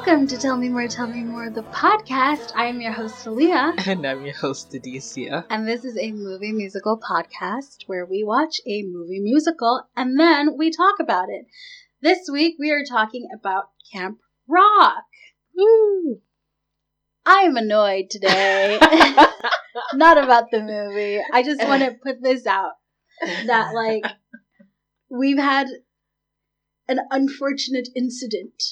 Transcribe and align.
Welcome 0.00 0.28
to 0.28 0.38
Tell 0.38 0.56
Me 0.56 0.70
More, 0.70 0.88
Tell 0.88 1.06
Me 1.06 1.22
More, 1.22 1.50
the 1.50 1.60
podcast. 1.60 2.52
I 2.56 2.64
am 2.64 2.80
your 2.80 2.90
host, 2.90 3.26
Aaliyah. 3.26 3.86
And 3.86 4.06
I'm 4.06 4.24
your 4.24 4.34
host, 4.34 4.72
Adicia. 4.72 5.44
And 5.50 5.68
this 5.68 5.84
is 5.84 5.98
a 5.98 6.10
movie 6.12 6.52
musical 6.52 6.98
podcast 6.98 7.82
where 7.86 8.06
we 8.06 8.24
watch 8.24 8.62
a 8.66 8.82
movie 8.82 9.20
musical 9.20 9.86
and 9.94 10.18
then 10.18 10.56
we 10.56 10.70
talk 10.70 11.00
about 11.00 11.28
it. 11.28 11.44
This 12.00 12.30
week 12.32 12.56
we 12.58 12.70
are 12.70 12.82
talking 12.82 13.28
about 13.38 13.64
Camp 13.92 14.20
Rock. 14.48 15.04
Woo! 15.54 16.22
I 17.26 17.42
am 17.42 17.58
annoyed 17.58 18.08
today. 18.08 18.78
Not 19.92 20.16
about 20.16 20.50
the 20.50 20.62
movie. 20.62 21.20
I 21.30 21.42
just 21.42 21.62
want 21.62 21.82
to 21.82 21.90
put 22.02 22.22
this 22.22 22.46
out 22.46 22.72
that, 23.44 23.74
like, 23.74 24.06
we've 25.10 25.38
had 25.38 25.68
an 26.88 27.00
unfortunate 27.10 27.90
incident 27.94 28.62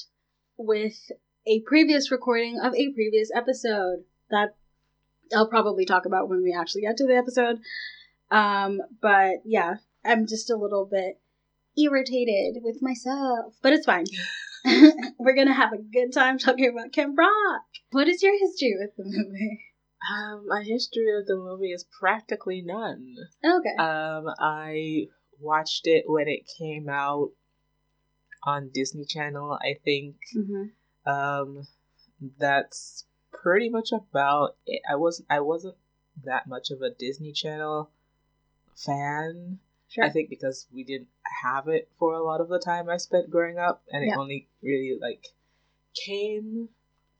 with 0.59 1.09
a 1.47 1.61
previous 1.61 2.11
recording 2.11 2.59
of 2.61 2.75
a 2.75 2.91
previous 2.93 3.31
episode 3.33 4.03
that 4.29 4.55
I'll 5.35 5.47
probably 5.47 5.85
talk 5.85 6.05
about 6.05 6.29
when 6.29 6.43
we 6.43 6.53
actually 6.53 6.81
get 6.81 6.97
to 6.97 7.07
the 7.07 7.15
episode. 7.15 7.59
Um, 8.29 8.79
but 9.01 9.37
yeah, 9.45 9.75
I'm 10.05 10.27
just 10.27 10.49
a 10.49 10.57
little 10.57 10.85
bit 10.85 11.19
irritated 11.77 12.61
with 12.61 12.81
myself, 12.81 13.55
but 13.63 13.73
it's 13.73 13.85
fine. 13.85 14.05
We're 15.17 15.35
gonna 15.35 15.53
have 15.53 15.73
a 15.73 15.77
good 15.77 16.11
time 16.13 16.37
talking 16.37 16.69
about 16.69 16.91
Camp 16.91 17.17
Rock. 17.17 17.63
What 17.91 18.09
is 18.09 18.21
your 18.21 18.37
history 18.37 18.75
with 18.77 18.91
the 18.97 19.05
movie? 19.05 19.61
Um, 20.11 20.45
my 20.47 20.63
history 20.63 21.07
of 21.17 21.25
the 21.25 21.35
movie 21.35 21.71
is 21.71 21.85
practically 21.99 22.61
none. 22.65 23.15
Okay. 23.43 23.75
Um, 23.77 24.25
I 24.39 25.07
watched 25.39 25.87
it 25.87 26.03
when 26.07 26.27
it 26.27 26.49
came 26.57 26.89
out 26.89 27.29
on 28.43 28.69
Disney 28.73 29.05
Channel, 29.05 29.57
I 29.61 29.75
think. 29.83 30.15
mm-hmm. 30.35 31.09
Um, 31.09 31.67
that's 32.37 33.05
pretty 33.31 33.69
much 33.69 33.91
about 33.91 34.57
it. 34.65 34.81
I 34.89 34.95
wasn't 34.95 35.27
I 35.29 35.39
wasn't 35.39 35.75
that 36.25 36.47
much 36.47 36.71
of 36.71 36.81
a 36.81 36.89
Disney 36.89 37.31
Channel 37.31 37.89
fan. 38.75 39.59
Sure. 39.87 40.03
I 40.03 40.09
think 40.09 40.29
because 40.29 40.67
we 40.71 40.83
didn't 40.83 41.07
have 41.43 41.67
it 41.67 41.89
for 41.97 42.13
a 42.13 42.23
lot 42.23 42.41
of 42.41 42.49
the 42.49 42.59
time 42.59 42.89
I 42.89 42.97
spent 42.97 43.31
growing 43.31 43.57
up, 43.57 43.83
and 43.91 44.03
it 44.03 44.15
only 44.15 44.47
really 44.61 44.97
like 45.01 45.25
came 46.05 46.69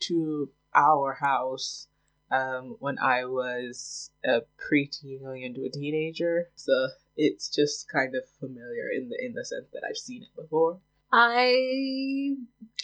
to 0.01 0.49
our 0.75 1.13
house 1.13 1.87
um, 2.31 2.75
when 2.79 2.99
I 2.99 3.25
was 3.25 4.11
a 4.23 4.41
preteen 4.57 5.23
going 5.23 5.43
into 5.43 5.65
a 5.65 5.69
teenager. 5.69 6.49
So 6.55 6.89
it's 7.17 7.49
just 7.49 7.89
kind 7.89 8.13
of 8.15 8.23
familiar 8.39 8.89
in 8.95 9.09
the 9.09 9.17
in 9.25 9.33
the 9.33 9.45
sense 9.45 9.67
that 9.73 9.81
I've 9.87 9.97
seen 9.97 10.23
it 10.23 10.35
before. 10.39 10.79
I 11.11 12.35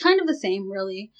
kind 0.01 0.19
of 0.19 0.27
the 0.27 0.37
same, 0.37 0.71
really. 0.71 1.11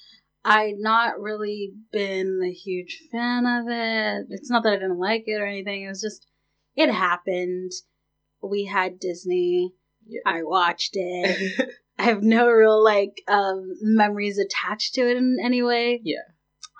I'd 0.44 0.78
not 0.78 1.18
really 1.18 1.72
been 1.90 2.40
a 2.44 2.52
huge 2.52 3.02
fan 3.10 3.46
of 3.46 3.66
it. 3.68 4.26
It's 4.30 4.48
not 4.48 4.62
that 4.62 4.74
I 4.74 4.76
didn't 4.76 4.98
like 4.98 5.24
it 5.26 5.40
or 5.40 5.46
anything. 5.46 5.82
It 5.82 5.88
was 5.88 6.00
just 6.00 6.24
it 6.76 6.88
happened. 6.88 7.72
We 8.42 8.64
had 8.64 9.00
Disney. 9.00 9.72
Yeah. 10.06 10.20
I 10.24 10.44
watched 10.44 10.92
it. 10.92 11.68
I 11.98 12.04
have 12.04 12.22
no 12.22 12.48
real 12.48 12.82
like 12.82 13.22
um 13.26 13.72
memories 13.80 14.38
attached 14.38 14.94
to 14.94 15.10
it 15.10 15.16
in 15.16 15.38
any 15.42 15.62
way. 15.62 16.00
Yeah. 16.04 16.22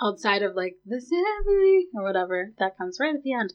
Outside 0.00 0.42
of 0.42 0.54
like 0.54 0.76
this 0.84 1.04
is 1.04 1.12
me 1.46 1.88
or 1.96 2.04
whatever 2.04 2.52
that 2.58 2.78
comes 2.78 2.98
right 3.00 3.16
at 3.16 3.22
the 3.24 3.32
end. 3.32 3.52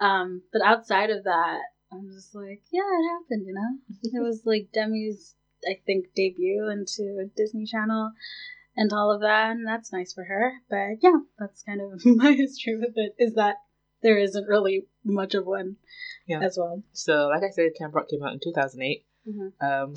Um, 0.00 0.42
but 0.52 0.60
outside 0.62 1.08
of 1.08 1.24
that, 1.24 1.60
I'm 1.90 2.10
just 2.12 2.34
like, 2.34 2.60
yeah, 2.70 2.82
it 2.82 3.08
happened. 3.08 3.46
You 3.46 3.54
know, 3.54 4.20
it 4.20 4.22
was 4.22 4.42
like 4.44 4.68
Demi's 4.74 5.34
I 5.66 5.80
think 5.84 6.14
debut 6.14 6.68
into 6.70 7.30
Disney 7.36 7.66
Channel 7.66 8.12
and 8.76 8.92
all 8.92 9.10
of 9.10 9.20
that, 9.22 9.50
and 9.52 9.66
that's 9.66 9.92
nice 9.92 10.12
for 10.12 10.24
her. 10.24 10.52
But 10.68 10.98
yeah, 11.02 11.18
that's 11.38 11.62
kind 11.62 11.80
of 11.80 12.00
my 12.04 12.32
history 12.32 12.76
with 12.78 12.92
it. 12.96 13.14
Is 13.18 13.34
that 13.34 13.56
there 14.02 14.18
isn't 14.18 14.46
really 14.46 14.86
much 15.04 15.34
of 15.34 15.46
one 15.46 15.76
Yeah. 16.26 16.40
as 16.42 16.56
well. 16.58 16.82
So, 16.92 17.28
like 17.28 17.42
I 17.42 17.50
said, 17.50 17.72
Camp 17.78 17.94
Rock 17.94 18.08
came 18.08 18.22
out 18.22 18.32
in 18.34 18.40
2008. 18.40 19.04
Mhm. 19.28 19.52
Um, 19.60 19.94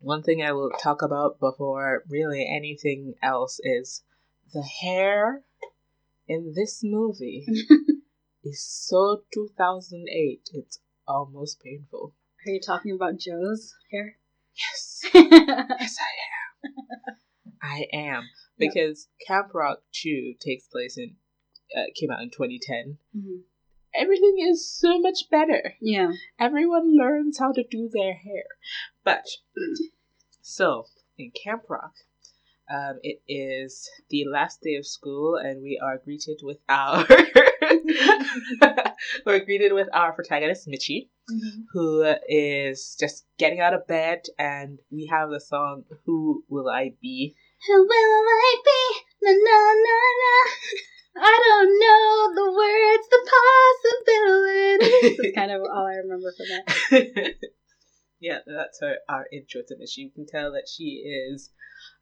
one 0.00 0.22
thing 0.22 0.42
I 0.42 0.52
will 0.52 0.70
talk 0.82 1.00
about 1.02 1.38
before 1.38 2.02
really 2.08 2.46
anything 2.48 3.14
else 3.22 3.60
is 3.62 4.02
the 4.52 4.62
hair 4.62 5.42
in 6.26 6.52
this 6.54 6.82
movie 6.82 7.46
is 8.44 8.64
so 8.64 9.22
2008. 9.32 10.50
It's 10.54 10.80
almost 11.06 11.62
painful. 11.62 12.14
Are 12.46 12.50
you 12.50 12.60
talking 12.60 12.92
about 12.92 13.18
Joe's 13.18 13.74
hair? 13.92 14.16
Yes, 14.56 15.00
yes, 15.14 15.96
I 16.00 16.12
am. 16.28 16.74
I 17.62 17.86
am 17.92 18.28
because 18.58 19.08
Camp 19.26 19.54
Rock 19.54 19.78
2 19.92 20.34
takes 20.40 20.66
place 20.68 20.98
in 20.98 21.16
uh, 21.76 21.84
came 21.94 22.10
out 22.10 22.22
in 22.22 22.30
2010. 22.30 22.98
Everything 23.94 24.36
is 24.40 24.70
so 24.70 24.98
much 24.98 25.30
better. 25.30 25.74
Yeah. 25.80 26.12
everyone 26.38 26.96
learns 26.96 27.38
how 27.38 27.52
to 27.52 27.62
do 27.62 27.90
their 27.92 28.14
hair. 28.14 28.44
But 29.04 29.26
so 30.42 30.86
in 31.18 31.30
Camp 31.30 31.62
Rock, 31.68 31.94
um, 32.72 32.98
it 33.02 33.20
is 33.28 33.88
the 34.08 34.24
last 34.26 34.60
day 34.62 34.76
of 34.76 34.86
school, 34.86 35.36
and 35.36 35.62
we 35.62 35.80
are 35.82 35.98
greeted 35.98 36.40
with 36.42 36.58
our 36.68 37.04
we're 39.26 39.44
greeted 39.44 39.72
with 39.72 39.88
our 39.92 40.12
protagonist 40.12 40.68
Mitchie, 40.68 41.08
mm-hmm. 41.30 41.62
who 41.72 42.14
is 42.28 42.96
just 42.98 43.26
getting 43.38 43.60
out 43.60 43.74
of 43.74 43.86
bed, 43.86 44.22
and 44.38 44.78
we 44.90 45.06
have 45.06 45.30
the 45.30 45.40
song 45.40 45.84
"Who 46.04 46.44
Will 46.48 46.68
I 46.68 46.94
Be." 47.00 47.34
Who 47.66 47.82
will 47.82 47.88
I 47.88 48.56
be? 48.64 48.98
Na 49.22 49.32
na 49.32 49.72
na 49.86 49.98
na. 50.20 51.24
I 51.24 51.38
don't 51.46 51.78
know 51.78 52.34
the 52.34 52.48
words, 52.56 53.08
the 53.10 53.20
possibilities. 54.22 55.18
That's 55.22 55.34
kind 55.34 55.52
of 55.52 55.62
all 55.62 55.86
I 55.86 55.96
remember 55.96 56.32
from 56.36 56.46
that. 56.48 57.34
yeah, 58.20 58.38
that's 58.46 58.80
her 58.80 58.96
our 59.08 59.26
intro 59.32 59.62
to 59.68 59.74
Mitchie. 59.74 59.98
You 59.98 60.10
can 60.10 60.26
tell 60.26 60.52
that 60.52 60.68
she 60.74 61.04
is 61.04 61.50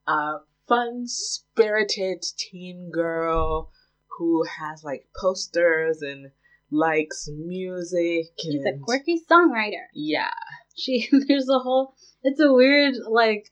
a 0.07 0.39
fun 0.69 1.07
spirited 1.07 2.25
teen 2.39 2.91
girl 2.93 3.73
who 4.21 4.45
has 4.45 4.85
like 4.85 5.07
posters 5.19 6.03
and 6.03 6.31
likes 6.71 7.27
music. 7.33 8.27
She's 8.39 8.63
a 8.67 8.79
quirky 8.79 9.19
songwriter. 9.29 9.87
Yeah. 9.95 10.29
She 10.77 11.09
there's 11.27 11.49
a 11.49 11.59
whole 11.59 11.95
it's 12.23 12.39
a 12.39 12.53
weird 12.53 12.97
like 13.09 13.51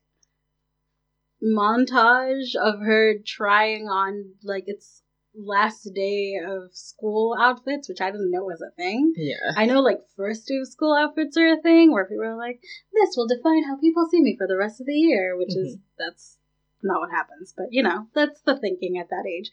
montage 1.43 2.55
of 2.55 2.81
her 2.81 3.15
trying 3.27 3.87
on 3.87 4.33
like 4.45 4.65
its 4.67 5.03
last 5.35 5.89
day 5.95 6.35
of 6.47 6.75
school 6.75 7.35
outfits, 7.41 7.89
which 7.89 8.03
I 8.03 8.11
didn't 8.11 8.31
know 8.31 8.45
was 8.45 8.61
a 8.61 8.75
thing. 8.77 9.15
Yeah. 9.17 9.53
I 9.57 9.65
know 9.65 9.81
like 9.81 10.01
first 10.19 10.47
day 10.49 10.57
of 10.57 10.69
school 10.69 10.95
outfits 10.95 11.39
are 11.39 11.55
a 11.55 11.63
thing 11.63 11.93
where 11.93 12.05
people 12.05 12.25
are 12.25 12.37
like, 12.37 12.61
this 12.93 13.15
will 13.17 13.27
define 13.27 13.65
how 13.65 13.81
people 13.81 14.07
see 14.11 14.21
me 14.21 14.37
for 14.37 14.47
the 14.47 14.59
rest 14.59 14.83
of 14.83 14.87
the 14.87 14.93
year, 14.93 15.35
which 15.35 15.57
is 15.57 15.77
mm-hmm. 15.77 15.83
that's 15.99 16.37
not 16.83 17.01
what 17.01 17.11
happens, 17.11 17.55
but 17.57 17.69
you 17.71 17.83
know, 17.83 18.07
that's 18.15 18.43
the 18.43 18.59
thinking 18.59 18.99
at 18.99 19.09
that 19.09 19.25
age. 19.27 19.51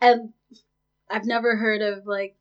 And 0.00 0.32
I've 1.10 1.24
never 1.26 1.56
heard 1.56 1.82
of 1.82 2.06
like 2.06 2.36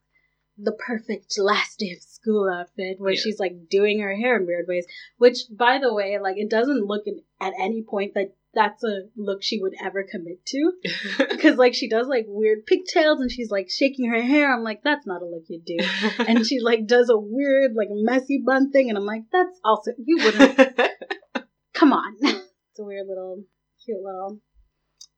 the 0.58 0.72
perfect 0.72 1.38
last 1.38 1.80
day 1.80 1.92
of 1.92 2.02
school 2.02 2.50
outfit 2.50 2.96
where 3.00 3.12
Yeah. 3.14 3.20
she's 3.22 3.40
like 3.40 3.68
doing 3.70 4.00
her 4.00 4.16
hair 4.16 4.38
in 4.38 4.46
weird 4.48 4.68
ways, 4.68 4.86
which 5.18 5.40
by 5.52 5.80
the 5.80 5.94
way, 5.94 6.18
like 6.20 6.38
it 6.38 6.50
doesn't 6.50 6.86
look 6.86 7.04
in, 7.06 7.22
at 7.42 7.54
any 7.60 7.84
point 7.84 8.14
that 8.16 8.34
that's 8.54 8.82
a 8.86 9.02
look 9.18 9.44
she 9.44 9.62
would 9.62 9.74
ever 9.84 10.04
commit 10.10 10.46
to. 10.46 10.72
Because 11.18 11.58
like 11.58 11.74
she 11.74 11.90
does 11.90 12.08
like 12.08 12.26
weird 12.28 12.66
pigtails 12.66 13.20
and 13.20 13.30
she's 13.30 13.52
like 13.52 13.70
shaking 13.70 14.10
her 14.10 14.22
hair. 14.22 14.54
I'm 14.54 14.64
like, 14.64 14.82
that's 14.82 15.06
not 15.06 15.22
a 15.22 15.26
look 15.26 15.44
you 15.50 15.62
do. 15.66 15.78
And 16.26 16.46
she 16.48 16.60
like 16.62 16.88
does 16.88 17.10
a 17.10 17.18
weird 17.18 17.74
like 17.76 17.90
messy 17.92 18.42
bun 18.46 18.72
thing 18.72 18.88
and 18.90 18.98
i'm 18.98 19.06
like 19.06 19.24
that's 19.32 19.60
also 19.64 19.92
you 19.98 20.18
wouldn't. 20.24 20.58
Come 21.74 21.92
on. 21.92 22.16
It's 22.22 22.80
a 22.80 22.84
weird 22.84 23.08
little 23.08 23.44
cute 23.86 24.02
little 24.02 24.40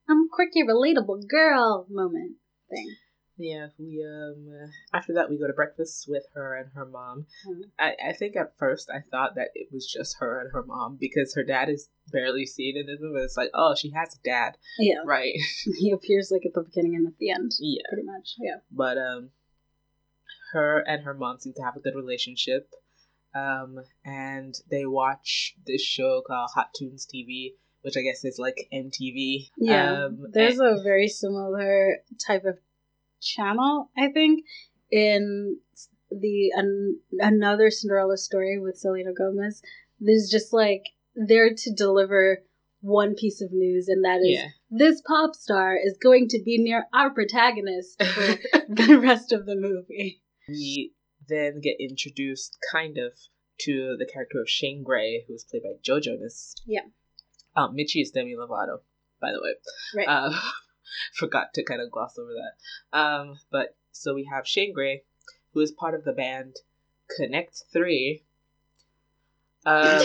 i'm 0.10 0.28
quirky 0.32 0.64
relatable 0.64 1.28
girl 1.30 1.86
moment 1.90 2.36
thing 2.70 2.96
Yeah, 3.40 3.68
we 3.78 4.04
um 4.04 4.48
after 4.94 5.14
that 5.14 5.30
we 5.30 5.38
go 5.38 5.48
to 5.48 5.54
breakfast 5.54 6.06
with 6.08 6.24
her 6.34 6.56
and 6.56 6.72
her 6.74 6.86
mom. 6.86 7.28
Mhm. 7.48 7.62
I, 7.80 7.96
I 8.10 8.14
think 8.14 8.36
at 8.36 8.58
first 8.58 8.90
I 8.90 9.02
thought 9.12 9.36
that 9.36 9.50
it 9.54 9.68
was 9.72 9.86
just 9.86 10.18
her 10.20 10.42
and 10.42 10.52
her 10.54 10.64
mom 10.64 10.98
because 11.00 11.34
her 11.36 11.44
dad 11.44 11.70
is 11.70 11.90
barely 12.12 12.46
seen 12.46 12.76
in 12.78 12.88
this 12.88 12.98
movie. 13.00 13.24
It's 13.24 13.38
like, 13.38 13.52
oh, 13.54 13.76
she 13.76 13.92
has 13.92 14.16
a 14.16 14.22
dad, 14.24 14.58
yeah 14.80 15.02
right? 15.06 15.34
he 15.80 15.92
appears 15.92 16.32
like 16.32 16.46
at 16.46 16.54
the 16.54 16.64
beginning 16.64 16.96
and 16.96 17.08
at 17.08 17.18
the 17.20 17.30
end 17.32 17.52
yeah, 17.60 17.84
pretty 17.90 18.08
much 18.08 18.36
yeah 18.40 18.58
but 18.72 18.98
um, 18.98 19.30
her 20.54 20.80
and 20.80 21.04
her 21.04 21.14
mom 21.14 21.40
seem 21.40 21.54
to 21.54 21.62
have 21.64 21.76
a 21.76 21.80
good 21.82 21.96
relationship. 21.96 22.70
Um, 23.36 23.78
and 24.04 24.56
they 24.72 24.86
watch 24.86 25.54
this 25.66 25.82
show 25.84 26.24
called 26.26 26.50
Hot 26.56 26.70
Tunes 26.76 27.06
TV, 27.06 27.54
which 27.82 27.96
I 27.98 28.02
guess 28.02 28.26
is 28.26 28.40
like 28.40 28.68
MTV. 28.74 29.50
yeah 29.58 30.06
Um, 30.06 30.26
there's 30.32 30.58
and- 30.60 30.80
a 30.80 30.82
very 30.82 31.08
similar 31.08 31.98
type 32.26 32.46
of 32.46 32.58
channel 33.22 33.90
i 33.98 34.08
think 34.10 34.44
in 34.92 35.58
the 36.10 36.52
an, 36.56 37.00
another 37.20 37.70
cinderella 37.70 38.18
story 38.18 38.60
with 38.60 38.78
selena 38.78 39.12
gomez 39.14 39.62
there's 40.00 40.30
just 40.32 40.54
like 40.54 40.84
there 41.16 41.50
to 41.54 41.74
deliver 41.74 42.44
one 42.82 43.16
piece 43.16 43.42
of 43.42 43.52
news, 43.52 43.88
and 43.88 44.06
that 44.06 44.20
is 44.22 44.38
Yeah. 44.38 44.48
this 44.70 45.02
pop 45.02 45.34
star 45.36 45.76
is 45.76 45.98
going 45.98 46.28
to 46.30 46.40
be 46.44 46.60
near 46.60 46.86
our 46.94 47.10
protagonist 47.10 48.02
for 48.04 48.38
the 48.70 49.00
rest 49.02 49.34
of 49.34 49.46
the 49.48 49.56
movie. 49.56 50.22
we 50.48 50.94
then 51.28 51.60
get 51.60 51.78
introduced 51.80 52.58
kind 52.72 52.98
of 53.00 53.14
to 53.62 53.96
the 53.98 54.06
character 54.06 54.40
of 54.40 54.48
Shane 54.48 54.84
Gray, 54.84 55.26
who's 55.28 55.44
played 55.44 55.64
by 55.64 55.80
Joe 55.82 56.00
Jonas. 56.00 56.54
Yeah. 56.68 56.82
Um, 57.56 57.76
Mitchie 57.76 58.04
is 58.04 58.12
Demi 58.12 58.36
Lovato, 58.36 58.82
by 59.20 59.32
the 59.32 59.42
way. 59.42 59.56
Right. 59.96 60.08
Um, 60.08 60.34
forgot 61.16 61.54
to 61.56 61.64
kind 61.64 61.82
of 61.82 61.92
gloss 61.92 62.18
over 62.18 62.32
that. 62.34 62.98
Um, 62.98 63.40
but 63.52 63.76
so 63.92 64.14
we 64.14 64.30
have 64.32 64.48
Shane 64.48 64.74
Gray, 64.74 65.04
who 65.54 65.62
is 65.62 65.72
part 65.72 65.96
of 65.96 66.04
the 66.04 66.14
band 66.14 66.58
Connect 67.16 67.64
Three. 67.72 68.24
Um, 69.66 70.02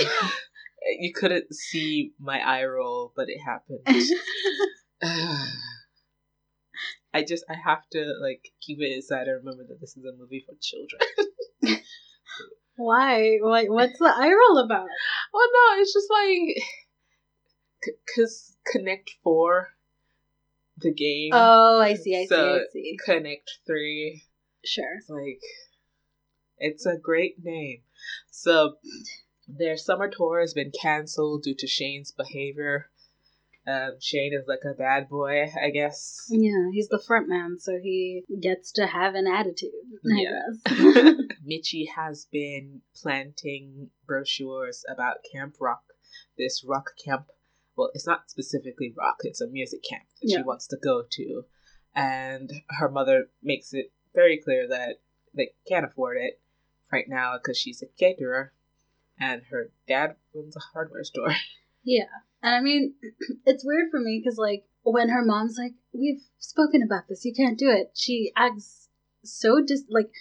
you 0.99 1.13
couldn't 1.13 1.55
see 1.55 2.13
my 2.19 2.39
eye 2.41 2.65
roll, 2.65 3.13
but 3.15 3.29
it 3.29 3.39
happened. 3.41 3.87
I 7.15 7.23
just 7.23 7.45
I 7.49 7.55
have 7.55 7.87
to 7.91 8.15
like 8.21 8.53
keep 8.61 8.81
it 8.81 8.93
inside 8.93 9.27
and 9.27 9.45
remember 9.45 9.65
that 9.69 9.81
this 9.81 9.97
is 9.97 10.05
a 10.05 10.17
movie 10.17 10.45
for 10.47 10.55
children. 10.61 11.03
Why? 12.77 13.39
Why? 13.41 13.67
What's 13.67 13.99
the 13.99 14.07
eye 14.07 14.33
roll 14.33 14.59
about? 14.59 14.87
well, 15.33 15.49
no, 15.53 15.81
it's 15.81 15.93
just 15.93 16.09
like 16.11 16.65
because 17.85 18.57
Connect 18.67 19.11
Four, 19.23 19.69
the 20.79 20.93
game. 20.93 21.31
Oh, 21.35 21.81
I 21.81 21.95
see. 21.95 22.17
I 22.17 22.25
see. 22.27 22.35
I 22.35 22.61
see. 22.73 22.97
Connect 23.05 23.51
Three. 23.67 24.23
Sure. 24.65 24.97
It's 24.99 25.09
like 25.11 25.41
it's 26.59 26.87
a 26.87 26.97
great 26.97 27.37
name. 27.43 27.83
So 28.31 28.75
their 29.49 29.77
summer 29.77 30.09
tour 30.09 30.41
has 30.41 30.55
been 30.55 30.73
canceled 30.81 31.43
due 31.43 31.55
to 31.59 31.67
Shane's 31.67 32.13
behavior. 32.13 32.87
Um, 33.67 33.93
Shane 34.01 34.33
is 34.35 34.47
like 34.49 34.63
a 34.69 34.75
bad 34.75 35.09
boy, 35.09 35.45
I 35.63 35.71
guess. 35.71 36.27
Yeah, 36.31 36.71
he's 36.73 36.89
the 36.89 36.99
front 36.99 37.29
man, 37.29 37.59
so 37.61 37.79
he 37.81 38.25
gets 38.41 38.73
to 38.73 38.87
have 38.87 39.15
an 39.15 39.29
attitude. 39.29 39.71
I 40.05 40.21
Yeah. 40.21 40.31
guess. 40.65 41.15
Mitchie 41.47 41.87
has 41.95 42.27
been 42.33 42.81
planting 43.01 43.91
brochures 44.07 44.85
about 44.89 45.19
Camp 45.33 45.57
Rock, 45.61 45.83
this 46.37 46.65
rock 46.67 46.91
camp. 47.05 47.27
Well, 47.77 47.91
it's 47.95 48.07
not 48.07 48.31
specifically 48.31 48.93
rock, 48.97 49.17
it's 49.23 49.41
a 49.41 49.47
music 49.47 49.81
camp 49.89 50.05
that 50.21 50.29
Yeah. 50.31 50.39
she 50.39 50.43
wants 50.43 50.67
to 50.69 50.77
go 50.83 51.03
to. 51.11 51.45
And 51.95 52.51
her 52.79 52.91
mother 52.91 53.29
makes 53.43 53.73
it 53.73 53.93
very 54.15 54.39
clear 54.39 54.67
that 54.69 55.01
they 55.35 55.53
can't 55.69 55.85
afford 55.87 56.17
it 56.19 56.41
right 56.93 57.07
now 57.09 57.39
because 57.39 57.59
she's 57.59 57.83
a 57.83 57.87
caterer 57.99 58.53
and 59.19 59.43
her 59.51 59.71
dad 59.89 60.17
runs 60.35 60.57
a 60.57 60.61
hardware 60.73 61.05
store. 61.05 61.33
Yeah. 61.85 62.05
And 62.45 62.55
I 62.55 62.61
mean, 62.61 62.95
it's 63.45 63.65
weird 63.67 63.91
for 63.91 63.99
me 63.99 64.21
because, 64.23 64.39
like, 64.39 64.65
when 64.85 65.09
her 65.09 65.25
mom's 65.25 65.59
like, 65.59 65.73
we've 65.93 66.23
spoken 66.39 66.81
about 66.81 67.09
this, 67.09 67.25
you 67.25 67.35
can't 67.35 67.59
do 67.59 67.69
it, 67.71 67.91
she 67.95 68.31
acts 68.37 68.89
so 69.25 69.61
dis. 69.61 69.83
Like, 69.91 70.13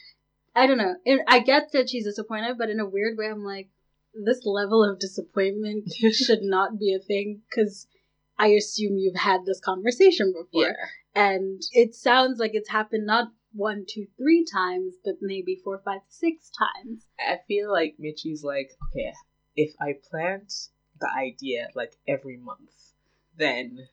I 0.56 0.66
don't 0.66 0.80
know. 0.80 0.96
I 1.28 1.38
get 1.38 1.72
that 1.74 1.88
she's 1.90 2.06
disappointed, 2.06 2.58
but 2.58 2.72
in 2.72 2.80
a 2.80 2.90
weird 2.90 3.16
way, 3.16 3.28
I'm 3.28 3.44
like, 3.44 3.70
this 4.14 4.46
level 4.46 4.84
of 4.84 5.00
disappointment 5.00 5.92
should 6.14 6.42
not 6.42 6.78
be 6.80 6.94
a 6.94 7.00
thing 7.00 7.42
because 7.50 7.88
I 8.38 8.48
assume 8.48 8.98
you've 8.98 9.16
had 9.16 9.46
this 9.46 9.60
conversation 9.60 10.34
before. 10.34 10.76
And 11.14 11.62
it 11.74 11.94
sounds 11.94 12.40
like 12.40 12.52
it's 12.54 12.70
happened 12.70 13.06
not 13.06 13.30
one, 13.54 13.86
two, 13.88 14.08
three 14.18 14.46
times, 14.46 14.96
but 15.04 15.16
maybe 15.22 15.60
four, 15.64 15.82
five, 15.84 16.02
six 16.08 16.50
times. 16.50 17.06
I 17.20 17.40
feel 17.48 17.72
like 17.72 17.96
Mitchie's 18.00 18.44
like, 18.44 18.72
okay, 18.90 19.12
if 19.56 19.74
I 19.80 19.96
plant 20.10 20.54
the 21.00 21.10
idea 21.14 21.68
like 21.76 21.94
every 22.08 22.38
month, 22.38 22.72
then 23.38 23.88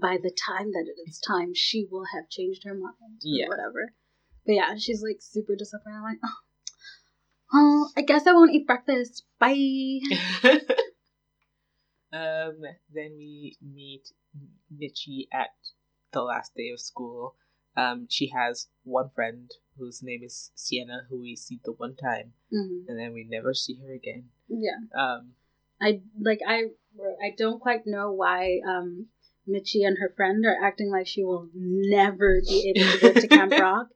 by 0.00 0.16
the 0.22 0.30
time 0.30 0.72
that 0.72 0.86
it 0.88 1.08
is 1.08 1.20
time, 1.20 1.52
she 1.54 1.86
will 1.90 2.06
have 2.14 2.30
changed 2.30 2.64
her 2.64 2.74
mind 2.74 3.20
Yeah. 3.22 3.46
or 3.46 3.48
whatever. 3.50 3.92
But 4.46 4.54
yeah, 4.54 4.74
she's 4.78 5.02
like 5.02 5.18
super 5.20 5.54
disappointed. 5.54 5.96
I'm 5.98 6.02
like, 6.04 6.18
oh, 6.24 6.38
oh, 7.52 7.90
I 7.96 8.02
guess 8.02 8.26
I 8.26 8.32
won't 8.32 8.52
eat 8.52 8.66
breakfast. 8.66 9.24
Bye. 9.38 10.00
um, 12.12 12.60
then 12.92 13.14
we 13.16 13.56
meet 13.62 14.08
Mitchie 14.72 15.28
at 15.32 15.50
the 16.12 16.22
last 16.22 16.54
day 16.54 16.70
of 16.72 16.80
school. 16.80 17.34
Um, 17.76 18.06
she 18.10 18.28
has 18.28 18.68
one 18.84 19.10
friend 19.14 19.50
whose 19.78 20.02
name 20.02 20.22
is 20.22 20.50
Sienna, 20.54 21.06
who 21.08 21.20
we 21.20 21.36
see 21.36 21.58
the 21.64 21.72
one 21.72 21.96
time, 21.96 22.34
Mhm. 22.52 22.84
and 22.88 22.98
then 22.98 23.14
we 23.14 23.24
never 23.24 23.54
see 23.54 23.74
her 23.76 23.92
again. 23.92 24.30
Yeah, 24.48 24.76
Um, 24.94 25.34
I 25.80 26.02
like 26.20 26.40
I 26.46 26.70
I 27.22 27.30
don't 27.36 27.60
quite 27.60 27.86
know 27.86 28.12
why 28.12 28.60
um 28.66 29.08
Mitchie 29.48 29.84
and 29.86 29.96
her 30.00 30.12
friend 30.16 30.44
are 30.46 30.56
acting 30.62 30.90
like 30.90 31.06
she 31.06 31.24
will 31.24 31.48
never 31.54 32.40
be 32.46 32.72
able 32.76 32.90
to 32.92 32.98
go 33.14 33.20
to 33.20 33.28
Camp 33.28 33.52
Rock. 33.60 33.88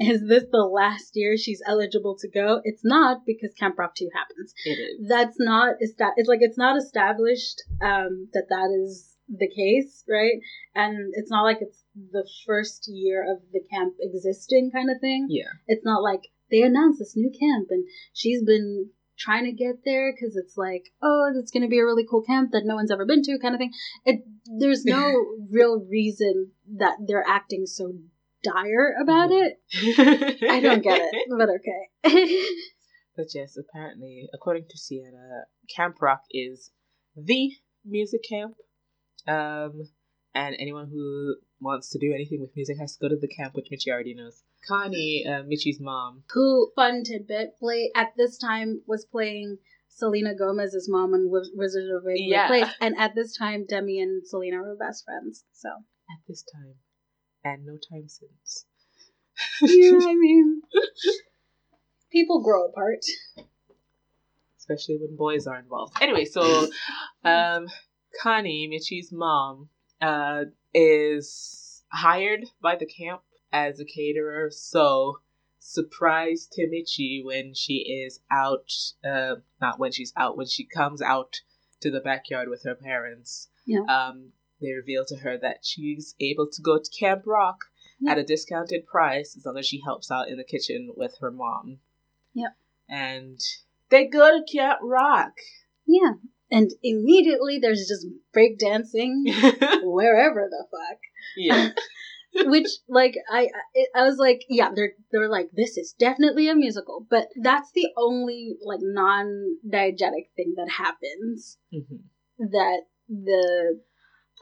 Is 0.00 0.22
this 0.28 0.44
the 0.50 0.62
last 0.64 1.12
year 1.14 1.36
she's 1.36 1.62
eligible 1.66 2.16
to 2.20 2.28
go? 2.28 2.60
It's 2.64 2.84
not 2.84 3.22
because 3.26 3.52
Camp 3.54 3.78
Rock 3.78 3.94
2 3.96 4.08
happens. 4.14 4.54
it 4.64 4.70
is. 4.70 5.08
that's 5.08 5.36
not 5.38 5.74
it's 5.80 6.28
like 6.28 6.38
it's 6.42 6.58
not 6.58 6.76
established 6.76 7.62
um 7.82 8.28
that 8.32 8.46
that 8.48 8.70
is 8.82 9.10
the 9.28 9.48
case 9.48 10.04
right 10.08 10.34
and 10.74 11.12
it's 11.14 11.30
not 11.30 11.42
like 11.44 11.58
it's 11.60 11.82
the 12.12 12.28
first 12.46 12.84
year 12.88 13.22
of 13.22 13.38
the 13.52 13.60
camp 13.70 13.94
existing 14.00 14.70
kind 14.70 14.90
of 14.90 15.00
thing 15.00 15.26
Yeah. 15.30 15.48
it's 15.66 15.84
not 15.84 16.02
like 16.02 16.20
they 16.50 16.60
announced 16.60 16.98
this 16.98 17.14
new 17.16 17.30
camp 17.30 17.68
and 17.70 17.86
she's 18.12 18.42
been 18.44 18.90
trying 19.18 19.44
to 19.44 19.52
get 19.52 19.76
there 19.84 20.12
because 20.12 20.36
it's 20.36 20.56
like 20.56 20.84
oh 21.02 21.30
it's 21.36 21.50
going 21.50 21.62
to 21.62 21.68
be 21.68 21.78
a 21.78 21.84
really 21.84 22.06
cool 22.08 22.22
camp 22.22 22.50
that 22.52 22.62
no 22.64 22.74
one's 22.74 22.90
ever 22.90 23.06
been 23.06 23.22
to 23.22 23.38
kind 23.40 23.54
of 23.54 23.58
thing 23.58 23.72
it 24.04 24.24
there's 24.58 24.84
no 24.84 25.12
real 25.50 25.84
reason 25.90 26.50
that 26.76 26.96
they're 27.06 27.24
acting 27.26 27.66
so 27.66 27.92
dire 28.42 28.94
about 29.02 29.30
Mhm. 29.30 29.42
it 29.72 30.50
i 30.50 30.60
don't 30.60 30.82
get 30.82 31.00
it 31.00 31.26
but 31.38 31.48
okay 31.48 32.44
But 33.16 33.26
yes, 33.32 33.56
apparently, 33.56 34.28
according 34.34 34.64
to 34.70 34.76
Sienna, 34.76 35.44
Camp 35.74 36.02
Rock 36.02 36.22
is 36.32 36.72
the 37.16 37.52
music 37.84 38.22
camp. 38.28 38.56
Um, 39.28 39.88
and 40.34 40.56
anyone 40.58 40.88
who 40.90 41.36
wants 41.60 41.90
to 41.90 41.98
do 42.00 42.12
anything 42.12 42.40
with 42.40 42.50
music 42.56 42.76
has 42.80 42.96
to 42.96 42.98
go 43.00 43.08
to 43.08 43.16
the 43.16 43.28
camp, 43.28 43.54
which 43.54 43.68
Mitchie 43.70 43.92
already 43.92 44.14
knows. 44.14 44.42
Connie, 44.66 45.24
uh, 45.26 45.42
Mitchie's 45.44 45.80
mom, 45.80 46.24
who 46.32 46.70
fun 46.74 47.02
tidbit 47.04 47.58
play 47.58 47.90
at 47.94 48.12
this 48.16 48.38
time 48.38 48.82
was 48.86 49.04
playing 49.04 49.58
Selena 49.88 50.34
Gomez's 50.34 50.88
mom 50.88 51.14
in 51.14 51.30
Wiz- 51.30 51.52
Wizard 51.54 51.84
of 51.90 52.02
Waverly 52.04 52.26
Yeah. 52.28 52.46
Place, 52.46 52.70
and 52.80 52.96
at 52.98 53.14
this 53.14 53.36
time 53.36 53.64
Demi 53.66 54.00
and 54.00 54.26
Selena 54.26 54.58
were 54.62 54.76
best 54.76 55.04
friends. 55.04 55.44
So 55.52 55.68
at 55.68 56.18
this 56.26 56.42
time, 56.42 56.74
and 57.44 57.64
no 57.64 57.76
time 57.76 58.08
since. 58.08 58.66
yeah, 59.62 59.98
I 60.02 60.14
mean, 60.14 60.62
people 62.10 62.42
grow 62.42 62.66
apart. 62.66 63.04
Especially 64.58 64.96
when 64.96 65.16
boys 65.16 65.46
are 65.46 65.58
involved. 65.58 65.94
Anyway, 66.00 66.24
so 66.24 66.68
um, 67.24 67.68
Connie, 68.22 68.66
Mitchie's 68.68 69.12
mom, 69.12 69.68
uh, 70.00 70.44
is 70.72 71.82
hired 71.92 72.46
by 72.62 72.76
the 72.76 72.86
camp 72.86 73.20
as 73.54 73.80
a 73.80 73.84
caterer. 73.86 74.50
So, 74.50 75.20
surprise 75.58 76.46
to 76.52 76.66
Mitchie 76.68 77.24
when 77.24 77.54
she 77.54 77.76
is 78.04 78.20
out, 78.30 78.70
uh, 79.02 79.36
not 79.60 79.78
when 79.78 79.92
she's 79.92 80.12
out, 80.16 80.36
when 80.36 80.46
she 80.46 80.64
comes 80.66 81.00
out 81.00 81.40
to 81.80 81.90
the 81.90 82.00
backyard 82.00 82.48
with 82.48 82.64
her 82.64 82.74
parents. 82.74 83.48
Yeah. 83.66 83.80
Um, 83.88 84.32
they 84.60 84.72
reveal 84.72 85.04
to 85.06 85.16
her 85.16 85.38
that 85.38 85.58
she's 85.62 86.14
able 86.20 86.48
to 86.52 86.62
go 86.62 86.78
to 86.78 86.90
Camp 86.98 87.22
Rock 87.26 87.64
Yeah. 88.00 88.12
at 88.12 88.18
a 88.18 88.24
discounted 88.24 88.86
price 88.86 89.36
as 89.36 89.46
long 89.46 89.56
as 89.58 89.66
she 89.66 89.80
helps 89.84 90.10
out 90.10 90.28
in 90.28 90.36
the 90.36 90.44
kitchen 90.44 90.92
with 90.96 91.16
her 91.20 91.30
mom. 91.30 91.78
Yep. 92.34 92.56
And 92.88 93.40
they 93.90 94.06
go 94.06 94.38
to 94.38 94.44
Camp 94.52 94.80
Rock. 94.82 95.32
Yeah, 95.86 96.14
and 96.50 96.70
immediately 96.82 97.58
there's 97.58 97.86
just 97.88 98.06
break 98.32 98.58
dancing 98.58 99.24
wherever 99.82 100.48
the 100.50 100.66
fuck. 100.70 100.98
yeah. 101.36 101.70
which 102.46 102.68
like 102.88 103.14
I 103.30 103.48
I 103.74 104.00
I 104.00 104.02
was 104.02 104.16
like 104.18 104.42
yeah 104.48 104.70
they're 104.74 104.92
they're 105.12 105.28
like 105.28 105.50
this 105.52 105.76
is 105.76 105.94
definitely 105.98 106.48
a 106.48 106.54
musical 106.54 107.06
but 107.08 107.28
that's 107.42 107.70
the 107.74 107.88
only 107.96 108.56
like 108.64 108.80
non 108.82 109.56
diegetic 109.68 110.30
thing 110.36 110.54
that 110.56 110.68
happens 110.70 111.58
Mhm. 111.72 112.04
that 112.38 112.82
the 113.08 113.80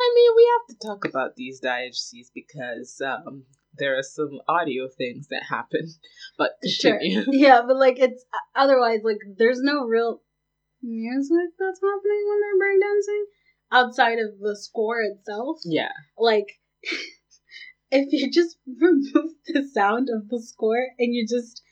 I 0.00 0.12
mean, 0.14 0.30
we 0.34 0.50
have 0.52 0.66
to 0.80 0.86
talk 0.86 1.04
about 1.04 1.36
these 1.36 1.60
diegeses 1.60 2.28
because 2.34 3.00
um, 3.04 3.44
there 3.76 3.98
are 3.98 4.02
some 4.02 4.40
audio 4.48 4.88
things 4.88 5.28
that 5.28 5.42
happen. 5.48 5.86
But 6.38 6.52
sure 6.66 6.98
continue. 6.98 7.24
yeah 7.30 7.60
but 7.66 7.76
like 7.76 7.98
it's 7.98 8.24
otherwise 8.56 9.00
like 9.04 9.18
there's 9.36 9.60
no 9.60 9.84
real 9.84 10.22
music 10.82 11.50
that's 11.58 11.80
happening 11.80 12.24
when 12.28 12.40
they're 12.40 12.62
breakdancing 12.62 13.24
outside 13.70 14.18
of 14.18 14.38
the 14.40 14.56
score 14.56 15.00
itself 15.02 15.58
Yeah. 15.64 15.92
like 16.18 16.46
if 17.92 18.12
you 18.12 18.30
just 18.30 18.56
remove 18.80 19.32
the 19.46 19.68
sound 19.72 20.08
of 20.12 20.28
the 20.28 20.40
score 20.42 20.88
and 20.98 21.14
you 21.14 21.26
just 21.26 21.62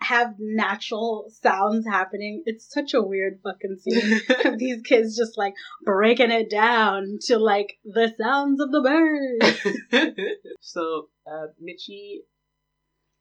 have 0.00 0.34
natural 0.38 1.30
sounds 1.42 1.86
happening. 1.86 2.42
It's 2.46 2.72
such 2.72 2.94
a 2.94 3.02
weird 3.02 3.40
fucking 3.42 3.76
scene 3.78 4.56
these 4.58 4.80
kids 4.82 5.16
just 5.16 5.36
like 5.36 5.54
breaking 5.84 6.30
it 6.30 6.50
down 6.50 7.18
to 7.22 7.38
like 7.38 7.78
the 7.84 8.12
sounds 8.20 8.60
of 8.60 8.70
the 8.70 8.80
birds. 8.80 10.16
so 10.60 11.08
uh, 11.26 11.48
Mitchie 11.62 12.20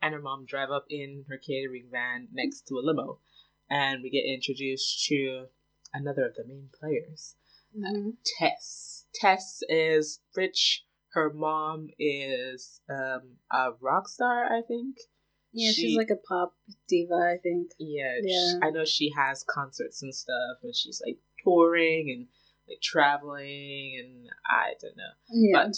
and 0.02 0.14
her 0.14 0.22
mom 0.22 0.46
drive 0.46 0.70
up 0.72 0.86
in 0.90 1.26
her 1.30 1.38
catering 1.38 1.88
van 1.92 2.28
next 2.32 2.68
to 2.68 2.76
a 2.76 2.82
limo, 2.84 3.20
and 3.70 4.02
we 4.04 4.10
get 4.12 4.24
introduced 4.26 5.06
to 5.08 5.46
another 5.94 6.28
of 6.28 6.36
the 6.36 6.46
main 6.46 6.70
players, 6.80 7.36
Mhm. 7.76 8.18
Tess. 8.38 9.06
Tess 9.14 9.62
is 9.68 10.22
rich. 10.36 10.86
Her 11.14 11.32
mom 11.34 11.90
is 11.98 12.82
um, 12.90 13.38
a 13.52 13.72
rock 13.82 14.08
star, 14.08 14.46
I 14.46 14.62
think. 14.62 14.98
Yeah, 15.54 15.72
She- 15.72 15.82
she's 15.82 15.98
like 15.98 16.10
a 16.10 16.16
pop 16.16 16.56
diva, 16.88 17.16
I 17.16 17.38
think. 17.42 17.72
Yeah, 17.80 18.18
Yeah. 18.22 18.52
sh 18.52 18.54
I 18.62 18.70
know 18.72 18.86
she 18.86 19.12
has 19.16 19.44
concerts 19.44 20.02
and 20.04 20.14
stuff, 20.14 20.58
and 20.64 20.76
she's 20.76 21.02
like 21.06 21.18
touring 21.44 22.12
and 22.12 22.28
like 22.68 22.82
traveling, 22.82 23.98
and 24.00 24.30
I 24.46 24.74
don't 24.82 24.98
know. 24.98 25.14
Yeah. 25.30 25.66
But 25.68 25.76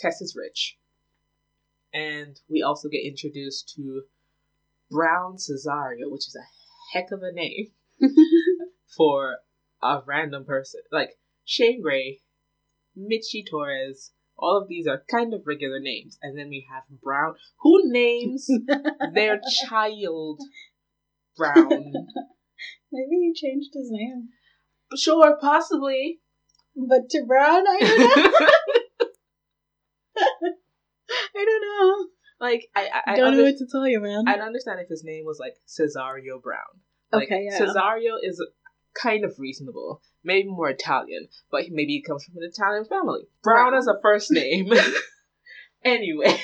Tess 0.00 0.20
is 0.22 0.34
rich. 0.34 0.78
And 1.92 2.40
we 2.48 2.62
also 2.62 2.88
get 2.88 3.04
introduced 3.04 3.74
to 3.76 4.04
Brown 4.90 5.36
Cesario, 5.36 6.10
which 6.10 6.26
is 6.26 6.34
a 6.36 6.96
heck 6.96 7.10
of 7.12 7.22
a 7.22 7.30
name 7.32 7.72
for 8.96 9.36
a 9.82 10.00
random 10.06 10.44
person. 10.46 10.80
Like 10.90 11.18
Shane 11.44 11.82
Gray, 11.82 12.20
Mitchie 12.96 13.44
Torres, 13.48 14.12
all 14.42 14.60
of 14.60 14.68
these 14.68 14.86
are 14.88 15.04
kind 15.08 15.32
of 15.32 15.42
regular 15.46 15.78
names. 15.80 16.18
And 16.20 16.36
then 16.36 16.48
we 16.48 16.66
have 16.70 16.82
Brown. 17.02 17.36
Who 17.60 17.80
names 17.84 18.48
their 19.14 19.40
child 19.68 20.40
Brown? 21.36 21.92
Maybe 22.92 23.16
he 23.20 23.32
changed 23.34 23.70
his 23.72 23.88
name. 23.90 24.28
Sure, 24.96 25.38
possibly. 25.40 26.20
But 26.76 27.08
to 27.10 27.24
Brown, 27.26 27.64
I 27.66 27.78
don't 27.80 27.98
know. 27.98 28.48
I 31.34 31.44
don't 31.44 31.62
know. 31.62 32.06
like, 32.40 32.66
I, 32.74 32.88
I, 32.92 33.12
I, 33.12 33.16
don't 33.16 33.36
know 33.36 33.44
what 33.44 33.56
to 33.56 33.66
tell 33.70 33.86
you, 33.86 34.00
man. 34.00 34.24
I'd 34.26 34.40
understand 34.40 34.80
if 34.80 34.88
his 34.88 35.04
name 35.04 35.24
was 35.24 35.38
like 35.38 35.54
Cesario 35.68 36.42
Brown. 36.42 36.58
Like, 37.12 37.24
Okay, 37.24 37.48
yeah. 37.50 37.58
Cesario 37.58 38.16
is 38.22 38.44
kind 38.94 39.24
of 39.24 39.38
reasonable, 39.38 40.00
maybe 40.24 40.48
more 40.48 40.68
Italian, 40.70 41.28
but 41.50 41.64
maybe 41.70 41.92
he 41.94 42.02
comes 42.02 42.24
from 42.24 42.36
an 42.36 42.48
Italian 42.52 42.84
family. 42.84 43.22
Brown 43.42 43.70
Brown. 43.70 43.74
as 43.78 43.86
a 43.86 43.98
first 44.02 44.30
name. 44.30 44.72
anyway, 45.84 46.40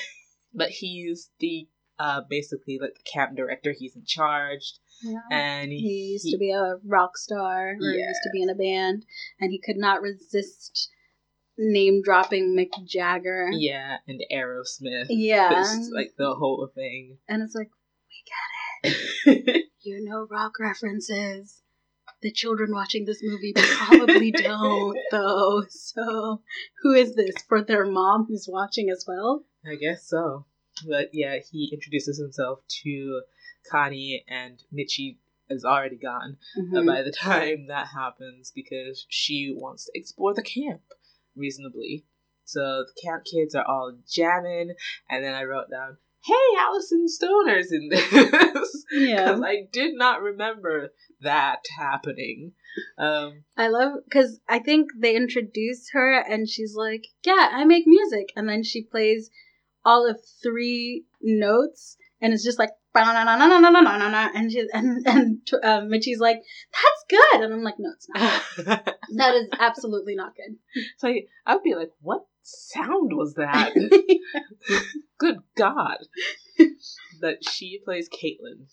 but 0.53 0.69
he's 0.69 1.29
the 1.39 1.67
uh 1.97 2.21
basically 2.29 2.79
like 2.81 2.93
the 2.95 3.03
camp 3.11 3.35
director. 3.35 3.73
He's 3.77 3.95
in 3.95 4.03
charge, 4.05 4.73
Yeah. 5.03 5.19
and 5.31 5.71
he, 5.71 5.77
He 5.79 6.11
used 6.13 6.29
to 6.31 6.37
be 6.37 6.51
a 6.51 6.75
rock 6.85 7.17
star, 7.17 7.71
or 7.71 7.75
Yeah. 7.79 8.07
used 8.07 8.21
to 8.23 8.29
be 8.31 8.41
in 8.41 8.49
a 8.49 8.55
band, 8.55 9.05
and 9.39 9.51
he 9.51 9.59
could 9.59 9.77
not 9.77 10.01
resist 10.01 10.89
name 11.57 12.01
dropping 12.01 12.55
Mick 12.55 12.69
Jagger. 12.87 13.49
yeah, 13.51 13.97
and 14.07 14.21
Aerosmith. 14.31 15.07
Yeah. 15.09 15.59
It's 15.59 15.89
like 15.93 16.13
the 16.17 16.33
whole 16.35 16.69
thing. 16.73 17.17
and 17.27 17.43
it's 17.43 17.53
like, 17.53 17.69
we 18.85 18.93
get 18.93 18.95
it. 19.55 19.65
you 19.81 20.01
know 20.03 20.25
rock 20.31 20.53
references. 20.59 21.61
The 22.21 22.31
children 22.31 22.71
watching 22.73 23.05
this 23.05 23.21
movie 23.23 23.53
probably 23.55 24.31
don't, 24.37 24.97
though. 25.11 25.63
So, 25.69 26.41
who 26.81 26.91
is 26.93 27.15
this? 27.15 27.35
For 27.47 27.61
their 27.63 27.85
mom 27.85 28.25
who's 28.27 28.47
watching 28.51 28.89
as 28.89 29.05
well? 29.07 29.45
I 29.65 29.75
guess 29.75 30.05
so. 30.07 30.45
But 30.87 31.09
yeah, 31.13 31.37
he 31.51 31.69
introduces 31.73 32.17
himself 32.19 32.59
to 32.83 33.21
Connie, 33.69 34.23
and 34.27 34.61
Mitchie 34.73 35.17
is 35.49 35.65
already 35.65 35.97
gone. 35.97 36.37
uh, 36.57 36.61
Mhm. 36.61 36.85
by 36.85 37.01
the 37.03 37.11
time 37.11 37.67
that 37.67 37.87
happens 37.87 38.51
because 38.53 39.05
she 39.09 39.53
wants 39.55 39.85
to 39.85 39.91
explore 39.95 40.33
the 40.33 40.43
camp 40.43 40.81
reasonably. 41.35 42.05
So 42.45 42.59
the 42.85 43.01
camp 43.01 43.25
kids 43.25 43.55
are 43.55 43.65
all 43.65 43.97
jamming, 44.07 44.73
and 45.09 45.23
then 45.23 45.33
I 45.33 45.43
wrote 45.43 45.69
down, 45.69 45.97
hey, 46.25 46.57
Alyson 46.59 47.07
Stoner's 47.07 47.71
in 47.71 47.89
this. 47.89 48.75
Yeah. 48.91 49.25
Because 49.25 49.41
I 49.45 49.67
did 49.71 49.93
not 49.93 50.23
remember 50.23 50.89
that 51.21 51.59
happening. 51.77 52.53
Um, 52.97 53.43
I 53.55 53.67
love, 53.67 53.99
because 54.03 54.39
I 54.49 54.57
think 54.57 54.89
they 54.97 55.15
introduce 55.15 55.91
her 55.91 56.19
and 56.19 56.49
she's 56.49 56.73
like, 56.75 57.05
yeah, 57.23 57.49
I 57.51 57.65
make 57.65 57.85
music. 57.85 58.33
And 58.35 58.49
then 58.49 58.63
she 58.63 58.81
plays 58.81 59.29
all 59.85 60.09
of 60.09 60.19
three 60.41 61.05
notes 61.21 61.97
and 62.19 62.33
it's 62.33 62.43
just 62.43 62.57
like, 62.57 62.71
and 64.33 64.51
she's 64.51 64.65
and, 64.73 65.05
and 65.05 65.47
uh, 65.63 65.81
Mitchie's 65.81 66.19
like, 66.19 66.41
that's 66.71 67.05
good. 67.09 67.41
And 67.41 67.53
I'm 67.53 67.63
like, 67.63 67.75
no, 67.77 67.91
it's 67.95 68.07
not. 68.09 68.85
that 69.15 69.35
is 69.35 69.47
absolutely 69.57 70.15
not 70.15 70.33
good. 70.35 70.57
So 70.97 71.07
I, 71.07 71.25
I 71.45 71.53
would 71.53 71.63
be 71.63 71.75
like, 71.75 71.91
what 72.01 72.25
sound 72.43 73.11
was 73.13 73.35
that?" 73.35 73.73
Good 75.17 75.37
God. 75.57 75.97
that 77.21 77.37
she 77.41 77.79
plays 77.83 78.09
Caitlyn 78.09 78.67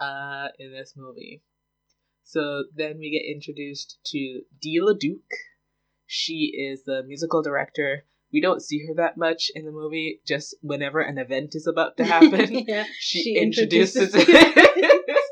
uh, 0.00 0.48
in 0.58 0.72
this 0.72 0.94
movie. 0.96 1.42
So 2.24 2.64
then 2.74 2.98
we 2.98 3.10
get 3.10 3.30
introduced 3.30 3.98
to 4.06 4.42
Dee 4.60 4.80
La 4.80 4.94
Duke. 4.94 5.20
She 6.06 6.52
is 6.56 6.84
the 6.84 7.02
musical 7.06 7.42
director. 7.42 8.04
We 8.32 8.40
don't 8.40 8.62
see 8.62 8.84
her 8.86 8.94
that 8.94 9.16
much 9.16 9.50
in 9.54 9.64
the 9.64 9.70
movie, 9.70 10.20
just 10.26 10.56
whenever 10.60 11.00
an 11.00 11.18
event 11.18 11.54
is 11.54 11.66
about 11.66 11.96
to 11.98 12.04
happen, 12.04 12.64
yeah, 12.66 12.84
she, 12.98 13.22
She 13.22 13.36
introduces 13.36 14.14
introduces 14.14 14.28
it. 14.28 15.16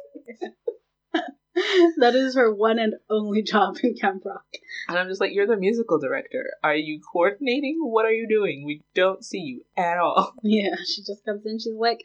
that 2.02 2.14
is 2.16 2.34
her 2.34 2.52
one 2.52 2.78
and 2.78 2.94
only 3.08 3.42
job 3.42 3.76
in 3.82 3.94
Camp 3.94 4.24
Rock. 4.26 4.44
and 4.88 4.98
I'm 4.98 5.08
just 5.08 5.20
like, 5.20 5.32
you're 5.32 5.46
the 5.46 5.56
musical 5.56 5.98
director. 5.98 6.50
Are 6.62 6.74
you 6.74 7.00
coordinating? 7.00 7.78
What 7.80 8.04
are 8.04 8.12
you 8.12 8.28
doing? 8.28 8.64
We 8.66 8.82
don't 8.94 9.24
see 9.24 9.38
you 9.38 9.64
at 9.76 9.98
all. 9.98 10.34
Yeah, 10.42 10.74
she 10.84 11.02
just 11.02 11.24
comes 11.24 11.46
in. 11.46 11.58
She's 11.58 11.72
like, 11.78 12.00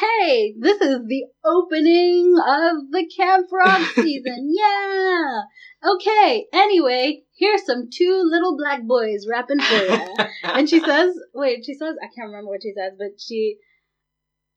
"Hey, 0.00 0.54
this 0.58 0.80
is 0.80 1.00
the 1.06 1.24
opening 1.44 2.34
of 2.38 2.90
the 2.90 3.06
Camp 3.16 3.46
Rock 3.52 3.82
season. 3.94 4.52
yeah. 4.56 5.42
Okay. 5.86 6.46
Anyway, 6.52 7.24
here's 7.36 7.66
some 7.66 7.88
two 7.92 8.22
little 8.24 8.56
black 8.56 8.82
boys 8.84 9.26
rapping 9.30 9.60
for 9.60 9.74
you." 9.74 10.14
and 10.44 10.68
she 10.68 10.80
says, 10.80 11.14
"Wait, 11.34 11.64
she 11.64 11.74
says 11.74 11.94
I 12.02 12.06
can't 12.14 12.28
remember 12.30 12.50
what 12.50 12.62
she 12.62 12.72
says, 12.74 12.94
but 12.98 13.20
she 13.20 13.58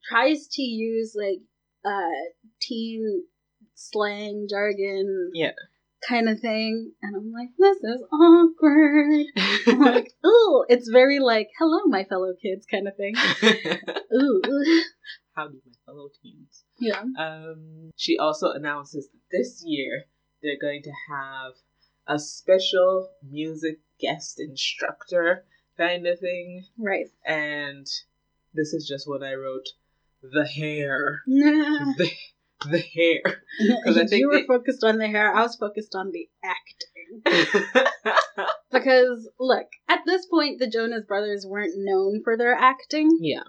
tries 0.09 0.47
to 0.53 0.61
use 0.61 1.13
like 1.15 1.41
uh 1.85 2.31
teen 2.61 3.23
slang 3.77 4.47
jargon, 4.49 5.31
Yeah. 5.33 5.51
kind 6.07 6.27
of 6.29 6.39
thing." 6.39 6.91
And 7.01 7.15
I'm 7.15 7.31
like, 7.31 7.49
"This 7.57 7.77
is 7.77 8.03
awkward." 8.11 9.25
I'm 9.67 9.79
like, 9.93 10.11
"Ooh, 10.25 10.65
it's 10.67 10.89
very 10.89 11.19
like, 11.19 11.49
hello, 11.59 11.81
my 11.85 12.03
fellow 12.03 12.33
kids," 12.41 12.65
kind 12.65 12.87
of 12.87 12.95
thing. 12.97 13.15
Ooh. 14.13 14.41
Howdy, 15.35 15.61
my 15.65 15.73
fellow 15.85 16.09
teens. 16.21 16.63
Yeah. 16.79 17.03
Um, 17.17 17.91
she 17.95 18.17
also 18.17 18.51
announces 18.51 19.07
that 19.09 19.19
this 19.37 19.63
year 19.65 20.05
they're 20.41 20.59
going 20.59 20.81
to 20.83 20.91
have 21.11 21.53
a 22.07 22.17
special 22.19 23.09
music 23.23 23.79
guest 23.99 24.39
instructor 24.39 25.45
kind 25.77 26.07
of 26.07 26.19
thing. 26.19 26.63
Right. 26.77 27.07
And 27.25 27.85
this 28.53 28.73
is 28.73 28.87
just 28.87 29.07
what 29.07 29.23
I 29.23 29.33
wrote 29.35 29.67
the 30.23 30.45
hair. 30.47 31.21
Nah. 31.27 31.93
The, 31.97 32.09
the 32.71 32.79
hair. 32.79 33.21
I 33.87 33.93
think 33.93 34.11
you 34.11 34.27
were 34.29 34.39
they- 34.39 34.47
focused 34.47 34.83
on 34.83 34.97
the 34.97 35.07
hair. 35.07 35.33
I 35.33 35.41
was 35.41 35.55
focused 35.55 35.95
on 35.95 36.11
the 36.11 36.27
acting. 36.43 37.85
Because, 38.69 39.29
look, 39.39 39.67
at 39.87 40.01
this 40.05 40.25
point, 40.25 40.59
the 40.59 40.69
Jonas 40.69 41.05
Brothers 41.07 41.45
weren't 41.47 41.73
known 41.77 42.21
for 42.23 42.37
their 42.37 42.53
acting. 42.53 43.17
yeah. 43.21 43.43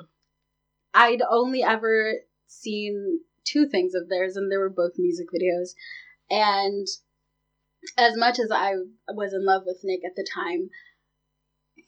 I'd 0.95 1.23
only 1.29 1.63
ever 1.63 2.15
seen 2.47 3.21
two 3.45 3.69
things 3.69 3.95
of 3.95 4.09
theirs, 4.09 4.37
and 4.37 4.51
they 4.51 4.57
were 4.57 4.71
both 4.71 4.93
music 4.97 5.27
videos. 5.35 5.71
And 6.31 6.87
as 7.99 8.17
much 8.17 8.39
as 8.39 8.51
I 8.51 8.75
was 9.09 9.35
in 9.35 9.45
love 9.45 9.65
with 9.67 9.81
Nick 9.83 10.01
at 10.05 10.15
the 10.17 10.27
time, 10.35 10.71
he 11.75 11.83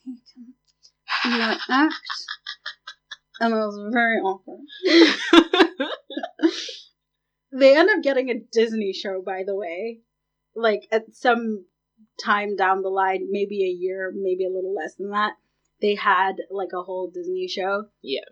can 1.23 1.39
not 1.39 1.61
act. 1.69 1.95
And 3.41 3.55
it 3.55 3.57
was 3.57 3.91
very 3.93 4.19
awkward. 4.19 4.61
They 7.53 7.77
end 7.77 7.91
up 7.91 8.03
getting 8.03 8.31
a 8.31 8.41
Disney 8.53 8.93
show, 8.93 9.23
by 9.23 9.43
the 9.45 9.57
way. 9.57 10.01
Like 10.55 10.87
at 10.91 11.15
some 11.15 11.67
time 12.23 12.57
down 12.57 12.83
the 12.83 12.89
line, 12.89 13.29
maybe 13.31 13.63
a 13.65 13.69
year, 13.69 14.13
maybe 14.15 14.45
a 14.45 14.51
little 14.51 14.75
less 14.75 14.95
than 14.97 15.11
that, 15.11 15.35
they 15.81 15.95
had 15.95 16.37
like 16.51 16.73
a 16.75 16.83
whole 16.83 17.11
Disney 17.13 17.49
show. 17.49 17.87
Yeah. 18.03 18.25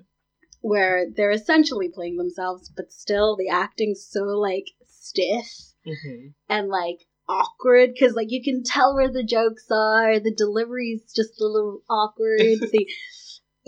Where 0.61 1.07
they're 1.15 1.31
essentially 1.31 1.89
playing 1.89 2.17
themselves, 2.17 2.71
but 2.75 2.93
still 2.93 3.37
the 3.37 3.49
acting's 3.49 4.07
so 4.09 4.25
like 4.25 4.67
stiff 4.85 5.47
hmm 5.85 6.29
and 6.49 6.69
like 6.69 6.99
awkward 7.29 7.91
because 7.93 8.15
like 8.15 8.31
you 8.31 8.43
can 8.43 8.63
tell 8.65 8.95
where 8.95 9.11
the 9.11 9.23
jokes 9.23 9.67
are. 9.71 10.19
The 10.19 10.35
delivery's 10.35 11.13
just 11.15 11.41
a 11.41 11.47
little 11.47 11.83
awkward. 11.89 12.41
the 12.73 12.89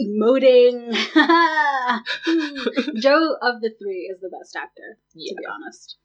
emoting. 0.00 0.92
Joe 3.00 3.36
of 3.42 3.60
the 3.60 3.70
three 3.80 4.10
is 4.12 4.20
the 4.20 4.28
best 4.30 4.56
actor, 4.56 4.98
Yeah. 5.14 5.30
to 5.32 5.36
be 5.36 5.46
honest. 5.46 5.96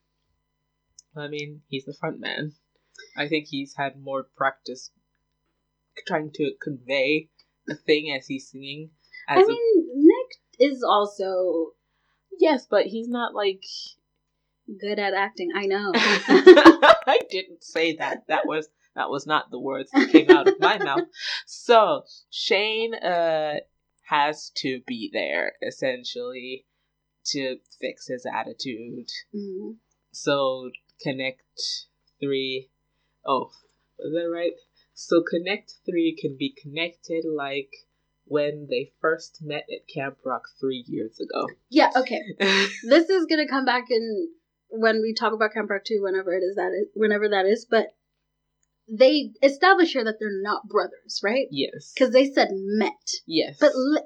I 1.16 1.28
mean, 1.28 1.62
he's 1.68 1.84
the 1.84 1.94
front 1.98 2.20
man. 2.20 2.52
I 3.16 3.28
think 3.28 3.46
he's 3.48 3.74
had 3.76 4.00
more 4.00 4.26
practice 4.36 4.90
trying 6.06 6.30
to 6.34 6.52
convey 6.62 7.30
the 7.66 7.74
thing 7.74 8.14
as 8.16 8.26
he's 8.26 8.50
singing. 8.50 8.90
As 9.28 9.38
I 9.38 9.42
a- 9.42 9.46
mean, 9.46 9.86
Nick 9.96 10.70
is 10.70 10.82
also 10.82 11.72
yes, 12.38 12.66
but 12.70 12.86
he's 12.86 13.08
not 13.08 13.34
like. 13.34 13.62
good 14.80 14.98
at 14.98 15.14
acting. 15.14 15.50
I 15.54 15.66
know. 15.66 15.92
I 15.94 17.20
didn't 17.30 17.62
say 17.62 17.96
that. 17.96 18.24
That 18.28 18.46
was 18.46 18.68
that 18.94 19.10
was 19.10 19.26
not 19.26 19.50
the 19.50 19.60
words 19.60 19.90
that 19.92 20.10
came 20.10 20.30
out 20.30 20.48
of 20.48 20.58
my 20.60 20.78
mouth. 20.78 21.04
So 21.46 22.02
Shane 22.30 22.94
uh 22.94 23.60
has 24.08 24.50
to 24.56 24.80
be 24.86 25.10
there 25.12 25.52
essentially 25.66 26.64
to 27.26 27.56
fix 27.80 28.06
his 28.06 28.24
attitude. 28.26 29.08
Mm. 29.34 29.76
So 30.12 30.70
connect 31.02 31.42
three 32.20 32.70
oh 33.26 33.50
was 33.98 34.12
that 34.12 34.30
right? 34.32 34.52
So 34.94 35.22
connect 35.28 35.74
three 35.84 36.16
can 36.18 36.36
be 36.38 36.54
connected 36.62 37.24
like 37.24 37.70
when 38.26 38.66
they 38.70 38.92
first 39.00 39.38
met 39.42 39.64
at 39.70 39.92
Camp 39.92 40.18
Rock 40.24 40.42
three 40.60 40.84
years 40.86 41.20
ago. 41.20 41.48
Yeah. 41.68 41.90
Okay. 41.96 42.22
This 42.88 43.10
is 43.10 43.26
gonna 43.26 43.48
come 43.48 43.64
back 43.64 43.84
in 43.90 44.28
when 44.68 45.00
we 45.02 45.14
talk 45.14 45.32
about 45.32 45.52
Camp 45.52 45.70
Rock 45.70 45.84
Two, 45.84 46.00
whenever 46.02 46.32
it 46.32 46.42
is 46.42 46.56
that 46.56 46.72
is, 46.72 46.88
whenever 46.94 47.28
that 47.28 47.46
is. 47.46 47.66
But 47.68 47.94
they 48.88 49.30
establish 49.42 49.92
here 49.92 50.04
that 50.04 50.16
they're 50.20 50.42
not 50.42 50.68
brothers, 50.68 51.20
right? 51.22 51.46
yes. 51.50 51.92
Because 51.94 52.12
they 52.12 52.30
said 52.30 52.48
met, 52.52 52.92
Yes. 53.26 53.58
but 53.60 53.72
li- 53.74 54.00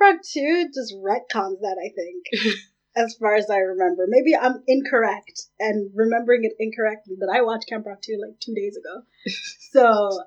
Rock 0.00 0.16
Two 0.32 0.68
just 0.74 0.94
retcons 0.94 1.60
that. 1.60 1.76
I 1.82 1.90
think. 1.94 2.56
as 2.94 3.16
far 3.18 3.34
as 3.34 3.48
I 3.50 3.58
remember. 3.58 4.04
Maybe 4.08 4.36
I'm 4.36 4.62
incorrect 4.66 5.42
and 5.58 5.90
remembering 5.94 6.44
it 6.44 6.52
incorrectly, 6.58 7.16
but 7.18 7.34
I 7.34 7.42
watched 7.42 7.68
Camp 7.68 7.86
Rock 7.86 8.02
2 8.02 8.20
like 8.20 8.38
two 8.40 8.54
days 8.54 8.76
ago. 8.76 9.02
So, 9.72 10.24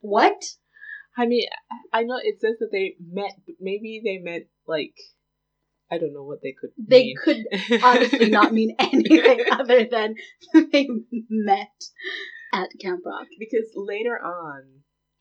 what? 0.00 0.42
I 1.16 1.26
mean, 1.26 1.46
I 1.92 2.02
know 2.02 2.18
it 2.22 2.40
says 2.40 2.56
that 2.60 2.70
they 2.70 2.96
met, 3.00 3.32
but 3.46 3.54
maybe 3.60 4.02
they 4.04 4.18
meant 4.18 4.44
like 4.66 4.94
I 5.94 5.98
don't 5.98 6.12
know 6.12 6.24
what 6.24 6.42
they 6.42 6.52
could. 6.52 6.70
They 6.76 7.04
mean. 7.04 7.16
could 7.22 7.46
honestly 7.82 8.30
not 8.30 8.52
mean 8.52 8.74
anything 8.78 9.44
other 9.50 9.84
than 9.84 10.16
they 10.72 10.88
met 11.30 11.84
at 12.52 12.70
Camp 12.80 13.02
Rock. 13.06 13.26
because 13.38 13.70
later 13.76 14.18
on, 14.18 14.62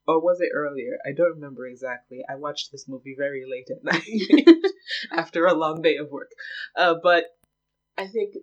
or 0.08 0.20
was 0.20 0.42
it 0.42 0.50
earlier? 0.54 0.98
I 1.06 1.14
don't 1.16 1.36
remember 1.36 1.68
exactly. 1.68 2.22
I 2.30 2.36
watched 2.36 2.72
this 2.72 2.86
movie 2.88 3.16
very 3.18 3.44
late 3.50 3.70
at 3.70 3.84
night 3.84 4.64
after 5.12 5.46
a 5.46 5.54
long 5.54 5.82
day 5.82 5.98
of 5.98 6.10
work. 6.10 6.32
Uh, 6.76 6.96
but 7.02 7.26
I 7.98 8.08
think 8.08 8.34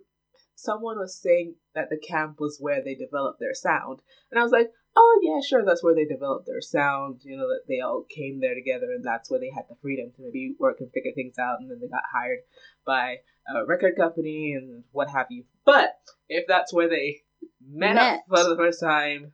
someone 0.55 0.97
was 0.97 1.21
saying 1.21 1.55
that 1.75 1.89
the 1.89 1.99
camp 1.99 2.37
was 2.39 2.57
where 2.59 2.81
they 2.83 2.95
developed 2.95 3.39
their 3.39 3.53
sound, 3.53 3.99
and 4.31 4.39
I 4.39 4.43
was 4.43 4.51
like, 4.51 4.69
"Oh 4.95 5.19
yeah, 5.21 5.39
sure, 5.41 5.63
that's 5.65 5.83
where 5.83 5.95
they 5.95 6.05
developed 6.05 6.45
their 6.45 6.61
sound." 6.61 7.21
You 7.23 7.37
know, 7.37 7.47
that 7.47 7.63
they 7.67 7.79
all 7.79 8.05
came 8.09 8.39
there 8.39 8.55
together, 8.55 8.91
and 8.91 9.03
that's 9.03 9.29
where 9.29 9.39
they 9.39 9.49
had 9.49 9.65
the 9.69 9.75
freedom 9.81 10.11
to 10.11 10.21
maybe 10.21 10.55
work 10.59 10.77
and 10.79 10.91
figure 10.91 11.11
things 11.13 11.37
out, 11.39 11.59
and 11.59 11.69
then 11.69 11.79
they 11.79 11.87
got 11.87 12.03
hired 12.13 12.39
by 12.85 13.21
a 13.47 13.65
record 13.65 13.95
company 13.95 14.53
and 14.53 14.83
what 14.91 15.09
have 15.09 15.27
you. 15.29 15.45
But 15.65 15.99
if 16.29 16.45
that's 16.47 16.73
where 16.73 16.89
they 16.89 17.21
met, 17.65 17.95
Met. 17.95 18.19
up 18.19 18.21
for 18.27 18.49
the 18.49 18.57
first 18.57 18.79
time, 18.79 19.33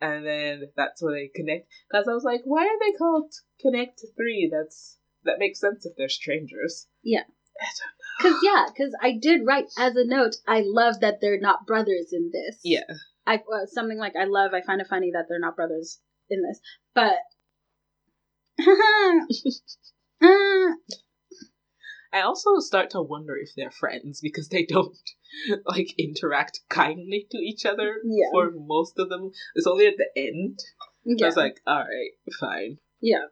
and 0.00 0.26
then 0.26 0.70
that's 0.76 1.02
where 1.02 1.14
they 1.14 1.28
connect, 1.34 1.68
because 1.90 2.08
I 2.08 2.14
was 2.14 2.24
like, 2.24 2.42
"Why 2.44 2.64
are 2.64 2.78
they 2.80 2.96
called 2.96 3.32
Connect 3.60 4.02
Three? 4.16 4.50
That's 4.52 4.98
that 5.24 5.38
makes 5.38 5.60
sense 5.60 5.86
if 5.86 5.96
they're 5.96 6.08
strangers." 6.08 6.88
Yeah. 7.02 7.24
Because, 8.18 8.40
yeah, 8.42 8.66
because 8.68 8.96
I 9.00 9.12
did 9.20 9.46
write 9.46 9.66
as 9.78 9.96
a 9.96 10.04
note, 10.04 10.36
I 10.46 10.62
love 10.64 11.00
that 11.00 11.20
they're 11.20 11.40
not 11.40 11.66
brothers 11.66 12.12
in 12.12 12.30
this. 12.32 12.60
Yeah. 12.62 12.82
I 13.26 13.36
uh, 13.36 13.66
Something 13.66 13.98
like, 13.98 14.14
I 14.20 14.24
love, 14.24 14.52
I 14.54 14.60
find 14.62 14.80
it 14.80 14.86
funny 14.88 15.10
that 15.12 15.26
they're 15.28 15.40
not 15.40 15.56
brothers 15.56 15.98
in 16.30 16.42
this. 16.42 16.60
But. 16.94 17.16
I 22.12 22.20
also 22.20 22.60
start 22.60 22.90
to 22.90 23.02
wonder 23.02 23.36
if 23.36 23.50
they're 23.56 23.72
friends 23.72 24.20
because 24.22 24.48
they 24.48 24.64
don't 24.64 24.96
like 25.66 25.92
interact 25.98 26.60
kindly 26.68 27.26
to 27.32 27.38
each 27.38 27.66
other 27.66 27.96
Yeah. 28.04 28.28
for 28.32 28.52
most 28.54 28.98
of 28.98 29.08
them. 29.08 29.32
It's 29.56 29.66
only 29.66 29.86
at 29.86 29.94
the 29.96 30.08
end. 30.16 30.60
I 31.06 31.14
yeah. 31.18 31.26
was 31.26 31.36
like, 31.36 31.60
all 31.66 31.80
right, 31.80 32.10
fine. 32.38 32.78
yeah. 33.00 33.24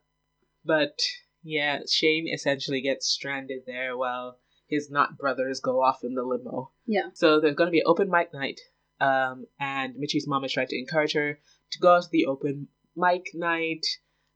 But 0.64 0.99
yeah, 1.45 1.81
Shane 1.90 2.27
essentially 2.33 2.83
gets 2.83 3.07
stranded 3.09 3.62
there 3.67 3.97
while 3.97 4.38
his 4.69 4.90
not 4.90 5.17
brothers 5.17 5.61
go 5.61 5.81
off 5.83 6.01
in 6.03 6.14
the 6.14 6.23
limo. 6.25 6.73
Yeah. 6.87 7.09
So 7.14 7.40
there's 7.40 7.55
going 7.55 7.69
to 7.69 7.73
be 7.73 7.85
open 7.85 8.11
mic 8.11 8.35
night, 8.35 8.61
um, 9.03 9.47
and 9.59 9.97
Mitchie's 9.97 10.29
mom 10.29 10.45
is 10.45 10.53
trying 10.53 10.69
to 10.69 10.79
encourage 10.79 11.15
her 11.15 11.41
to 11.73 11.79
go 11.81 12.01
to 12.01 12.09
the 12.11 12.27
open 12.27 12.69
mic 12.95 13.31
night, 13.35 13.85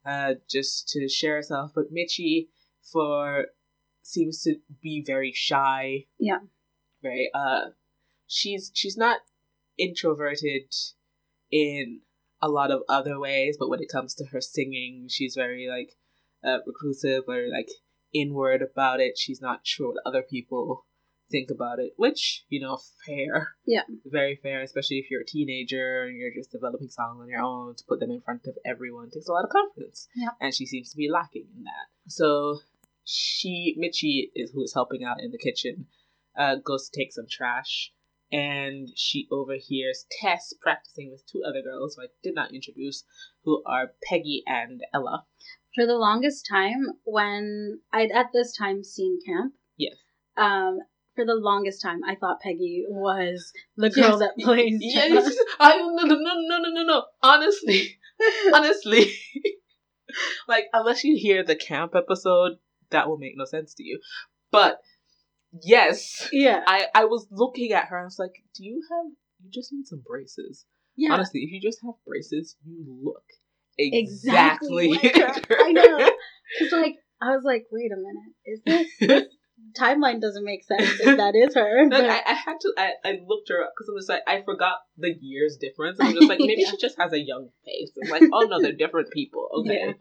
uh, 0.05 0.35
just 0.50 0.88
to 0.88 1.09
share 1.09 1.37
herself. 1.37 1.70
But 1.74 1.92
Mitchie, 1.92 2.48
for 2.92 3.46
seems 4.02 4.42
to 4.42 4.57
be 4.83 5.05
very 5.07 5.33
shy. 5.33 6.07
Yeah. 6.18 6.38
Very 7.00 7.31
uh, 7.33 7.70
she's 8.26 8.72
she's 8.74 8.96
not 8.96 9.20
introverted 9.79 10.74
in 11.52 12.00
a 12.42 12.48
lot 12.48 12.72
of 12.72 12.83
other 12.88 13.20
ways, 13.20 13.57
but 13.59 13.68
when 13.68 13.81
it 13.81 13.90
comes 13.90 14.14
to 14.14 14.26
her 14.26 14.40
singing, 14.40 15.07
she's 15.09 15.37
very 15.37 15.68
like 15.68 15.96
uh, 16.44 16.59
reclusive 16.66 17.24
or 17.29 17.46
like 17.48 17.68
inward 18.12 18.62
about 18.62 19.00
it. 19.00 19.16
She's 19.16 19.40
not 19.40 19.61
sure 19.62 19.88
what 19.88 20.02
other 20.05 20.22
people 20.22 20.87
think 21.30 21.50
about 21.50 21.78
it, 21.78 21.92
which 21.96 22.44
you 22.48 22.60
know, 22.60 22.78
fair. 23.06 23.48
Yeah. 23.66 23.82
very 24.04 24.36
fair, 24.42 24.60
especially 24.62 24.98
if 24.98 25.10
you're 25.10 25.22
a 25.22 25.26
teenager 25.26 26.04
and 26.04 26.16
you're 26.16 26.32
just 26.34 26.52
developing 26.52 26.88
songs 26.88 27.20
on 27.20 27.28
your 27.28 27.40
own. 27.42 27.74
To 27.76 27.84
put 27.88 28.00
them 28.00 28.10
in 28.10 28.20
front 28.20 28.46
of 28.46 28.56
everyone 28.64 29.10
takes 29.10 29.28
a 29.28 29.32
lot 29.32 29.44
of 29.44 29.50
confidence. 29.50 30.08
Yeah. 30.14 30.30
and 30.40 30.54
she 30.54 30.66
seems 30.66 30.90
to 30.90 30.96
be 30.96 31.10
lacking 31.10 31.46
in 31.56 31.64
that. 31.64 31.88
So 32.08 32.58
she, 33.04 33.76
Mitchie, 33.78 34.30
is 34.34 34.50
who 34.52 34.62
is 34.62 34.74
helping 34.74 35.04
out 35.04 35.20
in 35.20 35.30
the 35.30 35.38
kitchen, 35.38 35.86
uh, 36.38 36.56
goes 36.56 36.88
to 36.88 37.00
take 37.00 37.12
some 37.12 37.26
trash. 37.30 37.92
And 38.32 38.88
she 38.96 39.28
overhears 39.30 40.04
Tess 40.20 40.52
practicing 40.60 41.12
with 41.12 41.24
two 41.30 41.42
other 41.48 41.62
girls 41.62 41.94
who 41.94 42.02
I 42.02 42.06
did 42.24 42.34
not 42.34 42.52
introduce, 42.52 43.04
who 43.44 43.62
are 43.64 43.92
Peggy 44.02 44.42
and 44.46 44.80
Ella. 44.92 45.24
For 45.76 45.86
the 45.86 45.94
longest 45.96 46.44
time, 46.50 46.86
when 47.04 47.80
I'd 47.92 48.10
at 48.10 48.30
this 48.32 48.56
time 48.56 48.82
seen 48.82 49.20
camp, 49.24 49.54
Yes. 49.76 49.94
um, 50.36 50.78
for 51.16 51.24
the 51.24 51.35
longest 51.35 51.83
time, 51.83 52.00
I 52.07 52.14
thought 52.14 52.40
Peggy 52.40 52.85
was 52.88 53.52
the 53.76 53.90
girl 53.90 54.11
Yes. 54.11 54.18
that 54.20 54.37
plays. 54.38 54.79
Yes, 54.81 55.35
I 55.59 55.79
no 55.79 56.05
no 56.05 56.14
no 56.14 56.35
no 56.37 56.59
no 56.59 56.70
no 56.70 56.83
no. 56.85 57.05
Honestly, 57.22 57.98
honestly, 58.55 59.12
like 60.46 60.66
unless 60.72 61.02
you 61.05 61.16
hear 61.18 61.42
the 61.44 61.57
camp 61.57 61.94
episode, 61.96 62.52
that 62.90 63.09
will 63.09 63.18
make 63.18 63.33
no 63.37 63.44
sense 63.44 63.74
to 63.74 63.83
you. 63.83 63.98
But 64.52 64.79
yes, 65.62 66.29
yeah, 66.33 66.62
I 66.66 66.87
I 66.94 67.05
was 67.07 67.26
looking 67.31 67.72
at 67.72 67.87
her 67.88 67.96
and 67.96 68.05
I 68.05 68.07
was 68.07 68.18
like, 68.18 68.35
do 68.55 68.64
you 68.64 68.83
have? 68.90 69.12
You 69.42 69.50
just 69.50 69.72
need 69.72 69.87
some 69.87 70.02
braces. 70.07 70.64
yeah. 70.96 71.12
Honestly, 71.12 71.40
if 71.40 71.50
you 71.50 71.61
just 71.61 71.81
have 71.85 71.94
braces, 72.07 72.57
you 72.64 72.85
look 73.02 73.22
Exactly 73.79 74.92
exactly. 74.92 75.12
like. 75.20 75.46
I 75.50 75.72
know. 75.72 75.98
Cause 76.59 76.72
like 76.72 76.94
I 77.20 77.35
was 77.35 77.44
like, 77.44 77.66
wait 77.70 77.90
a 77.92 77.96
minute, 77.96 78.35
is 78.46 78.61
this 78.64 79.24
timeline 79.79 80.20
doesn't 80.20 80.44
make 80.44 80.64
sense 80.64 81.00
if 81.00 81.16
that 81.16 81.35
is 81.35 81.55
her? 81.55 81.88
I, 81.92 82.22
I 82.26 82.35
had 82.35 82.61
to. 82.61 82.72
I, 82.76 82.90
I 83.05 83.18
looked 83.26 83.48
her 83.48 83.62
up 83.62 83.72
because 83.76 83.88
I'm 83.88 83.98
just 83.98 84.09
like 84.09 84.22
I 84.26 84.42
forgot 84.42 84.79
the 84.96 85.14
years 85.20 85.57
difference. 85.61 85.98
I'm 86.00 86.14
just 86.14 86.29
like 86.29 86.38
maybe 86.44 86.62
Yeah. 86.62 86.70
she 86.70 86.76
just 86.79 86.98
has 86.98 87.12
a 87.12 87.20
young 87.20 87.48
face. 87.64 87.92
I'm 88.02 88.09
like, 88.11 88.24
oh 88.33 88.46
no, 88.48 88.61
they're 88.61 88.72
different 88.72 89.11
people. 89.12 89.48
Okay, 89.61 89.81
Yeah. 89.87 89.92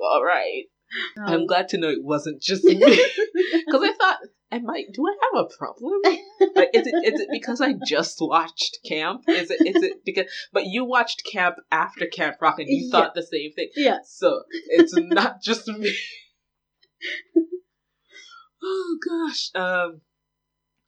all 0.00 0.24
right. 0.24 0.64
I'm 1.18 1.40
um, 1.40 1.46
glad 1.46 1.68
to 1.70 1.78
know 1.78 1.88
it 1.88 2.02
wasn't 2.04 2.40
just 2.40 2.64
me 2.64 2.76
because 3.66 3.82
I 3.82 3.92
thought, 3.94 4.18
am 4.52 4.68
I? 4.70 4.84
Do 4.92 5.04
I 5.08 5.16
have 5.32 5.44
a 5.46 5.56
problem? 5.58 5.92
Like, 6.54 6.70
is 6.72 6.86
it 6.86 6.94
is 7.04 7.20
it 7.20 7.28
because 7.32 7.60
I 7.60 7.72
just 7.84 8.18
watched 8.20 8.78
Camp? 8.86 9.22
Is 9.26 9.50
it 9.50 9.66
is 9.66 9.82
it 9.82 10.04
because? 10.04 10.26
But 10.52 10.66
you 10.66 10.84
watched 10.84 11.22
Camp 11.30 11.56
after 11.72 12.06
Camp 12.06 12.36
Rock 12.40 12.58
and 12.60 12.68
you 12.68 12.84
Yeah. 12.84 12.90
thought 12.92 13.14
the 13.14 13.22
same 13.22 13.52
thing. 13.54 13.70
yeah, 13.76 13.98
So 14.04 14.42
it's 14.68 14.94
not 14.96 15.42
just 15.42 15.66
me. 15.66 15.92
Oh 18.64 18.98
gosh. 19.06 19.50
Um 19.54 20.00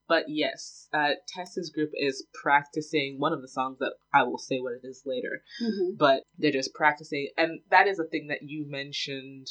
but 0.09 0.25
yes, 0.29 0.89
uh 0.93 1.13
Tessa's 1.29 1.71
group 1.71 1.91
is 1.95 2.27
practicing 2.43 3.17
one 3.19 3.33
of 3.33 3.43
the 3.43 3.49
songs 3.49 3.79
that 3.81 3.95
I 4.15 4.23
will 4.23 4.39
say 4.39 4.59
what 4.61 4.75
it 4.75 4.87
is 4.87 5.03
later. 5.05 5.43
Mhm. 5.63 5.97
But 5.99 6.23
they're 6.39 6.53
just 6.53 6.75
practicing 6.75 7.29
and 7.37 7.61
that 7.71 7.87
is 7.87 7.99
a 7.99 8.05
thing 8.05 8.29
that 8.29 8.43
you 8.43 8.67
mentioned 8.69 9.47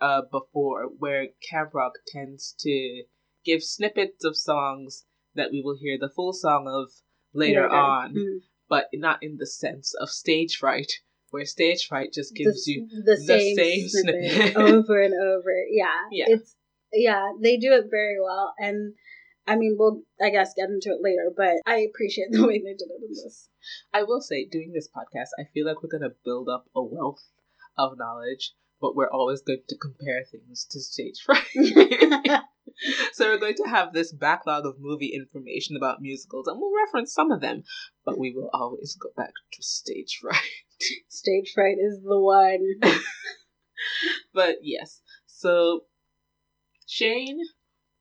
uh 0.00 0.22
before 0.30 0.86
where 0.98 1.28
Camp 1.50 1.74
Rock 1.74 1.92
tends 2.08 2.54
to 2.60 3.04
give 3.44 3.62
snippets 3.62 4.24
of 4.24 4.36
songs 4.36 5.04
that 5.34 5.50
we 5.52 5.60
will 5.62 5.76
hear 5.78 5.98
the 6.00 6.08
full 6.14 6.32
song 6.32 6.66
of 6.68 6.90
later, 7.34 7.68
on 7.68 8.14
Mhm. 8.14 8.38
but 8.68 8.88
not 8.94 9.22
in 9.22 9.36
the 9.38 9.46
sense 9.46 9.94
of 10.00 10.08
stage 10.08 10.56
fright 10.56 10.92
Where 11.30 11.44
stage 11.44 11.86
fright 11.88 12.12
just 12.12 12.34
gives 12.36 12.64
the, 12.64 12.72
you 12.72 12.88
the 12.88 13.02
the 13.02 13.16
same, 13.16 13.56
same 13.56 13.88
snippet, 13.88 14.32
snippet. 14.32 14.56
over 14.56 15.00
and 15.02 15.14
over. 15.20 15.52
Yeah, 15.68 16.08
Yeah. 16.12 16.26
It's 16.28 16.54
yeah, 16.94 17.32
they 17.40 17.56
do 17.56 17.72
it 17.72 17.86
very 17.90 18.16
well, 18.22 18.54
and 18.58 18.94
I 19.46 19.56
mean, 19.56 19.76
we'll 19.78 20.02
I 20.20 20.30
guess 20.30 20.54
get 20.56 20.70
into 20.70 20.90
it 20.90 21.02
later, 21.02 21.30
but 21.36 21.56
I 21.66 21.78
appreciate 21.78 22.28
the 22.30 22.46
way 22.46 22.58
they 22.58 22.74
did 22.74 22.88
it 22.90 23.02
in 23.02 23.10
this. 23.10 23.48
I 23.92 24.02
will 24.02 24.20
say, 24.20 24.46
doing 24.46 24.72
this 24.72 24.88
podcast, 24.88 25.28
I 25.38 25.44
feel 25.52 25.66
like 25.66 25.82
we're 25.82 25.96
going 25.96 26.08
to 26.08 26.16
build 26.24 26.48
up 26.48 26.66
a 26.74 26.82
wealth 26.82 27.22
of 27.76 27.98
knowledge, 27.98 28.52
but 28.80 28.94
we're 28.94 29.10
always 29.10 29.42
going 29.42 29.62
to 29.68 29.78
compare 29.78 30.24
things 30.24 30.66
to 30.70 30.80
stage 30.80 31.20
fright. 31.24 31.42
so 33.12 33.26
we're 33.26 33.38
going 33.38 33.56
to 33.56 33.68
have 33.68 33.92
this 33.92 34.12
backlog 34.12 34.66
of 34.66 34.76
movie 34.78 35.12
information 35.14 35.76
about 35.76 36.00
musicals, 36.00 36.46
and 36.46 36.58
we'll 36.58 36.72
reference 36.86 37.12
some 37.12 37.30
of 37.30 37.40
them, 37.40 37.64
but 38.04 38.18
we 38.18 38.32
will 38.34 38.50
always 38.52 38.96
go 38.96 39.10
back 39.16 39.32
to 39.52 39.62
stage 39.62 40.18
fright. 40.20 40.38
Stage 41.08 41.52
fright 41.54 41.76
is 41.80 42.00
the 42.02 42.18
one. 42.18 42.60
But 44.32 44.56
yes, 44.62 45.00
so 45.26 45.84
Shane 46.86 47.40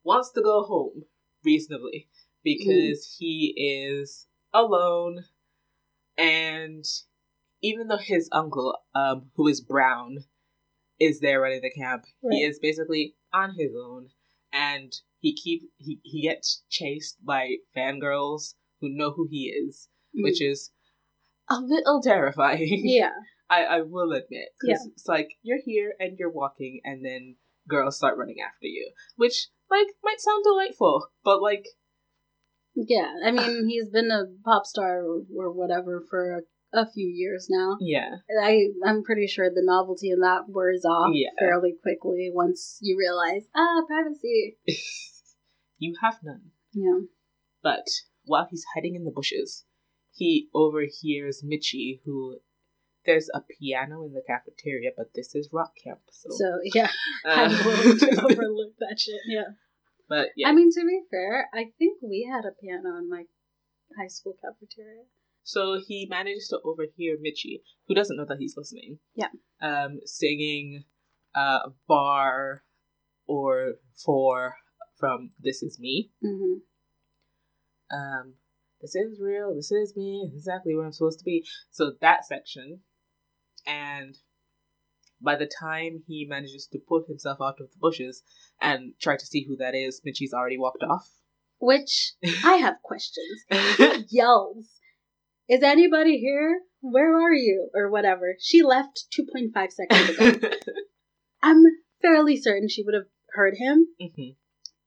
wants 0.03 0.31
to 0.33 0.41
go 0.41 0.63
home 0.63 1.05
reasonably 1.43 2.09
because 2.43 3.15
he 3.19 3.53
is 3.57 4.27
alone, 4.53 5.23
and 6.17 6.85
even 7.61 7.87
though 7.87 7.97
his 7.97 8.29
uncle, 8.31 8.77
um, 8.93 9.31
who 9.35 9.47
is 9.47 9.61
Brown, 9.61 10.17
is 10.99 11.19
there 11.21 11.41
running 11.41 11.61
the 11.61 11.71
camp, 11.71 12.05
he 12.29 12.43
is 12.43 12.59
basically 12.59 13.15
on 13.33 13.55
his 13.57 13.71
own, 13.75 14.09
and 14.51 14.93
he 15.19 15.33
keep 15.33 15.63
he, 15.77 15.99
he 16.03 16.21
gets 16.23 16.63
chased 16.69 17.23
by 17.25 17.55
fangirls 17.75 18.55
who 18.79 18.89
know 18.89 19.11
who 19.11 19.27
he 19.29 19.45
is, 19.47 19.89
which 20.13 20.41
is 20.41 20.71
a 21.49 21.59
little 21.59 22.01
terrifying. 22.01 22.81
yeah, 22.83 23.11
I, 23.49 23.63
I 23.63 23.81
will 23.81 24.11
admit. 24.11 24.49
'cause 24.61 24.69
Yeah. 24.69 24.91
It's 24.91 25.07
like 25.07 25.29
you're 25.41 25.61
here 25.63 25.93
and 25.99 26.17
you're 26.19 26.29
walking, 26.31 26.81
and 26.83 27.03
then 27.03 27.35
girls 27.67 27.97
start 27.97 28.17
running 28.17 28.37
after 28.39 28.67
you, 28.67 28.91
which 29.15 29.47
like 29.69 29.87
might 30.03 30.19
sound 30.19 30.43
delightful, 30.43 31.07
but 31.23 31.41
like 31.41 31.65
yeah. 32.75 33.13
I 33.25 33.31
mean, 33.31 33.67
he's 33.69 33.89
been 33.89 34.11
a 34.11 34.25
pop 34.43 34.65
star 34.65 35.01
or, 35.03 35.51
whatever 35.53 36.03
for 36.09 36.39
a, 36.73 36.79
a 36.81 36.89
few 36.91 37.07
years 37.07 37.47
now. 37.49 37.77
yeah, 37.79 38.09
I 38.41 38.67
I'm 38.85 39.03
pretty 39.03 39.27
sure 39.27 39.49
the 39.49 39.61
novelty 39.63 40.09
in 40.09 40.19
that 40.19 40.45
wears 40.47 40.85
off 40.85 41.11
Yeah. 41.13 41.29
fairly 41.39 41.75
quickly 41.81 42.29
once 42.33 42.77
you 42.81 42.97
realize 42.97 43.47
ah 43.55 43.81
privacy. 43.87 44.57
you 45.77 45.95
have 46.01 46.19
none. 46.23 46.51
Yeah. 46.73 47.05
But 47.61 47.85
while 48.25 48.47
he's 48.49 48.65
hiding 48.75 48.95
in 48.95 49.03
the 49.05 49.11
bushes, 49.11 49.65
he 50.11 50.49
overhears 50.53 51.43
Mitchie, 51.45 52.01
who 52.05 52.39
there's 53.05 53.29
a 53.33 53.41
piano 53.41 54.05
in 54.05 54.13
the 54.13 54.23
cafeteria, 54.25 54.91
but 54.95 55.13
this 55.13 55.35
is 55.35 55.49
rock 55.51 55.71
camp, 55.83 55.99
so. 56.11 56.29
So 56.31 56.59
yeah, 56.73 56.89
uh, 57.25 57.49
willing 57.65 57.99
to 57.99 58.21
overlook 58.23 58.73
that 58.79 58.99
shit. 58.99 59.21
Yeah. 59.27 59.53
but 60.07 60.29
yeah, 60.35 60.49
I 60.49 60.53
mean, 60.53 60.71
to 60.71 60.85
be 60.85 61.01
fair, 61.11 61.49
I 61.53 61.71
think 61.77 61.99
we 62.01 62.29
had 62.31 62.45
a 62.45 62.55
piano 62.61 62.97
in 62.97 63.09
my 63.09 63.23
high 63.97 64.07
school 64.07 64.35
cafeteria. 64.41 65.03
So 65.43 65.81
he 65.85 66.07
manages 66.09 66.47
to 66.49 66.59
overhear 66.63 67.17
Mitchie, 67.17 67.61
who 67.87 67.95
doesn't 67.95 68.15
know 68.15 68.25
that 68.25 68.37
he's 68.39 68.55
listening. 68.55 68.99
Yeah. 69.13 69.27
Um, 69.61 69.99
singing 70.05 70.85
uh, 71.35 71.69
bar 71.87 72.63
or 73.27 73.73
for 74.05 74.55
from 74.97 75.31
This 75.39 75.61
Is 75.61 75.77
Me. 75.79 76.11
Mm-hmm. 76.23 77.95
Um, 77.95 78.33
this 78.81 78.95
is 78.95 79.19
real, 79.21 79.55
this 79.55 79.71
is 79.71 79.95
me, 79.95 80.29
exactly 80.33 80.75
where 80.75 80.85
I'm 80.85 80.91
supposed 80.91 81.19
to 81.19 81.25
be. 81.25 81.45
So 81.71 81.93
that 82.01 82.25
section. 82.25 82.81
And 83.65 84.17
by 85.21 85.35
the 85.35 85.49
time 85.59 86.03
he 86.07 86.25
manages 86.29 86.67
to 86.71 86.79
pull 86.79 87.03
himself 87.07 87.39
out 87.41 87.59
of 87.61 87.71
the 87.71 87.77
bushes 87.79 88.23
and 88.61 88.93
try 89.01 89.15
to 89.17 89.25
see 89.25 89.45
who 89.47 89.55
that 89.57 89.75
is, 89.75 90.01
Mitchie's 90.03 90.33
already 90.33 90.57
walked 90.57 90.83
off. 90.83 91.09
Which 91.59 92.13
I 92.43 92.55
have 92.55 92.75
questions. 92.83 93.45
Yells. 94.09 94.67
Is 95.49 95.63
anybody 95.63 96.17
here? 96.17 96.61
Where 96.81 97.15
are 97.15 97.33
you? 97.33 97.69
Or 97.73 97.89
whatever. 97.89 98.35
She 98.39 98.63
left 98.63 99.05
2.5 99.17 99.71
seconds 99.71 100.09
ago. 100.09 100.49
I'm 101.43 101.63
fairly 102.01 102.37
certain 102.37 102.67
she 102.69 102.83
would 102.83 102.93
have 102.93 103.07
heard 103.33 103.55
him. 103.57 103.87
Mhm. 104.01 104.35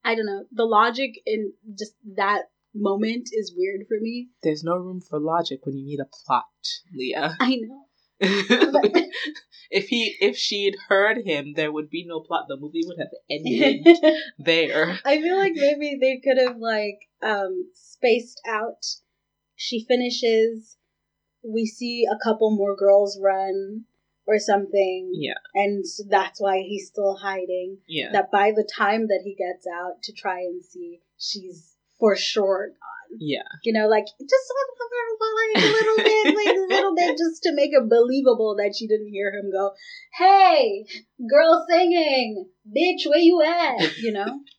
I 0.04 0.14
don't 0.14 0.26
know. 0.26 0.44
The 0.52 0.64
logic 0.64 1.20
in 1.26 1.52
just 1.78 1.94
that 2.16 2.44
moment 2.74 3.30
is 3.32 3.54
weird 3.56 3.86
for 3.88 3.98
me. 4.00 4.28
There's 4.42 4.62
no 4.62 4.76
room 4.76 5.00
for 5.00 5.18
logic 5.18 5.64
when 5.64 5.76
you 5.76 5.84
need 5.84 6.00
a 6.00 6.08
plot, 6.26 6.44
Leah. 6.94 7.36
I 7.40 7.56
know. 7.56 7.85
if 9.70 9.88
he 9.88 10.16
if 10.20 10.36
she'd 10.36 10.76
heard 10.88 11.18
him, 11.24 11.52
there 11.54 11.72
would 11.72 11.90
be 11.90 12.04
no 12.06 12.20
plot. 12.20 12.46
The 12.48 12.56
movie 12.56 12.82
would 12.86 12.98
have 12.98 13.12
ended 13.30 13.86
there. 14.38 14.98
I 15.04 15.20
feel 15.20 15.36
like 15.36 15.52
maybe 15.54 15.98
they 16.00 16.20
could 16.24 16.38
have 16.38 16.56
like 16.58 16.98
um 17.22 17.70
spaced 17.74 18.40
out. 18.48 18.84
She 19.54 19.84
finishes. 19.86 20.76
We 21.44 21.66
see 21.66 22.06
a 22.10 22.18
couple 22.24 22.50
more 22.50 22.74
girls 22.74 23.18
run 23.22 23.84
or 24.26 24.38
something. 24.38 25.12
Yeah. 25.14 25.34
And 25.54 25.84
that's 26.08 26.40
why 26.40 26.58
he's 26.58 26.88
still 26.88 27.16
hiding. 27.16 27.78
Yeah. 27.86 28.12
That 28.12 28.30
by 28.32 28.50
the 28.50 28.68
time 28.76 29.08
that 29.08 29.22
he 29.24 29.34
gets 29.34 29.66
out 29.66 30.02
to 30.04 30.12
try 30.12 30.40
and 30.40 30.64
see, 30.64 31.00
she's 31.18 31.74
for 31.98 32.16
sure 32.16 32.72
Yeah. 33.18 33.42
you 33.64 33.72
know, 33.72 33.88
like 33.88 34.04
just 34.04 34.46
like 34.52 35.62
a 35.62 35.66
little 35.66 35.96
bit, 35.96 36.34
like 36.36 36.56
a 36.56 36.60
little 36.74 36.94
bit, 36.94 37.16
just 37.18 37.42
to 37.44 37.54
make 37.54 37.70
it 37.72 37.88
believable 37.88 38.56
that 38.58 38.74
she 38.76 38.86
didn't 38.86 39.08
hear 39.10 39.32
him 39.32 39.50
go, 39.52 39.72
"Hey, 40.18 40.84
girl 41.30 41.64
singing, 41.68 42.48
bitch, 42.66 43.08
where 43.08 43.18
you 43.18 43.42
at?" 43.42 43.96
You 43.98 44.12
know. 44.12 44.40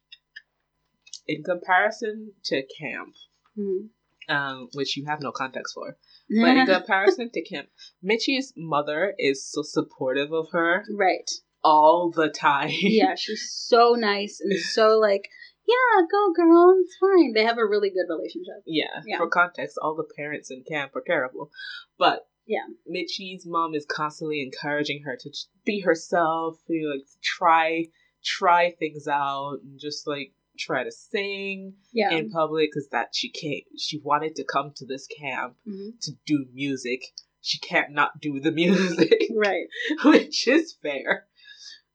In 1.27 1.43
comparison 1.43 2.31
to 2.45 2.63
camp, 2.79 3.13
Mhm. 3.57 3.89
um, 4.29 4.69
which 4.73 4.95
you 4.95 5.05
have 5.07 5.21
no 5.21 5.31
context 5.33 5.73
for, 5.73 5.97
but 6.29 6.55
in 6.55 6.65
comparison 6.67 7.29
to 7.33 7.41
camp, 7.43 7.67
Mitchie's 8.01 8.53
mother 8.55 9.13
is 9.19 9.45
so 9.45 9.61
supportive 9.61 10.31
of 10.31 10.47
her 10.51 10.85
right. 10.95 11.29
all 11.63 12.11
the 12.15 12.29
time. 12.29 12.69
Yeah, 12.71 13.15
she's 13.15 13.51
so 13.51 13.95
nice 13.97 14.39
and 14.39 14.57
so 14.57 14.97
like, 14.99 15.27
yeah, 15.67 16.01
go 16.11 16.31
girl, 16.33 16.75
it's 16.81 16.95
fine. 16.99 17.33
They 17.33 17.43
have 17.43 17.57
a 17.57 17.65
really 17.65 17.89
good 17.89 18.07
relationship. 18.09 18.63
Yeah, 18.65 19.01
Yeah. 19.05 19.17
For 19.17 19.27
context, 19.29 19.77
all 19.81 19.95
the 19.95 20.07
parents 20.15 20.49
in 20.51 20.63
camp 20.63 20.95
are 20.95 21.03
terrible, 21.05 21.51
but 21.97 22.27
Yeah. 22.45 22.65
Mitchie's 22.85 23.45
mom 23.45 23.75
is 23.75 23.85
constantly 23.85 24.41
encouraging 24.41 25.03
her 25.03 25.17
to 25.19 25.29
be 25.65 25.81
herself, 25.81 26.57
you 26.69 26.87
know, 26.87 26.95
like 26.95 27.05
try 27.21 27.85
try 28.23 28.71
things 28.79 29.07
out, 29.07 29.59
and 29.63 29.79
just 29.79 30.07
like 30.07 30.33
try 30.57 30.83
to 30.83 30.91
sing 30.91 31.75
Yeah. 31.91 32.11
in 32.17 32.31
public 32.31 32.71
because 32.71 32.87
that 32.89 33.09
she 33.13 33.29
can't. 33.29 33.63
She 33.77 33.99
wanted 33.99 34.35
to 34.37 34.43
come 34.43 34.71
to 34.77 34.85
this 34.85 35.05
camp 35.07 35.55
Mhm. 35.67 35.99
to 36.01 36.11
do 36.25 36.45
music. 36.53 37.01
She 37.41 37.59
can't 37.59 37.91
not 37.91 38.19
do 38.19 38.39
the 38.39 38.51
music, 38.63 39.27
Right. 39.35 39.67
which 40.05 40.47
is 40.47 40.73
fair. 40.81 41.27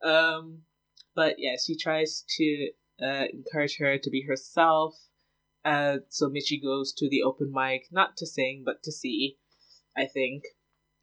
Um, 0.02 0.62
but 1.14 1.36
yeah, 1.38 1.56
she 1.64 1.76
tries 1.76 2.24
to 2.36 2.70
uh, 3.04 3.24
encourage 3.32 3.78
her 3.78 3.98
to 3.98 4.10
be 4.10 4.22
herself. 4.28 4.94
Uh, 5.64 5.98
so 6.08 6.28
Mitchie 6.28 6.62
goes 6.62 6.92
to 6.94 7.08
the 7.08 7.22
open 7.22 7.52
mic, 7.54 7.82
not 7.92 8.16
to 8.18 8.26
sing, 8.26 8.62
but 8.64 8.82
to 8.84 8.92
see, 8.92 9.36
I 9.96 10.06
think. 10.06 10.42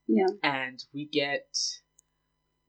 Yeah. 0.08 0.26
And 0.44 0.80
we 0.94 1.06
get 1.06 1.48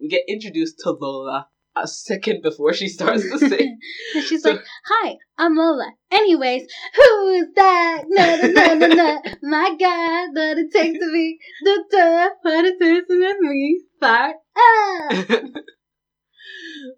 we 0.01 0.09
get 0.09 0.23
introduced 0.29 0.79
to 0.81 0.91
Lola 0.93 1.49
a 1.77 1.87
second 1.87 2.43
before 2.43 2.73
she 2.75 2.89
starts 2.89 3.23
to 3.31 3.39
sing. 3.39 3.79
And 4.15 4.25
she's 4.25 4.43
So- 4.43 4.51
like, 4.53 4.65
"Hi, 4.87 5.17
I'm 5.39 5.57
Lola. 5.57 5.93
Anyways, 6.11 6.63
who's 6.95 7.47
that? 7.57 8.03
No, 8.09 8.37
no, 8.37 8.75
no, 8.75 8.75
no, 8.75 8.95
no. 8.95 9.21
My 9.43 9.71
God, 9.71 10.35
that 10.35 10.59
it 10.59 10.73
takes 10.73 10.99
to 10.99 11.13
be 11.13 11.39
the 11.63 11.85
tough, 11.93 12.33
what 12.43 12.65
it 12.65 12.81
is 12.83 13.05
to 13.09 13.37
me. 13.41 13.81
Fart 14.01 14.37
ah." 14.57 15.45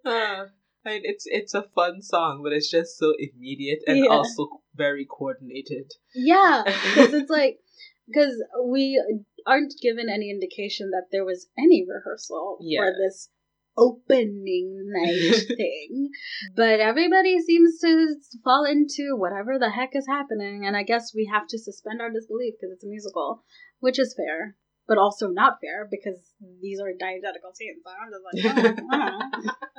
uh, 0.07 0.45
I 0.85 0.91
mean, 0.91 1.03
it's 1.05 1.25
it's 1.27 1.55
a 1.55 1.63
fun 1.75 2.03
song, 2.03 2.41
but 2.43 2.53
it's 2.53 2.71
just 2.71 2.99
so 2.99 3.15
immediate 3.19 3.81
and 3.87 3.99
Yeah. 3.99 4.11
also 4.11 4.49
very 4.75 5.07
coordinated. 5.07 5.91
Yeah, 6.15 6.63
because 6.67 7.15
it's 7.15 7.31
like, 7.41 7.61
because 8.07 8.43
we 8.65 9.01
aren't 9.47 9.75
given 9.81 10.09
any 10.09 10.31
indication 10.31 10.91
that 10.91 11.07
there 11.13 11.25
was 11.25 11.49
any 11.59 11.85
rehearsal 11.89 12.59
Yeah. 12.61 12.81
for 12.81 12.93
this 12.99 13.31
opening 13.77 14.83
night 14.93 15.35
thing. 15.57 16.11
But 16.55 16.81
everybody 16.81 17.41
seems 17.41 17.79
to 17.81 18.17
fall 18.45 18.65
into 18.65 19.17
whatever 19.17 19.59
the 19.59 19.71
heck 19.71 19.95
is 19.95 20.07
happening, 20.07 20.67
and 20.67 20.77
I 20.77 20.83
guess 20.83 21.15
we 21.15 21.31
have 21.33 21.47
to 21.49 21.59
suspend 21.59 22.01
our 22.03 22.11
disbelief 22.11 22.55
because 22.61 22.75
it's 22.75 22.85
a 22.85 22.89
musical, 22.89 23.45
which 23.81 23.99
is 23.99 24.15
fair. 24.15 24.57
But 24.89 24.99
also 24.99 25.29
not 25.29 25.59
fair 25.63 25.87
because 25.89 26.19
these 26.61 26.81
are 26.81 26.93
diegetical 26.93 27.55
scenes. 27.55 27.85
I'm 27.87 28.11
just 28.11 28.25
like, 28.27 28.45
oh, 28.45 28.59
I 28.59 28.63
don't 28.75 29.43
know. 29.45 29.53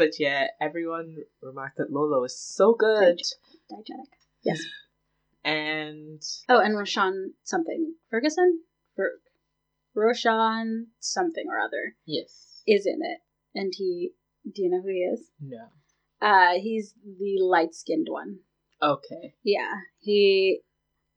But 0.00 0.18
yeah, 0.18 0.46
everyone 0.62 1.14
remarked 1.42 1.76
that 1.76 1.92
Lola 1.92 2.20
was 2.22 2.34
so 2.38 2.72
good. 2.72 3.20
diegetic. 3.70 4.12
Yes. 4.42 4.58
And 5.44 6.22
Oh, 6.48 6.58
and 6.60 6.74
Roshon 6.74 7.32
something 7.44 7.94
Ferguson. 8.10 8.60
Ferg. 8.98 9.20
Roshon 9.96 10.86
something 11.00 11.44
or 11.48 11.58
other 11.58 11.96
Yes. 12.06 12.62
is 12.66 12.86
in 12.86 13.00
it, 13.02 13.18
and 13.54 13.72
he. 13.76 14.12
Do 14.50 14.62
you 14.62 14.70
know 14.70 14.80
who 14.80 14.88
he 14.88 15.00
is? 15.14 15.30
No. 15.38 15.66
Uh, 16.22 16.54
he's 16.58 16.94
the 17.04 17.38
light 17.42 17.74
skinned 17.74 18.06
one. 18.08 18.38
Okay. 18.82 19.34
Yeah, 19.42 19.74
he. 19.98 20.60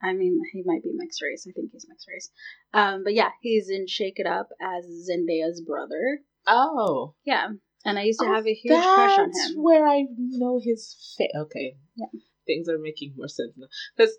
I 0.02 0.12
mean, 0.14 0.42
he 0.52 0.62
might 0.66 0.84
be 0.84 0.92
mixed 0.94 1.22
race. 1.22 1.46
I 1.48 1.52
think 1.54 1.72
he's 1.72 1.86
mixed 1.88 2.08
race. 2.10 2.30
Um, 2.74 3.04
but 3.06 3.14
yeah, 3.14 3.30
he's 3.42 3.70
in 3.70 3.88
Shake 3.88 4.20
It 4.20 4.28
Up 4.28 4.50
as 4.62 4.86
Zendaya's 5.10 5.62
brother. 5.62 6.20
Oh. 6.48 7.16
Yeah, 7.26 7.48
and 7.86 8.00
I 8.00 8.04
used 8.04 8.20
to 8.20 8.26
Oh, 8.26 8.34
have 8.34 8.48
a 8.48 8.54
huge 8.54 8.82
crush 8.82 9.18
on 9.20 9.26
him. 9.26 9.32
That's 9.34 9.50
him. 9.52 9.64
where 9.64 9.88
I 9.88 10.06
know 10.18 10.60
his 10.64 11.16
face. 11.18 11.32
Okay. 11.36 11.76
Yeah. 11.96 12.08
Things 12.46 12.68
are 12.70 12.78
making 12.80 13.14
more 13.18 13.28
sense 13.28 13.54
now. 13.58 13.68
Because 13.96 14.18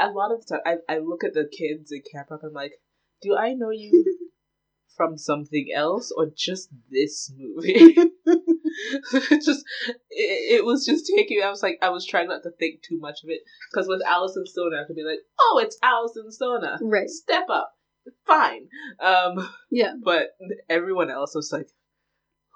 a 0.00 0.10
lot 0.10 0.32
of 0.32 0.44
the 0.46 0.56
time, 0.56 0.78
I, 0.88 0.94
I 0.94 0.98
look 0.98 1.22
at 1.24 1.34
the 1.34 1.44
kids 1.46 1.92
in 1.92 2.02
Camp 2.12 2.30
Rock, 2.30 2.40
I'm 2.44 2.52
like, 2.52 2.72
do 3.22 3.36
I 3.36 3.54
know 3.54 3.70
you 3.70 4.04
from 4.96 5.18
something 5.18 5.68
else 5.74 6.12
or 6.16 6.26
just 6.34 6.70
this 6.90 7.30
movie? 7.36 7.72
It 7.74 8.12
just 9.44 9.64
it, 10.10 10.60
it 10.60 10.64
was 10.64 10.84
just 10.84 11.10
taking. 11.16 11.42
I 11.42 11.50
was 11.50 11.62
like, 11.62 11.78
I 11.82 11.90
was 11.90 12.06
trying 12.06 12.28
not 12.28 12.42
to 12.42 12.50
think 12.58 12.82
too 12.82 12.98
much 12.98 13.18
of 13.24 13.30
it 13.30 13.40
because 13.70 13.88
with 13.88 14.02
Alyson 14.06 14.46
Stoner, 14.46 14.82
I 14.82 14.86
could 14.86 14.96
be 14.96 15.04
like, 15.04 15.20
oh, 15.40 15.60
it's 15.62 15.78
Alyson 15.82 16.30
Stoner. 16.30 16.78
Right. 16.82 17.08
Step 17.08 17.46
up, 17.50 17.72
fine. 18.26 18.68
Um, 19.00 19.48
Yeah. 19.70 19.92
but 20.02 20.28
everyone 20.68 21.10
else 21.10 21.34
was 21.34 21.52
like, 21.52 21.68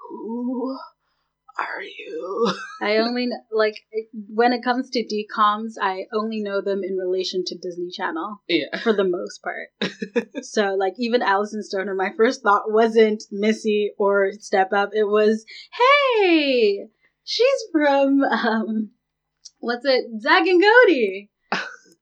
who 0.09 0.79
are 1.59 1.83
you? 1.83 2.53
I 2.83 2.97
only 2.99 3.27
kn- 3.29 3.43
like 3.53 3.75
when 4.29 4.53
it 4.53 4.63
comes 4.65 4.91
to 4.91 5.05
DComs, 5.05 5.73
I 5.81 6.05
only 6.13 6.41
know 6.43 6.61
them 6.63 6.81
in 6.83 6.97
relation 6.97 7.43
to 7.47 7.59
Disney 7.59 7.91
Channel 7.91 8.43
Yeah. 8.49 8.79
for 8.83 8.93
the 8.93 9.05
most 9.05 9.41
part. 9.43 10.27
so 10.43 10.75
like 10.75 10.95
even 10.99 11.23
Alyson 11.23 11.63
Stoner, 11.63 11.95
my 11.95 12.11
first 12.17 12.43
thought 12.43 12.63
wasn't 12.73 13.23
Missy 13.31 13.93
or 13.99 14.31
Step 14.39 14.73
Up. 14.73 14.91
It 14.93 15.05
was, 15.05 15.45
hey, 16.21 16.87
she's 17.25 17.63
from 17.73 18.23
um, 18.23 18.91
what's 19.59 19.85
it, 19.85 20.05
Zack 20.21 20.47
and 20.47 20.63
Cody. 20.63 21.30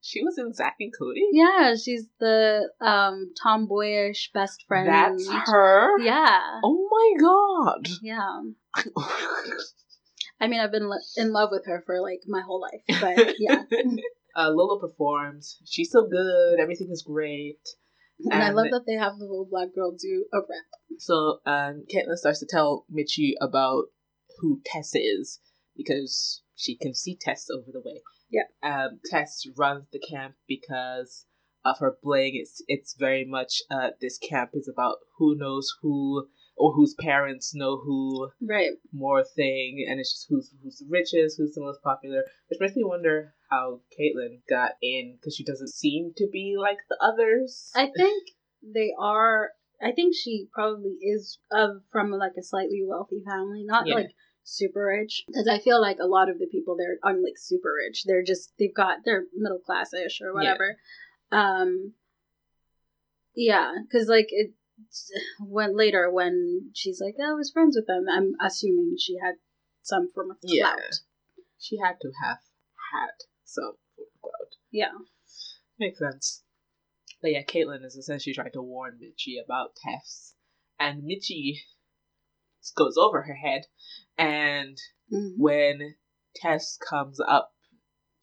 She 0.08 0.24
was 0.24 0.38
in 0.38 0.54
Zack 0.54 0.76
and 0.80 0.90
Cody. 0.98 1.28
Yeah, 1.32 1.74
she's 1.76 2.06
the 2.18 2.70
um 2.80 3.34
tomboyish 3.42 4.30
best 4.32 4.64
friend. 4.66 4.88
That's 4.88 5.28
her. 5.50 6.00
Yeah. 6.00 6.60
Oh 6.64 6.88
my 6.90 7.20
god. 7.20 7.88
Yeah. 8.00 8.40
I 10.40 10.46
mean, 10.46 10.60
I've 10.60 10.72
been 10.72 10.90
in 11.18 11.32
love 11.32 11.50
with 11.52 11.66
her 11.66 11.82
for 11.84 12.00
like 12.00 12.20
my 12.26 12.40
whole 12.40 12.62
life, 12.62 13.00
but 13.02 13.34
yeah. 13.38 13.64
uh, 14.34 14.48
Lola 14.48 14.80
performs. 14.80 15.58
She's 15.66 15.90
so 15.90 16.06
good. 16.06 16.58
Everything 16.58 16.88
is 16.90 17.02
great. 17.06 17.60
And 18.30 18.42
I 18.42 18.50
love 18.50 18.68
that 18.70 18.84
they 18.86 18.94
have 18.94 19.18
the 19.18 19.26
little 19.26 19.48
black 19.48 19.74
girl 19.74 19.92
do 19.92 20.24
a 20.32 20.38
rap. 20.38 20.98
So 20.98 21.40
um, 21.44 21.84
Caitlyn 21.94 22.16
starts 22.16 22.40
to 22.40 22.46
tell 22.48 22.86
Mitchie 22.90 23.34
about 23.42 23.84
who 24.38 24.62
Tess 24.64 24.94
is 24.94 25.38
because 25.76 26.42
she 26.56 26.76
can 26.76 26.94
see 26.94 27.18
Tess 27.20 27.48
over 27.50 27.70
the 27.72 27.82
way. 27.84 28.00
Yeah. 28.30 28.42
Um, 28.62 29.00
Tess 29.04 29.46
runs 29.56 29.86
the 29.92 30.00
camp 30.00 30.34
because 30.46 31.26
of 31.64 31.78
her 31.78 31.96
bling. 32.02 32.32
It's 32.34 32.62
it's 32.68 32.94
very 32.98 33.24
much 33.24 33.62
uh, 33.70 33.90
this 34.00 34.18
camp 34.18 34.50
is 34.54 34.68
about 34.68 34.98
who 35.18 35.34
knows 35.36 35.74
who 35.82 36.28
or 36.56 36.72
whose 36.72 36.94
parents 36.98 37.54
know 37.54 37.78
who 37.78 38.30
Right. 38.40 38.72
more 38.92 39.22
thing, 39.24 39.86
and 39.88 40.00
it's 40.00 40.12
just 40.12 40.26
who's 40.28 40.52
who's 40.62 40.78
the 40.78 40.86
richest, 40.88 41.38
who's 41.38 41.54
the 41.54 41.60
most 41.60 41.82
popular. 41.82 42.24
Which 42.48 42.60
makes 42.60 42.76
me 42.76 42.84
wonder 42.84 43.34
how 43.50 43.80
Caitlyn 43.98 44.40
got 44.48 44.72
in 44.82 45.16
because 45.16 45.36
she 45.36 45.44
doesn't 45.44 45.68
seem 45.70 46.12
to 46.16 46.28
be 46.30 46.56
like 46.58 46.78
the 46.88 46.98
others. 47.00 47.70
I 47.74 47.90
think 47.96 48.28
they 48.62 48.92
are. 48.98 49.50
I 49.80 49.92
think 49.92 50.14
she 50.16 50.48
probably 50.52 50.98
is 51.00 51.38
of 51.52 51.82
from 51.92 52.10
like 52.10 52.32
a 52.38 52.42
slightly 52.42 52.82
wealthy 52.84 53.22
family, 53.24 53.62
not 53.64 53.86
Yeah. 53.86 53.94
like 53.94 54.10
super 54.48 54.86
rich. 54.86 55.24
Because 55.26 55.48
I 55.48 55.58
feel 55.58 55.80
like 55.80 55.98
a 56.00 56.06
lot 56.06 56.28
of 56.28 56.38
the 56.38 56.46
people 56.46 56.76
there 56.76 56.98
aren't 57.02 57.22
like 57.22 57.36
super 57.36 57.70
rich. 57.86 58.04
They're 58.04 58.24
just 58.24 58.52
they've 58.58 58.74
got 58.74 58.98
they're 59.04 59.24
middle 59.34 59.58
classish 59.58 60.20
or 60.22 60.32
whatever. 60.34 60.76
Um. 61.30 61.92
Yeah, 63.34 63.72
because 63.82 64.08
like 64.08 64.28
it 64.30 64.52
when 65.40 65.76
later 65.76 66.10
when 66.10 66.70
she's 66.74 67.00
like, 67.00 67.14
"Oh, 67.20 67.30
I 67.30 67.34
was 67.34 67.50
friends 67.52 67.76
with 67.76 67.86
them. 67.86 68.06
I'm 68.10 68.34
assuming 68.44 68.96
she 68.98 69.16
had 69.22 69.34
some 69.82 70.10
form 70.12 70.30
of 70.30 70.36
Yeah. 70.42 70.74
she 71.58 71.78
had 71.78 71.96
to 72.00 72.10
have 72.22 72.38
had 72.92 73.14
some 73.44 73.74
clout. 74.20 74.56
Yeah. 74.70 74.92
Makes 75.78 75.98
sense. 75.98 76.42
But 77.20 77.32
yeah, 77.32 77.42
Caitlyn 77.42 77.84
is 77.84 77.96
essentially 77.96 78.34
trying 78.34 78.52
to 78.52 78.62
warn 78.62 78.98
Mitchie 79.02 79.42
about 79.44 79.76
Tess. 79.76 80.34
And 80.78 81.02
Mitchie 81.02 81.58
goes 82.76 82.96
over 82.96 83.22
her 83.22 83.34
head. 83.34 83.66
And 84.18 84.76
Mhm. 85.12 85.34
when 85.38 85.94
Tess 86.34 86.76
comes 86.76 87.20
up 87.20 87.54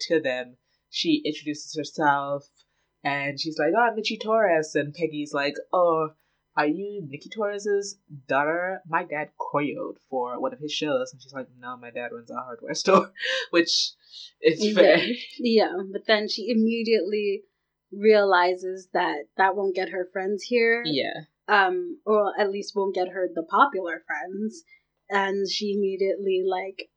to 0.02 0.20
them, 0.20 0.58
she 0.90 1.22
introduces 1.26 1.76
herself. 1.76 2.48
And 3.04 3.40
she's 3.40 3.58
like, 3.58 3.74
oh, 3.76 3.82
I'm 3.82 3.96
Mitchie 3.96 4.20
Torres. 4.22 4.76
And 4.76 4.94
Peggy's 4.94 5.34
like, 5.34 5.56
oh, 5.72 6.10
are 6.58 6.66
you 6.68 7.06
Nikki 7.08 7.30
Torres's 7.30 8.00
daughter? 8.28 8.82
My 8.88 9.04
dad 9.04 9.32
choreoed 9.40 9.98
for 10.10 10.40
one 10.40 10.54
of 10.54 10.60
his 10.60 10.72
shows. 10.72 11.12
And 11.12 11.22
she's 11.22 11.34
like, 11.34 11.48
no, 11.58 11.78
my 11.78 11.92
dad 11.92 12.12
runs 12.12 12.32
a 12.32 12.36
hardware 12.36 12.74
store. 12.84 13.12
Which 13.52 13.92
is 14.42 14.66
Yeah. 14.66 14.74
fair. 14.74 15.06
Yeah, 15.38 15.74
but 15.92 16.06
then 16.08 16.28
she 16.28 16.50
immediately 16.50 17.44
realizes 17.92 18.90
that 18.94 19.28
that 19.38 19.56
won't 19.56 19.76
get 19.76 19.90
her 19.90 20.10
friends 20.12 20.44
here. 20.44 20.84
Yeah. 20.86 21.22
Um, 21.48 22.00
or 22.06 22.34
at 22.40 22.50
least 22.50 22.76
won't 22.76 22.96
get 22.96 23.10
her 23.10 23.30
the 23.34 23.44
popular 23.44 24.04
friends. 24.08 24.64
And 25.10 25.50
she 25.50 25.74
immediately 25.74 26.44
like 26.48 26.90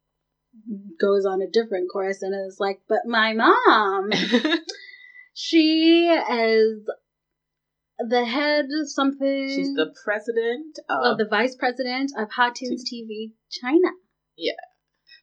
goes 1.00 1.24
on 1.26 1.42
a 1.42 1.50
different 1.50 1.90
course 1.92 2.22
and 2.22 2.34
is 2.34 2.58
like, 2.58 2.80
"But 2.88 3.06
my 3.06 3.34
mom, 3.34 4.10
she 5.34 6.08
is 6.08 6.88
the 7.98 8.24
head 8.24 8.66
of 8.80 8.90
something. 8.90 9.48
She's 9.48 9.74
the 9.74 9.94
president 10.04 10.78
of. 10.88 11.12
of 11.12 11.18
the 11.18 11.26
vice 11.28 11.56
president 11.56 12.12
of 12.16 12.30
Hot 12.30 12.56
Tunes 12.56 12.84
TV 12.90 13.32
China." 13.50 13.90
Yeah, 14.36 14.52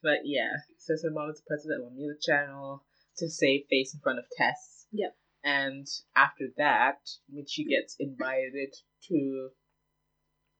but 0.02 0.20
yeah, 0.24 0.50
says 0.78 1.02
her 1.04 1.10
mom 1.10 1.30
is 1.30 1.40
the 1.40 1.48
president 1.48 1.82
of 1.84 1.92
a 1.92 1.94
music 1.94 2.20
channel 2.22 2.84
to 3.18 3.28
save 3.28 3.66
face 3.68 3.94
in 3.94 4.00
front 4.00 4.18
of 4.18 4.26
Tess. 4.36 4.86
Yep. 4.92 5.16
And 5.42 5.86
after 6.14 6.46
that, 6.56 6.98
she 7.46 7.64
gets 7.64 7.96
invited 7.98 8.74
to, 9.08 9.50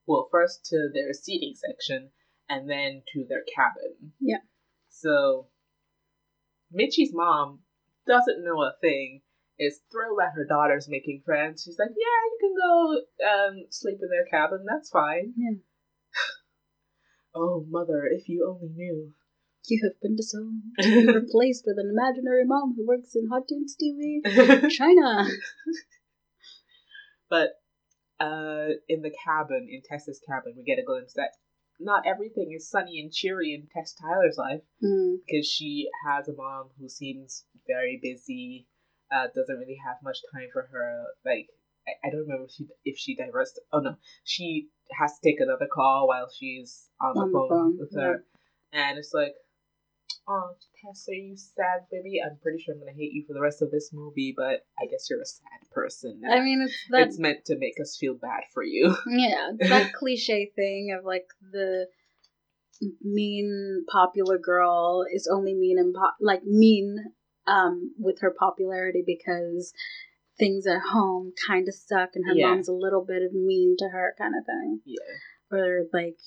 well, 0.07 0.29
first 0.31 0.65
to 0.67 0.89
their 0.93 1.13
seating 1.13 1.55
section 1.55 2.11
and 2.49 2.69
then 2.71 3.03
to 3.13 3.25
their 3.29 3.45
cabin. 3.55 4.13
Yeah. 4.21 4.39
So, 4.89 5.49
Mitchie's 6.71 7.13
mom 7.13 7.61
doesn't 8.07 8.45
know 8.45 8.63
a 8.63 8.73
thing, 8.81 9.23
is 9.59 9.81
thrilled 9.91 10.19
that 10.19 10.33
her 10.35 10.45
daughter's 10.45 10.89
making 10.89 11.23
friends. 11.25 11.63
She's 11.65 11.79
like, 11.79 11.91
yeah, 11.91 11.95
you 11.97 12.39
can 12.41 12.55
go 12.55 13.29
um, 13.29 13.67
sleep 13.71 13.99
in 14.03 14.09
their 14.09 14.27
cabin, 14.27 14.65
that's 14.69 14.91
fine. 14.91 15.33
Yeah. 15.37 15.59
oh, 17.35 17.65
mother, 17.69 18.07
if 18.11 18.29
you 18.29 18.47
only 18.49 18.73
knew. 18.75 19.13
You 19.69 19.81
have 19.83 20.01
been 20.01 20.15
disowned. 20.15 20.63
Replaced 20.79 21.65
with 21.67 21.77
an 21.79 21.91
imaginary 21.91 22.45
mom 22.47 22.75
who 22.77 22.87
works 22.87 23.17
in 23.17 23.29
Hot 23.29 23.49
Tunes 23.49 23.77
TV 23.77 24.71
China. 24.71 25.27
but 27.29 27.49
uh, 28.21 28.69
in 28.89 29.03
the 29.03 29.13
cabin, 29.25 29.69
in 29.71 29.83
Tessa's 29.83 30.21
cabin, 30.29 30.55
we 30.57 30.65
get 30.65 30.79
a 30.79 30.85
glimpse 30.85 31.15
that 31.15 31.31
not 31.79 32.07
everything 32.07 32.53
is 32.57 32.71
sunny 32.71 33.01
and 33.01 33.13
cheery 33.13 33.53
in 33.55 33.69
Tess 33.73 33.95
Tyler's 33.95 34.39
life 34.39 34.63
Mm. 34.83 35.19
because 35.27 35.47
she 35.47 35.89
has 36.07 36.27
a 36.29 36.33
mom 36.33 36.71
who 36.81 36.89
seems 36.89 37.45
very 37.67 37.99
busy, 38.03 38.67
uh, 39.13 39.27
doesn't 39.35 39.59
really 39.59 39.79
have 39.87 39.97
much 40.03 40.19
time 40.33 40.49
for 40.53 40.63
her. 40.73 41.05
Like, 41.25 41.49
I, 41.87 42.09
I 42.09 42.11
don't 42.11 42.23
remember 42.23 42.45
if 42.45 42.53
she, 42.53 42.67
if 42.85 42.99
she 42.99 43.15
divorced. 43.15 43.61
Oh 43.73 43.81
no, 43.81 43.97
she 44.25 44.69
has 44.99 45.19
to 45.19 45.31
take 45.31 45.41
another 45.41 45.67
call 45.73 46.09
while 46.09 46.29
she's 46.31 46.89
on 47.01 47.15
the, 47.15 47.21
On 47.21 47.27
the 47.31 47.33
phone, 47.39 47.49
phone, 47.51 47.79
with 47.79 47.95
her. 47.95 48.25
And 48.73 48.99
it's 48.99 49.13
like, 49.13 49.35
oh, 50.29 50.51
Tess, 50.83 51.07
are 51.09 51.15
you 51.15 51.37
sad, 51.37 51.87
baby? 51.91 52.21
I'm 52.25 52.39
pretty 52.43 52.59
sure 52.63 52.75
I'm 52.75 52.81
going 52.81 52.93
to 52.93 52.99
hate 52.99 53.13
you 53.13 53.25
for 53.27 53.33
the 53.35 53.41
rest 53.41 53.63
of 53.63 53.71
this 53.71 53.91
movie, 53.93 54.35
but 54.37 54.67
I 54.81 54.87
guess 54.91 55.09
you're 55.09 55.21
a 55.21 55.27
sad 55.27 55.71
person. 55.73 56.23
I 56.29 56.41
mean, 56.41 56.63
it's 56.63 56.75
that 56.91 57.07
it's 57.09 57.19
meant 57.19 57.45
to 57.47 57.57
make 57.59 57.81
us 57.81 57.97
feel 57.99 58.15
bad 58.15 58.43
for 58.53 58.63
you. 58.63 58.97
yeah, 59.09 59.51
that 59.69 59.93
cliche 59.99 60.51
thing 60.55 60.95
of 60.99 61.05
like 61.05 61.27
the 61.53 61.87
mean 63.03 63.85
popular 63.91 64.39
girl 64.39 65.05
is 65.13 65.29
only 65.33 65.55
mean 65.55 65.79
and 65.79 65.95
po- 65.95 66.11
like 66.21 66.45
mean 66.45 66.99
um 67.47 67.95
with 67.99 68.21
her 68.21 68.31
popularity 68.39 69.03
because 69.07 69.73
things 70.39 70.67
at 70.67 70.81
home 70.93 71.33
kind 71.47 71.69
of 71.69 71.75
suck 71.75 72.11
and 72.15 72.27
her 72.27 72.35
Yeah. 72.35 72.49
mom's 72.49 72.69
a 72.69 72.75
little 72.75 73.03
bit 73.03 73.23
of 73.23 73.33
mean 73.33 73.77
to 73.79 73.89
her 73.89 74.15
kind 74.19 74.35
of 74.39 74.45
thing 74.45 74.81
yeah. 74.85 75.57
or 75.59 75.85
like 75.93 76.19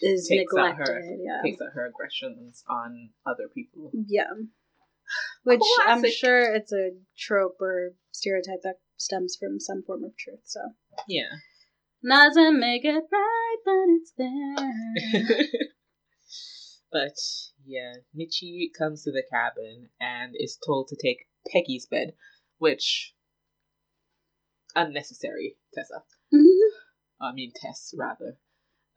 is 0.00 0.26
Takes 0.28 0.54
out 0.56 0.76
her- 0.76 1.02
yeah 1.24 1.40
Takes 1.44 1.60
out 1.60 1.72
her 1.74 1.86
aggressions 1.86 2.64
on 2.68 3.10
other 3.26 3.48
people. 3.52 3.90
yeah 4.06 4.30
Which 5.44 5.60
I'm 5.86 6.08
sure 6.10 6.54
it's 6.54 6.72
a 6.72 6.90
trope 7.18 7.56
or 7.60 7.92
stereotype 8.12 8.62
that 8.62 8.76
stems 8.96 9.36
from 9.38 9.58
some 9.60 9.82
form 9.82 10.04
of 10.04 10.16
truth. 10.16 10.40
So 10.44 10.60
Yeah. 11.08 11.28
doesn't 12.06 12.58
make 12.60 12.84
it 12.84 13.04
right, 13.12 13.56
but 13.64 13.88
it's 13.88 14.12
there. 14.16 15.42
but 16.92 17.16
yeah, 17.66 17.94
Mitchie 18.16 18.70
comes 18.76 19.02
to 19.04 19.10
the 19.12 19.24
cabin 19.30 19.88
and 20.00 20.34
is 20.38 20.58
told 20.64 20.88
to 20.88 20.96
take 20.96 21.26
Peggy's 21.52 21.86
bed, 21.86 22.14
which 22.58 23.14
unnecessary, 24.74 25.56
Tessa. 25.74 26.02
I 27.20 27.32
mean 27.34 27.52
Tess 27.54 27.92
rather. 27.96 28.38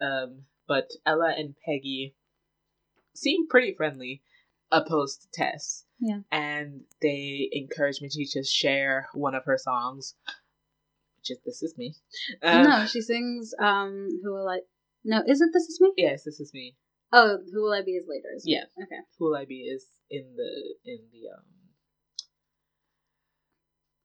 Um, 0.01 0.43
but 0.67 0.91
Ella 1.05 1.33
and 1.37 1.55
Peggy 1.65 2.15
seem 3.13 3.47
pretty 3.47 3.73
friendly, 3.73 4.21
opposed 4.71 5.21
to 5.21 5.27
Tess. 5.33 5.85
Yeah. 5.99 6.19
And 6.31 6.81
they 7.01 7.49
encourage 7.51 8.01
me 8.01 8.09
to 8.09 8.25
just 8.25 8.53
share 8.53 9.07
one 9.13 9.35
of 9.35 9.45
her 9.45 9.57
songs, 9.57 10.15
which 11.17 11.31
is 11.31 11.39
"This 11.45 11.63
Is 11.63 11.77
Me." 11.77 11.95
Um, 12.43 12.63
no, 12.63 12.85
she 12.85 13.01
sings 13.01 13.53
um 13.59 14.19
Who 14.23 14.33
Will 14.33 14.49
I 14.49 14.59
No, 15.03 15.23
is 15.25 15.41
it 15.41 15.49
This 15.53 15.63
Is 15.69 15.79
Me? 15.81 15.93
Yes, 15.97 16.23
"This 16.23 16.39
Is 16.39 16.53
Me." 16.53 16.75
Oh, 17.13 17.37
Who 17.53 17.61
Will 17.63 17.73
I 17.73 17.81
Be 17.81 17.91
is 17.91 18.05
later. 18.07 18.29
it? 18.35 18.41
Yeah. 18.43 18.65
Okay. 18.83 19.01
Who 19.17 19.25
Will 19.25 19.37
I 19.37 19.45
Be 19.45 19.61
is 19.61 19.87
in 20.09 20.35
the 20.35 20.75
in 20.91 20.99
the 21.11 21.29
um 21.37 21.45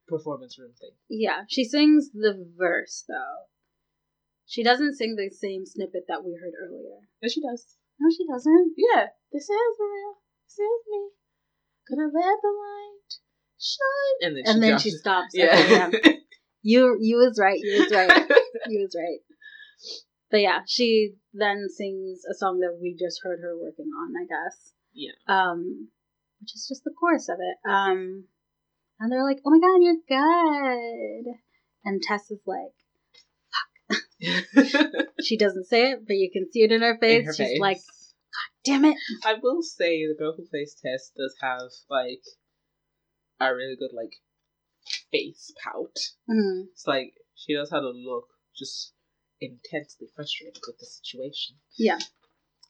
performance 0.07 0.59
room 0.59 0.73
thing. 0.79 0.91
Yeah. 1.09 1.43
She 1.49 1.65
sings 1.65 2.11
the 2.13 2.47
verse 2.57 3.05
though. 3.09 3.47
She 4.51 4.65
doesn't 4.65 4.97
sing 4.97 5.15
the 5.15 5.31
same 5.31 5.65
snippet 5.65 6.07
that 6.09 6.25
we 6.25 6.35
heard 6.35 6.55
earlier. 6.61 6.99
No, 7.23 7.29
she 7.29 7.41
does. 7.41 7.77
No, 8.01 8.11
she 8.11 8.27
doesn't. 8.27 8.75
Yeah, 8.77 9.07
this 9.33 9.45
is 9.45 9.77
real. 9.79 10.19
This 10.45 10.59
is 10.59 10.83
me. 10.91 11.11
Gonna 11.89 12.11
let 12.13 12.39
the 12.43 12.51
light 12.51 13.11
shine. 13.61 14.27
And 14.27 14.37
then 14.37 14.43
And 14.47 14.55
she 14.57 14.61
then 14.61 14.79
she 14.81 14.91
stops. 14.91 15.35
Yeah. 15.35 15.55
Okay, 15.55 15.71
yeah. 15.71 16.13
You 16.63 16.99
you 17.01 17.17
was 17.17 17.39
right. 17.41 17.61
You 17.63 17.81
was 17.81 17.93
right. 17.93 18.11
you 18.67 18.81
was 18.81 18.95
right. 18.99 19.21
But 20.33 20.41
yeah, 20.41 20.59
she 20.67 21.15
then 21.33 21.69
sings 21.71 22.23
a 22.31 22.35
song 22.35 22.59
that 22.59 22.77
we 22.83 22.97
just 22.99 23.21
heard 23.23 23.39
her 23.41 23.57
working 23.57 23.89
on, 23.97 24.13
I 24.21 24.27
guess. 24.27 24.73
Yeah. 24.93 25.13
Um, 25.27 25.89
which 26.41 26.55
is 26.55 26.67
just 26.69 26.85
the 26.85 26.91
chorus 26.91 27.29
of 27.29 27.39
it. 27.39 27.71
Um, 27.71 28.25
and 28.99 29.13
they're 29.13 29.25
like, 29.25 29.41
"Oh 29.47 29.51
my 29.51 29.61
god, 29.61 29.81
you're 29.81 30.03
good," 30.07 31.33
and 31.85 32.03
Tess 32.03 32.31
is 32.31 32.43
like, 32.47 32.75
she 35.23 35.37
doesn't 35.37 35.67
say 35.67 35.93
it, 35.93 36.07
but 36.07 36.17
you 36.17 36.31
can 36.33 36.51
see 36.51 36.63
it 36.63 36.73
in 36.73 36.83
her 36.83 36.99
face. 36.99 37.21
In 37.21 37.27
her 37.27 37.33
She's 37.33 37.49
face. 37.49 37.61
like, 37.61 37.77
God 37.79 38.65
"Damn 38.65 38.85
it!" 38.85 38.97
I 39.25 39.35
will 39.43 39.63
say 39.63 40.07
the 40.07 40.17
girl 40.19 40.35
who 40.37 40.47
plays 40.47 40.75
Tess 40.75 41.11
does 41.17 41.35
have 41.41 41.71
like 41.89 42.23
a 43.41 43.55
really 43.55 43.77
good 43.77 43.93
like 43.95 44.13
face 45.11 45.53
pout. 45.63 45.97
Mm. 46.29 46.67
It's 46.73 46.87
like 46.87 47.15
she 47.35 47.55
knows 47.55 47.71
how 47.71 47.81
to 47.81 47.91
look 47.91 48.29
just 48.57 48.93
intensely 49.41 50.09
frustrated 50.15 50.61
with 50.67 50.79
the 50.79 50.87
situation. 50.87 51.57
Yeah. 51.79 51.99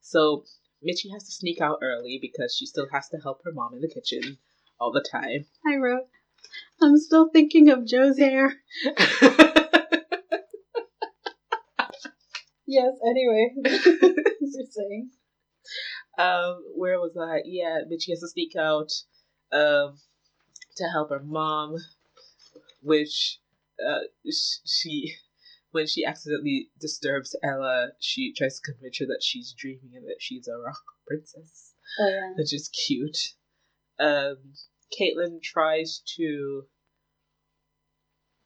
So 0.02 0.44
Mitchie 0.86 1.12
has 1.12 1.24
to 1.24 1.32
sneak 1.32 1.60
out 1.60 1.78
early 1.82 2.18
because 2.20 2.54
she 2.56 2.66
still 2.66 2.86
has 2.92 3.08
to 3.08 3.18
help 3.18 3.40
her 3.44 3.52
mom 3.52 3.74
in 3.74 3.80
the 3.80 3.88
kitchen 3.88 4.38
all 4.78 4.92
the 4.92 5.04
time. 5.10 5.46
I 5.66 5.76
wrote, 5.76 6.06
"I'm 6.80 6.96
still 6.96 7.28
thinking 7.28 7.68
of 7.68 7.86
Joe's 7.86 8.18
hair." 8.20 8.54
Yes. 12.70 12.92
Anyway, 13.04 13.50
you're 13.64 14.66
saying. 14.70 15.10
um, 16.18 16.62
where 16.76 17.00
was 17.00 17.16
I? 17.20 17.40
Yeah, 17.44 17.80
Mitchie 17.90 18.10
has 18.12 18.20
to 18.20 18.28
sneak 18.28 18.54
out 18.56 18.90
um, 19.50 19.98
to 20.76 20.84
help 20.92 21.10
her 21.10 21.18
mom, 21.20 21.74
which 22.80 23.40
uh, 23.84 24.02
she, 24.64 25.14
when 25.72 25.88
she 25.88 26.04
accidentally 26.04 26.68
disturbs 26.80 27.34
Ella, 27.42 27.88
she 27.98 28.32
tries 28.32 28.60
to 28.60 28.72
convince 28.72 28.98
her 29.00 29.06
that 29.06 29.22
she's 29.22 29.52
dreaming 29.58 29.90
and 29.96 30.04
that 30.06 30.18
she's 30.20 30.46
a 30.46 30.56
rock 30.56 30.78
princess, 31.08 31.74
Oh 31.98 32.08
yeah. 32.08 32.34
which 32.36 32.54
is 32.54 32.68
cute. 32.86 33.18
Um, 33.98 34.36
Caitlyn 34.98 35.42
tries 35.42 36.02
to. 36.16 36.66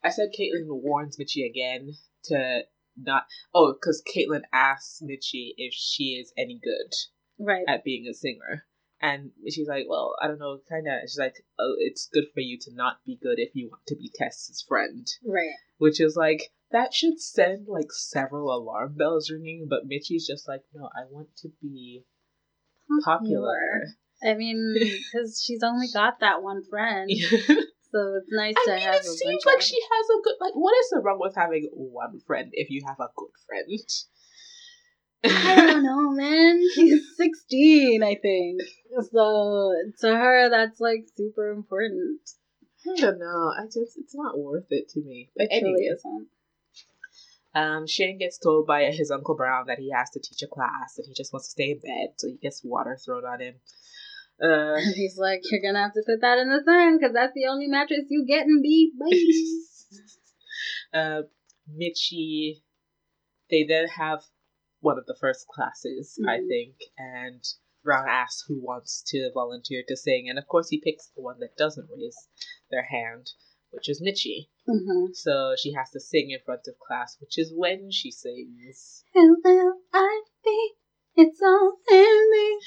I 0.03 0.09
said 0.11 0.29
Caitlyn 0.39 0.67
warns 0.69 1.19
Mitchie 1.19 1.49
again 1.49 1.93
to 2.25 2.63
not. 2.97 3.25
Oh, 3.55 3.73
because 3.75 4.03
Caitlyn 4.03 4.43
asks 4.53 5.01
Mitchie 5.03 5.55
if 5.57 5.73
she 5.75 6.21
is 6.21 6.33
any 6.37 6.61
good 6.63 6.93
Right. 7.39 7.65
at 7.67 7.85
being 7.85 8.07
a 8.09 8.15
singer. 8.15 8.67
And 9.01 9.33
she's 9.51 9.69
like, 9.69 9.85
well, 9.89 10.15
I 10.23 10.29
don't 10.29 10.39
know, 10.39 10.59
kind 10.69 10.87
of. 10.87 11.03
She's 11.03 11.19
like, 11.19 11.35
oh, 11.59 11.75
it's 11.79 12.09
good 12.13 12.25
for 12.33 12.41
you 12.41 12.59
to 12.63 12.75
not 12.75 13.05
be 13.05 13.19
good 13.21 13.39
if 13.39 13.51
you 13.55 13.69
want 13.71 13.83
to 13.89 13.97
be 13.97 14.11
Tess's 14.15 14.65
friend. 14.67 15.07
Right. 15.27 15.53
Which 15.79 16.01
is 16.01 16.17
like, 16.17 16.53
that 16.71 16.95
should 16.95 17.21
send 17.21 17.67
like 17.69 17.93
several 17.93 18.55
alarm 18.55 18.95
bells 18.97 19.31
ringing, 19.31 19.67
but 19.69 19.87
Mitchie's 19.87 20.27
just 20.27 20.49
like, 20.49 20.63
no, 20.73 20.87
I 20.87 21.05
want 21.11 21.29
to 21.39 21.49
be 21.61 22.05
popular. 23.05 23.59
I 24.23 24.35
mean, 24.35 24.75
because 24.79 25.43
she's 25.45 25.63
only 25.63 25.89
got 25.93 26.21
that 26.21 26.43
one 26.43 26.63
friend, 26.71 27.11
so 27.95 28.15
it's 28.17 28.27
nice 28.33 28.55
I 28.59 28.65
to 28.65 28.71
mean, 28.73 28.81
have. 28.81 28.95
it 28.97 29.05
seems 29.05 29.47
like 29.47 29.61
she 29.61 29.79
has 29.81 30.07
a 30.11 30.23
good, 30.25 30.35
like, 30.41 30.55
what 30.55 30.75
is 30.81 30.91
the 30.91 30.99
wrong 31.01 31.19
with 31.21 31.37
having 31.37 31.69
one 31.73 32.19
friend 32.27 32.51
if 32.53 32.69
you 32.71 32.83
have 32.87 32.99
a 32.99 33.09
good 33.17 33.31
friend? 33.47 33.69
I 35.25 35.55
don't 35.57 35.85
know, 35.85 36.11
man. 36.11 36.61
She's 36.75 37.17
sixteen, 37.17 38.03
I 38.03 38.17
think. 38.17 38.61
So 39.13 39.73
to 40.01 40.17
her, 40.17 40.51
that's 40.51 40.81
like 40.81 41.07
super 41.17 41.51
important. 41.51 42.21
I 42.87 43.01
don't 43.01 43.19
know. 43.19 43.53
I 43.59 43.65
just, 43.65 43.97
it's 43.97 44.15
not 44.15 44.39
worth 44.39 44.67
it 44.71 44.89
to 44.91 45.01
me. 45.01 45.31
But 45.37 45.45
It 45.51 45.63
really 45.63 45.87
anyway. 45.87 45.95
isn't. 45.97 46.29
Um, 47.55 47.87
Shane 47.87 48.19
gets 48.19 48.37
told 48.37 48.67
by 48.67 48.85
his 48.91 49.11
Uncle 49.13 49.37
Brown 49.37 49.67
that 49.69 49.79
he 49.79 49.91
has 49.93 50.11
to 50.11 50.21
teach 50.21 50.43
a 50.43 50.49
class 50.49 50.99
and 50.99 51.07
he 51.07 51.15
just 51.15 51.33
wants 51.33 51.47
to 51.47 51.53
stay 51.53 51.71
in 51.71 51.79
bed, 51.79 52.15
so 52.17 52.27
he 52.27 52.35
gets 52.43 52.63
water 52.65 52.99
thrown 53.03 53.25
on 53.25 53.41
him. 53.41 53.55
Uh, 54.43 54.77
he's 54.95 55.17
like, 55.19 55.41
"You're 55.51 55.63
gonna 55.63 55.83
have 55.83 55.95
to 55.95 56.03
put 56.07 56.21
that 56.21 56.39
in 56.39 56.49
the 56.49 56.63
sun, 56.65 56.99
because 56.99 57.13
that's 57.15 57.35
the 57.35 57.47
only 57.47 57.67
mattress 57.67 58.07
you 58.09 58.25
get 58.27 58.47
in 58.47 58.61
B, 58.63 58.93
boy." 58.97 59.11
uh, 60.99 61.23
Mitchie, 61.71 62.63
they 63.51 63.65
then 63.65 63.87
have 63.89 64.23
one 64.81 64.99
of 64.99 65.07
the 65.07 65.17
first 65.19 65.47
classes, 65.49 66.19
I 66.27 66.39
Mhm. 66.39 66.49
think, 66.49 66.75
and 66.99 67.43
Ron 67.85 68.09
asks 68.09 68.45
who 68.47 68.61
wants 68.61 69.03
to 69.09 69.31
volunteer 69.33 69.83
to 69.89 69.97
sing, 69.97 70.29
and 70.29 70.39
of 70.39 70.47
course 70.47 70.69
he 70.69 70.81
picks 70.81 71.09
the 71.09 71.23
one 71.23 71.39
that 71.41 71.57
doesn't 71.57 71.89
raise 71.91 72.29
their 72.71 72.85
hand, 72.85 73.33
which 73.71 73.89
is 73.89 74.03
Mitchie. 74.03 74.49
mm-hmm. 74.69 75.13
So 75.13 75.55
she 75.57 75.73
has 75.73 75.91
to 75.91 76.01
sing 76.01 76.31
in 76.31 76.41
front 76.45 76.67
of 76.67 76.79
class, 76.79 77.19
which 77.21 77.39
is 77.39 77.53
when 77.55 77.91
she 77.91 78.11
sings. 78.11 79.05
Who 79.13 79.37
will 79.45 79.81
I 79.93 80.23
be? 80.43 80.73
It's 81.17 81.41
all 81.43 81.79
in 81.91 82.31
me. 82.31 82.59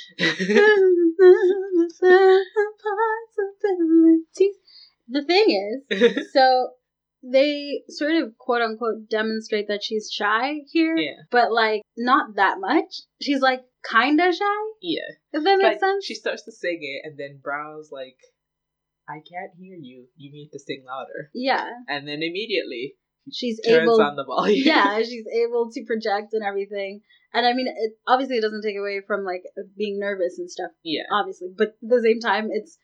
possibilities. 3.37 4.55
The 5.09 5.23
thing 5.23 5.45
is, 5.89 6.29
so 6.33 6.71
they 7.23 7.81
sort 7.87 8.15
of 8.15 8.37
quote 8.37 8.61
unquote 8.61 9.09
demonstrate 9.09 9.69
that 9.69 9.81
she's 9.81 10.11
shy 10.11 10.55
here, 10.69 10.97
yeah, 10.97 11.13
but 11.31 11.53
like 11.53 11.81
not 11.97 12.35
that 12.35 12.57
much. 12.59 13.03
She's 13.21 13.39
like 13.39 13.61
kinda 13.89 14.33
shy. 14.33 14.63
yeah. 14.81 14.99
If 15.31 15.45
that 15.45 15.57
makes 15.59 15.63
Like, 15.63 15.79
sense. 15.79 16.03
She 16.05 16.13
starts 16.15 16.43
to 16.43 16.51
sing 16.51 16.79
it, 16.81 17.07
and 17.07 17.17
then 17.17 17.39
Brown's 17.41 17.89
like, 17.89 18.17
I 19.07 19.19
can't 19.23 19.51
hear 19.57 19.77
you. 19.79 20.07
You 20.17 20.31
need 20.33 20.49
to 20.51 20.59
sing 20.59 20.83
louder. 20.85 21.29
yeah, 21.33 21.69
And 21.87 22.05
then 22.05 22.21
immediately 22.21 22.97
she's 23.31 23.59
turns 23.61 23.83
able. 23.83 24.01
on 24.01 24.15
the 24.15 24.25
volume. 24.25 24.63
yeah, 24.65 24.97
she's 25.03 25.25
able 25.27 25.69
to 25.71 25.85
project 25.85 26.33
and 26.33 26.43
everything. 26.43 27.01
And 27.33 27.45
I 27.45 27.53
mean, 27.53 27.67
it 27.67 27.93
obviously 28.07 28.37
it 28.37 28.41
doesn't 28.41 28.63
take 28.63 28.77
away 28.77 29.01
from 29.05 29.23
like 29.23 29.43
being 29.77 29.99
nervous 29.99 30.39
and 30.39 30.49
stuff. 30.49 30.71
yeah. 30.83 31.03
obviously, 31.11 31.49
but 31.55 31.69
at 31.69 31.89
the 31.89 32.01
same 32.01 32.19
time, 32.19 32.49
it's 32.51 32.77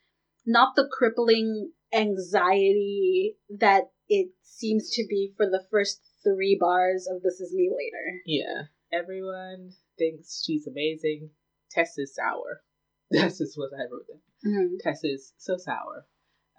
not 0.46 0.76
the 0.76 0.88
crippling 0.90 1.72
anxiety 1.92 3.36
that 3.58 3.84
it 4.08 4.28
seems 4.42 4.90
to 4.90 5.04
be 5.08 5.32
for 5.36 5.46
the 5.46 5.64
first 5.70 6.00
three 6.22 6.58
bars 6.60 7.08
of 7.10 7.22
This 7.22 7.40
Is 7.40 7.54
Me 7.54 7.70
Later. 7.70 8.20
Yeah. 8.26 8.62
Everyone 8.92 9.70
thinks 9.98 10.42
she's 10.44 10.66
amazing. 10.66 11.30
Tess 11.70 11.98
is 11.98 12.14
sour. 12.14 12.62
That's 13.10 13.38
just 13.38 13.56
what 13.56 13.70
I 13.74 13.84
wrote 13.90 14.06
down. 14.08 14.78
Tess 14.80 15.04
is 15.04 15.32
so 15.38 15.56
sour. 15.56 16.06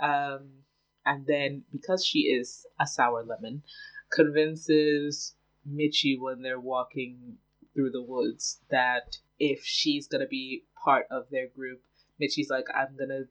Um, 0.02 0.50
and 1.06 1.26
then 1.28 1.64
because 1.72 2.06
she 2.06 2.20
is 2.20 2.66
a 2.80 2.88
sour 2.88 3.24
lemon, 3.24 3.64
convinces 4.12 5.36
Mitchie 5.70 6.20
when 6.20 6.42
they're 6.42 6.60
walking 6.60 7.38
through 7.74 7.92
the 7.92 8.02
woods 8.02 8.60
that 8.70 9.18
if 9.40 9.64
she's 9.64 10.08
gonna 10.08 10.28
be 10.28 10.64
part 10.84 11.08
of 11.12 11.30
their 11.30 11.48
group, 11.48 11.82
Mitchie's 12.20 12.50
like, 12.50 12.66
I'm 12.74 12.96
gonna 12.98 13.24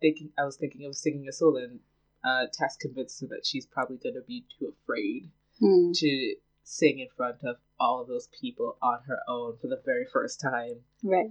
thinking 0.00 0.30
I 0.38 0.44
was 0.44 0.56
thinking 0.56 0.86
of 0.86 0.94
singing 0.94 1.26
a 1.28 1.32
solo 1.32 1.58
and 1.64 1.80
uh 2.24 2.46
Tess 2.52 2.76
convinced 2.76 3.20
her 3.20 3.26
that 3.28 3.44
she's 3.44 3.66
probably 3.66 3.96
gonna 3.96 4.24
be 4.26 4.44
too 4.58 4.72
afraid 4.82 5.30
Hmm. 5.58 5.90
to 5.92 6.36
sing 6.62 7.00
in 7.00 7.08
front 7.16 7.42
of 7.42 7.56
all 7.80 8.00
of 8.00 8.06
those 8.06 8.28
people 8.40 8.76
on 8.80 9.00
her 9.08 9.18
own 9.26 9.56
for 9.60 9.66
the 9.66 9.82
very 9.84 10.04
first 10.12 10.40
time. 10.40 10.84
Right. 11.02 11.30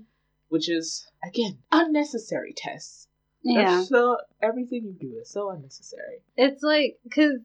Which 0.49 0.69
is 0.69 1.07
again 1.23 1.59
unnecessary 1.71 2.53
Tess. 2.55 3.07
Yeah. 3.47 3.83
So 3.83 4.17
everything 4.41 4.83
you 4.83 4.93
do 4.99 5.17
is 5.21 5.29
so 5.29 5.49
unnecessary. 5.49 6.21
It's 6.35 6.61
like, 6.61 6.97
because 7.03 7.39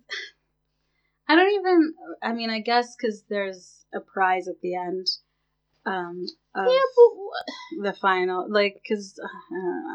I 1.28 1.36
don't 1.36 1.52
even, 1.54 1.94
I 2.22 2.32
mean, 2.32 2.50
I 2.50 2.60
guess 2.60 2.96
because 2.96 3.24
there's 3.28 3.84
a 3.94 4.00
prize 4.00 4.48
at 4.48 4.60
the 4.60 4.74
end 4.74 5.06
um, 5.86 6.26
of 6.54 6.66
Yeah, 6.66 6.80
but 6.96 7.92
the 7.92 7.98
final. 7.98 8.46
Like, 8.50 8.80
because, 8.82 9.18
I 9.22 9.28
don't 9.50 9.86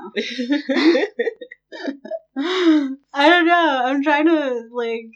know. 2.38 2.96
I 3.14 3.30
don't 3.30 3.48
know. 3.48 3.82
I'm 3.86 4.04
trying 4.04 4.28
to, 4.28 4.70
like, 4.72 5.12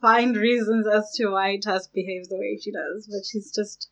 find 0.00 0.36
reasons 0.36 0.86
as 0.86 1.12
to 1.16 1.28
why 1.30 1.58
Tess 1.60 1.88
behaves 1.88 2.28
the 2.28 2.38
way 2.38 2.58
she 2.62 2.70
does, 2.70 3.08
but 3.10 3.26
she's 3.26 3.52
just 3.52 3.90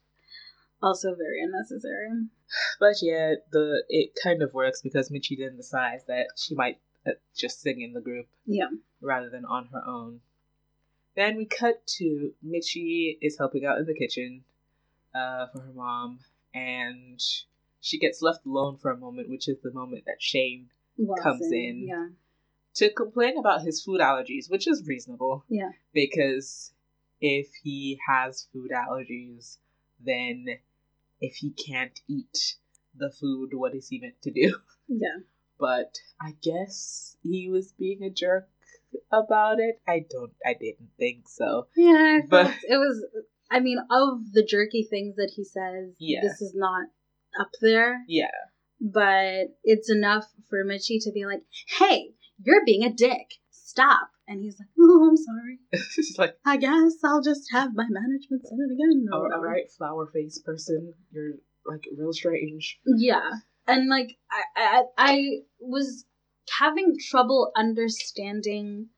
also 0.81 1.15
very 1.15 1.43
unnecessary. 1.43 2.29
But 2.81 2.97
yeah, 3.03 3.35
the 3.51 3.85
it 3.89 4.13
kind 4.23 4.43
of 4.43 4.55
works 4.55 4.83
because 4.83 5.11
Mitchie 5.11 5.39
then 5.39 5.57
decides 5.57 6.05
that 6.05 6.29
she 6.37 6.55
might 6.55 6.79
uh, 7.07 7.13
just 7.37 7.61
sing 7.61 7.81
in 7.81 7.93
the 7.93 8.01
group 8.01 8.27
Yeah. 8.47 8.69
rather 9.01 9.29
than 9.31 9.45
on 9.45 9.67
her 9.73 9.83
own. 9.87 10.21
Then 11.17 11.37
we 11.37 11.47
cut 11.47 11.87
to 11.99 12.33
Mitchie 12.47 13.19
is 13.21 13.37
helping 13.39 13.65
out 13.65 13.79
in 13.79 13.87
the 13.87 13.95
kitchen 13.95 14.45
uh, 15.15 15.47
for 15.49 15.61
her 15.61 15.73
mom, 15.75 16.21
and 16.55 17.21
she 17.81 17.99
gets 17.99 18.23
left 18.23 18.47
alone 18.47 18.77
for 18.79 18.91
a 18.91 18.97
moment, 18.97 19.29
which 19.29 19.49
is 19.49 19.59
the 19.63 19.73
moment 19.73 20.05
that 20.07 20.21
Shane 20.23 20.71
Comes 21.23 21.51
in. 21.53 21.87
Yeah. 21.89 22.09
to 22.75 22.91
complain 22.91 23.39
about 23.39 23.63
his 23.63 23.83
food 23.83 24.01
allergies, 24.01 24.51
which 24.51 24.67
is 24.69 24.85
reasonable. 24.87 25.45
Yeah. 25.49 25.71
Because 25.93 26.73
if 27.21 27.49
he 27.63 27.99
has 28.09 28.47
food 28.53 28.71
allergies, 28.71 29.59
then 30.05 30.59
if 31.21 31.37
he 31.37 31.53
can't 31.53 31.99
eat 32.09 32.57
the 32.97 33.11
food, 33.11 33.51
what 33.53 33.75
is 33.75 33.89
he 33.89 33.99
meant 34.01 34.21
to 34.23 34.31
do? 34.31 34.57
Yeah. 34.91 35.19
But 35.61 35.97
I 36.21 36.35
guess 36.43 37.17
he 37.23 37.49
was 37.51 37.73
being 37.79 38.03
a 38.03 38.11
jerk 38.11 38.49
about 39.13 39.59
it. 39.61 39.81
I 39.87 40.07
don't, 40.11 40.33
I 40.47 40.55
didn't 40.55 40.91
think 40.99 41.29
so. 41.29 41.67
Yeah, 41.77 42.21
I 42.23 42.27
But- 42.29 42.55
it 42.63 42.77
was. 42.79 43.05
I 43.51 43.61
mean, 43.61 43.79
of 43.91 44.33
the 44.33 44.45
jerky 44.45 44.87
things 44.89 45.17
that 45.17 45.33
he 45.37 45.45
says, 45.45 45.95
Yeah. 45.99 46.21
this 46.23 46.41
is 46.41 46.55
not 46.55 46.89
up 47.39 47.51
there. 47.61 48.03
Yeah. 48.09 48.31
But 48.81 49.57
it's 49.65 49.91
enough 49.91 50.25
for 50.49 50.65
Mitchie 50.65 51.03
to 51.03 51.13
be 51.13 51.27
like, 51.27 51.43
"Hey, 51.79 52.15
you're 52.43 52.65
being 52.65 52.85
a 52.85 52.93
dick. 52.93 53.27
Stop." 53.51 54.11
And 54.29 54.43
he's 54.43 54.59
like, 54.59 54.69
"Oh, 54.79 55.09
I'm 55.09 55.17
sorry. 55.17 55.59
it's 55.73 56.19
like, 56.19 56.35
I 56.45 56.59
guess 56.59 57.03
I'll 57.03 57.23
just 57.23 57.51
have 57.51 57.71
my 57.75 57.87
management 57.89 58.47
send 58.47 58.61
it 58.61 58.75
again." 58.75 59.07
all 59.11 59.23
whatever." 59.23 59.47
right, 59.47 59.71
flower 59.77 60.07
face 60.13 60.39
person, 60.45 60.93
you're 61.11 61.37
like 61.65 61.85
real 61.97 62.13
strange. 62.13 62.79
Yeah, 62.85 63.31
and 63.67 63.89
like 63.89 64.19
I, 64.31 64.43
I, 64.55 64.83
I 64.99 65.29
was 65.59 66.05
having 66.59 66.97
trouble 67.11 67.53
understanding, 67.57 68.89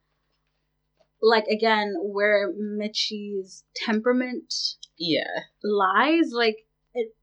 like 1.22 1.46
again, 1.46 1.94
where 2.02 2.52
Mitchie's 2.56 3.64
temperament 3.76 4.52
Yeah. 4.96 5.44
lies. 5.62 6.32
Like 6.32 6.66
it, 6.92 7.14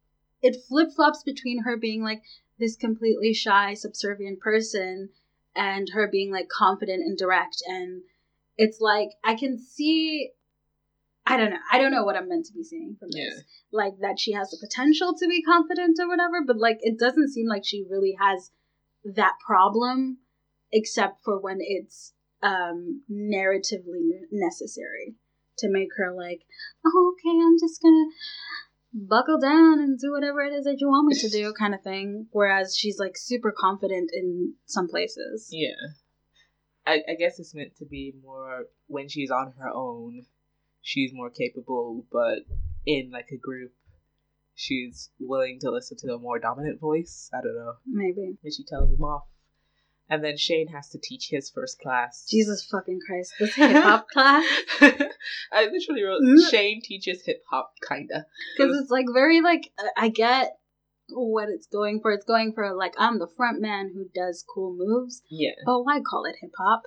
it 0.41 0.55
flip 0.67 0.89
flops 0.95 1.23
between 1.23 1.63
her 1.63 1.75
being 1.77 2.03
like 2.03 2.21
this 2.57 2.77
completely 2.77 3.33
shy, 3.33 3.73
subservient 3.73 4.39
person, 4.39 5.09
and 5.57 5.89
her 5.93 6.07
being 6.07 6.31
like 6.31 6.47
confident 6.49 7.01
and 7.01 7.17
direct. 7.17 7.61
And 7.67 8.03
it's 8.57 8.79
like 8.79 9.09
I 9.23 9.35
can 9.35 9.57
see. 9.57 10.31
I 11.25 11.35
don't 11.35 11.49
know. 11.49 11.59
I 11.71 11.77
don't 11.77 11.91
know 11.91 12.05
what 12.05 12.15
I'm 12.15 12.29
meant 12.29 12.45
to 12.45 12.53
be 12.53 12.63
seeing 12.63 12.95
from 12.97 13.09
this. 13.11 13.33
Yeah. 13.35 13.41
Like 13.71 13.93
that 13.99 14.17
she 14.17 14.31
has 14.31 14.49
the 14.49 14.57
potential 14.61 15.13
to 15.17 15.27
be 15.27 15.41
confident 15.43 15.97
or 15.99 16.07
whatever, 16.07 16.41
but 16.45 16.57
like 16.57 16.77
it 16.81 16.97
doesn't 16.97 17.29
seem 17.29 17.47
like 17.47 17.65
she 17.65 17.85
really 17.89 18.15
has 18.19 18.51
that 19.03 19.33
problem, 19.45 20.19
except 20.71 21.23
for 21.23 21.39
when 21.39 21.57
it's 21.59 22.13
um 22.41 23.01
narratively 23.11 24.11
necessary 24.31 25.15
to 25.57 25.69
make 25.69 25.89
her 25.97 26.13
like, 26.15 26.45
oh, 26.85 27.13
okay, 27.13 27.35
I'm 27.35 27.57
just 27.59 27.81
gonna 27.81 28.05
buckle 28.97 29.39
down 29.39 29.79
and 29.79 29.99
do 29.99 30.11
whatever 30.11 30.41
it 30.41 30.53
is 30.53 30.65
that 30.65 30.77
you 30.79 30.87
want 30.87 31.07
me 31.07 31.15
to 31.19 31.29
do, 31.29 31.53
kind 31.59 31.73
of 31.73 31.81
thing. 31.81 32.27
Whereas 32.31 32.75
she's 32.75 32.97
like 32.99 33.15
super 33.15 33.53
confident 33.57 34.09
in 34.13 34.53
some 34.65 34.87
places. 34.87 35.49
Yeah. 35.51 35.75
I, 36.85 37.01
I 37.09 37.15
guess 37.19 37.39
it's 37.39 37.53
meant 37.53 37.75
to 37.77 37.85
be 37.85 38.13
more 38.23 38.65
when 38.87 39.09
she's 39.09 39.29
on 39.29 39.53
her 39.59 39.69
own, 39.69 40.23
she's 40.81 41.11
more 41.13 41.29
capable, 41.29 42.05
but 42.11 42.39
in 42.85 43.11
like 43.11 43.27
a 43.33 43.37
group, 43.37 43.73
she's 44.55 45.11
willing 45.19 45.59
to 45.61 45.69
listen 45.69 45.97
to 45.99 46.13
a 46.13 46.19
more 46.19 46.39
dominant 46.39 46.79
voice. 46.79 47.29
I 47.33 47.41
don't 47.41 47.55
know. 47.55 47.73
Maybe. 47.85 48.37
And 48.41 48.53
she 48.53 48.63
tells 48.63 48.89
him 48.89 49.03
off. 49.03 49.23
And 50.09 50.23
then 50.23 50.37
Shane 50.37 50.67
has 50.69 50.89
to 50.89 50.99
teach 51.01 51.27
his 51.29 51.49
first 51.49 51.79
class. 51.79 52.25
Jesus 52.29 52.65
fucking 52.65 52.99
Christ. 53.05 53.33
This 53.39 53.55
hip 53.55 53.83
hop 53.83 54.07
class. 54.09 54.45
I 55.51 55.65
literally 55.65 56.03
wrote. 56.03 56.21
Shane 56.49 56.81
teaches 56.81 57.23
hip 57.25 57.43
hop, 57.49 57.73
kinda. 57.87 58.25
Because 58.55 58.77
it's 58.77 58.91
like 58.91 59.05
very 59.13 59.41
like, 59.41 59.71
I 59.97 60.09
get 60.09 60.57
what 61.09 61.49
it's 61.49 61.67
going 61.67 61.99
for. 62.01 62.11
It's 62.11 62.25
going 62.25 62.53
for 62.53 62.73
like, 62.73 62.93
I'm 62.97 63.19
the 63.19 63.27
front 63.27 63.61
man 63.61 63.91
who 63.93 64.05
does 64.13 64.45
cool 64.53 64.75
moves. 64.77 65.21
Yeah. 65.29 65.51
But 65.65 65.83
why 65.83 65.99
call 65.99 66.25
it 66.25 66.37
hip 66.39 66.51
hop? 66.57 66.83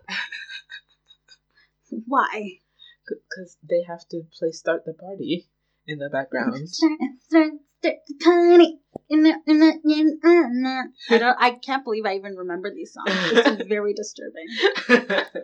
why? 2.07 2.59
Because 3.07 3.57
they 3.69 3.83
have 3.87 4.07
to 4.11 4.23
play 4.39 4.53
Start 4.53 4.85
the 4.87 4.95
Party 4.95 5.49
in 5.87 5.99
the 5.99 6.09
background. 6.09 6.69
Start, 6.69 6.93
start, 7.29 7.53
start 7.81 7.97
the 8.07 8.15
party. 8.25 8.79
In 9.11 9.23
the- 9.25 9.41
in 9.47 9.59
the- 9.59 9.81
uh, 10.25 10.47
in 10.47 10.63
the- 10.63 10.93
I 11.15 11.19
don't. 11.19 11.37
I 11.39 11.51
can't 11.53 11.85
believe 11.85 12.07
I 12.07 12.15
even 12.15 12.37
remember 12.37 12.73
these 12.73 12.93
songs. 12.93 13.11
It's 13.11 13.65
very 13.69 13.93
disturbing. 13.93 14.47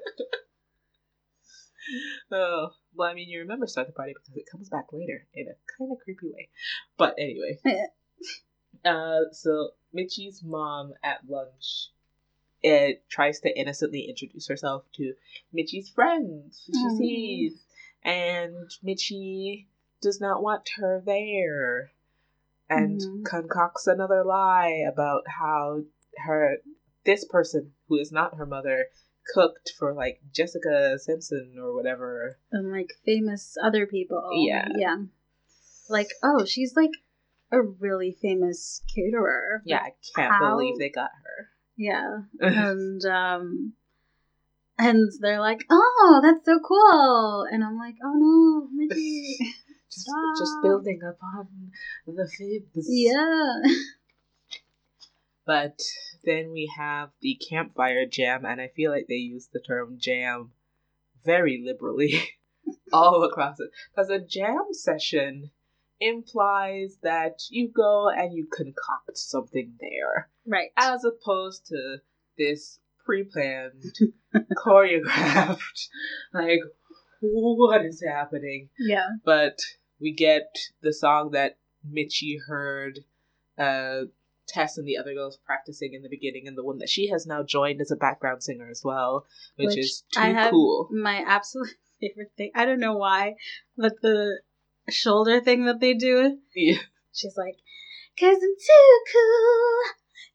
oh, 2.30 2.68
well, 2.94 3.08
I 3.10 3.14
mean, 3.14 3.28
you 3.28 3.40
remember 3.40 3.66
Start 3.66 3.88
the 3.88 3.92
Party 3.92 4.14
because 4.14 4.36
it 4.36 4.46
comes 4.50 4.68
back 4.68 4.86
later 4.92 5.26
in 5.34 5.48
a 5.48 5.54
kind 5.78 5.92
of 5.92 5.98
creepy 5.98 6.28
way. 6.28 6.48
But 6.96 7.14
anyway. 7.18 7.58
uh, 8.84 9.32
so, 9.32 9.70
Mitchie's 9.92 10.42
mom 10.44 10.94
at 11.02 11.28
lunch 11.28 11.90
it 12.62 13.08
tries 13.08 13.40
to 13.40 13.58
innocently 13.58 14.06
introduce 14.08 14.48
herself 14.48 14.84
to 14.94 15.14
Mitchie's 15.52 15.88
friends 15.88 16.64
who 16.66 16.72
she 16.72 16.78
Aw. 16.78 16.96
sees. 16.98 17.64
And 18.02 18.70
Mitchie 18.84 19.66
does 20.00 20.20
not 20.20 20.42
want 20.42 20.68
her 20.76 21.02
there. 21.04 21.90
And 22.68 23.00
Mhm. 23.00 23.24
concocts 23.24 23.86
another 23.86 24.24
lie 24.24 24.84
about 24.92 25.22
how 25.38 25.84
her 26.24 26.58
this 27.04 27.24
person 27.24 27.74
who 27.88 27.96
is 27.98 28.10
not 28.10 28.36
her 28.36 28.46
mother 28.46 28.86
cooked 29.34 29.72
for 29.78 29.92
like 29.94 30.20
Jessica 30.32 30.98
Simpson 30.98 31.56
or 31.58 31.74
whatever. 31.74 32.38
and 32.50 32.70
like 32.72 32.92
famous 33.04 33.56
other 33.62 33.86
people. 33.86 34.30
Yeah. 34.46 34.68
Yeah. 34.76 34.96
Like, 35.88 36.08
oh, 36.22 36.44
she's 36.44 36.74
like 36.74 36.90
a 37.52 37.62
really 37.62 38.10
famous 38.12 38.82
caterer. 38.92 39.62
Yeah, 39.64 39.82
I 39.82 39.94
can't 40.14 40.32
How? 40.32 40.56
believe 40.56 40.78
they 40.78 40.90
got 40.90 41.10
her. 41.22 41.48
Yeah. 41.76 42.22
And 42.40 43.04
um 43.04 43.74
and 44.78 45.10
they're 45.20 45.40
like, 45.40 45.64
Oh, 45.70 46.20
that's 46.22 46.44
so 46.44 46.58
cool 46.60 47.46
and 47.50 47.62
I'm 47.64 47.78
like, 47.78 47.96
Oh 48.04 48.14
no, 48.14 48.68
Mickey 48.72 49.38
just, 49.97 50.38
just 50.38 50.53
Stop. 50.53 50.62
building 50.62 51.01
upon 51.03 51.49
the 52.07 52.28
fibs. 52.28 52.86
Yeah. 52.88 53.61
But 55.47 55.80
then 56.24 56.51
we 56.51 56.68
have 56.76 57.11
the 57.20 57.34
campfire 57.49 58.05
jam, 58.05 58.44
and 58.44 58.61
I 58.61 58.66
feel 58.66 58.90
like 58.90 59.07
they 59.09 59.14
use 59.14 59.47
the 59.53 59.61
term 59.61 59.97
jam 59.97 60.51
very 61.24 61.62
liberally 61.64 62.20
all 62.92 63.22
across 63.22 63.61
it. 63.61 63.70
Because 63.94 64.11
a 64.11 64.18
jam 64.18 64.66
session 64.72 65.53
implies 66.01 66.99
that 67.03 67.42
you 67.49 67.68
go 67.68 68.09
and 68.09 68.32
you 68.34 68.49
concoct 68.53 69.16
something 69.16 69.74
there, 69.80 70.28
Right. 70.44 70.70
as 70.76 71.05
opposed 71.05 71.66
to 71.66 71.99
this 72.36 72.80
pre 73.05 73.22
planned, 73.22 73.84
choreographed, 74.57 75.88
like, 76.34 76.61
what 77.20 77.84
is 77.84 78.03
happening? 78.05 78.68
Yeah. 78.80 79.07
but 79.24 79.59
we 80.01 80.12
get 80.12 80.55
the 80.82 80.92
song 80.92 81.30
that 81.32 81.59
Mitchie 81.88 82.38
heard 82.47 83.01
uh, 83.59 84.03
Tess 84.49 84.78
and 84.78 84.86
the 84.86 84.99
other 84.99 85.14
girls 85.14 85.38
practicing 85.44 85.94
in 85.94 86.03
the 86.03 86.09
beginning, 86.09 86.47
and 86.47 86.57
the 86.57 86.64
one 86.64 86.78
that 86.78 86.88
she 86.88 87.09
has 87.09 87.26
now 87.26 87.42
joined 87.42 87.80
as 87.80 87.90
a 87.90 87.97
background 87.97 88.42
singer 88.42 88.68
as 88.70 88.82
well, 88.84 89.26
which, 89.57 89.68
Which 89.68 89.78
is 89.78 90.05
too 90.12 90.20
I 90.20 90.28
have 90.28 90.51
cool. 90.51 90.88
My 90.92 91.24
absolute 91.26 91.74
favorite 92.01 92.32
thing. 92.36 92.53
I 92.55 92.64
don't 92.64 92.80
know 92.80 92.97
why, 92.97 93.34
but 93.76 94.01
the 94.03 94.40
shoulder 94.88 95.40
thing 95.40 95.64
that 95.64 95.80
they 95.80 95.94
do. 95.94 96.38
Yeah. 96.55 96.78
She's 97.12 97.36
like, 97.36 97.57
Cause 98.18 98.36
I'm 98.36 98.40
too 98.40 99.01
cool, 99.12 99.80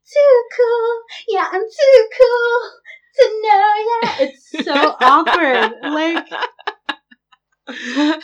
too 0.06 0.44
cool, 0.56 1.02
yeah, 1.30 1.48
I'm 1.52 1.62
too 1.62 2.10
cool 2.20 2.72
to 3.16 3.42
know 3.42 3.74
ya. 3.88 4.10
It's 4.20 4.66
so 4.66 4.96
awkward. 5.02 5.74
Like, 5.82 6.28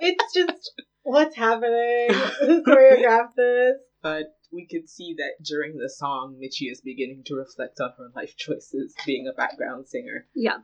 it's 0.00 0.34
just, 0.34 0.72
what's 1.02 1.36
happening? 1.36 2.08
Who 2.40 2.62
choreographed 2.64 3.34
this? 3.36 3.76
but 4.02 4.36
we 4.52 4.66
could 4.66 4.88
see 4.88 5.14
that 5.18 5.44
during 5.44 5.76
the 5.78 5.88
song, 5.90 6.36
Mitchie 6.40 6.70
is 6.70 6.80
beginning 6.80 7.22
to 7.26 7.34
reflect 7.34 7.80
on 7.80 7.90
her 7.98 8.08
life 8.14 8.36
choices, 8.36 8.94
being 9.04 9.26
a 9.26 9.32
background 9.32 9.88
singer 9.88 10.26
Yeah. 10.34 10.58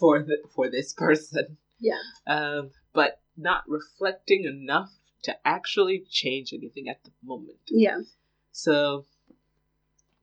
for 0.00 0.22
the 0.22 0.38
for 0.54 0.70
this 0.70 0.92
person. 0.94 1.58
Yeah. 1.78 1.98
Um, 2.26 2.70
but 2.94 3.20
not 3.36 3.64
reflecting 3.68 4.44
enough 4.44 4.90
to 5.24 5.36
actually 5.46 6.04
change 6.08 6.52
anything 6.52 6.88
at 6.88 7.02
the 7.04 7.10
moment. 7.22 7.58
Yeah. 7.68 7.98
So, 8.52 9.04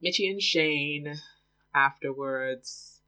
Mitchie 0.04 0.30
and 0.32 0.42
Shane 0.42 1.16
afterwards 1.76 2.99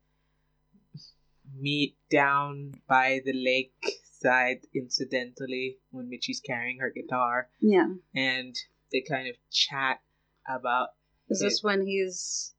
meet 1.58 1.96
down 2.10 2.74
by 2.88 3.20
the 3.26 3.34
lake 3.34 3.74
side 4.22 4.60
incidentally 4.74 5.78
when 5.92 6.10
Mitchie's 6.10 6.40
carrying 6.40 6.80
her 6.80 6.90
guitar 6.92 7.50
Yeah. 7.60 7.88
and 8.16 8.56
they 8.92 9.02
kind 9.02 9.28
of 9.28 9.36
chat 9.50 10.00
about 10.48 10.90
Is 11.30 11.40
this 11.40 11.64
when 11.64 11.86
he's 11.86 12.54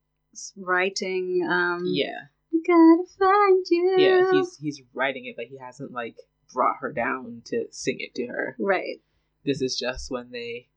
writing? 0.57 1.47
Um, 1.49 1.85
yeah 1.87 2.27
Gotta 2.67 3.03
find 3.19 3.67
you. 3.71 3.97
yeah 3.99 4.31
he's 4.33 4.57
he's 4.57 4.83
writing 4.95 5.27
it 5.27 5.35
but 5.37 5.47
he 5.47 5.59
hasn't 5.59 5.91
like 5.93 6.17
brought 6.53 6.77
her 6.81 6.93
down 6.93 7.43
to 7.47 7.65
sing 7.71 7.97
it 7.99 8.15
to 8.15 8.27
her 8.27 8.57
right. 8.61 9.01
this 9.45 9.61
is 9.63 9.77
just 9.77 10.11
when 10.11 10.31
they 10.31 10.69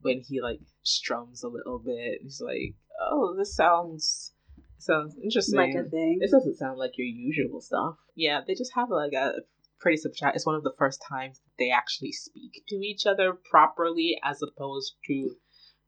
when 0.00 0.20
he 0.20 0.40
like 0.40 0.60
strums 0.82 1.42
a 1.44 1.48
little 1.48 1.78
bit 1.78 2.20
he's 2.22 2.40
like 2.40 2.74
oh 3.00 3.34
this 3.36 3.54
sounds 3.54 4.32
sounds 4.78 5.16
interesting 5.22 5.56
Like 5.58 5.74
a 5.74 5.88
thing. 5.88 6.18
this 6.20 6.30
doesn't 6.30 6.56
sound 6.56 6.78
like 6.78 6.92
your 6.96 7.06
usual 7.06 7.60
stuff 7.60 7.96
yeah 8.14 8.40
they 8.46 8.54
just 8.54 8.72
have 8.74 8.90
like 8.90 9.12
a 9.12 9.32
pretty 9.80 9.96
simple 9.96 10.16
chat 10.16 10.34
it's 10.34 10.46
one 10.46 10.54
of 10.54 10.62
the 10.64 10.74
first 10.78 11.00
times 11.08 11.40
they 11.58 11.70
actually 11.70 12.12
speak 12.12 12.62
to 12.68 12.76
each 12.76 13.06
other 13.06 13.32
properly 13.32 14.18
as 14.24 14.40
opposed 14.42 14.94
to 15.06 15.36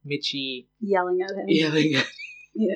Mitchie 0.07 0.67
Yelling 0.81 1.21
at 1.23 1.31
him. 1.37 1.45
yelling 1.49 1.95
at 1.95 2.05
him. 2.05 2.13
Yeah. 2.55 2.75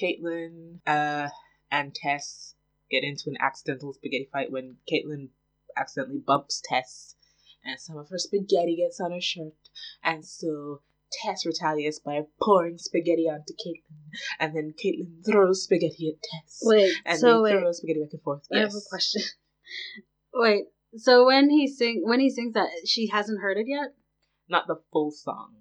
Caitlyn 0.00 0.78
uh, 0.86 1.28
and 1.70 1.94
Tess 1.94 2.54
get 2.90 3.04
into 3.04 3.24
an 3.26 3.36
accidental 3.40 3.92
spaghetti 3.92 4.28
fight 4.32 4.50
when 4.50 4.76
Caitlyn 4.90 5.28
accidentally 5.76 6.20
bumps 6.26 6.62
Tess, 6.64 7.14
and 7.64 7.78
some 7.80 7.96
of 7.96 8.08
her 8.10 8.18
spaghetti 8.18 8.76
gets 8.76 9.00
on 9.00 9.12
her 9.12 9.20
shirt, 9.20 9.52
and 10.02 10.24
so 10.24 10.80
Tess 11.22 11.44
retaliates 11.46 11.98
by 11.98 12.22
pouring 12.42 12.78
spaghetti 12.78 13.28
onto 13.28 13.52
Caitlyn, 13.54 14.18
and 14.40 14.54
then 14.54 14.74
Caitlyn 14.82 15.24
throws 15.24 15.64
spaghetti 15.64 16.14
at 16.16 16.22
Tess, 16.22 16.60
Wait. 16.62 16.94
and 17.04 17.18
so 17.18 17.42
they 17.42 17.54
wait. 17.54 17.60
throw 17.60 17.72
spaghetti 17.72 18.00
back 18.00 18.12
and 18.12 18.22
forth. 18.22 18.42
I 18.52 18.58
have 18.58 18.70
a 18.70 18.88
question. 18.88 19.22
Wait. 20.34 20.64
So 20.96 21.26
when 21.26 21.50
he 21.50 21.66
sing 21.66 22.02
when 22.04 22.20
he 22.20 22.30
sings 22.30 22.54
that 22.54 22.68
she 22.86 23.08
hasn't 23.08 23.40
heard 23.40 23.56
it 23.58 23.66
yet. 23.66 23.94
Not 24.48 24.66
the 24.66 24.76
full 24.92 25.10
song. 25.10 25.54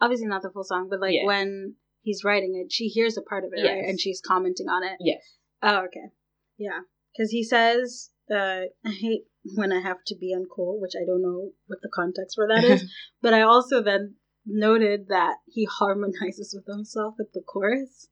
Obviously 0.00 0.26
not 0.26 0.42
the 0.42 0.50
full 0.50 0.64
song, 0.64 0.88
but 0.90 1.00
like 1.00 1.14
Yeah. 1.14 1.26
when 1.26 1.76
he's 2.02 2.22
writing 2.24 2.60
it, 2.62 2.72
she 2.72 2.88
hears 2.88 3.16
a 3.16 3.22
part 3.22 3.44
of 3.44 3.50
it, 3.54 3.62
right? 3.62 3.84
And 3.84 4.00
she's 4.00 4.20
commenting 4.20 4.68
on 4.68 4.82
it. 4.84 4.98
Yes. 5.00 5.22
Oh, 5.62 5.84
okay. 5.84 6.10
Yeah. 6.58 6.80
Because 7.12 7.30
he 7.30 7.42
says, 7.42 8.10
uh, 8.30 8.62
I 8.84 8.90
hate 8.90 9.22
when 9.54 9.72
I 9.72 9.80
have 9.80 9.98
to 10.08 10.16
be 10.16 10.34
uncool, 10.36 10.80
which 10.80 10.92
I 11.00 11.06
don't 11.06 11.22
know 11.22 11.50
what 11.66 11.78
the 11.82 11.90
context 11.94 12.36
for 12.36 12.46
that 12.48 12.64
is. 12.64 12.84
but 13.22 13.32
I 13.32 13.42
also 13.42 13.82
then 13.82 14.16
noted 14.46 15.08
that 15.08 15.36
he 15.46 15.64
harmonizes 15.64 16.54
with 16.54 16.66
himself 16.72 17.14
at 17.20 17.32
the 17.32 17.42
chorus 17.42 18.08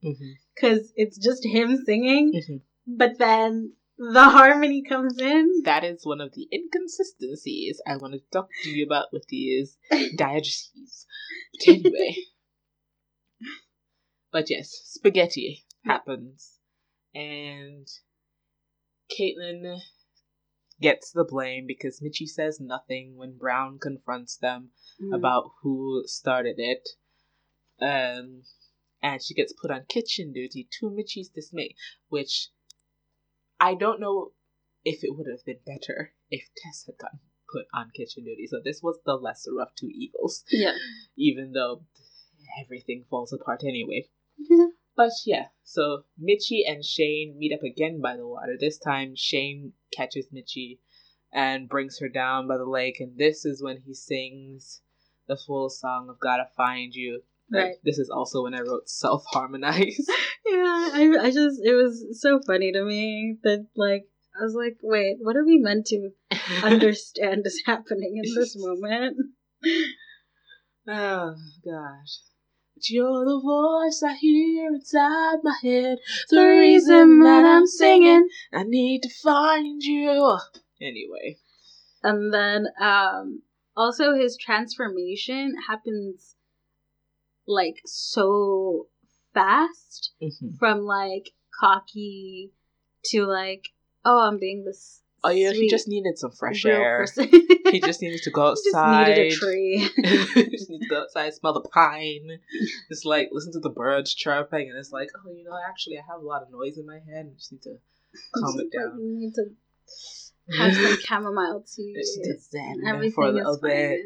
because 0.54 0.92
it's 0.96 1.18
just 1.18 1.44
him 1.46 1.76
singing, 1.84 2.42
hmm 2.46 2.56
but 2.86 3.18
then 3.18 3.72
the 3.96 4.24
harmony 4.24 4.82
comes 4.82 5.18
in. 5.18 5.62
That 5.64 5.84
is 5.84 6.04
one 6.04 6.20
of 6.20 6.32
the 6.34 6.46
inconsistencies 6.52 7.80
I 7.86 7.96
want 7.96 8.14
to 8.14 8.20
talk 8.32 8.48
to 8.62 8.70
you 8.70 8.84
about 8.84 9.06
with 9.12 9.24
these 9.28 9.78
diegeses. 9.92 11.06
But 11.64 11.68
anyway. 11.68 12.16
but 14.32 14.50
yes, 14.50 14.70
spaghetti 14.84 15.64
happens. 15.84 16.58
And 17.14 17.86
Caitlyn 19.10 19.78
gets 20.80 21.12
the 21.12 21.24
blame 21.24 21.66
because 21.66 22.00
Mitchie 22.02 22.28
says 22.28 22.60
nothing 22.60 23.16
when 23.16 23.36
Brown 23.38 23.78
confronts 23.78 24.36
them 24.36 24.70
Mm. 25.00 25.14
about 25.16 25.50
who 25.62 26.02
started 26.06 26.56
it. 26.58 26.88
Um, 27.80 28.42
and 29.02 29.22
she 29.22 29.34
gets 29.34 29.52
put 29.52 29.70
on 29.70 29.84
kitchen 29.88 30.32
duty 30.32 30.68
to 30.80 30.90
Mitchie's 30.90 31.28
dismay, 31.28 31.74
which 32.08 32.48
I 33.60 33.74
don't 33.74 34.00
know 34.00 34.32
if 34.84 35.02
it 35.02 35.16
would 35.16 35.26
have 35.30 35.44
been 35.44 35.60
better 35.66 36.14
if 36.30 36.48
Tess 36.56 36.84
had 36.86 36.98
gotten 36.98 37.20
put 37.52 37.66
on 37.72 37.90
kitchen 37.94 38.24
duty. 38.24 38.46
So 38.46 38.60
this 38.62 38.80
was 38.82 38.98
the 39.04 39.14
lesser 39.14 39.60
of 39.60 39.68
two 39.74 39.88
evils, 39.88 40.44
Yeah. 40.50 40.74
even 41.16 41.52
though 41.52 41.84
everything 42.62 43.04
falls 43.08 43.32
apart 43.32 43.62
anyway. 43.64 44.08
But 44.96 45.10
yeah, 45.26 45.46
so 45.64 46.04
Mitchie 46.20 46.62
and 46.66 46.84
Shane 46.84 47.36
meet 47.36 47.52
up 47.52 47.62
again 47.62 48.00
by 48.00 48.16
the 48.16 48.26
water. 48.26 48.56
This 48.58 48.78
time, 48.78 49.14
Shane 49.16 49.72
catches 49.94 50.28
Mitchie 50.32 50.78
and 51.32 51.68
brings 51.68 51.98
her 51.98 52.08
down 52.08 52.46
by 52.46 52.56
the 52.56 52.64
lake, 52.64 53.00
and 53.00 53.18
this 53.18 53.44
is 53.44 53.62
when 53.62 53.78
he 53.78 53.94
sings 53.94 54.80
the 55.26 55.36
full 55.36 55.68
song 55.68 56.08
of 56.08 56.20
"Gotta 56.20 56.48
Find 56.56 56.94
You." 56.94 57.22
Like, 57.50 57.62
Right. 57.64 57.76
This 57.84 57.98
is 57.98 58.08
also 58.08 58.44
when 58.44 58.54
I 58.54 58.60
wrote 58.60 58.88
"Self 58.88 59.24
Harmonize." 59.26 60.06
Yeah, 60.46 60.90
I, 60.92 61.10
I 61.22 61.30
just, 61.30 61.58
it 61.64 61.72
was 61.72 62.20
so 62.20 62.38
funny 62.46 62.70
to 62.70 62.84
me 62.84 63.38
that, 63.44 63.66
like, 63.76 64.06
I 64.38 64.44
was 64.44 64.54
like, 64.54 64.76
wait, 64.82 65.16
what 65.22 65.36
are 65.36 65.44
we 65.44 65.56
meant 65.56 65.86
to 65.86 66.10
understand 66.62 67.46
is 67.46 67.62
happening 67.64 68.20
in 68.22 68.34
this 68.34 68.54
moment? 68.54 69.16
oh 70.86 71.34
gosh. 71.64 72.18
But 72.84 72.90
you're 72.90 73.24
the 73.24 73.40
voice 73.40 74.02
I 74.02 74.14
hear 74.14 74.68
inside 74.68 75.38
my 75.42 75.56
head. 75.62 75.98
The 76.28 76.46
reason 76.46 77.20
that 77.20 77.44
I'm 77.46 77.66
singing. 77.66 78.28
I 78.52 78.64
need 78.64 79.02
to 79.04 79.08
find 79.08 79.82
you. 79.82 80.38
Anyway. 80.82 81.38
And 82.02 82.34
then, 82.34 82.66
um, 82.78 83.42
also 83.74 84.14
his 84.14 84.36
transformation 84.36 85.54
happens, 85.66 86.36
like, 87.46 87.80
so 87.86 88.88
fast 89.32 90.12
Mhm. 90.20 90.58
from, 90.58 90.80
like, 90.84 91.30
cocky 91.58 92.52
to, 93.06 93.24
like, 93.24 93.72
oh, 94.04 94.18
I'm 94.28 94.38
being 94.38 94.64
this. 94.64 95.00
Oh 95.26 95.30
yeah, 95.30 95.52
he 95.52 95.70
just 95.70 95.88
needed 95.88 96.18
some 96.18 96.32
fresh 96.32 96.66
air. 96.66 97.06
He 97.70 97.80
just 97.80 98.02
needed 98.02 98.22
to 98.24 98.30
go 98.30 98.48
outside. 98.48 99.16
He 99.16 99.30
just 99.30 99.32
needed 99.32 99.32
a 99.32 99.36
tree. 99.40 99.88
he 100.34 100.50
just 100.50 100.68
needs 100.68 100.82
to 100.82 100.88
go 100.90 101.00
outside, 101.00 101.32
smell 101.32 101.54
the 101.54 101.62
pine. 101.62 102.40
Just 102.90 103.06
like 103.06 103.30
listen 103.32 103.52
to 103.54 103.60
the 103.60 103.70
birds 103.70 104.14
chirping, 104.14 104.68
and 104.68 104.78
it's 104.78 104.92
like, 104.92 105.08
oh, 105.16 105.32
you 105.32 105.44
know, 105.44 105.58
actually, 105.66 105.96
I 105.96 106.02
have 106.12 106.20
a 106.20 106.26
lot 106.26 106.42
of 106.42 106.50
noise 106.50 106.76
in 106.76 106.86
my 106.86 106.98
head. 107.10 107.30
I 107.32 107.34
just 107.38 107.52
need 107.52 107.62
to 107.62 107.78
calm 108.36 108.60
it 108.60 108.70
down. 108.70 109.00
You 109.00 109.18
need 109.18 109.34
to 109.36 110.58
have 110.58 110.74
some 110.74 110.98
chamomile 111.00 111.64
tea. 111.74 111.94
Just 111.96 112.22
to 112.22 112.38
zen 112.38 112.82
Everything 112.86 113.12
for 113.12 113.24
a 113.24 113.28
is 113.28 113.34
little 113.34 113.58
bit. 113.62 114.00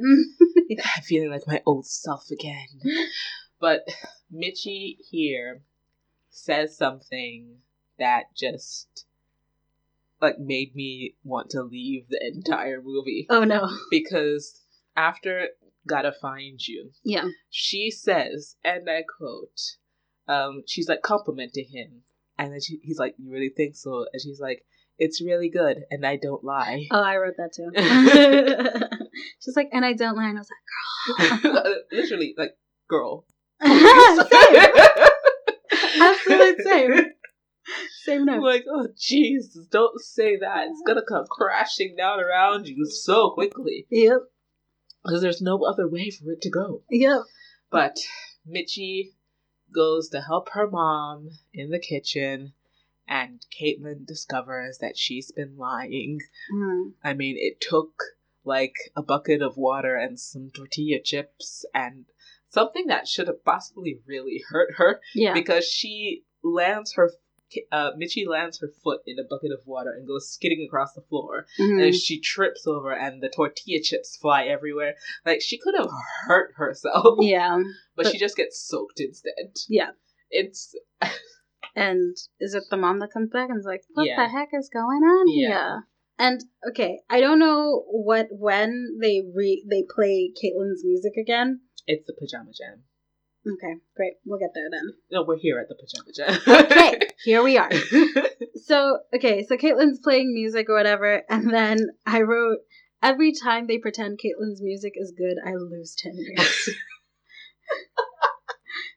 I'm 0.70 1.02
feeling 1.02 1.30
like 1.30 1.48
my 1.48 1.60
old 1.66 1.84
self 1.84 2.30
again. 2.30 2.68
But 3.60 3.88
Mitchie 4.32 4.98
here 5.10 5.62
says 6.30 6.76
something 6.76 7.56
that 7.98 8.26
just 8.36 9.06
like 10.20 10.38
made 10.38 10.74
me 10.74 11.14
want 11.24 11.50
to 11.50 11.62
leave 11.62 12.08
the 12.08 12.20
entire 12.34 12.80
movie 12.82 13.26
oh 13.30 13.44
no. 13.44 13.68
because 13.90 14.60
after 14.96 15.48
Gotta 15.86 16.12
Find 16.12 16.60
You, 16.66 16.90
Yeah. 17.04 17.28
she 17.50 17.90
says, 17.90 18.56
and 18.64 18.88
I 18.90 19.04
quote, 19.18 19.60
um, 20.26 20.62
she's 20.66 20.88
like 20.88 21.02
complimenting 21.02 21.66
him, 21.72 22.02
and 22.36 22.52
then 22.52 22.60
she, 22.60 22.78
he's 22.82 22.98
like, 22.98 23.14
"You 23.16 23.30
really 23.30 23.48
think 23.48 23.74
so?" 23.76 24.04
And 24.12 24.20
she's 24.20 24.38
like, 24.40 24.64
"It's 24.98 25.22
really 25.22 25.48
good, 25.48 25.78
and 25.90 26.04
I 26.04 26.16
don't 26.16 26.44
lie." 26.44 26.86
Oh, 26.90 27.00
I 27.02 27.16
wrote 27.16 27.34
that 27.38 27.52
too. 27.54 27.70
She's 29.40 29.56
like, 29.56 29.70
and 29.72 29.84
I 29.84 29.94
don't 29.94 30.16
lie. 30.16 30.28
And 30.28 30.38
I 30.38 30.40
was 30.42 30.50
like, 30.50 31.42
girl. 31.42 31.74
Literally, 31.92 32.34
like, 32.36 32.52
girl. 32.88 33.24
same. 33.64 33.72
Absolute 36.00 36.60
same. 36.62 37.06
Same 38.08 38.28
I'm 38.28 38.40
like, 38.40 38.64
oh 38.70 38.88
Jesus, 38.98 39.66
don't 39.66 40.00
say 40.00 40.36
that. 40.38 40.68
It's 40.68 40.82
gonna 40.86 41.02
come 41.06 41.26
crashing 41.28 41.94
down 41.96 42.20
around 42.20 42.66
you 42.66 42.86
so 42.86 43.30
quickly. 43.30 43.86
Yep. 43.90 44.20
Because 45.04 45.20
there's 45.22 45.42
no 45.42 45.62
other 45.64 45.88
way 45.88 46.10
for 46.10 46.32
it 46.32 46.40
to 46.42 46.50
go. 46.50 46.82
Yep. 46.90 47.20
But 47.70 47.96
Mitchie 48.48 49.12
goes 49.74 50.08
to 50.10 50.22
help 50.22 50.50
her 50.50 50.68
mom 50.68 51.30
in 51.52 51.70
the 51.70 51.78
kitchen, 51.78 52.54
and 53.06 53.44
Caitlyn 53.60 54.06
discovers 54.06 54.78
that 54.78 54.96
she's 54.96 55.30
been 55.30 55.56
lying. 55.56 56.20
Mm. 56.54 56.92
I 57.04 57.14
mean, 57.14 57.36
it 57.38 57.60
took 57.60 58.02
like 58.44 58.74
a 58.96 59.02
bucket 59.02 59.42
of 59.42 59.56
water 59.56 59.96
and 59.96 60.18
some 60.18 60.50
tortilla 60.54 61.00
chips 61.02 61.66
and 61.74 62.06
something 62.48 62.86
that 62.86 63.06
should 63.06 63.28
have 63.28 63.44
possibly 63.44 64.00
really 64.06 64.42
hurt 64.48 64.76
her 64.76 65.00
Yeah. 65.14 65.34
because 65.34 65.66
she 65.66 66.24
lands 66.42 66.94
her 66.94 67.10
uh, 67.72 67.90
Mitchie 67.96 68.26
lands 68.26 68.58
her 68.60 68.68
foot 68.82 69.00
in 69.06 69.18
a 69.18 69.24
bucket 69.28 69.52
of 69.52 69.66
water 69.66 69.90
and 69.90 70.06
goes 70.06 70.30
skidding 70.30 70.64
across 70.66 70.92
the 70.94 71.02
floor. 71.02 71.46
Mhm. 71.58 71.82
And 71.86 71.94
she 71.94 72.20
trips 72.20 72.66
over, 72.66 72.92
and 72.92 73.22
the 73.22 73.28
tortilla 73.28 73.80
chips 73.82 74.16
fly 74.16 74.44
everywhere. 74.44 74.94
Like 75.24 75.40
she 75.40 75.58
could 75.58 75.74
have 75.76 75.90
hurt 76.26 76.52
herself, 76.56 77.18
yeah. 77.20 77.58
but, 77.96 78.04
but- 78.04 78.12
she 78.12 78.18
just 78.18 78.36
gets 78.36 78.60
soaked 78.60 79.00
instead. 79.00 79.52
Yeah. 79.68 79.90
It's 80.30 80.74
And 81.76 82.16
is 82.40 82.54
it 82.54 82.64
the 82.70 82.76
mom 82.76 82.98
that 83.00 83.12
comes 83.12 83.30
back 83.30 83.50
and 83.50 83.58
is 83.60 83.64
like, 83.66 83.82
"What 83.94 84.06
Yeah. 84.06 84.16
the 84.16 84.28
heck 84.28 84.48
is 84.52 84.68
going 84.68 85.02
on 85.02 85.28
Yeah. 85.28 85.48
here?" 85.48 85.82
And 86.18 86.40
okay, 86.68 87.00
I 87.08 87.20
don't 87.20 87.38
know 87.38 87.84
what 87.88 88.26
when 88.32 88.96
they 89.00 89.22
re 89.32 89.64
they 89.70 89.84
play 89.94 90.32
Caitlyn's 90.42 90.84
music 90.84 91.12
again. 91.16 91.60
it's 91.86 92.04
the 92.06 92.14
pajama 92.18 92.50
jam. 92.52 92.82
Okay, 93.54 93.74
great. 93.96 94.14
We'll 94.26 94.38
get 94.38 94.50
there 94.54 94.68
then. 94.70 94.92
No, 95.10 95.22
we're 95.22 95.38
here 95.38 95.58
at 95.58 95.68
the 95.68 95.74
pajama 95.74 96.12
jam. 96.14 96.38
Okay, 96.66 97.08
here 97.24 97.42
we 97.42 97.56
are. 97.58 97.70
So 98.64 98.98
okay, 99.14 99.46
so 99.46 99.56
Caitlyn's 99.56 99.98
playing 99.98 100.34
music 100.34 100.68
or 100.68 100.74
whatever, 100.74 101.22
and 101.30 101.50
then 101.50 101.88
I 102.04 102.20
wrote 102.20 102.58
every 103.02 103.32
time 103.32 103.66
they 103.66 103.78
pretend 103.78 104.18
Caitlyn's 104.22 104.60
music 104.60 104.92
is 104.96 105.14
good, 105.16 105.36
I 105.42 105.54
lose 105.54 105.94
ten 105.96 106.12
years 106.16 106.68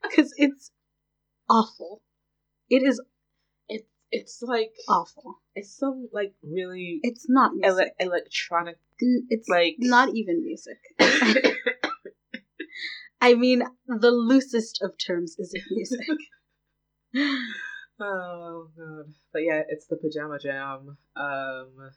because 0.04 0.34
it's 0.36 0.72
awful. 1.49 2.02
It 2.70 2.84
is 2.84 3.02
it, 3.70 3.88
it's 4.12 4.41
like 4.41 4.74
awful. 4.89 5.39
it's 5.56 5.74
some 5.78 6.10
like 6.12 6.34
really 6.43 6.99
It's 7.04 7.28
not 7.30 7.54
music. 7.56 7.93
ele- 8.02 8.08
electronic 8.08 8.78
N- 9.02 9.28
it's 9.30 9.47
like 9.47 9.76
not 9.80 10.10
even 10.14 10.43
music. 10.43 10.80
I 13.22 13.36
mean, 13.36 13.63
the 13.88 14.11
loosest 14.11 14.82
of 14.82 14.97
terms 14.97 15.36
is 15.38 15.55
music. 15.69 16.07
Oh 18.03 18.69
god. 18.76 19.13
But 19.32 19.43
yeah, 19.43 19.61
it's 19.69 19.86
the 19.86 19.95
pajama 19.95 20.39
jam. 20.39 20.97
Um 21.15 21.91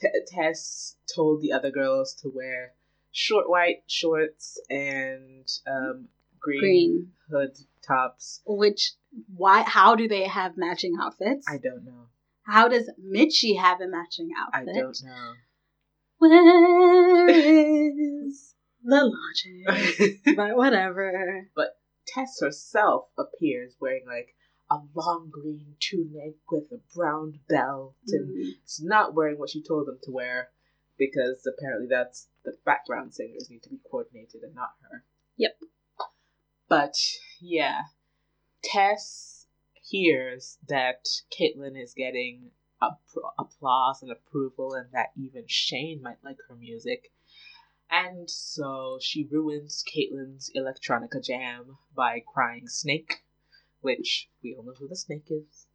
T- 0.00 0.08
Tess 0.26 0.96
told 1.14 1.42
the 1.42 1.52
other 1.52 1.70
girls 1.70 2.14
to 2.22 2.28
wear 2.34 2.72
short 3.12 3.48
white 3.48 3.84
shorts 3.86 4.60
and 4.68 5.46
um 5.66 6.08
green, 6.40 6.60
Green. 6.60 7.12
hood 7.30 7.56
tops. 7.86 8.40
Which, 8.46 8.94
why? 9.36 9.62
How 9.62 9.94
do 9.94 10.08
they 10.08 10.24
have 10.24 10.56
matching 10.56 10.94
outfits? 11.00 11.46
I 11.48 11.58
don't 11.58 11.84
know. 11.84 12.08
How 12.44 12.66
does 12.66 12.90
Mitchie 13.00 13.56
have 13.60 13.80
a 13.80 13.86
matching 13.86 14.30
outfit? 14.36 14.68
I 14.68 14.80
don't 14.80 15.00
know. 15.04 15.34
Where 16.18 17.28
is 18.26 18.51
the 18.84 19.04
logic? 19.04 20.36
but 20.36 20.56
whatever. 20.56 21.48
But 21.54 21.76
Tess 22.06 22.38
herself 22.40 23.06
appears 23.18 23.76
wearing 23.80 24.04
like 24.06 24.34
a 24.70 24.78
long 24.94 25.30
green 25.30 25.76
tunic 25.80 26.36
with 26.50 26.64
a 26.72 26.80
brown 26.96 27.40
belt 27.48 27.94
and 28.08 28.28
Mm. 28.28 28.50
is 28.64 28.80
not 28.82 29.14
wearing 29.14 29.38
what 29.38 29.50
she 29.50 29.62
told 29.62 29.86
them 29.86 29.98
to 30.04 30.10
wear 30.10 30.50
because 30.98 31.46
apparently 31.46 31.86
that's 31.88 32.28
the 32.44 32.56
background 32.64 33.14
singers 33.14 33.48
need 33.50 33.62
to 33.62 33.70
be 33.70 33.78
coordinated 33.90 34.42
and 34.42 34.54
not 34.54 34.70
her. 34.90 35.04
Yep. 35.36 35.56
But 36.68 36.94
yeah, 37.40 37.82
Tess 38.62 39.46
hears 39.82 40.58
that 40.68 41.06
Caitlyn 41.38 41.80
is 41.80 41.92
getting 41.94 42.50
appro- 42.82 43.32
applause 43.38 44.02
and 44.02 44.10
approval, 44.10 44.74
and 44.74 44.86
that 44.92 45.10
even 45.16 45.44
Shane 45.46 46.00
might 46.02 46.22
like 46.24 46.38
her 46.48 46.54
music. 46.56 47.12
And 47.92 48.28
so 48.30 48.98
she 49.02 49.28
ruins 49.30 49.84
Caitlyn's 49.86 50.50
electronica 50.56 51.22
jam 51.22 51.76
by 51.94 52.22
crying 52.32 52.66
Snake, 52.66 53.22
which 53.82 54.30
we 54.42 54.54
all 54.54 54.64
know 54.64 54.72
who 54.78 54.88
the 54.88 54.96
snake 54.96 55.26
is. 55.28 55.66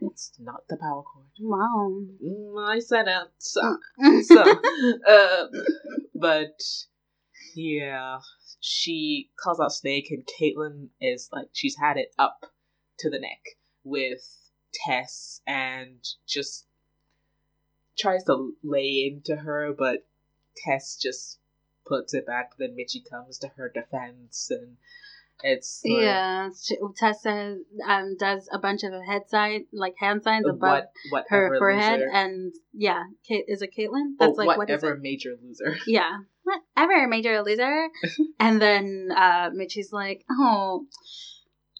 And 0.00 0.12
it's 0.12 0.30
not 0.38 0.68
the 0.68 0.76
power 0.76 1.02
chord. 1.02 1.26
Wow. 1.40 2.04
Mm, 2.24 2.70
I 2.70 2.78
said 2.78 3.08
it. 3.08 3.28
So, 3.38 3.78
so 4.22 4.42
uh, 5.08 5.46
but 6.14 6.62
yeah, 7.56 8.20
she 8.60 9.30
calls 9.42 9.58
out 9.58 9.72
Snake, 9.72 10.08
and 10.10 10.24
Caitlyn 10.26 10.90
is 11.00 11.28
like, 11.32 11.48
she's 11.52 11.76
had 11.76 11.96
it 11.96 12.14
up 12.18 12.46
to 13.00 13.10
the 13.10 13.18
neck 13.18 13.40
with 13.82 14.22
Tess 14.72 15.40
and 15.46 16.04
just 16.26 16.66
tries 17.98 18.22
to 18.24 18.52
lay 18.62 19.10
into 19.12 19.40
her, 19.40 19.74
but 19.76 20.06
Tess 20.56 20.96
just 21.00 21.37
puts 21.88 22.14
it 22.14 22.26
back. 22.26 22.52
Then 22.58 22.76
Mitchie 22.76 23.08
comes 23.08 23.38
to 23.38 23.48
her 23.56 23.70
defense, 23.72 24.50
and 24.50 24.76
it's 25.42 25.82
like, 25.84 26.02
yeah, 26.02 26.48
she, 26.60 26.76
Tessa 26.96 27.58
um, 27.86 28.16
does 28.18 28.48
a 28.52 28.58
bunch 28.58 28.82
of 28.82 28.92
head 29.06 29.22
sign, 29.28 29.66
like 29.72 29.94
hand 29.98 30.22
signs 30.24 30.46
above 30.48 30.84
what, 31.10 31.24
her 31.28 31.56
forehead, 31.58 32.00
loser. 32.00 32.10
and 32.12 32.54
yeah, 32.72 33.04
Kate 33.26 33.44
is 33.46 33.62
it 33.62 33.70
Caitlyn? 33.76 34.14
Oh, 34.20 34.26
That's 34.26 34.38
like 34.38 34.46
what 34.48 34.68
is 34.68 34.82
whatever 34.82 34.94
it? 34.94 35.02
major 35.02 35.36
loser. 35.40 35.76
Yeah, 35.86 36.18
whatever, 36.42 37.06
major 37.06 37.40
loser. 37.42 37.88
and 38.40 38.60
then 38.60 39.10
uh, 39.16 39.50
Mitchie's 39.54 39.92
like, 39.92 40.24
oh, 40.28 40.86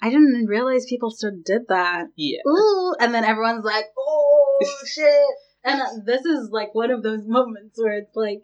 I 0.00 0.10
didn't 0.10 0.46
realize 0.46 0.86
people 0.86 1.10
still 1.10 1.32
did 1.44 1.62
that. 1.68 2.06
Yeah. 2.14 2.38
Ooh, 2.46 2.94
and 3.00 3.12
then 3.12 3.24
everyone's 3.24 3.64
like, 3.64 3.86
oh 3.98 4.58
shit. 4.86 5.34
And 5.64 5.80
uh, 5.80 5.86
this 6.06 6.24
is 6.24 6.50
like 6.52 6.74
one 6.74 6.92
of 6.92 7.02
those 7.02 7.26
moments 7.26 7.80
where 7.82 7.98
it's 7.98 8.14
like, 8.14 8.42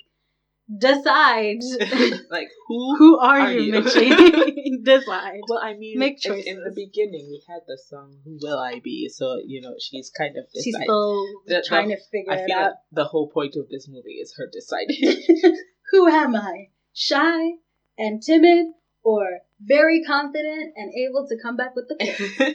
decide 0.78 1.58
like 2.30 2.48
who 2.68 2.96
who 2.98 3.18
are, 3.18 3.40
Are 3.40 3.52
you, 3.52 3.60
you? 3.60 3.72
Mitchie? 3.82 4.82
decide. 4.84 5.40
Well, 5.48 5.60
I 5.62 5.74
mean, 5.74 5.98
Make 5.98 6.24
in- 6.24 6.32
In, 6.46 6.62
the 6.64 6.72
beginning, 6.74 7.26
we 7.28 7.42
had 7.48 7.60
the 7.66 7.78
song 7.88 8.18
"Who 8.24 8.38
Will 8.40 8.58
I 8.58 8.80
Be," 8.82 9.08
so 9.08 9.40
you 9.44 9.60
know 9.60 9.74
she's 9.78 10.10
kind 10.16 10.36
of 10.36 10.44
She's 10.54 10.74
still 10.74 11.24
The- 11.46 11.56
the- 11.56 11.64
trying 11.66 11.88
to 11.90 11.96
figure 12.10 12.32
I 12.32 12.36
it 12.36 12.46
feel 12.46 12.56
out. 12.56 12.62
like 12.64 12.74
the 12.92 13.04
whole 13.04 13.28
point 13.30 13.54
of 13.56 13.68
this 13.68 13.88
movie 13.88 14.18
is 14.22 14.34
her 14.36 14.48
deciding. 14.52 15.22
Who 15.90 16.08
am 16.08 16.34
I? 16.34 16.68
Shy 16.92 17.52
and 17.98 18.22
timid, 18.22 18.66
or 19.02 19.40
very 19.60 20.02
confident 20.04 20.72
and 20.76 20.92
able 20.94 21.26
to 21.28 21.36
come 21.42 21.56
back 21.56 21.74
with 21.76 21.88
the? 21.88 22.54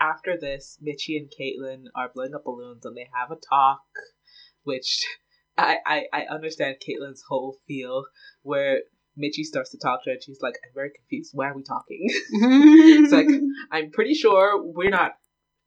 After 0.00 0.36
this, 0.38 0.78
Mitchie 0.82 1.16
and 1.16 1.30
Caitlyn 1.30 1.84
are 1.94 2.10
blowing 2.12 2.34
up 2.34 2.44
balloons, 2.44 2.84
and 2.84 2.96
they 2.96 3.08
have 3.14 3.30
a 3.30 3.36
talk, 3.36 3.82
which 4.64 5.04
I 5.58 5.76
I, 5.86 6.02
I 6.12 6.22
understand 6.30 6.76
Caitlyn's 6.86 7.22
whole 7.28 7.56
feel 7.66 8.04
where. 8.42 8.80
Mitchie 9.22 9.44
starts 9.44 9.68
to 9.72 9.76
talk 9.76 10.02
to 10.02 10.08
her 10.08 10.14
and 10.14 10.22
she's 10.22 10.40
like, 10.40 10.54
I'm 10.64 10.72
very 10.74 10.88
confused. 10.90 11.32
Why 11.34 11.48
are 11.48 11.54
we 11.54 11.62
talking? 11.62 11.98
it's 12.08 13.12
like- 13.12 13.28
I'm 13.70 13.90
pretty 13.90 14.14
sure 14.14 14.58
we're 14.64 14.88
not 14.88 15.12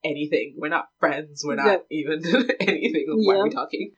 anything. 0.04 0.56
We're 0.58 0.70
not 0.70 0.88
friends. 1.00 1.44
We're 1.46 1.54
not 1.54 1.68
Yep. 1.68 1.86
even 1.92 2.24
anything. 2.60 3.06
Why 3.08 3.36
are 3.36 3.44
we 3.44 3.52
talking? 3.52 3.92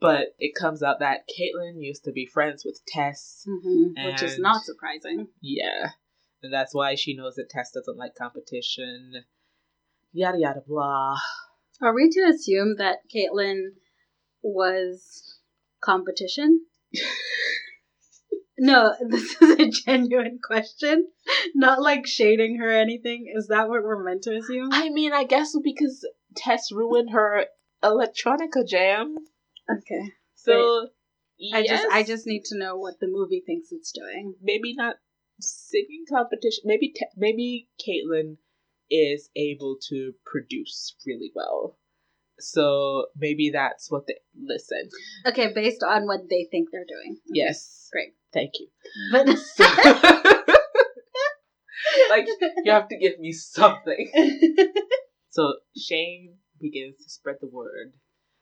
But 0.00 0.28
it 0.38 0.54
comes 0.58 0.82
out 0.82 1.00
that 1.00 1.28
Caitlyn 1.28 1.74
used 1.76 2.04
to 2.04 2.12
be 2.12 2.24
friends 2.24 2.64
with 2.64 2.80
Tess. 2.88 3.46
Mm-hmm. 3.46 4.06
which 4.06 4.22
is 4.22 4.38
not 4.38 4.64
surprising. 4.64 5.28
Yeah. 5.42 5.90
And 6.42 6.50
that's 6.50 6.74
why 6.74 6.94
she 6.94 7.14
knows 7.14 7.34
that 7.34 7.50
Tess 7.50 7.70
doesn't 7.70 7.98
like 7.98 8.14
competition. 8.14 9.24
Yada 10.14 10.38
yada 10.38 10.62
blah. 10.66 11.16
Are 11.82 11.94
we 11.94 12.08
to 12.08 12.30
assume 12.34 12.76
that 12.78 13.00
Caitlyn 13.14 13.72
was 14.44 15.38
competition? 15.82 16.60
no, 18.58 18.94
this 19.08 19.40
is 19.40 19.50
a 19.58 19.70
genuine 19.70 20.38
question. 20.42 21.08
Not 21.54 21.82
like 21.82 22.06
shading 22.06 22.58
her 22.58 22.68
or 22.68 22.72
anything. 22.72 23.32
Is 23.34 23.48
that 23.48 23.68
what 23.68 23.82
we're 23.82 24.04
meant 24.04 24.22
to 24.22 24.36
assume? 24.36 24.68
I 24.72 24.90
mean, 24.90 25.12
I 25.12 25.24
guess 25.24 25.56
because 25.62 26.06
Tess 26.36 26.70
ruined 26.72 27.10
her 27.10 27.46
electronica 27.82 28.66
jam. 28.66 29.16
Okay. 29.70 30.12
So 30.34 30.88
I 31.52 31.66
just 31.66 31.86
I 31.90 32.02
just 32.02 32.26
need 32.26 32.44
to 32.46 32.58
know 32.58 32.76
what 32.76 33.00
the 33.00 33.08
movie 33.08 33.42
thinks 33.44 33.72
it's 33.72 33.92
doing. 33.92 34.34
maybe 34.42 34.74
not 34.74 34.96
singing 35.40 36.04
competition. 36.08 36.62
Maybe 36.64 36.94
maybe 37.16 37.68
Caitlyn 37.80 38.36
is 38.90 39.30
able 39.34 39.78
to 39.88 40.12
produce 40.24 40.94
really 41.06 41.32
well. 41.34 41.78
So 42.38 43.06
maybe 43.16 43.50
that's 43.52 43.90
what 43.90 44.06
they 44.06 44.16
listen. 44.40 44.88
Okay, 45.26 45.52
based 45.54 45.82
on 45.82 46.06
what 46.06 46.28
they 46.28 46.46
think 46.50 46.68
they're 46.72 46.84
doing. 46.88 47.18
Yes. 47.26 47.88
Great. 47.92 48.14
Thank 48.32 48.52
you. 48.58 48.68
But 49.12 49.26
like 52.10 52.26
you 52.64 52.72
have 52.72 52.88
to 52.88 52.98
give 52.98 53.18
me 53.18 53.32
something. 53.32 54.10
So 55.30 55.54
Shane 55.76 56.36
begins 56.60 56.96
to 57.02 57.10
spread 57.10 57.38
the 57.40 57.48
word. 57.48 57.94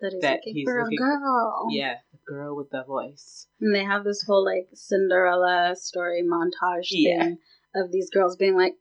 that 0.03 0.13
he's 0.13 0.21
That 0.21 0.33
looking 0.45 0.55
he's 0.57 0.65
for 0.67 0.79
a 0.79 0.95
girl. 0.95 1.69
Yeah, 1.71 1.95
the 2.13 2.19
girl 2.27 2.55
with 2.55 2.69
the 2.69 2.85
voice. 2.87 3.47
And 3.63 3.75
they 3.75 3.83
have 3.83 4.05
this 4.05 4.23
whole 4.27 4.45
like 4.45 4.69
Cinderella 4.75 5.75
story 5.75 6.23
montage 6.23 6.89
Yeah. 6.91 7.23
thing 7.25 7.39
of 7.75 7.91
these 7.93 8.11
girls 8.11 8.37
being 8.37 8.57
like, 8.59 8.75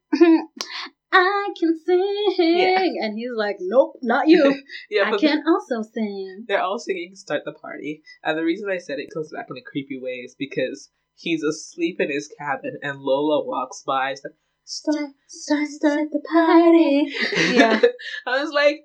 I 1.12 1.50
can 1.60 1.78
sing. 1.86 3.00
And 3.02 3.18
he's 3.18 3.32
like, 3.36 3.58
Nope, 3.60 3.98
not 4.02 4.28
you. 4.34 4.62
Yeah, 4.90 5.12
I 5.12 5.18
can 5.18 5.44
also 5.48 5.82
sing. 5.94 6.46
they're 6.48 6.62
all 6.62 6.80
singing 6.80 7.16
"Start 7.16 7.44
the 7.46 7.52
Party," 7.54 8.02
and 8.24 8.38
the 8.38 8.44
reason 8.44 8.70
I 8.70 8.78
said 8.78 9.00
it 9.00 9.10
comes 9.14 9.32
back 9.32 9.48
in 9.50 9.58
a 9.58 9.62
creepy 9.62 10.00
way 10.00 10.22
is 10.26 10.36
because 10.38 10.90
he's 11.16 11.44
asleep 11.44 11.98
in 12.00 12.10
his 12.10 12.30
cabin, 12.40 12.78
and 12.82 13.00
Lola 13.02 13.46
walks 13.46 13.84
by. 13.86 14.10
Like, 14.12 14.36
Start, 14.64 15.10
start, 15.28 15.68
start 15.68 16.08
the 16.12 16.22
party. 16.32 17.12
Yeah. 17.58 17.82
I 18.28 18.42
was 18.42 18.52
like, 18.54 18.82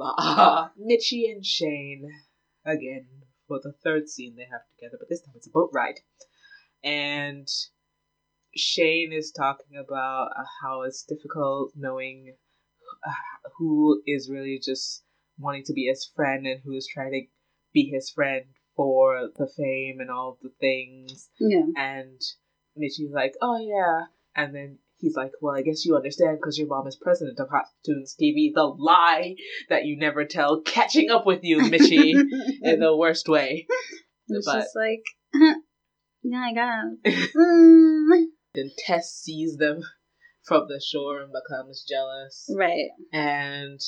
ah, 0.00 0.70
Mitchie 0.80 1.30
and 1.30 1.44
Shane 1.44 2.08
again 2.64 3.06
for 3.46 3.58
the 3.62 3.72
third 3.84 4.08
scene 4.08 4.36
they 4.36 4.46
have 4.50 4.62
together, 4.76 4.96
but 4.98 5.08
this 5.10 5.20
time 5.20 5.34
it's 5.36 5.46
a 5.46 5.50
boat 5.50 5.70
ride, 5.74 6.00
and 6.82 7.46
Shane 8.56 9.12
is 9.12 9.30
talking 9.30 9.76
about 9.78 10.30
uh, 10.38 10.44
how 10.62 10.82
it's 10.82 11.04
difficult 11.04 11.72
knowing 11.76 12.34
uh, 13.06 13.12
who 13.58 14.02
is 14.06 14.30
really 14.30 14.60
just 14.62 15.04
wanting 15.38 15.64
to 15.64 15.72
be 15.72 15.86
his 15.86 16.10
friend 16.16 16.46
and 16.46 16.60
who 16.64 16.72
is 16.74 16.88
trying 16.92 17.12
to 17.12 17.22
be 17.72 17.90
his 17.92 18.10
friend 18.10 18.44
for 18.76 19.28
the 19.36 19.48
fame 19.56 20.00
and 20.00 20.10
all 20.10 20.38
the 20.42 20.50
things. 20.60 21.28
Yeah. 21.38 21.62
And 21.76 22.20
Mitchie's 22.76 23.12
like, 23.12 23.34
oh 23.42 23.58
yeah. 23.58 24.06
And 24.34 24.54
then 24.54 24.78
he's 24.98 25.16
like, 25.16 25.32
well, 25.40 25.54
I 25.54 25.62
guess 25.62 25.84
you 25.84 25.96
understand 25.96 26.38
because 26.40 26.58
your 26.58 26.68
mom 26.68 26.86
is 26.86 26.96
president 26.96 27.38
of 27.40 27.48
Hot 27.50 27.66
Tunes 27.84 28.16
TV. 28.20 28.52
The 28.54 28.64
lie 28.64 29.34
that 29.68 29.84
you 29.84 29.96
never 29.98 30.24
tell, 30.24 30.60
catching 30.60 31.10
up 31.10 31.26
with 31.26 31.40
you, 31.42 31.58
Mitchie, 31.58 32.14
in 32.62 32.80
the 32.80 32.96
worst 32.96 33.28
way. 33.28 33.66
It's 34.28 34.46
But- 34.46 34.60
just 34.60 34.76
like, 34.76 35.02
yeah, 36.22 36.44
I 36.44 36.52
guess. 36.54 37.28
Mm. 37.36 38.26
Then 38.58 38.72
Tess 38.76 39.12
sees 39.14 39.56
them 39.56 39.82
from 40.44 40.66
the 40.68 40.82
shore 40.84 41.20
and 41.20 41.32
becomes 41.32 41.84
jealous. 41.88 42.48
Right. 42.54 42.88
And 43.12 43.80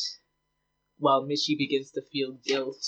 well, 0.99 1.27
Mitchie 1.27 1.59
begins 1.59 1.91
to 1.93 2.03
feel 2.13 2.39
guilt. 2.45 2.87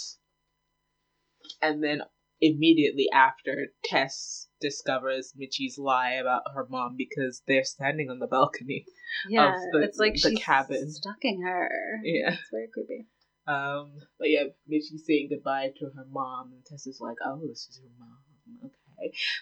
And 1.61 1.83
then 1.83 2.03
immediately 2.41 3.09
after, 3.13 3.69
Tess 3.85 4.49
discovers 4.61 5.33
Mitchie's 5.37 5.77
lie 5.77 6.13
about 6.13 6.43
her 6.55 6.67
mom 6.69 6.95
because 6.97 7.43
they're 7.49 7.65
standing 7.65 8.11
on 8.11 8.21
the 8.21 8.29
balcony. 8.29 8.85
Yeah. 9.29 9.57
the- 9.73 9.83
it's 9.83 9.99
like 9.99 10.15
the 10.15 10.31
she's 10.31 10.39
cabin. 10.39 10.91
stalking 10.91 11.43
her. 11.43 11.69
Yeah. 12.05 12.35
It's 12.35 12.51
very 12.51 12.69
creepy. 12.73 13.09
Um, 13.47 13.99
but 14.21 14.31
yeah, 14.31 14.45
Mitchie's 14.69 15.05
saying 15.05 15.31
goodbye 15.31 15.71
to 15.77 15.87
her 15.97 16.07
mom, 16.09 16.53
and 16.53 16.65
Tess 16.65 16.87
is 16.87 17.01
like, 17.01 17.17
"Oh, 17.25 17.41
this 17.47 17.67
is 17.69 17.81
your 17.83 17.91
mom." 17.99 18.22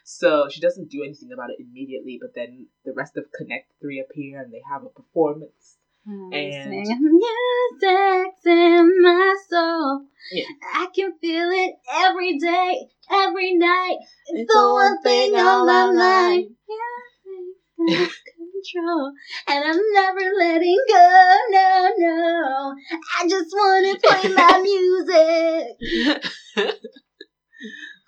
So 0.04 0.48
she 0.50 0.60
doesn't 0.60 0.90
do 0.90 1.02
anything 1.04 1.32
about 1.32 1.50
it 1.50 1.60
immediately, 1.60 2.18
but 2.20 2.34
then 2.34 2.66
the 2.84 2.92
rest 2.92 3.16
of 3.16 3.24
Connect 3.32 3.70
Three 3.80 4.00
appear, 4.00 4.40
and 4.42 4.52
they 4.52 4.62
have 4.70 4.84
a 4.84 4.88
performance. 4.88 5.76
And 6.06 6.70
music's 6.70 8.46
in 8.46 9.02
my 9.02 9.36
soul. 9.48 10.06
Yeah. 10.32 10.44
I 10.74 10.86
can 10.94 11.12
feel 11.20 11.50
it 11.50 11.74
every 11.92 12.38
day, 12.38 12.88
every 13.10 13.54
night. 13.54 13.98
It's, 14.26 14.42
It's 14.42 14.52
the 14.52 14.72
one 14.72 15.02
thing 15.02 15.34
on 15.34 15.66
my 15.66 15.92
mind. 15.92 16.56
Yeah, 16.68 17.96
control, 18.36 19.12
and 19.46 19.64
I'm 19.64 19.80
never 19.92 20.34
letting 20.38 20.84
go. 20.88 21.36
No, 21.50 21.92
no. 21.98 22.74
I 23.18 23.28
just 23.28 23.54
wanna 23.54 23.98
play 23.98 24.28
my 24.34 24.60
music. 26.56 26.74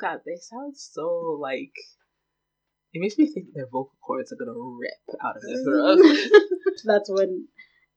God, 0.03 0.19
they 0.27 0.37
sound 0.37 0.77
so 0.77 1.39
like. 1.41 1.73
It 2.93 3.01
makes 3.01 3.17
me 3.17 3.27
think 3.27 3.55
their 3.55 3.67
vocal 3.67 3.97
cords 4.05 4.33
are 4.33 4.37
gonna 4.37 4.53
rip 4.53 4.93
out 5.25 5.37
of 5.37 5.43
their 5.43 5.63
throats. 5.65 6.31
That's 6.85 7.09
when 7.11 7.49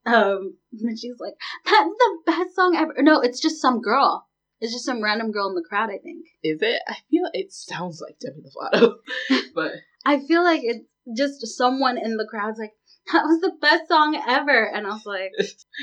um 0.06 0.56
when 0.72 0.96
she's 0.96 1.20
like, 1.20 1.34
That's 1.66 1.90
the 1.90 2.18
best 2.26 2.56
song 2.56 2.76
ever. 2.78 2.94
No, 3.00 3.20
it's 3.22 3.42
just 3.42 3.60
some 3.62 3.82
girl. 3.82 4.28
It's 4.62 4.72
just 4.72 4.86
some 4.86 5.04
random 5.04 5.32
girl 5.32 5.50
in 5.50 5.56
the 5.56 5.66
crowd, 5.68 5.90
I 5.90 5.98
think. 5.98 6.28
is 6.44 6.62
it? 6.62 6.82
I 6.88 6.96
feel 7.10 7.24
it 7.34 7.52
sounds 7.52 8.02
like 8.02 8.20
Demi 8.20 8.42
Lovato, 8.42 8.96
but 9.56 9.72
I 10.06 10.20
feel 10.26 10.44
like 10.44 10.62
it's 10.64 10.86
just 11.18 11.46
someone 11.58 11.98
in 11.98 12.16
the 12.16 12.28
crowd's 12.30 12.60
like, 12.60 12.74
That 13.12 13.24
was 13.24 13.42
the 13.42 13.52
best 13.60 13.90
song 13.90 14.16
ever. 14.28 14.64
And 14.64 14.88
I 14.88 14.92
was 14.92 15.06
like, 15.06 15.32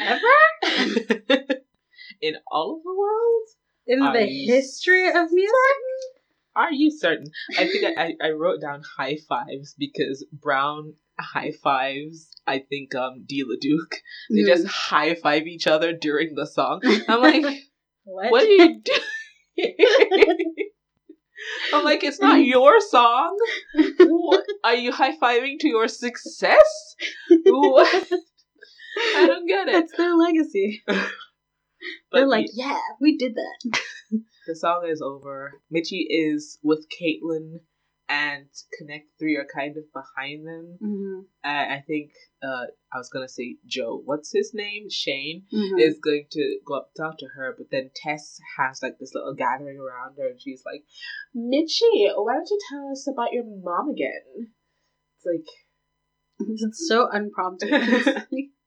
Ever? 0.01 1.61
in 2.23 2.37
all 2.51 2.77
of 2.77 2.83
the 2.83 2.95
world. 2.97 3.49
In 3.87 3.99
the 4.13 4.27
history 4.27 5.09
of 5.09 5.33
music? 5.33 5.53
Are 6.55 6.73
you 6.73 6.91
certain? 6.91 7.27
I 7.59 7.67
think 7.67 7.99
I, 7.99 8.15
I, 8.23 8.31
wrote 8.31 8.61
down 8.61 8.83
high 8.99 9.17
fives 9.29 9.75
because 9.79 10.25
Brown 10.33 10.95
high 11.19 11.53
fives. 11.63 12.31
I 12.47 12.59
think 12.59 12.95
um 12.95 13.25
Dee 13.27 13.45
La 13.47 13.57
Duke. 13.61 13.97
They 14.31 14.43
Mm. 14.43 14.47
just 14.47 14.67
high 14.67 15.15
five 15.15 15.47
each 15.47 15.67
other 15.67 15.93
during 15.93 16.35
the 16.35 16.47
song. 16.47 16.81
I'm 17.09 17.21
like, 17.23 17.45
what? 18.05 18.31
what 18.31 18.43
are 18.43 18.47
you 18.47 18.83
doing? 18.83 19.75
I'm 21.73 21.85
like, 21.85 22.05
it's 22.05 22.21
not 22.21 22.37
your 22.45 22.81
song. 22.81 23.37
What? 23.99 24.45
Are 24.65 24.75
you 24.75 24.93
high 24.93 25.17
fiving 25.17 25.59
to 25.61 25.69
your 25.69 25.89
success? 25.89 26.97
What? 27.45 28.13
I 29.17 29.27
don't 29.27 29.47
get 29.49 29.69
it. 29.69 29.73
That's 29.73 29.93
their 29.97 30.15
legacy. 30.15 30.85
But 32.11 32.19
They're 32.19 32.29
like, 32.29 32.47
yeah, 32.53 32.79
we 33.01 33.17
did 33.17 33.35
that. 33.35 33.81
the 34.47 34.55
song 34.57 34.87
is 34.89 35.03
over. 35.03 35.61
Mitchie 35.75 36.07
is 36.09 36.59
with 36.63 36.87
Caitlyn, 36.91 37.61
and 38.09 38.47
Connect 38.79 39.07
Three 39.19 39.37
are 39.37 39.47
kind 39.55 39.77
of 39.77 39.85
behind 39.93 40.47
them. 40.47 40.79
Mm-hmm. 40.83 41.21
I, 41.45 41.77
I 41.77 41.85
think 41.87 42.11
uh, 42.43 42.67
I 42.93 42.99
was 42.99 43.09
gonna 43.09 43.29
say 43.29 43.57
Joe. 43.67 44.01
What's 44.05 44.33
his 44.33 44.53
name? 44.55 44.89
Shane 44.91 45.45
Mm-hmm. 45.53 45.79
is 45.79 45.99
going 46.03 46.27
to 46.33 46.59
go 46.67 46.75
up 46.77 46.91
talk 46.97 47.19
to 47.19 47.27
her, 47.37 47.55
but 47.57 47.69
then 47.71 47.91
Tess 47.95 48.39
has 48.59 48.81
like 48.83 48.99
this 48.99 49.15
little 49.15 49.35
gathering 49.35 49.79
around 49.79 50.17
her, 50.19 50.29
and 50.29 50.41
she's 50.41 50.63
like, 50.67 50.85
"Mitchie, 51.37 52.13
why 52.17 52.35
don't 52.35 52.51
you 52.51 52.59
tell 52.71 52.91
us 52.91 53.09
about 53.13 53.33
your 53.33 53.45
mom 53.45 53.91
again?" 53.91 54.53
It's 55.17 55.27
like, 55.27 55.47
It's 56.49 56.87
so 56.89 57.09
unprompted. 57.11 57.71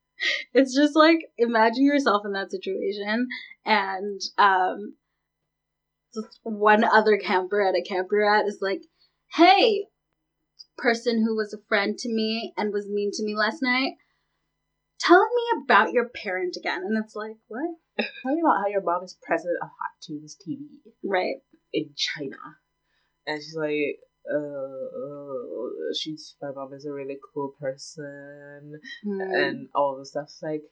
It's, 0.53 0.75
just 0.75 0.95
like 0.95 1.19
imagine 1.37 1.85
yourself 1.85 2.23
in 2.25 2.33
that 2.33 2.51
situation 2.51 3.27
and 3.65 4.21
um 4.37 4.95
just 6.13 6.39
one 6.43 6.83
other 6.83 7.17
camper 7.17 7.61
at 7.61 7.75
a 7.75 7.83
camperette 7.83 8.45
is 8.47 8.59
like, 8.61 8.81
Hey, 9.33 9.85
person 10.77 11.23
who 11.25 11.35
was 11.35 11.53
a 11.53 11.63
friend 11.67 11.97
to 11.97 12.09
me 12.09 12.53
and 12.57 12.71
was 12.71 12.87
mean 12.87 13.11
to 13.13 13.23
me 13.25 13.35
last 13.35 13.61
night, 13.61 13.93
tell 14.99 15.25
me 15.35 15.63
about 15.63 15.91
your 15.91 16.07
parent 16.09 16.55
again. 16.57 16.81
And 16.85 16.97
it's 17.03 17.15
like, 17.15 17.35
What? 17.47 17.75
tell 17.97 18.33
me 18.33 18.41
about 18.41 18.61
how 18.61 18.67
your 18.69 18.81
mom 18.81 19.03
is 19.03 19.17
president 19.21 19.57
of 19.61 19.69
Hot 19.69 19.91
Tunes 20.01 20.37
TV. 20.37 20.65
Right. 21.03 21.35
in 21.73 21.89
China. 21.95 22.37
And 23.27 23.41
she's 23.41 23.55
like, 23.55 23.99
uh, 24.31 24.37
uh, 24.37 25.93
she's 25.99 26.35
my 26.41 26.51
mom 26.51 26.73
is 26.73 26.85
a 26.85 26.91
really 26.91 27.17
cool 27.33 27.53
person 27.59 28.79
Hmm. 29.03 29.21
and 29.21 29.69
all 29.75 29.97
the 29.97 30.05
stuff 30.05 30.31
like 30.41 30.63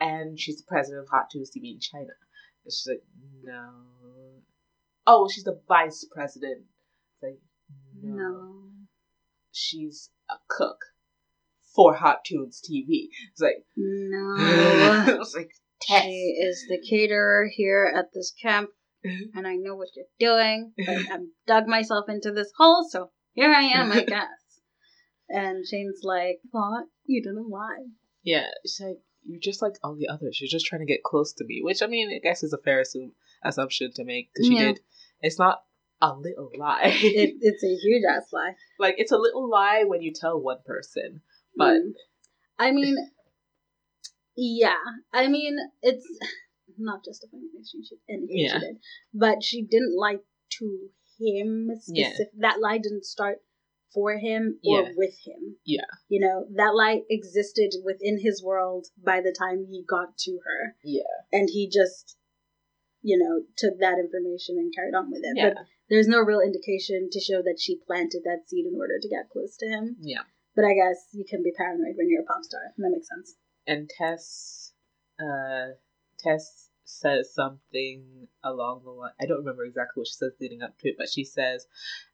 and 0.00 0.38
she's 0.38 0.58
the 0.58 0.66
president 0.66 1.04
of 1.04 1.08
Hot 1.10 1.30
Tunes 1.30 1.50
TV 1.50 1.72
in 1.72 1.80
China. 1.80 2.12
And 2.64 2.72
she's 2.72 2.86
like, 2.88 3.02
no. 3.42 3.70
Oh, 5.06 5.28
she's 5.32 5.44
the 5.44 5.60
vice 5.68 6.06
president. 6.10 6.62
It's 6.62 7.22
like, 7.22 7.38
no. 8.02 8.16
no. 8.16 8.54
She's 9.52 10.10
a 10.28 10.34
cook 10.48 10.78
for 11.74 11.94
Hot 11.94 12.24
Tunes 12.24 12.60
TV. 12.60 13.08
It's 13.30 13.40
like, 13.40 13.64
No. 13.76 15.04
it's 15.20 15.34
like, 15.34 15.52
Tess. 15.80 16.02
She 16.02 16.38
is 16.40 16.64
the 16.68 16.78
caterer 16.88 17.48
here 17.54 17.92
at 17.94 18.06
this 18.14 18.32
camp, 18.40 18.70
and 19.34 19.46
I 19.46 19.56
know 19.56 19.74
what 19.76 19.88
you're 19.94 20.06
doing, 20.18 20.72
I've 20.88 21.20
dug 21.46 21.66
myself 21.66 22.06
into 22.08 22.32
this 22.32 22.52
hole, 22.56 22.86
so 22.88 23.10
here 23.34 23.50
I 23.52 23.62
am, 23.62 23.92
I 23.92 24.04
guess. 24.08 24.28
And 25.28 25.66
Shane's 25.66 26.00
like, 26.02 26.40
What? 26.50 26.84
you 27.06 27.22
didn't 27.22 27.48
lie. 27.50 27.86
Yeah, 28.22 28.46
she's 28.64 28.80
like, 28.80 28.98
you're 29.26 29.40
just 29.40 29.62
like 29.62 29.74
all 29.82 29.94
the 29.96 30.08
others. 30.08 30.38
You're 30.40 30.48
just 30.50 30.66
trying 30.66 30.80
to 30.80 30.86
get 30.92 31.02
close 31.02 31.32
to 31.34 31.44
me, 31.44 31.60
which 31.62 31.82
I 31.82 31.86
mean, 31.86 32.10
I 32.14 32.18
guess 32.22 32.42
is 32.42 32.52
a 32.52 32.58
fair 32.58 32.80
assume, 32.80 33.12
assumption 33.42 33.90
to 33.94 34.04
make 34.04 34.30
because 34.32 34.46
she 34.48 34.54
Yeah. 34.54 34.66
did. 34.72 34.80
It's 35.20 35.38
not 35.38 35.62
a 36.02 36.12
little 36.14 36.50
lie. 36.58 36.92
It, 37.02 37.36
it's 37.40 37.64
a 37.64 37.74
huge 37.74 38.02
ass 38.10 38.30
lie. 38.32 38.52
like 38.78 38.96
it's 38.98 39.12
a 39.12 39.16
little 39.16 39.48
lie 39.48 39.84
when 39.86 40.02
you 40.02 40.12
tell 40.12 40.38
one 40.40 40.58
person, 40.66 41.22
but 41.56 41.74
Mm. 41.76 41.92
I 42.58 42.70
mean, 42.72 42.96
yeah. 44.36 44.76
I 45.12 45.28
mean, 45.28 45.56
it's 45.82 46.06
not 46.78 47.04
justifying 47.04 47.48
anything 47.54 47.82
she, 47.82 47.96
anything 48.08 48.38
Yeah. 48.38 48.58
she 48.58 48.66
did, 48.66 48.76
but 49.12 49.42
she 49.42 49.62
didn't 49.62 49.96
lie 49.96 50.18
to 50.58 50.88
him. 51.18 51.70
Yeah. 51.88 52.12
That 52.38 52.60
lie 52.60 52.78
didn't 52.78 53.04
start 53.04 53.42
for 53.92 54.16
him 54.18 54.58
or 54.64 54.82
Yeah. 54.82 54.92
with 54.96 55.16
him. 55.24 55.56
Yeah. 55.64 55.86
You 56.08 56.20
know, 56.20 56.46
that 56.56 56.74
lie 56.74 57.02
existed 57.08 57.74
within 57.84 58.18
his 58.20 58.42
world 58.42 58.88
by 58.96 59.20
the 59.20 59.32
time 59.32 59.66
he 59.66 59.84
got 59.88 60.18
to 60.18 60.40
her, 60.44 60.76
yeah, 60.82 61.02
and 61.32 61.48
he 61.48 61.68
just, 61.68 62.16
you 63.02 63.16
know, 63.18 63.44
took 63.56 63.78
that 63.78 63.98
information 63.98 64.58
and 64.58 64.74
carried 64.74 64.94
on 64.94 65.10
with 65.12 65.22
it. 65.24 65.36
yeah, 65.36 65.54
But 65.54 65.66
there's 65.88 66.08
no 66.08 66.20
real 66.20 66.40
indication 66.40 67.08
to 67.12 67.20
show 67.20 67.40
that 67.42 67.60
she 67.60 67.76
planted 67.86 68.22
that 68.24 68.48
seed 68.48 68.66
in 68.66 68.74
order 68.76 68.98
to 69.00 69.08
get 69.08 69.30
close 69.30 69.56
to 69.58 69.66
him. 69.68 69.96
yeah. 70.00 70.22
But 70.56 70.64
I 70.64 70.74
guess 70.74 71.08
you 71.12 71.24
can 71.28 71.42
be 71.42 71.52
paranoid 71.52 71.96
when 71.96 72.08
you're 72.08 72.22
a 72.22 72.26
pop 72.26 72.42
star. 72.44 72.60
That 72.76 72.90
makes 72.90 73.08
sense. 73.08 73.36
And 73.66 73.88
Tess, 73.90 74.72
uh, 75.20 75.74
Tess 76.24 76.70
says 76.84 77.32
something 77.34 78.28
along 78.42 78.82
the 78.84 78.90
line. 78.90 79.12
I 79.20 79.26
don't 79.26 79.38
remember 79.38 79.64
exactly 79.64 80.00
what 80.00 80.06
she 80.08 80.14
says 80.14 80.32
leading 80.40 80.62
up 80.62 80.78
to 80.80 80.88
it, 80.88 80.96
but 80.98 81.08
she 81.08 81.24
says, 81.24 81.66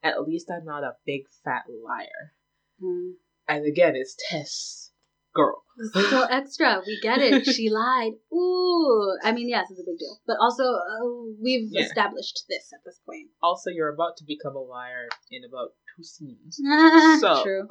"At 0.03 0.23
least 0.23 0.51
I'm 0.51 0.65
not 0.65 0.85
a 0.85 0.97
big 1.07 1.23
fat 1.45 1.65
liar." 1.69 2.35
Mm. 2.83 3.13
And 3.49 3.67
again, 3.67 3.95
it's 3.97 4.17
Tess, 4.29 4.93
girl. 5.35 5.63
so 5.93 6.23
extra. 6.31 6.83
We 6.87 7.01
get 7.01 7.19
it. 7.19 7.45
She 7.55 7.69
lied. 7.69 8.13
Ooh. 8.33 9.17
I 9.25 9.33
mean, 9.33 9.49
yes, 9.49 9.67
it's 9.71 9.81
a 9.81 9.85
big 9.85 9.99
deal. 9.99 10.21
But 10.27 10.37
also, 10.41 10.63
uh, 10.63 11.33
we've 11.43 11.69
Yeah. 11.71 11.83
established 11.83 12.45
this 12.49 12.71
at 12.73 12.81
this 12.85 13.01
point. 13.05 13.29
Also, 13.43 13.71
you're 13.71 13.93
about 13.93 14.17
to 14.19 14.25
become 14.25 14.55
a 14.57 14.61
liar 14.61 15.09
in 15.31 15.43
about 15.45 15.71
two 15.97 16.05
scenes. 16.05 16.61
So- 17.21 17.43
True. 17.43 17.69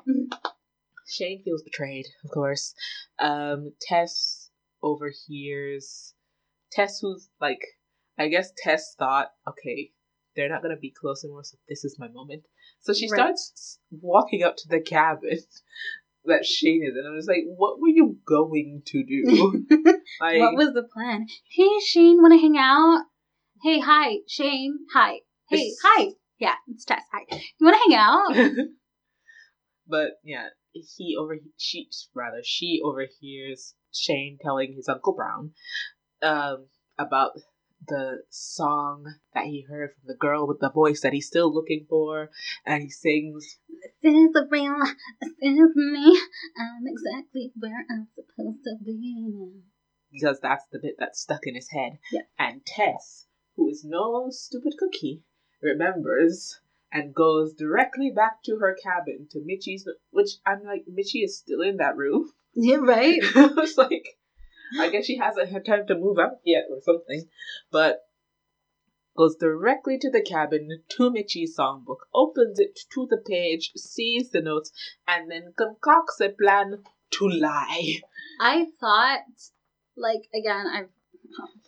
Shane 1.08 1.42
feels 1.44 1.64
betrayed, 1.64 2.06
of 2.24 2.30
course. 2.32 2.74
Um, 3.20 3.72
Tess 3.82 4.52
overhears. 4.84 6.14
Tess, 6.72 7.00
who's 7.02 7.30
like, 7.40 7.62
I 8.18 8.28
guess 8.28 8.52
Tess 8.58 8.96
thought, 8.98 9.30
okay, 9.48 9.92
they're 10.36 10.50
not 10.50 10.62
gonna 10.62 10.78
be 10.78 10.92
close 10.92 11.24
anymore, 11.24 11.44
so 11.44 11.58
this 11.68 11.84
is 11.84 11.98
my 12.00 12.08
moment. 12.08 12.44
So 12.82 12.94
she 12.94 13.08
Right. 13.10 13.18
starts 13.18 13.80
walking 13.92 14.44
up 14.44 14.56
to 14.58 14.68
the 14.68 14.82
cabin 14.82 15.38
that 16.26 16.46
Shane 16.46 16.84
is 16.84 16.96
in. 16.96 17.06
I'm 17.06 17.18
just 17.18 17.28
like, 17.28 17.44
what 17.46 17.80
were 17.80 17.88
you 17.88 18.18
going 18.26 18.84
to 18.86 19.04
do? 19.04 19.66
like, 20.22 20.40
what 20.40 20.56
was 20.56 20.74
the 20.74 20.84
plan? 20.84 21.28
Hey, 21.50 21.80
Shane, 21.86 22.22
want 22.22 22.34
to 22.34 22.40
hang 22.40 22.58
out? 22.58 23.04
Hey, 23.62 23.80
hi, 23.80 24.20
Shane. 24.28 24.80
Hi. 24.94 25.20
Hey, 25.50 25.72
hi. 25.84 26.12
Yeah, 26.38 26.56
it's 26.68 26.86
Tess. 26.86 27.02
Hi. 27.12 27.26
You 27.60 27.66
want 27.66 27.76
to 27.76 27.90
hang 27.90 28.00
out? 28.00 28.58
but 29.88 30.12
yeah, 30.24 30.48
he 30.72 31.18
over 31.20 31.38
she 31.58 31.90
rather 32.14 32.42
she 32.44 32.80
overhears 32.84 33.76
Shane 33.94 34.38
telling 34.42 34.74
his 34.76 34.88
uncle 34.88 35.14
Brown 35.14 35.52
um 36.22 36.68
about 36.98 37.32
the 37.88 38.24
song 38.30 39.16
that 39.34 39.46
he 39.46 39.66
heard 39.68 39.92
from 39.92 40.08
the 40.08 40.16
girl 40.16 40.48
with 40.48 40.60
the 40.60 40.70
voice 40.70 41.02
that 41.02 41.14
he's 41.14 41.28
still 41.28 41.54
looking 41.54 41.86
for, 41.90 42.30
and 42.66 42.84
he 42.84 42.90
sings. 42.90 43.60
This 44.04 44.14
is 44.14 44.32
the 44.34 44.48
real. 44.50 44.76
This 45.22 45.32
is 45.42 45.76
me. 45.76 46.22
I'm 46.58 46.86
exactly 46.86 47.52
where 47.58 47.86
I'm 47.90 48.08
supposed 48.16 48.64
to 48.66 48.76
be 48.84 48.98
now. 49.00 49.52
Because 50.12 50.40
that's 50.42 50.66
the 50.72 50.80
bit 50.80 50.96
that's 51.00 51.22
stuck 51.22 51.46
in 51.46 51.56
his 51.56 51.70
head. 51.70 52.00
Yeah. 52.12 52.22
And 52.38 52.66
Tess, 52.66 53.28
who 53.56 53.70
is 53.70 53.84
no 53.86 54.28
stupid 54.30 54.74
cookie, 54.78 55.24
remembers 55.62 56.60
and 56.92 57.14
goes 57.14 57.54
directly 57.54 58.12
back 58.14 58.42
to 58.44 58.58
her 58.58 58.76
cabin 58.82 59.28
to 59.32 59.42
Mitchie's, 59.46 59.88
which 60.12 60.32
I'm 60.46 60.64
like, 60.64 60.86
Mitchie 60.90 61.24
is 61.24 61.38
still 61.38 61.62
in 61.62 61.78
that 61.78 61.96
room. 61.96 62.32
Yeah, 62.56 62.78
right. 62.78 63.20
I 63.36 63.52
was 63.56 63.78
like, 63.78 64.19
I 64.80 64.90
guess 64.90 65.06
she 65.06 65.18
hasn't 65.18 65.50
had 65.52 65.66
time 65.66 65.88
to 65.88 65.96
move 65.96 66.20
out 66.20 66.40
yet 66.44 66.66
or 66.70 66.82
something. 66.82 67.30
But 67.72 68.00
goes 69.18 69.36
directly 69.36 69.98
to 70.00 70.10
the 70.10 70.22
cabin 70.22 70.70
to 70.88 71.12
Mitchie's 71.12 71.58
songbook, 71.58 71.98
opens 72.14 72.58
it 72.60 72.80
to 72.94 73.06
the 73.10 73.18
page, 73.18 73.72
sees 73.76 74.32
the 74.32 74.42
notes, 74.42 74.72
and 75.08 75.30
then 75.30 75.54
concocts 75.58 76.22
a 76.22 76.30
plan 76.30 76.84
to 77.12 77.28
lie. 77.28 77.96
I 78.40 78.68
thought, 78.80 79.20
like, 79.98 80.30
again, 80.34 80.66
I've 80.68 80.90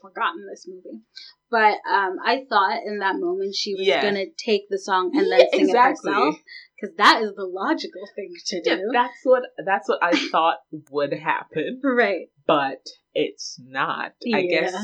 forgotten 0.01 0.47
this 0.49 0.65
movie, 0.67 1.01
but 1.49 1.77
um, 1.89 2.17
I 2.23 2.45
thought 2.49 2.83
in 2.85 2.99
that 2.99 3.17
moment 3.17 3.53
she 3.55 3.75
was 3.75 3.85
Yeah. 3.85 4.01
gonna 4.01 4.25
take 4.37 4.69
the 4.69 4.79
song 4.79 5.11
and 5.13 5.29
then 5.31 5.39
Yeah, 5.39 5.45
sing 5.51 5.69
it 5.69 5.77
herself 5.77 6.35
because 6.81 6.95
that 6.97 7.21
is 7.21 7.33
the 7.35 7.45
logical 7.45 8.07
thing 8.15 8.33
to 8.47 8.61
Yeah, 8.65 8.77
do. 8.77 8.89
that's 8.91 9.19
what 9.23 9.43
that's 9.65 9.87
what 9.87 9.99
I 10.03 10.11
thought 10.29 10.57
would 10.89 11.13
happen, 11.13 11.81
right. 11.83 12.27
but 12.47 12.81
it's 13.13 13.59
not. 13.63 14.13
I 14.33 14.43
guess 14.43 14.75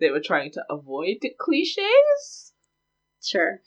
they 0.00 0.10
were 0.10 0.20
trying 0.20 0.52
to 0.52 0.64
avoid 0.70 1.18
cliches. 1.38 2.52
Sure. 3.22 3.60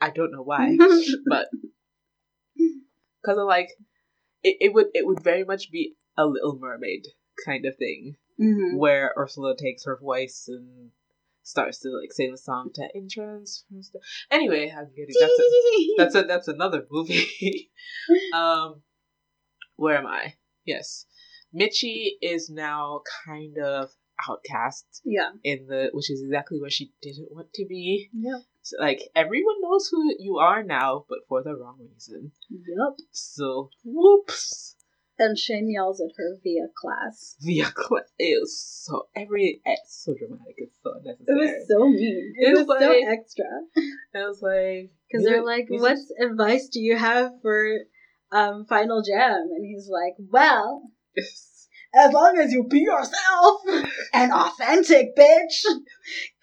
I 0.00 0.10
don't 0.10 0.32
know 0.32 0.42
why. 0.42 0.76
but 1.28 1.48
because 2.56 3.38
of 3.38 3.46
like 3.46 3.68
it, 4.42 4.56
it 4.60 4.72
would 4.72 4.86
it 4.94 5.06
would 5.06 5.22
very 5.22 5.44
much 5.44 5.70
be 5.72 5.94
a 6.16 6.24
little 6.24 6.58
mermaid 6.58 7.06
kind 7.44 7.66
of 7.66 7.76
thing 7.76 8.16
hmm 8.38 8.76
where 8.76 9.12
ursula 9.16 9.56
takes 9.56 9.84
her 9.84 9.98
voice 10.00 10.44
and 10.48 10.90
starts 11.48 11.78
to 11.80 11.88
like 11.88 12.12
sing 12.12 12.30
the 12.30 12.38
song 12.38 12.70
to 12.74 12.86
entrance 12.94 13.64
anyway 14.30 14.72
i'm 14.76 14.90
getting 14.94 15.14
that's 15.18 15.38
a, 15.38 15.44
that's 15.96 16.14
a 16.14 16.22
that's 16.22 16.48
another 16.48 16.86
movie. 16.90 17.70
Um 18.34 18.82
where 19.76 19.98
am 19.98 20.06
i? 20.06 20.34
Yes. 20.64 21.06
Mitchie 21.54 22.12
is 22.20 22.50
now 22.50 23.00
kind 23.24 23.56
of 23.58 23.90
outcast 24.28 25.00
yeah. 25.04 25.30
in 25.44 25.66
the 25.66 25.90
which 25.92 26.10
is 26.10 26.22
exactly 26.22 26.60
where 26.60 26.70
she 26.70 26.92
didn't 27.00 27.28
want 27.30 27.52
to 27.54 27.64
be. 27.66 28.10
So, 28.62 28.76
like 28.80 29.00
everyone 29.14 29.60
knows 29.60 29.88
who 29.90 30.14
you 30.18 30.38
are 30.38 30.62
now 30.62 31.04
but 31.08 31.20
for 31.28 31.42
the 31.42 31.54
wrong 31.54 31.78
reason. 31.92 32.32
Yep. 32.50 32.98
so, 33.12 33.70
whoops. 33.84 34.76
And 35.20 35.36
Shane 35.36 35.70
yells 35.70 36.00
at 36.00 36.12
her 36.16 36.36
via 36.42 36.68
class. 36.80 37.36
Via 37.40 37.70
class. 37.74 38.04
it 38.18 38.40
was 38.40 38.58
so 38.86 39.08
every 39.16 39.60
it's 39.64 40.04
so 40.04 40.14
dramatic. 40.14 40.54
It's 40.58 40.78
so 40.82 40.92
It 41.04 41.34
was 41.34 41.66
so 41.68 41.88
mean. 41.88 42.32
It 42.36 42.50
It's 42.50 42.66
was 42.68 42.78
so 42.80 42.88
like- 42.88 43.04
extra. 43.08 43.44
I 44.14 44.28
was 44.28 44.40
like, 44.42 44.90
Because 45.10 45.24
they're 45.26 45.44
like, 45.44 45.66
"What 45.68 45.98
advice 46.20 46.68
do 46.68 46.80
you 46.80 46.96
have 46.96 47.32
for 47.42 47.78
um, 48.30 48.66
Final 48.68 49.02
Jam?" 49.02 49.48
And 49.54 49.64
he's 49.66 49.88
like, 49.90 50.14
"Well, 50.30 50.82
as 51.94 52.12
long 52.12 52.38
as 52.38 52.52
you 52.52 52.64
be 52.68 52.80
yourself 52.80 53.60
and 54.14 54.32
authentic, 54.32 55.16
bitch. 55.16 55.64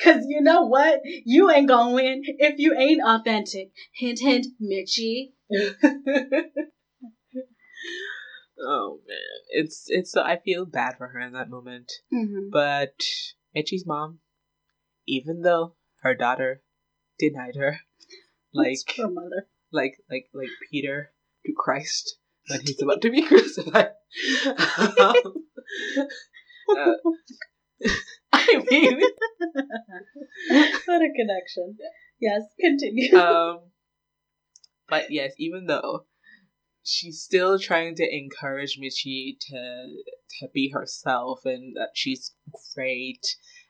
Cause 0.01 0.25
you 0.27 0.41
know 0.41 0.65
what? 0.65 0.99
You 1.25 1.49
ain't 1.49 1.67
gonna 1.67 1.93
win 1.93 2.21
if 2.25 2.55
you 2.59 2.75
ain't 2.77 3.01
authentic. 3.05 3.71
Hint, 3.95 4.19
hint, 4.19 4.47
Mitchie. 4.61 5.31
oh 8.59 8.99
man, 9.07 9.17
it's 9.49 9.85
it's. 9.87 10.15
I 10.15 10.37
feel 10.37 10.65
bad 10.65 10.97
for 10.97 11.07
her 11.07 11.19
in 11.19 11.33
that 11.33 11.49
moment. 11.49 11.91
Mm-hmm. 12.13 12.49
But 12.51 12.99
Mitchie's 13.53 13.85
mom, 13.85 14.19
even 15.07 15.41
though 15.41 15.75
her 16.01 16.15
daughter 16.15 16.61
denied 17.19 17.55
her, 17.57 17.79
like 18.53 18.77
her 18.97 19.09
mother. 19.09 19.47
like 19.71 19.97
like 20.09 20.27
like 20.33 20.49
Peter 20.71 21.11
to 21.45 21.53
Christ 21.55 22.17
when 22.49 22.61
he's 22.61 22.81
about 22.83 23.01
to 23.01 23.09
be 23.11 23.21
crucified. 23.27 23.91
Um, 24.99 25.13
uh, 26.69 26.93
I 28.31 28.63
mean, 28.69 29.01
what 30.85 31.01
a 31.01 31.09
connection. 31.15 31.77
Yes, 32.19 32.43
continue. 32.59 33.15
um, 33.17 33.59
but 34.87 35.11
yes, 35.11 35.33
even 35.37 35.65
though 35.65 36.05
she's 36.85 37.21
still 37.21 37.59
trying 37.59 37.95
to 37.95 38.07
encourage 38.09 38.79
Mitchie 38.79 39.37
to 39.49 39.87
to 40.39 40.47
be 40.53 40.69
herself 40.73 41.41
and 41.45 41.75
that 41.75 41.89
she's 41.93 42.33
great 42.75 43.25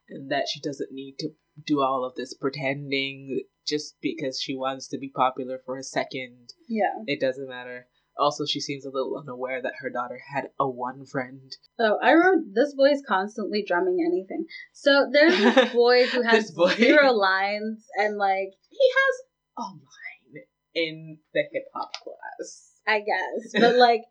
and 0.10 0.30
that 0.32 0.48
she 0.52 0.60
doesn't 0.60 0.92
need 0.92 1.16
to 1.20 1.30
do 1.66 1.82
all 1.82 2.04
of 2.06 2.16
this 2.16 2.34
pretending 2.34 3.42
just 3.68 3.96
because 4.02 4.40
she 4.40 4.56
wants 4.56 4.88
to 4.90 4.98
be 5.00 5.10
popular 5.16 5.60
for 5.66 5.78
a 5.78 5.84
second. 5.84 6.50
yeah. 6.68 6.94
It 7.08 7.20
doesn't 7.20 7.50
matter. 7.50 7.88
Also, 8.18 8.46
she 8.46 8.62
seems 8.62 8.86
a 8.86 8.90
little 8.90 9.18
unaware 9.18 9.62
that 9.62 9.74
her 9.80 9.90
daughter 9.90 10.20
had 10.34 10.46
a 10.60 10.70
one 10.70 11.06
friend. 11.06 11.52
So 11.78 11.98
I 12.02 12.14
wrote 12.14 12.44
this 12.54 12.74
boy 12.74 12.92
is 12.92 13.04
constantly 13.08 13.64
drumming 13.68 13.98
anything. 14.06 14.46
So 14.74 15.10
there's 15.12 15.38
this 15.38 15.74
boy 15.74 16.06
who 16.06 16.22
has 16.22 16.52
boy. 16.52 16.74
zero 16.76 17.12
lines 17.12 17.84
and 17.98 18.18
like 18.18 18.52
He 18.70 18.90
has 18.96 19.16
a 19.58 19.62
line 19.64 20.44
in 20.74 21.18
the 21.34 21.44
hip 21.52 21.66
hop 21.74 21.92
class. 22.04 22.72
I 22.88 23.00
guess. 23.00 23.52
But 23.54 23.76
like 23.78 24.04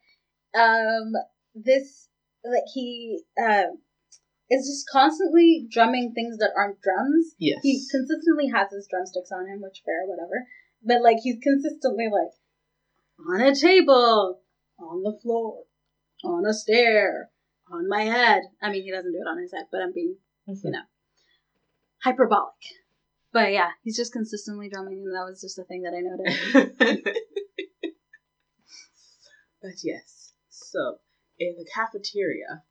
um 0.54 1.12
this 1.54 2.08
like 2.44 2.64
he 2.72 3.20
uh 3.40 3.64
is 4.50 4.66
just 4.66 4.88
constantly 4.90 5.66
drumming 5.70 6.12
things 6.14 6.38
that 6.38 6.50
aren't 6.56 6.80
drums. 6.82 7.34
Yes. 7.38 7.60
He 7.62 7.82
consistently 7.90 8.48
has 8.48 8.70
his 8.70 8.86
drumsticks 8.90 9.32
on 9.32 9.46
him, 9.46 9.62
which 9.62 9.82
fair, 9.84 10.06
whatever. 10.06 10.46
But 10.82 11.02
like 11.02 11.18
he's 11.22 11.38
consistently 11.42 12.08
like 12.12 12.32
on 13.28 13.40
a 13.40 13.54
table, 13.54 14.40
on 14.78 15.02
the 15.02 15.18
floor, 15.22 15.64
on 16.24 16.44
a 16.46 16.52
stair, 16.52 17.30
on 17.70 17.88
my 17.88 18.02
head. 18.02 18.42
I 18.60 18.70
mean 18.70 18.84
he 18.84 18.90
doesn't 18.90 19.12
do 19.12 19.18
it 19.18 19.30
on 19.30 19.40
his 19.40 19.52
head, 19.52 19.66
but 19.72 19.80
I'm 19.80 19.92
being 19.92 20.16
you 20.46 20.70
know 20.70 20.82
hyperbolic. 22.02 22.52
But 23.32 23.52
yeah, 23.52 23.70
he's 23.82 23.96
just 23.96 24.12
consistently 24.12 24.68
drumming 24.68 25.02
and 25.04 25.14
that 25.14 25.28
was 25.28 25.40
just 25.40 25.58
a 25.58 25.64
thing 25.64 25.82
that 25.82 25.94
I 25.94 26.00
noticed. 26.00 27.08
but 29.64 29.82
yes, 29.82 30.34
so 30.50 30.98
in 31.38 31.56
the 31.56 31.66
cafeteria, 31.74 32.62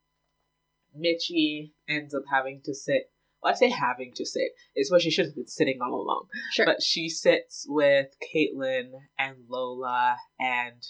Mitchie 0.96 1.72
ends 1.89 2.14
up 2.14 2.24
having 2.32 2.62
to 2.66 2.76
sit. 2.76 3.12
Well, 3.41 3.52
I 3.52 3.56
say 3.56 3.70
having 3.70 4.14
to 4.16 4.26
sit. 4.26 4.52
It's 4.76 4.91
where 4.91 5.00
she 5.00 5.10
should 5.10 5.26
have 5.26 5.36
been 5.36 5.48
sitting 5.48 5.80
all 5.82 5.96
along. 5.96 6.28
Sure. 6.52 6.68
But 6.68 6.84
she 6.84 7.10
sits 7.10 7.66
with 7.68 8.16
Caitlyn 8.34 8.91
and 9.18 9.38
Lola 9.50 10.18
and 10.39 10.82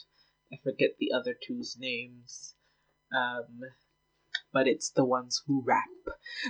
I 0.51 0.57
forget 0.61 0.91
the 0.99 1.13
other 1.17 1.35
two's 1.47 1.77
names. 1.79 2.53
Um, 3.15 3.61
but 4.51 4.67
it's 4.67 4.91
the 4.91 5.05
ones 5.05 5.41
who 5.47 5.63
rap. 5.65 5.85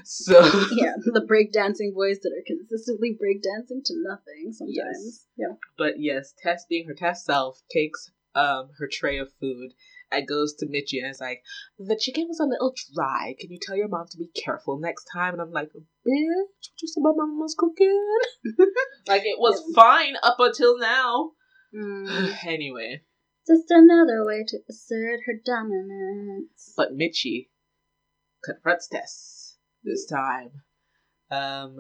So 0.04 0.39
yeah, 0.72 0.93
the 0.97 1.22
breakdancing 1.22 1.93
boys 1.93 2.20
that 2.20 2.34
are 2.34 2.43
consistently 2.45 3.12
breakdancing 3.12 3.84
to 3.86 3.93
nothing 3.97 4.51
sometimes. 4.51 5.26
Yeah. 5.38 5.56
But 5.78 5.99
yes, 5.99 6.34
Tess 6.38 6.66
being 6.68 6.88
her 6.88 6.93
Tess 6.93 7.24
self 7.24 7.62
takes 7.72 8.12
um 8.36 8.69
her 8.79 8.89
tray 8.91 9.17
of 9.19 9.31
food 9.39 9.73
and 10.11 10.27
goes 10.27 10.53
to 10.55 10.65
Mitchie 10.67 11.01
and 11.01 11.09
it's 11.09 11.19
like, 11.21 11.41
the 11.79 11.97
chicken 11.99 12.27
was 12.27 12.39
a 12.39 12.45
little 12.45 12.73
dry. 12.93 13.36
Can 13.39 13.51
you 13.51 13.57
tell 13.61 13.75
your 13.75 13.88
mom 13.88 14.05
to 14.11 14.17
be 14.17 14.29
careful 14.36 14.79
next 14.79 15.05
time? 15.11 15.34
And 15.34 15.41
I'm 15.41 15.51
like, 15.51 15.69
bitch, 15.69 15.75
what 16.05 16.81
you 16.81 16.88
said 16.88 17.01
about 17.01 17.15
my 17.17 17.25
mama's 17.25 17.55
cooking? 17.57 18.05
like 19.07 19.23
it 19.25 19.39
was 19.39 19.63
fine 19.75 20.13
up 20.21 20.36
until 20.39 20.77
now. 20.77 21.31
Mm. 21.75 22.36
anyway, 22.45 23.01
Just 23.47 23.65
another 23.69 24.23
way 24.23 24.43
to 24.47 24.57
assert 24.69 25.21
her 25.25 25.34
dominance. 25.43 26.73
but 26.77 26.93
Mitchie 26.93 27.49
confronts 28.43 28.88
Tess 28.88 29.57
this 29.84 30.05
time. 30.05 30.51
Um, 31.31 31.77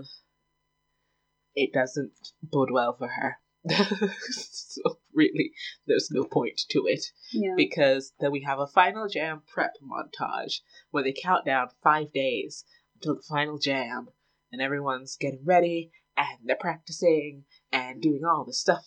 it 1.55 1.71
doesn't 1.71 2.13
bode 2.41 2.71
well 2.71 2.95
for 2.97 3.07
her. 3.09 3.37
so 4.29 4.97
really, 5.13 5.51
there's 5.87 6.09
no 6.11 6.23
point 6.23 6.61
to 6.69 6.83
it. 6.87 7.05
Yeah. 7.31 7.53
because 7.55 8.13
then 8.19 8.31
we 8.31 8.41
have 8.41 8.59
a 8.59 8.67
final 8.67 9.07
jam 9.07 9.41
prep 9.47 9.73
montage 9.81 10.59
where 10.91 11.03
they 11.03 11.13
count 11.13 11.45
down 11.45 11.69
five 11.83 12.11
days 12.13 12.65
until 12.95 13.15
the 13.15 13.21
final 13.21 13.57
jam 13.57 14.09
and 14.51 14.61
everyone's 14.61 15.17
getting 15.19 15.43
ready 15.45 15.91
and 16.15 16.37
they're 16.45 16.55
practicing 16.55 17.43
and 17.71 18.01
doing 18.01 18.21
all 18.23 18.45
the 18.45 18.53
stuff 18.53 18.85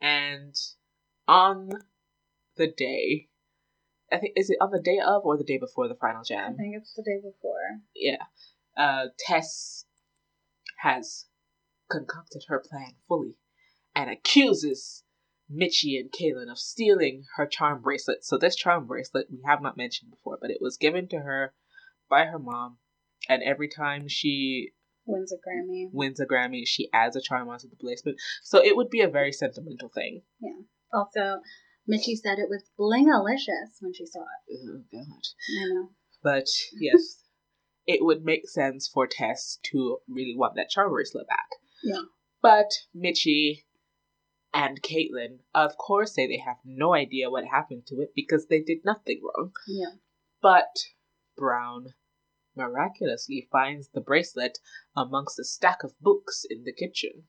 and 0.00 0.54
on 1.28 1.70
the 2.56 2.66
day 2.66 3.28
i 4.12 4.18
think 4.18 4.32
is 4.36 4.50
it 4.50 4.58
on 4.60 4.70
the 4.70 4.80
day 4.80 4.98
of 4.98 5.24
or 5.24 5.36
the 5.36 5.44
day 5.44 5.58
before 5.58 5.88
the 5.88 5.94
final 5.94 6.22
jam? 6.22 6.54
I 6.54 6.56
think 6.56 6.74
it's 6.76 6.94
the 6.94 7.02
day 7.02 7.16
before. 7.22 7.80
yeah 7.94 8.24
uh 8.76 9.06
tess 9.18 9.84
has 10.78 11.26
concocted 11.90 12.44
her 12.48 12.58
plan 12.58 12.94
fully 13.08 13.36
and 13.94 14.10
accuses 14.10 15.04
Mitchie 15.50 15.98
and 15.98 16.10
Caitlyn 16.10 16.50
of 16.50 16.58
stealing 16.58 17.24
her 17.36 17.46
charm 17.46 17.80
bracelet. 17.80 18.24
So 18.24 18.36
this 18.36 18.56
charm 18.56 18.86
bracelet 18.86 19.28
we 19.30 19.40
have 19.46 19.62
not 19.62 19.76
mentioned 19.76 20.10
before, 20.10 20.38
but 20.40 20.50
it 20.50 20.58
was 20.60 20.76
given 20.76 21.08
to 21.08 21.20
her 21.20 21.54
by 22.08 22.24
her 22.24 22.38
mom, 22.38 22.78
and 23.28 23.42
every 23.42 23.68
time 23.68 24.08
she 24.08 24.72
Wins 25.06 25.32
a 25.32 25.36
Grammy. 25.36 25.88
wins 25.92 26.18
a 26.18 26.26
Grammy, 26.26 26.66
she 26.66 26.88
adds 26.92 27.14
a 27.14 27.20
charm 27.20 27.48
onto 27.48 27.68
the 27.68 27.76
bracelet. 27.76 28.16
So 28.42 28.62
it 28.62 28.76
would 28.76 28.90
be 28.90 29.02
a 29.02 29.08
very 29.08 29.32
sentimental 29.32 29.88
thing. 29.88 30.22
Yeah. 30.40 30.62
Also, 30.92 31.42
Mitchie 31.88 32.16
said 32.16 32.38
it 32.38 32.48
was 32.48 32.68
blingalicious 32.78 33.80
when 33.80 33.92
she 33.94 34.06
saw 34.06 34.22
it. 34.48 34.58
Oh 34.68 34.82
God! 34.90 35.22
I 35.60 35.74
know. 35.74 35.90
But 36.22 36.46
yes, 36.80 37.22
it 37.86 38.04
would 38.04 38.24
make 38.24 38.48
sense 38.48 38.88
for 38.88 39.06
Tess 39.06 39.58
to 39.70 39.98
really 40.08 40.34
want 40.36 40.56
that 40.56 40.70
charm 40.70 40.90
bracelet 40.90 41.28
back. 41.28 41.46
Yeah. 41.82 42.02
But 42.42 42.70
Mitchie 42.94 43.64
and 44.52 44.80
Caitlyn, 44.82 45.40
of 45.54 45.76
course, 45.76 46.14
say 46.14 46.26
they 46.26 46.42
have 46.44 46.56
no 46.64 46.94
idea 46.94 47.30
what 47.30 47.44
happened 47.44 47.86
to 47.88 47.96
it 47.96 48.12
because 48.14 48.46
they 48.46 48.60
did 48.60 48.78
nothing 48.84 49.20
wrong. 49.22 49.52
Yeah. 49.66 49.96
But 50.40 50.76
Brown 51.36 51.94
miraculously 52.56 53.48
finds 53.52 53.88
the 53.88 54.00
bracelet 54.00 54.58
amongst 54.96 55.38
a 55.38 55.44
stack 55.44 55.82
of 55.84 55.98
books 56.00 56.44
in 56.48 56.64
the 56.64 56.72
kitchen. 56.72 57.24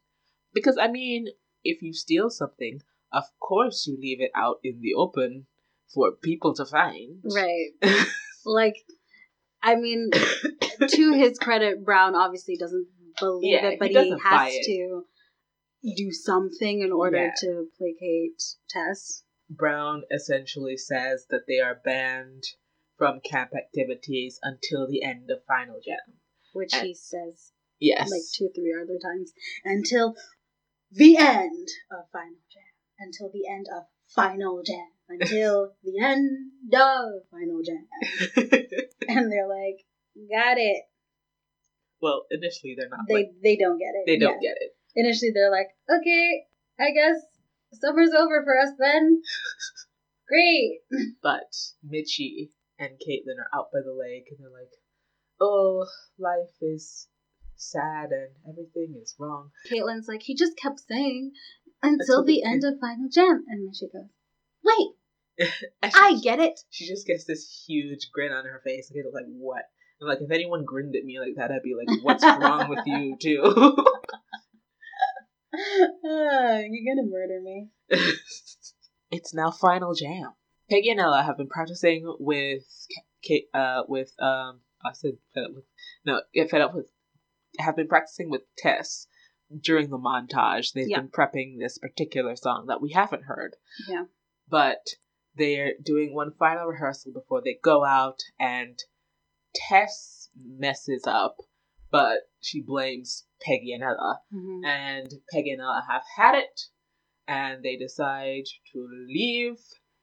Because, 0.54 0.78
I 0.80 0.88
mean, 0.88 1.28
if 1.64 1.82
you 1.82 1.94
steal 1.94 2.30
something, 2.30 2.80
of 3.12 3.26
course 3.40 3.86
you 3.88 3.98
leave 4.00 4.22
it 4.22 4.32
out 4.36 4.58
in 4.64 4.80
the 4.82 4.94
open 4.96 5.48
for 5.94 6.12
people 6.14 6.54
to 6.56 6.66
find. 6.66 7.22
Right. 7.24 7.72
like, 8.46 8.76
I 9.62 9.76
mean, 9.76 10.12
to 10.88 11.14
his 11.14 11.38
credit, 11.38 11.84
Brown 11.84 12.16
obviously 12.16 12.56
doesn't 12.58 12.88
believe 13.20 13.52
Yeah, 13.52 13.68
it, 13.70 13.80
but 13.80 13.90
he 13.90 14.04
he, 14.04 14.16
has 14.24 14.54
to 14.66 15.06
do 15.96 16.12
something 16.12 16.82
in 16.82 16.92
order 16.92 17.26
Yeah. 17.26 17.32
to 17.42 17.68
placate 17.78 18.42
Tess. 18.70 19.24
Brown 19.50 20.04
essentially 20.12 20.78
says 20.78 21.26
that 21.30 21.46
they 21.48 21.60
are 21.60 21.76
banned 21.76 22.44
from 22.98 23.22
camp 23.22 23.52
activities 23.56 24.40
until 24.44 24.88
the 24.88 25.04
end 25.04 25.30
of 25.32 25.44
Final 25.46 25.80
Jam. 25.84 26.20
Which 26.54 26.74
And- 26.74 26.88
he 26.88 26.94
says 26.94 27.52
Yes. 27.80 28.10
like 28.10 28.22
two, 28.34 28.50
three 28.56 28.74
other 28.74 28.98
times. 28.98 29.34
Until 29.64 30.16
the 30.92 31.18
end 31.18 31.68
of 31.92 32.10
Final 32.12 32.40
Jam. 32.52 32.64
Until 33.00 33.30
the 33.30 33.48
end 33.48 33.68
of 33.72 33.84
Final 34.08 34.64
Jam. 34.64 34.92
Until 35.10 35.76
the 35.84 36.00
end 36.00 36.52
of 36.74 37.28
Final 37.30 37.62
Jam. 37.64 37.88
And 39.10 39.32
they're 39.32 39.48
like, 39.48 39.86
got 40.30 40.58
it. 40.58 40.84
Well, 42.02 42.26
initially 42.30 42.76
they're 42.78 42.90
not. 42.90 43.06
They 43.08 43.14
like, 43.14 43.32
they 43.44 43.56
don't 43.58 43.78
get 43.80 43.94
it. 43.96 44.04
they 44.06 44.18
don't 44.18 44.42
Yeah. 44.42 44.50
get 44.52 44.58
it. 44.62 44.72
Initially 44.96 45.32
they're 45.34 45.52
like, 45.52 45.70
okay, 45.90 46.46
I 46.80 46.92
guess 46.92 47.22
summer's 47.74 48.12
over 48.14 48.44
for 48.44 48.58
us 48.60 48.74
then. 48.80 49.22
Great. 50.28 50.80
But 51.22 51.54
Mitchie 51.86 52.50
and 52.80 52.92
Caitlyn 53.00 53.40
are 53.40 53.50
out 53.58 53.72
by 53.72 53.80
the 53.84 53.94
lake 53.94 54.26
and 54.30 54.40
they're 54.40 54.52
like, 54.52 54.72
oh, 55.40 55.86
life 56.20 56.54
is 56.62 57.08
sad 57.56 58.10
and 58.12 58.30
everything 58.48 59.00
is 59.02 59.16
wrong. 59.20 59.52
Caitlyn's 59.72 60.08
like, 60.08 60.22
he 60.24 60.36
just 60.36 60.58
kept 60.58 60.82
saying 60.82 61.32
until 61.82 62.24
the 62.24 62.44
end 62.44 62.64
of 62.64 62.80
Final 62.80 63.10
Jam. 63.10 63.44
And 63.48 63.76
she 63.76 63.88
goes, 63.88 64.10
wait, 64.64 64.90
And 65.82 65.92
I 65.96 66.16
get 66.22 66.40
it. 66.40 66.60
She 66.70 66.88
just 66.88 67.06
gets 67.06 67.26
this 67.26 67.64
huge 67.68 68.10
grin 68.12 68.32
on 68.32 68.46
her 68.46 68.62
face. 68.66 68.92
And 68.92 69.04
like, 69.14 69.26
what? 69.28 69.64
And 70.00 70.08
like, 70.10 70.20
if 70.22 70.32
anyone 70.32 70.64
grinned 70.66 70.96
at 70.96 71.04
me 71.06 71.20
like 71.20 71.36
that, 71.38 71.52
I'd 71.52 71.64
be 71.64 71.76
like, 71.76 71.88
what's 72.04 72.24
wrong 72.40 72.70
with 72.70 72.86
you, 72.86 73.18
too? 73.22 73.42
Ah, 76.06 76.60
you're 76.70 76.96
gonna 76.96 77.08
murder 77.10 77.42
me. 77.42 77.70
it's 79.12 79.34
now 79.34 79.52
final 79.52 79.94
jam. 79.94 80.34
Peggy 80.70 80.90
and 80.90 81.00
Ella 81.00 81.24
have 81.24 81.38
been 81.38 81.48
practicing 81.48 82.04
with 82.20 82.64
Kate, 83.24 83.46
uh, 83.54 83.84
with 83.88 84.12
um, 84.20 84.60
I 84.84 84.92
said 84.94 85.14
fed 85.34 85.46
up 85.46 85.52
with 85.56 85.64
no, 86.06 86.22
get 86.34 86.50
fed 86.50 86.62
up 86.62 86.76
with, 86.76 86.88
have 87.60 87.76
been 87.76 87.88
practicing 87.88 88.30
with 88.30 88.42
Tess 88.58 89.08
during 89.62 89.90
the 89.90 89.98
montage. 89.98 90.74
They've 90.74 90.90
Yeah. 90.90 91.00
been 91.00 91.10
prepping 91.10 91.58
this 91.60 91.78
particular 91.78 92.36
song 92.36 92.66
that 92.68 92.82
we 92.82 92.92
haven't 92.92 93.24
heard. 93.24 93.56
Yeah. 93.88 94.04
But 94.50 94.86
they're 95.36 95.74
doing 95.82 96.14
one 96.14 96.34
final 96.38 96.68
rehearsal 96.68 97.14
before 97.14 97.42
they 97.44 97.58
go 97.64 97.86
out, 97.86 98.20
and 98.40 98.78
Tess 99.68 100.30
messes 100.36 101.04
up, 101.08 101.38
but 101.90 102.30
she 102.40 102.62
blames 102.62 103.26
Peggy 103.42 103.74
and 103.74 103.84
Ella 103.84 104.22
Mhm. 104.34 104.66
and 104.66 105.14
Peggy 105.32 105.52
and 105.52 105.62
Ella 105.62 105.84
have 105.90 106.04
had 106.16 106.36
it, 106.36 106.62
and 107.28 107.64
they 107.64 107.76
decide 107.76 108.46
to 108.74 108.88
leave, 109.08 109.60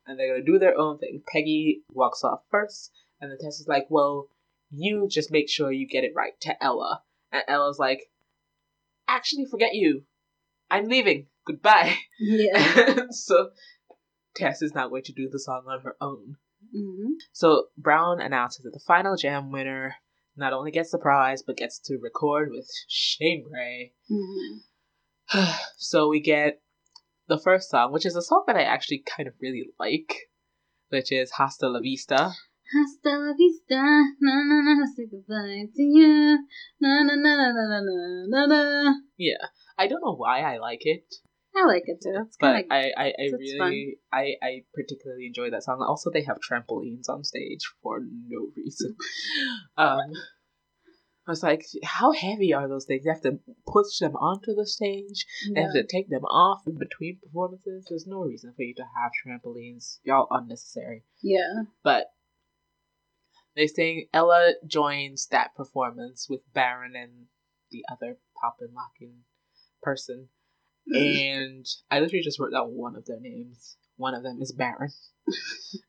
and 0.07 0.19
they're 0.19 0.35
gonna 0.35 0.45
do 0.45 0.59
their 0.59 0.77
own 0.77 0.99
thing. 0.99 1.23
Peggy 1.27 1.85
walks 1.89 2.25
off 2.25 2.45
first, 2.51 2.93
and 3.21 3.31
then 3.31 3.39
Tess 3.39 3.61
is 3.61 3.69
like, 3.69 3.87
"Well, 3.91 4.29
you 4.71 5.09
just 5.09 5.31
make 5.31 5.49
sure 5.49 5.71
you 5.71 5.87
get 5.87 6.05
it 6.05 6.15
right 6.15 6.39
to 6.41 6.63
Ella," 6.63 7.05
and 7.31 7.45
Ella's 7.47 7.79
like, 7.79 8.11
"Actually, 9.07 9.47
forget 9.47 9.75
you. 9.75 10.07
I'm 10.71 10.89
leaving. 10.89 11.29
Goodbye." 11.47 11.97
Yeah. 12.19 12.55
so 13.11 13.51
Tess 14.35 14.63
is 14.63 14.75
not 14.75 14.91
going 14.91 15.05
to 15.05 15.13
do 15.13 15.29
the 15.29 15.39
song 15.39 15.65
on 15.69 15.81
her 15.83 15.97
own. 16.01 16.39
Hmm 16.75 17.13
So 17.33 17.67
Brown 17.79 18.21
announces 18.21 18.65
that 18.65 18.73
the 18.73 18.85
final 18.87 19.17
jam 19.17 19.53
winner 19.53 19.95
not 20.37 20.53
only 20.53 20.73
gets 20.73 20.91
the 20.91 20.99
prize 20.99 21.43
but 21.43 21.57
gets 21.57 21.79
to 21.87 21.99
record 22.03 22.51
with 22.51 22.69
Shane 22.89 23.45
Gray. 23.49 23.93
hmm 24.09 24.59
so 25.79 26.09
we 26.09 26.21
get 26.21 26.61
the 27.29 27.39
first 27.39 27.71
song, 27.71 27.93
which 27.93 28.07
is 28.07 28.17
a 28.17 28.23
song 28.23 28.45
that 28.47 28.57
I 28.57 28.63
actually 28.63 29.03
kind 29.17 29.27
of 29.29 29.35
really 29.41 29.65
like, 29.79 30.15
which 30.91 31.11
is 31.11 31.33
Hasta 31.33 31.69
la 31.69 31.81
Vista. 31.81 32.33
Hasta 32.73 33.19
la 33.19 33.35
vista, 33.35 33.77
na 34.21 34.43
na 34.43 34.63
na, 34.63 34.87
say 34.97 35.07
goodbye 35.07 35.69
to 35.75 35.83
you, 35.83 36.39
na 36.81 37.03
na 37.03 37.15
na 37.15 37.37
na 37.37 37.53
na 37.53 37.81
na 37.81 38.27
na 38.27 38.47
na. 38.47 38.95
Yeah, 39.17 39.49
I 39.79 39.87
don't 39.87 40.01
know 40.01 40.17
why 40.17 40.41
I 40.41 40.59
like 40.59 40.81
it, 40.87 41.15
I 41.57 41.67
like 41.67 41.85
it 41.87 42.01
too. 42.03 42.25
It's 42.27 42.37
but 42.39 42.53
kind 42.53 42.65
of 42.65 42.73
I, 42.73 42.93
I, 42.97 43.07
I 43.07 43.31
really, 43.33 43.99
I, 44.13 44.35
I 44.43 44.65
particularly 44.75 45.27
enjoy 45.27 45.51
that 45.51 45.63
song. 45.63 45.85
Also, 45.87 46.11
they 46.11 46.23
have 46.23 46.39
trampolines 46.39 47.09
on 47.09 47.23
stage 47.23 47.61
for 47.83 48.01
no 48.01 48.49
reason. 48.57 48.97
um, 49.77 50.13
I 51.27 51.31
was 51.31 51.43
like, 51.43 51.65
how 51.85 52.13
heavy 52.13 52.53
are 52.53 52.69
those 52.69 52.85
things? 52.85 53.05
You 53.05 53.13
have 53.13 53.23
to 53.23 53.39
push 53.67 53.99
them 53.99 54.15
onto 54.17 54.55
the 54.55 54.67
stage. 54.67 55.25
They 55.55 55.63
have 55.63 55.73
to 55.73 55.85
take 55.85 56.11
them 56.11 56.25
off 56.25 56.63
in 56.67 56.77
between 56.77 57.19
performances. 57.23 57.87
There's 57.89 58.07
no 58.07 58.21
reason 58.21 58.53
for 58.55 58.63
you 58.63 58.75
to 58.75 58.83
have 58.83 59.13
trampolines. 59.25 60.01
Y'all 60.03 60.29
unnecessary. 60.31 61.05
yeah. 61.23 61.63
But 61.83 62.09
they 63.57 63.69
sing 63.69 64.09
Ella 64.13 64.55
joins 64.67 65.29
that 65.29 65.55
performance 65.55 66.27
with 66.29 66.41
Barron 66.53 66.95
and 66.97 67.27
the 67.71 67.85
other 67.91 68.19
poppin' 68.41 68.75
lockin' 68.75 69.21
person. 69.83 70.29
And 70.87 71.67
I 71.91 72.01
literally 72.01 72.23
just 72.23 72.39
wrote 72.39 72.53
down 72.53 72.77
one 72.77 72.97
of 72.97 73.07
their 73.07 73.21
names. 73.21 73.77
One 73.97 74.15
of 74.15 74.23
them 74.23 74.39
is 74.41 74.53
Barron. 74.53 74.91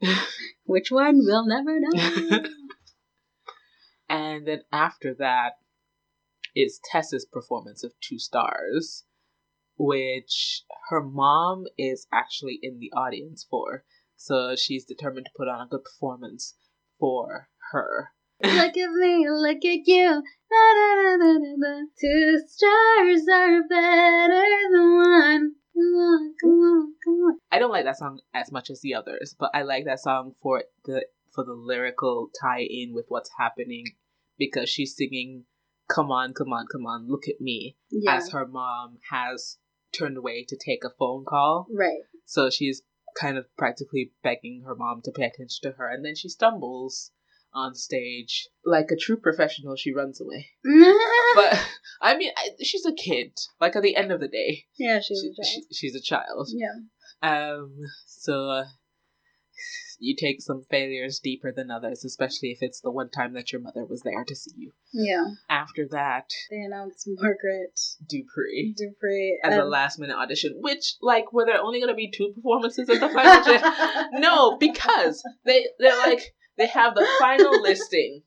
Which 0.65 0.91
one? 0.91 1.19
We'll 1.23 1.45
never 1.45 1.79
know. 1.79 2.39
and 4.09 4.47
then 4.47 4.61
after 4.71 5.13
that 5.15 5.53
is 6.55 6.79
Tessa's 6.91 7.25
performance 7.25 7.83
of 7.83 7.93
Two 7.99 8.19
Stars, 8.19 9.03
which 9.77 10.63
her 10.89 11.03
mom 11.03 11.65
is 11.77 12.07
actually 12.13 12.59
in 12.61 12.79
the 12.79 12.91
audience 12.95 13.45
for. 13.49 13.83
So 14.15 14.55
she's 14.55 14.85
determined 14.85 15.25
to 15.25 15.31
put 15.35 15.49
on 15.49 15.59
a 15.59 15.69
good 15.69 15.83
performance 15.83 16.55
for 16.99 17.49
her. 17.71 18.11
Look 18.53 18.77
at 18.77 18.91
me, 18.91 19.29
look 19.29 19.65
at 19.65 19.87
you. 19.87 20.23
Na, 20.51 21.17
na, 21.17 21.37
na. 21.57 21.81
Two 21.99 22.39
stars 22.47 23.25
are 23.31 23.63
better 23.67 24.45
than 24.71 24.95
one. 24.95 25.51
Come 25.73 25.95
on, 25.95 26.33
come 26.41 26.51
on, 26.51 26.93
come 27.03 27.13
on. 27.13 27.39
I 27.51 27.59
don't 27.59 27.71
like 27.71 27.85
that 27.85 27.97
song 27.97 28.19
as 28.33 28.51
much 28.51 28.69
as 28.69 28.81
the 28.81 28.95
others, 28.95 29.35
but 29.37 29.51
I 29.53 29.63
like 29.63 29.85
that 29.85 29.99
song 29.99 30.35
for 30.41 30.63
the 30.85 31.05
for 31.33 31.43
the 31.43 31.53
lyrical 31.53 32.29
tie 32.41 32.61
in 32.69 32.93
with 32.93 33.05
what's 33.09 33.29
happening 33.37 33.85
because 34.37 34.69
she's 34.69 34.95
singing 34.95 35.45
"Come 35.89 36.11
on, 36.11 36.33
come 36.33 36.53
on, 36.53 36.67
come 36.71 36.85
on, 36.85 37.07
look 37.09 37.27
at 37.27 37.41
me" 37.41 37.77
Yeah, 37.89 38.17
as 38.17 38.31
her 38.31 38.47
mom 38.47 38.99
has 39.11 39.57
turned 39.91 40.17
away 40.17 40.45
to 40.45 40.57
take 40.57 40.83
a 40.83 40.89
phone 40.97 41.25
call. 41.25 41.67
right. 41.73 42.01
So 42.25 42.49
she's 42.49 42.81
kind 43.19 43.37
of 43.37 43.45
practically 43.57 44.11
begging 44.23 44.63
her 44.65 44.75
mom 44.75 45.01
to 45.03 45.11
pay 45.11 45.25
attention 45.25 45.59
to 45.63 45.77
her, 45.77 45.89
and 45.89 46.03
then 46.03 46.15
she 46.15 46.29
stumbles 46.29 47.11
on 47.55 47.73
stage 47.73 48.47
like 48.65 48.91
a 48.91 48.95
true 48.95 49.17
professional. 49.17 49.75
She 49.75 49.93
runs 49.93 50.21
away, 50.21 50.49
but 51.35 51.59
I 52.01 52.17
mean, 52.17 52.31
I, 52.37 52.49
she's 52.61 52.85
a 52.85 52.93
kid. 52.93 53.31
Like 53.59 53.75
at 53.75 53.83
the 53.83 53.95
end 53.95 54.11
of 54.11 54.19
the 54.19 54.27
day, 54.27 54.65
yeah, 54.77 54.99
she 54.99 55.13
was 55.13 55.21
she, 55.21 55.29
a 55.29 55.33
child. 55.33 55.63
she, 55.71 55.75
she's 55.75 55.95
a 55.95 56.01
child. 56.01 56.49
Yeah. 56.53 56.75
Um, 57.23 57.77
so 58.05 58.49
uh, 58.49 58.65
you 59.99 60.15
take 60.15 60.41
some 60.41 60.65
failures 60.69 61.19
deeper 61.23 61.51
than 61.55 61.71
others, 61.71 62.03
especially 62.03 62.49
if 62.49 62.59
it's 62.61 62.81
the 62.81 62.91
one 62.91 63.09
time 63.09 63.33
that 63.33 63.51
your 63.51 63.61
mother 63.61 63.85
was 63.85 64.01
there 64.01 64.23
to 64.25 64.35
see 64.35 64.51
you. 64.57 64.71
Yeah. 64.93 65.25
After 65.49 65.87
that, 65.91 66.29
They 66.51 66.57
announced 66.57 67.07
Margaret 67.07 67.79
Dupree 68.07 68.75
Dupree 68.77 69.39
as 69.43 69.55
a 69.55 69.63
last 69.63 69.99
minute 69.99 70.17
audition, 70.17 70.57
which 70.59 70.95
like 71.01 71.31
were 71.31 71.45
there 71.45 71.61
only 71.61 71.79
gonna 71.79 71.95
be 71.95 72.11
two 72.11 72.33
performances 72.35 72.89
at 72.89 72.99
the 72.99 73.09
final? 73.09 74.09
no, 74.19 74.57
because 74.57 75.23
they 75.45 75.65
they're 75.79 75.97
like 75.97 76.33
they 76.57 76.67
have 76.67 76.95
the 76.95 77.07
final 77.19 77.61
listing. 77.61 78.23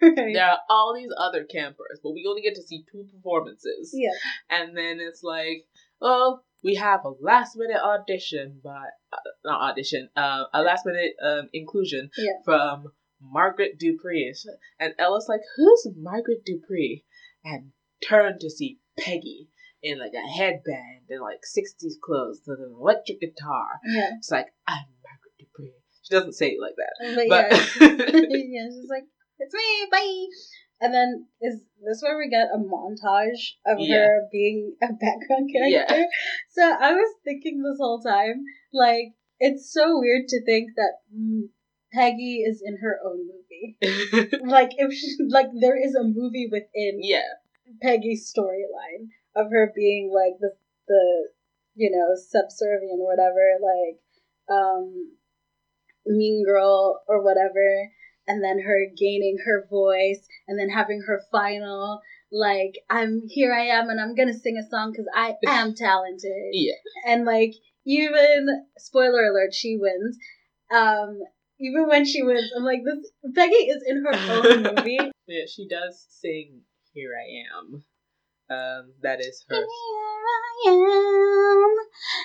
Right. 0.00 0.14
There 0.34 0.44
are 0.44 0.58
all 0.70 0.94
these 0.94 1.10
other 1.18 1.44
campers, 1.44 1.98
but 2.02 2.12
we 2.12 2.26
only 2.28 2.42
get 2.42 2.54
to 2.56 2.62
see 2.62 2.84
two 2.90 3.06
performances. 3.12 3.90
Yeah. 3.92 4.10
And 4.48 4.76
then 4.76 4.98
it's 5.00 5.22
like, 5.22 5.64
oh, 6.00 6.40
we 6.62 6.76
have 6.76 7.00
a 7.04 7.12
last 7.20 7.56
minute 7.56 7.80
audition, 7.82 8.60
but 8.62 8.70
uh, 9.12 9.16
not 9.44 9.70
audition, 9.72 10.08
uh, 10.16 10.44
a 10.52 10.62
last 10.62 10.86
minute 10.86 11.12
um, 11.24 11.48
inclusion 11.52 12.10
Yeah. 12.16 12.32
from 12.44 12.92
Margaret 13.20 13.78
Dupree. 13.78 14.32
And 14.78 14.94
Ella's 14.98 15.26
like, 15.28 15.40
who's 15.56 15.88
Margaret 15.96 16.44
Dupree? 16.46 17.04
And 17.44 17.72
turned 18.06 18.40
to 18.40 18.50
see 18.50 18.78
Peggy 18.98 19.48
in 19.82 19.98
like 19.98 20.12
a 20.14 20.38
headband 20.38 21.06
and 21.10 21.20
like 21.20 21.40
60s 21.40 21.94
clothes 22.02 22.40
with 22.46 22.60
an 22.60 22.74
electric 22.78 23.20
guitar. 23.20 23.66
Yeah. 23.86 24.10
It's 24.18 24.30
like, 24.30 24.46
I'm 24.66 24.84
Margaret 25.02 25.34
Dupree. 25.38 25.74
She 26.04 26.14
doesn't 26.14 26.34
say 26.34 26.50
it 26.50 26.60
like 26.60 26.76
that. 26.76 26.94
But, 27.16 27.28
But 27.28 27.50
yeah. 27.50 28.20
yeah, 28.30 28.68
she's 28.70 28.90
like, 28.90 29.04
it's 29.38 29.54
me, 29.54 29.88
bye. 29.90 30.26
And 30.80 30.92
then 30.92 31.26
is 31.40 31.60
this 31.82 32.02
where 32.02 32.18
we 32.18 32.28
get 32.28 32.48
a 32.52 32.58
montage 32.58 33.56
of 33.66 33.78
Yeah. 33.80 34.04
her 34.04 34.28
being 34.30 34.76
a 34.82 34.88
background 34.92 35.50
character? 35.50 35.96
Yeah. 35.96 36.04
So 36.50 36.62
I 36.62 36.92
was 36.92 37.14
thinking 37.24 37.62
this 37.62 37.78
whole 37.80 38.00
time, 38.00 38.44
like, 38.72 39.14
it's 39.40 39.72
so 39.72 39.98
weird 39.98 40.28
to 40.28 40.44
think 40.44 40.70
that 40.76 41.00
Peggy 41.92 42.42
is 42.46 42.62
in 42.64 42.78
her 42.82 43.00
own 43.04 43.26
movie. 43.26 43.78
Like, 44.46 44.72
if 44.76 44.92
she, 44.92 45.16
like, 45.28 45.46
there 45.58 45.76
is 45.76 45.94
a 45.94 46.02
movie 46.04 46.48
within 46.50 47.00
yeah. 47.00 47.22
Peggy's 47.80 48.30
storyline 48.30 49.08
of 49.34 49.50
her 49.50 49.72
being 49.74 50.12
like 50.14 50.38
the 50.38 50.52
the 50.86 51.28
you 51.74 51.90
know 51.90 52.14
subservient 52.14 53.00
or 53.00 53.06
whatever, 53.06 53.56
like 53.58 53.98
um 54.54 55.12
mean 56.06 56.44
girl 56.44 57.02
or 57.08 57.22
whatever, 57.22 57.90
and 58.26 58.42
then 58.42 58.60
her 58.60 58.86
gaining 58.96 59.38
her 59.44 59.66
voice 59.68 60.26
and 60.48 60.58
then 60.58 60.68
having 60.68 61.02
her 61.06 61.22
final 61.30 62.00
like 62.32 62.74
I'm 62.90 63.22
here 63.28 63.54
I 63.54 63.66
am 63.66 63.90
and 63.90 64.00
I'm 64.00 64.14
gonna 64.14 64.34
sing 64.34 64.56
a 64.58 64.68
song 64.68 64.92
because 64.92 65.06
I 65.14 65.34
am 65.46 65.74
talented 65.74 66.50
Yeah. 66.52 66.72
and 67.06 67.24
like 67.24 67.52
even 67.86 68.46
spoiler 68.78 69.26
alert 69.26 69.54
she 69.54 69.76
wins 69.76 70.16
um 70.74 71.20
even 71.60 71.86
when 71.86 72.04
she 72.04 72.22
wins 72.22 72.50
I'm 72.56 72.64
like 72.64 72.80
this 72.84 73.10
Peggy 73.34 73.54
is 73.54 73.82
in 73.86 74.04
her 74.04 74.14
own 74.14 74.62
movie 74.76 74.98
Yeah, 75.26 75.44
she 75.48 75.68
does 75.68 76.06
sing 76.08 76.62
"Here 76.92 77.12
I 77.14 77.56
Am." 77.58 77.84
Um, 78.50 78.92
that 79.02 79.20
is 79.20 79.44
her. 79.48 79.56
Here 79.56 79.66
I 80.28 80.68
am, 80.68 81.74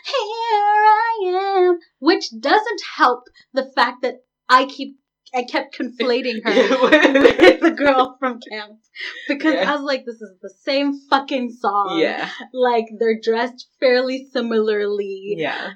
here 0.06 0.90
I 0.92 1.68
am, 1.70 1.80
which 2.00 2.26
doesn't 2.40 2.82
help 2.98 3.24
the 3.54 3.72
fact 3.76 4.02
that 4.02 4.16
I 4.50 4.66
keep 4.66 4.98
I 5.34 5.44
kept 5.44 5.78
conflating 5.78 6.42
her 6.44 6.82
with 6.82 7.62
the 7.62 7.72
girl 7.72 8.18
from 8.20 8.40
camp 8.50 8.80
because 9.28 9.54
Yeah. 9.54 9.72
I 9.72 9.76
was 9.76 9.84
like, 9.84 10.04
this 10.06 10.22
is 10.22 10.32
the 10.42 10.52
same 10.64 11.00
fucking 11.10 11.52
song. 11.52 12.00
yeah, 12.00 12.30
like 12.54 12.86
they're 13.00 13.20
dressed 13.22 13.68
fairly 13.80 14.28
similarly. 14.34 15.36
yeah, 15.38 15.74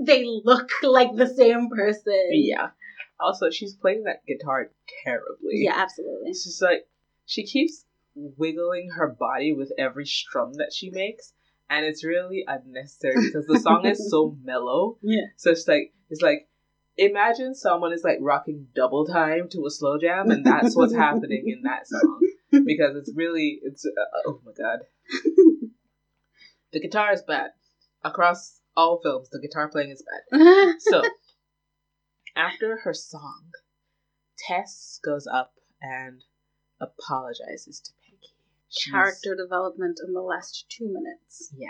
They 0.00 0.24
look 0.24 0.70
like 0.82 1.14
the 1.16 1.26
same 1.26 1.68
person. 1.74 2.28
yeah. 2.30 2.68
Also, 3.18 3.50
she's 3.50 3.74
playing 3.74 4.04
that 4.04 4.20
guitar 4.28 4.70
terribly. 5.04 5.54
yeah, 5.64 5.72
absolutely. 5.76 6.30
She's 6.30 6.60
like 6.62 6.86
she 7.24 7.44
keeps 7.44 7.84
wiggling 8.16 8.90
her 8.96 9.08
body 9.08 9.52
with 9.52 9.72
every 9.78 10.06
strum 10.06 10.54
that 10.54 10.72
she 10.74 10.90
makes, 10.90 11.32
and 11.68 11.84
it's 11.84 12.04
really 12.04 12.44
unnecessary 12.46 13.16
because 13.26 13.46
the 13.46 13.60
song 13.60 13.84
is 13.86 14.10
so 14.10 14.36
mellow. 14.44 14.98
Yeah. 15.02 15.26
So 15.36 15.50
it's 15.50 15.68
like 15.68 15.92
it's 16.10 16.22
like 16.22 16.48
imagine 16.96 17.54
someone 17.54 17.92
is 17.92 18.02
like 18.02 18.18
rocking 18.20 18.68
double 18.74 19.06
time 19.06 19.48
to 19.50 19.66
a 19.66 19.70
slow 19.70 19.98
jam, 19.98 20.30
and 20.30 20.44
that's 20.44 20.74
what's 20.76 20.94
happening 20.94 21.44
in 21.46 21.62
that 21.62 21.86
song 21.86 22.20
because 22.50 22.96
it's 22.96 23.12
really 23.14 23.60
it's 23.62 23.84
uh, 23.86 24.28
oh 24.28 24.40
my 24.44 24.52
god. 24.52 24.80
The 26.72 26.80
guitar 26.80 27.12
is 27.12 27.22
bad 27.22 27.52
across 28.04 28.60
all 28.76 29.00
films. 29.02 29.30
The 29.30 29.40
guitar 29.40 29.70
playing 29.70 29.90
is 29.90 30.02
bad. 30.02 30.74
So 30.80 31.02
after 32.36 32.80
her 32.80 32.92
song, 32.92 33.52
Tess 34.36 35.00
goes 35.02 35.26
up 35.26 35.54
and 35.80 36.22
apologizes 36.80 37.80
to 37.80 37.92
Character 38.90 39.34
development 39.34 39.98
in 40.06 40.12
the 40.12 40.20
last 40.22 40.66
two 40.68 40.86
minutes. 40.86 41.52
Yeah. 41.56 41.68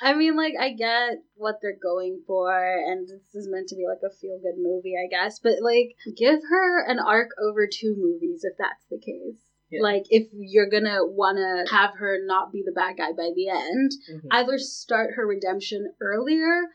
I 0.00 0.14
mean, 0.14 0.36
like, 0.36 0.54
I 0.58 0.72
get 0.72 1.18
what 1.34 1.56
they're 1.60 1.76
going 1.80 2.22
for, 2.26 2.50
and 2.52 3.06
this 3.06 3.34
is 3.34 3.48
meant 3.48 3.68
to 3.68 3.76
be 3.76 3.84
like 3.86 4.00
a 4.04 4.14
feel 4.14 4.38
good 4.42 4.58
movie, 4.58 4.94
I 4.96 5.08
guess, 5.08 5.38
but 5.38 5.60
like, 5.62 5.94
give 6.16 6.40
her 6.48 6.84
an 6.90 6.98
arc 6.98 7.28
over 7.40 7.66
two 7.66 7.94
movies 7.98 8.42
if 8.42 8.56
that's 8.58 8.84
the 8.90 8.98
case. 8.98 9.38
Yeah. 9.70 9.82
Like, 9.82 10.04
if 10.10 10.28
you're 10.32 10.68
gonna 10.70 11.04
wanna 11.04 11.64
have 11.70 11.94
her 11.96 12.18
not 12.24 12.52
be 12.52 12.62
the 12.64 12.72
bad 12.72 12.96
guy 12.96 13.12
by 13.12 13.30
the 13.34 13.48
end, 13.48 13.92
Mhm. 14.10 14.28
either 14.30 14.58
start 14.58 15.12
her 15.14 15.26
redemption 15.26 15.94
earlier 16.00 16.68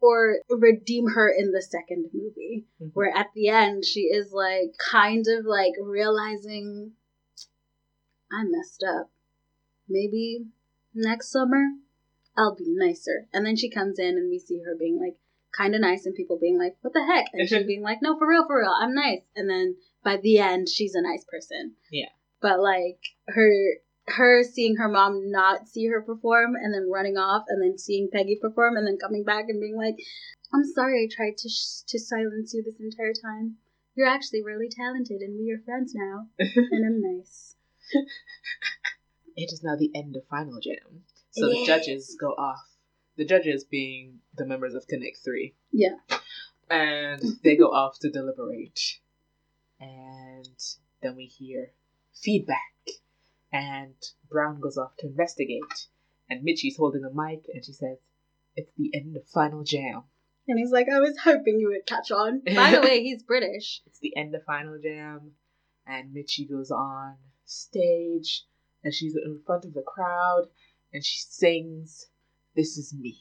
or 0.00 0.40
redeem 0.48 1.08
her 1.08 1.28
in 1.28 1.52
the 1.52 1.60
second 1.62 2.10
movie 2.14 2.66
Mhm. 2.80 2.90
where 2.94 3.14
at 3.14 3.28
the 3.34 3.48
end 3.48 3.84
she 3.84 4.02
is 4.04 4.32
like 4.32 4.72
kind 4.78 5.26
of 5.28 5.44
like 5.44 5.74
realizing 5.80 6.96
I 8.32 8.44
messed 8.44 8.84
up. 8.86 9.10
Maybe 9.88 10.46
next 10.94 11.30
summer 11.30 11.70
I'll 12.36 12.54
be 12.54 12.66
nicer. 12.68 13.26
And 13.32 13.44
then 13.44 13.56
she 13.56 13.70
comes 13.70 13.98
in 13.98 14.16
and 14.16 14.30
we 14.30 14.38
see 14.38 14.60
her 14.64 14.76
being 14.78 14.98
like 14.98 15.16
kind 15.56 15.74
of 15.74 15.80
nice 15.80 16.06
and 16.06 16.14
people 16.14 16.38
being 16.40 16.58
like, 16.58 16.76
what 16.80 16.92
the 16.94 17.04
heck? 17.04 17.26
And 17.32 17.48
she 17.48 17.62
being 17.66 17.82
like, 17.82 17.98
no, 18.02 18.16
for 18.18 18.28
real, 18.28 18.46
for 18.46 18.58
real, 18.58 18.74
I'm 18.80 18.94
nice. 18.94 19.22
And 19.36 19.48
then 19.50 19.76
by 20.04 20.16
the 20.16 20.38
end, 20.38 20.68
she's 20.68 20.94
a 20.94 21.02
nice 21.02 21.24
person. 21.24 21.74
Yeah. 21.90 22.08
But 22.40 22.60
like 22.60 23.00
her 23.28 23.50
her 24.06 24.42
seeing 24.42 24.76
her 24.76 24.88
mom 24.88 25.30
not 25.30 25.68
see 25.68 25.86
her 25.86 26.00
perform 26.00 26.54
and 26.56 26.74
then 26.74 26.90
running 26.90 27.16
off 27.16 27.44
and 27.48 27.62
then 27.62 27.78
seeing 27.78 28.08
Peggy 28.12 28.38
perform 28.40 28.76
and 28.76 28.86
then 28.86 28.98
coming 28.98 29.24
back 29.24 29.44
and 29.48 29.60
being 29.60 29.76
like, 29.76 29.96
I'm 30.52 30.64
sorry 30.64 31.04
I 31.04 31.14
tried 31.14 31.36
to 31.38 31.48
sh- 31.48 31.84
to 31.88 31.98
silence 31.98 32.54
you 32.54 32.62
this 32.62 32.80
entire 32.80 33.12
time. 33.12 33.56
You're 33.94 34.08
actually 34.08 34.42
really 34.42 34.68
talented 34.68 35.20
and 35.20 35.38
we 35.38 35.52
are 35.52 35.62
friends 35.64 35.94
now. 35.94 36.28
and 36.38 36.86
I'm 36.86 37.00
nice. 37.00 37.49
It 39.36 39.52
is 39.52 39.62
now 39.62 39.76
the 39.76 39.90
end 39.94 40.16
of 40.16 40.26
Final 40.26 40.60
Jam. 40.60 41.04
So 41.30 41.48
the 41.48 41.64
judges 41.66 42.16
go 42.20 42.28
off. 42.32 42.60
The 43.16 43.24
judges 43.24 43.64
being 43.64 44.18
the 44.36 44.44
members 44.44 44.74
of 44.74 44.86
Connect 44.86 45.18
3. 45.24 45.54
Yeah. 45.72 45.96
And 46.68 47.22
they 47.42 47.56
go 47.56 47.70
off 47.70 47.98
to 48.00 48.10
deliberate. 48.10 48.98
And 49.80 50.58
then 51.02 51.16
we 51.16 51.24
hear 51.24 51.70
feedback. 52.14 52.58
And 53.52 53.94
Brown 54.28 54.60
goes 54.60 54.76
off 54.76 54.96
to 54.98 55.06
investigate. 55.06 55.86
And 56.28 56.44
Mitchie's 56.44 56.76
holding 56.76 57.04
a 57.04 57.10
mic 57.10 57.46
and 57.52 57.64
she 57.64 57.72
says, 57.72 57.98
It's 58.56 58.72
the 58.76 58.90
end 58.94 59.16
of 59.16 59.26
Final 59.26 59.64
Jam. 59.64 60.02
And 60.48 60.58
he's 60.58 60.72
like, 60.72 60.88
I 60.92 61.00
was 61.00 61.16
hoping 61.16 61.60
you 61.60 61.68
would 61.68 61.86
catch 61.86 62.10
on. 62.10 62.40
By 62.54 62.72
the 62.72 62.80
way, 62.80 63.02
he's 63.02 63.22
British. 63.22 63.80
It's 63.86 64.00
the 64.00 64.16
end 64.16 64.34
of 64.34 64.44
Final 64.44 64.78
Jam, 64.82 65.32
and 65.86 66.14
Mitchie 66.14 66.50
goes 66.50 66.70
on 66.70 67.16
stage, 67.50 68.44
and 68.82 68.94
she's 68.94 69.14
in 69.14 69.42
front 69.44 69.64
of 69.64 69.74
the 69.74 69.82
crowd, 69.82 70.48
and 70.92 71.04
she 71.04 71.18
sings, 71.20 72.08
"This 72.54 72.76
is 72.78 72.94
me." 72.94 73.18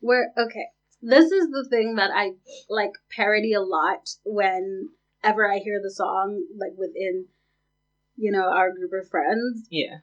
Where 0.00 0.32
okay. 0.36 0.66
this 1.00 1.32
is 1.32 1.50
the 1.50 1.66
thing 1.68 1.96
that 1.96 2.10
I 2.14 2.34
like 2.68 2.92
parody 3.10 3.52
a 3.52 3.60
lot 3.60 4.08
whenever 4.24 5.50
I 5.50 5.58
hear 5.58 5.80
the 5.82 5.90
song, 5.90 6.46
like 6.56 6.76
within, 6.76 7.26
you 8.16 8.30
know, 8.30 8.48
our 8.50 8.72
group 8.72 8.92
of 8.92 9.08
friends, 9.08 9.66
Yeah. 9.70 9.98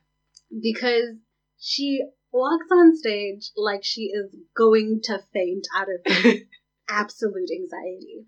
because 0.62 1.16
she 1.58 2.04
walks 2.32 2.68
on 2.72 2.96
stage 2.96 3.52
like 3.56 3.84
she 3.84 4.12
is 4.14 4.36
going 4.56 5.02
to 5.04 5.20
faint 5.34 5.68
out 5.76 5.88
of 5.90 6.02
absolute 6.90 7.50
anxiety. 7.52 8.26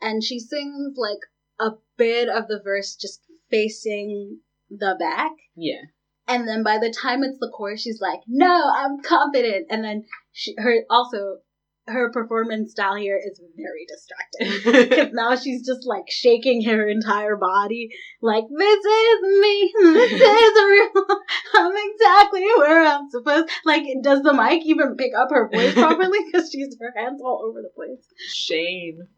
And 0.00 0.22
she 0.22 0.38
sings 0.38 0.96
like 0.96 1.20
a 1.58 1.76
bit 1.96 2.28
of 2.28 2.48
the 2.48 2.60
verse 2.62 2.96
just 2.96 3.22
facing 3.50 4.40
the 4.78 4.96
back. 4.98 5.32
yeah. 5.56 5.82
And 6.26 6.48
then 6.48 6.62
by 6.62 6.78
the 6.78 6.90
time 6.90 7.22
it's 7.22 7.38
the 7.38 7.52
chorus, 7.54 7.82
she's 7.82 8.00
like, 8.00 8.20
"No, 8.26 8.72
I'm 8.74 9.02
confident." 9.02 9.66
And 9.68 9.84
then 9.84 10.04
she, 10.32 10.54
her 10.56 10.78
also 10.88 11.40
her 11.86 12.10
performance 12.10 12.70
style 12.70 12.94
here 12.94 13.20
is 13.22 13.38
very 13.56 13.86
distracting 13.86 14.88
because 14.88 15.12
now 15.12 15.36
she's 15.36 15.66
just 15.66 15.86
like 15.86 16.04
shaking 16.08 16.64
her 16.64 16.88
entire 16.88 17.36
body, 17.36 17.90
like, 18.22 18.44
"This 18.48 18.84
is 18.84 19.40
me. 19.40 19.72
This 19.82 20.12
is 20.12 20.64
real. 20.64 21.06
I'm 21.54 21.74
exactly 21.76 22.46
where 22.56 22.86
I'm 22.86 23.10
supposed." 23.10 23.50
Like, 23.66 23.84
does 24.02 24.22
the 24.22 24.32
mic 24.32 24.62
even 24.64 24.96
pick 24.96 25.12
up 25.16 25.28
her 25.30 25.50
voice 25.52 25.74
properly? 25.84 26.18
Because 26.24 26.50
she's 26.50 26.74
her 26.80 26.92
hands 26.96 27.20
all 27.22 27.44
over 27.46 27.60
the 27.60 27.70
place. 27.74 28.06
Shane, 28.28 29.08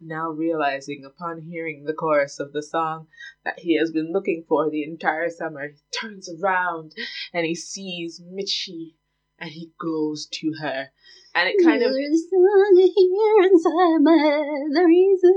now 0.00 0.30
realizing 0.30 1.04
upon 1.04 1.42
hearing 1.42 1.84
the 1.84 1.92
chorus 1.92 2.40
of 2.40 2.52
the 2.52 2.62
song 2.62 3.06
that 3.44 3.58
he 3.58 3.78
has 3.78 3.90
been 3.90 4.12
looking 4.12 4.44
for 4.48 4.70
the 4.70 4.82
entire 4.84 5.28
summer, 5.28 5.68
he 5.68 5.98
turns 5.98 6.28
around 6.42 6.92
and 7.32 7.46
he 7.46 7.54
sees 7.54 8.20
Mitchie 8.20 8.94
and 9.38 9.50
he 9.50 9.72
goes 9.80 10.26
to 10.32 10.52
her. 10.60 10.88
And 11.34 11.48
it 11.48 11.64
kind 11.64 11.82
of, 11.82 11.92
You're 11.92 12.10
song 12.18 13.48
inside 13.52 14.02
my 14.02 14.16
head, 14.16 14.74
the 14.74 14.84
reason 14.86 15.34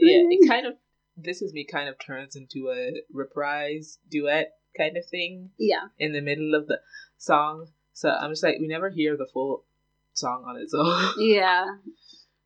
yeah, 0.00 0.22
it 0.30 0.48
kind 0.48 0.66
of, 0.66 0.74
this 1.16 1.42
is 1.42 1.52
me 1.52 1.64
kind 1.64 1.88
of 1.88 1.96
turns 1.98 2.36
into 2.36 2.70
a 2.70 2.92
reprise 3.12 3.98
duet 4.10 4.52
kind 4.76 4.96
of 4.96 5.06
thing 5.06 5.50
yeah. 5.58 5.86
in 5.98 6.12
the 6.12 6.20
middle 6.20 6.54
of 6.54 6.66
the 6.66 6.80
song. 7.18 7.68
So 7.92 8.10
I'm 8.10 8.30
just 8.30 8.42
like, 8.42 8.56
we 8.60 8.66
never 8.66 8.90
hear 8.90 9.16
the 9.16 9.28
full 9.32 9.64
song 10.12 10.44
on 10.46 10.56
its 10.56 10.74
own. 10.74 11.12
Yeah. 11.18 11.66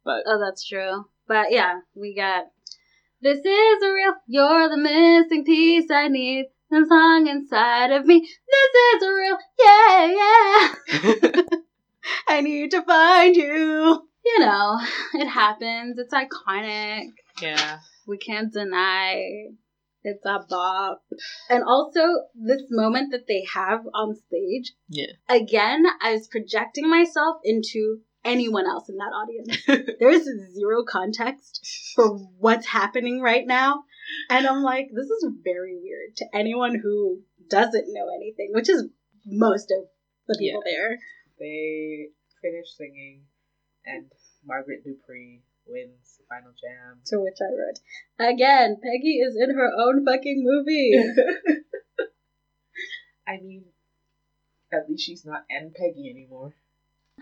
But- 0.05 0.23
oh, 0.27 0.41
that's 0.45 0.67
true. 0.67 1.05
But 1.31 1.53
yeah, 1.53 1.79
we 1.95 2.13
got 2.13 2.47
this 3.23 3.39
is 3.39 3.83
real. 3.85 4.15
You're 4.27 4.69
the 4.69 4.77
missing 4.77 5.45
piece 5.45 5.89
I 5.89 6.09
need. 6.09 6.47
The 6.73 6.85
song 6.89 7.29
inside 7.29 7.93
of 7.93 8.05
me. 8.05 8.19
This 8.21 9.03
is 9.03 9.09
real. 9.09 9.39
Yeah, 9.57 10.07
yeah. 11.23 11.43
I 12.29 12.41
need 12.41 12.73
to 12.73 12.83
find 12.83 13.37
you. 13.37 14.09
You 14.25 14.39
know, 14.41 14.81
it 15.15 15.27
happens. 15.29 15.99
It's 15.99 16.13
iconic. 16.13 17.11
yeah. 17.41 17.79
We 18.09 18.19
can't 18.19 18.53
deny 18.53 19.23
it's 20.03 20.25
a 20.27 20.41
bop. 20.49 21.03
And 21.49 21.63
also, 21.63 22.01
this 22.35 22.63
moment 22.71 23.13
that 23.13 23.27
they 23.29 23.45
have 23.55 23.83
on 23.95 24.17
stage, 24.17 24.73
Yeah. 24.89 25.13
again, 25.29 25.85
I 26.03 26.15
was 26.15 26.27
projecting 26.27 26.89
myself 26.91 27.37
into 27.45 28.01
anyone 28.25 28.67
else 28.67 28.89
in 28.89 28.97
that 28.97 29.13
audience. 29.13 29.97
There's 30.01 30.29
zero 30.53 30.85
context 30.85 31.93
for 31.95 32.09
what's 32.39 32.67
happening 32.67 33.21
right 33.21 33.47
now. 33.47 33.85
And 34.29 34.47
I'm 34.47 34.63
like, 34.63 34.89
this 34.93 35.07
is 35.07 35.27
very 35.45 35.77
weird 35.81 36.17
to 36.17 36.27
anyone 36.35 36.79
who 36.81 37.23
doesn't 37.49 37.87
know 37.89 38.09
anything, 38.15 38.51
which 38.53 38.69
is 38.69 38.85
most 39.27 39.71
of 39.71 39.85
the 40.27 40.37
people 40.39 40.63
there. 40.65 40.99
they 41.39 42.09
finish 42.43 42.67
singing, 42.77 43.23
and 43.85 44.11
Margaret 44.45 44.85
Dupree 44.85 45.43
wins 45.67 46.19
the 46.19 46.25
final 46.29 46.53
jam. 46.61 47.01
To 47.07 47.21
which 47.21 47.39
I 47.41 47.51
wrote, 47.53 48.33
again, 48.33 48.77
Peggy 48.83 49.19
is 49.19 49.37
in 49.37 49.55
her 49.55 49.71
own 49.77 50.05
fucking 50.05 50.43
movie. 50.45 50.93
I 53.29 53.39
mean, 53.43 53.65
at 54.73 54.89
least 54.89 55.05
she's 55.05 55.25
not 55.25 55.45
Anne 55.51 55.73
Peggy 55.77 56.11
anymore. 56.11 56.55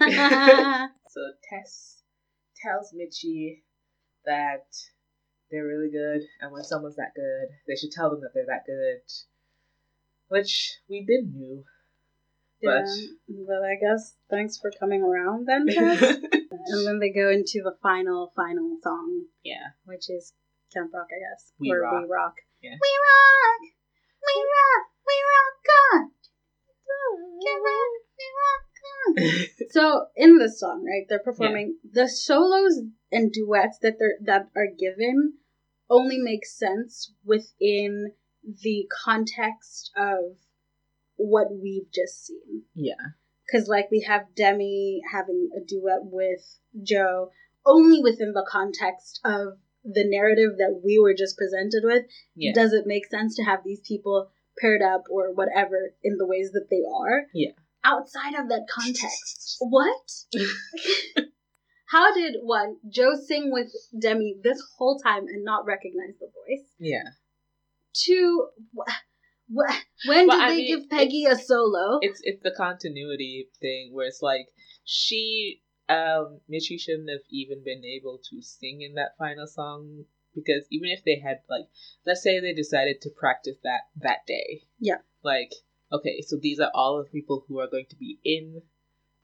Yeah, 0.01 0.89
So 1.09 1.21
Tess 1.49 2.03
tells 2.63 2.93
Mitchie 2.93 3.63
that 4.25 4.67
they're 5.51 5.67
really 5.67 5.91
good, 5.91 6.23
and 6.41 6.53
when 6.53 6.65
someone's 6.65 6.97
that 6.97 7.15
good, 7.15 7.49
they 7.67 7.77
should 7.77 7.93
tell 7.93 8.11
them 8.11 8.21
that 8.21 8.33
they're 8.35 8.47
that 8.47 8.67
good. 8.67 9.01
Which 10.29 10.75
we 10.89 11.05
did 11.05 11.35
knew. 11.35 11.65
But 12.63 12.87
but 13.47 13.63
I 13.63 13.77
guess 13.81 14.15
thanks 14.29 14.59
for 14.59 14.71
coming 14.79 15.03
around 15.03 15.47
then, 15.47 15.67
Tess. 15.71 16.03
and 16.03 16.87
then 16.87 16.99
they 16.99 17.11
go 17.11 17.31
into 17.31 17.63
the 17.63 17.77
final, 17.83 18.33
final 18.35 18.77
song, 18.83 19.25
yeah, 19.45 19.79
which 19.85 20.11
is 20.11 20.33
Camp 20.75 20.93
Rock, 20.93 21.09
I 21.15 21.19
guess. 21.23 21.53
We 21.61 21.71
or 21.73 21.81
Rock. 21.81 22.03
We 22.03 22.09
Rock. 22.11 22.35
Yeah. 22.63 22.75
We 22.75 22.93
rock! 22.99 23.61
We 23.63 24.35
rock! 24.43 24.85
We 25.07 25.17
rock 25.31 25.65
on! 25.95 26.11
Camp 27.47 27.63
Rock! 27.65 28.03
We 28.19 28.27
rock 28.35 28.68
so 29.71 30.07
in 30.17 30.39
this 30.39 30.59
song, 30.61 30.85
right, 30.85 31.07
they're 31.09 31.19
performing 31.19 31.77
the 31.93 32.09
solos 32.09 32.81
and 33.11 33.33
duets 33.33 33.79
that 33.83 33.99
they're 33.99 34.19
that 34.25 34.49
are 34.57 34.69
given 34.79 35.35
only 35.91 36.19
make 36.19 36.45
sense 36.45 37.13
within 37.25 38.13
the 38.63 38.87
context 39.05 39.91
of 39.97 40.37
what 41.17 41.49
we've 41.51 41.91
just 41.93 42.27
seen. 42.27 42.63
yeah, 42.75 42.95
Because, 43.47 43.69
like, 43.69 43.91
we 43.91 44.03
have 44.07 44.35
Demi 44.37 45.01
having 45.11 45.49
a 45.57 45.65
duet 45.65 46.01
with 46.03 46.59
Joe 46.83 47.31
only 47.67 48.01
within 48.03 48.33
the 48.33 48.47
context 48.49 49.21
of 49.25 49.59
the 49.85 50.05
narrative 50.07 50.59
that 50.59 50.81
we 50.85 50.99
were 50.99 51.15
just 51.15 51.37
presented 51.37 51.83
with. 51.85 52.05
yeah, 52.35 52.53
Does 52.55 52.73
it 52.73 52.87
make 52.87 53.07
sense 53.07 53.35
to 53.37 53.43
have 53.45 53.61
these 53.65 53.81
people 53.81 54.31
paired 54.61 54.83
up 54.83 55.05
or 55.11 55.33
whatever 55.33 55.95
in 56.03 56.17
the 56.19 56.27
ways 56.27 56.51
that 56.53 56.69
they 56.71 56.83
are? 56.95 57.25
Yeah. 57.33 57.53
Outside 57.89 58.35
of 58.35 58.49
that 58.51 58.67
context. 58.71 59.57
what? 59.61 60.11
How 61.91 62.13
did 62.15 62.35
one, 62.43 62.77
Joe 62.91 63.15
sing 63.15 63.51
with 63.51 63.73
Demi 63.99 64.37
this 64.43 64.63
whole 64.77 64.99
time 64.99 65.27
and 65.27 65.43
not 65.43 65.65
recognize 65.65 66.15
the 66.21 66.27
voice? 66.27 66.67
yeah. 66.79 67.03
Two, 67.95 68.49
wh- 68.77 68.93
wh- 69.57 69.81
when 70.07 70.27
Well, 70.27 70.39
did 70.39 70.45
I 70.45 70.51
they 70.51 70.57
mean, 70.59 70.79
give 70.81 70.91
Peggy 70.91 71.25
a 71.25 71.35
solo? 71.35 71.99
It's 72.03 72.21
it's 72.23 72.43
the 72.43 72.51
continuity 72.55 73.49
thing 73.61 73.91
where 73.95 74.07
it's 74.07 74.21
like 74.23 74.49
she 74.85 75.63
um 75.89 76.41
Mitchie 76.53 76.79
shouldn't 76.79 77.09
have 77.11 77.25
even 77.31 77.65
been 77.65 77.83
able 77.85 78.21
to 78.31 78.43
sing 78.43 78.83
in 78.83 78.95
that 78.95 79.17
final 79.19 79.47
song 79.47 80.05
because 80.35 80.67
even 80.71 80.91
if 80.91 81.03
they 81.05 81.19
had 81.19 81.39
like 81.49 81.65
let's 82.07 82.23
say 82.23 82.39
they 82.39 82.53
decided 82.53 83.01
to 83.01 83.11
practice 83.19 83.57
that 83.65 83.81
that 83.97 84.27
day. 84.27 84.65
Yeah. 84.79 84.99
Like 85.25 85.53
okay, 85.93 86.21
so 86.23 86.37
these 86.37 86.61
are 86.61 86.71
all 86.75 86.99
of 86.99 87.07
the 87.07 87.11
people 87.13 87.45
who 87.49 87.59
are 87.61 87.67
going 87.69 87.87
to 87.91 87.97
be 87.97 88.19
in 88.25 88.63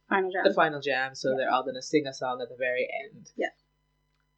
Final 0.09 0.31
jam. 0.33 0.43
the 0.45 0.55
final 0.55 0.81
jam, 0.81 1.15
so 1.15 1.31
Yeah. 1.31 1.37
they're 1.39 1.51
all 1.53 1.63
going 1.63 1.75
to 1.77 1.83
sing 1.83 2.07
a 2.07 2.13
song 2.15 2.41
at 2.43 2.49
the 2.49 2.57
very 2.57 2.89
end. 3.05 3.31
Yeah. 3.37 3.49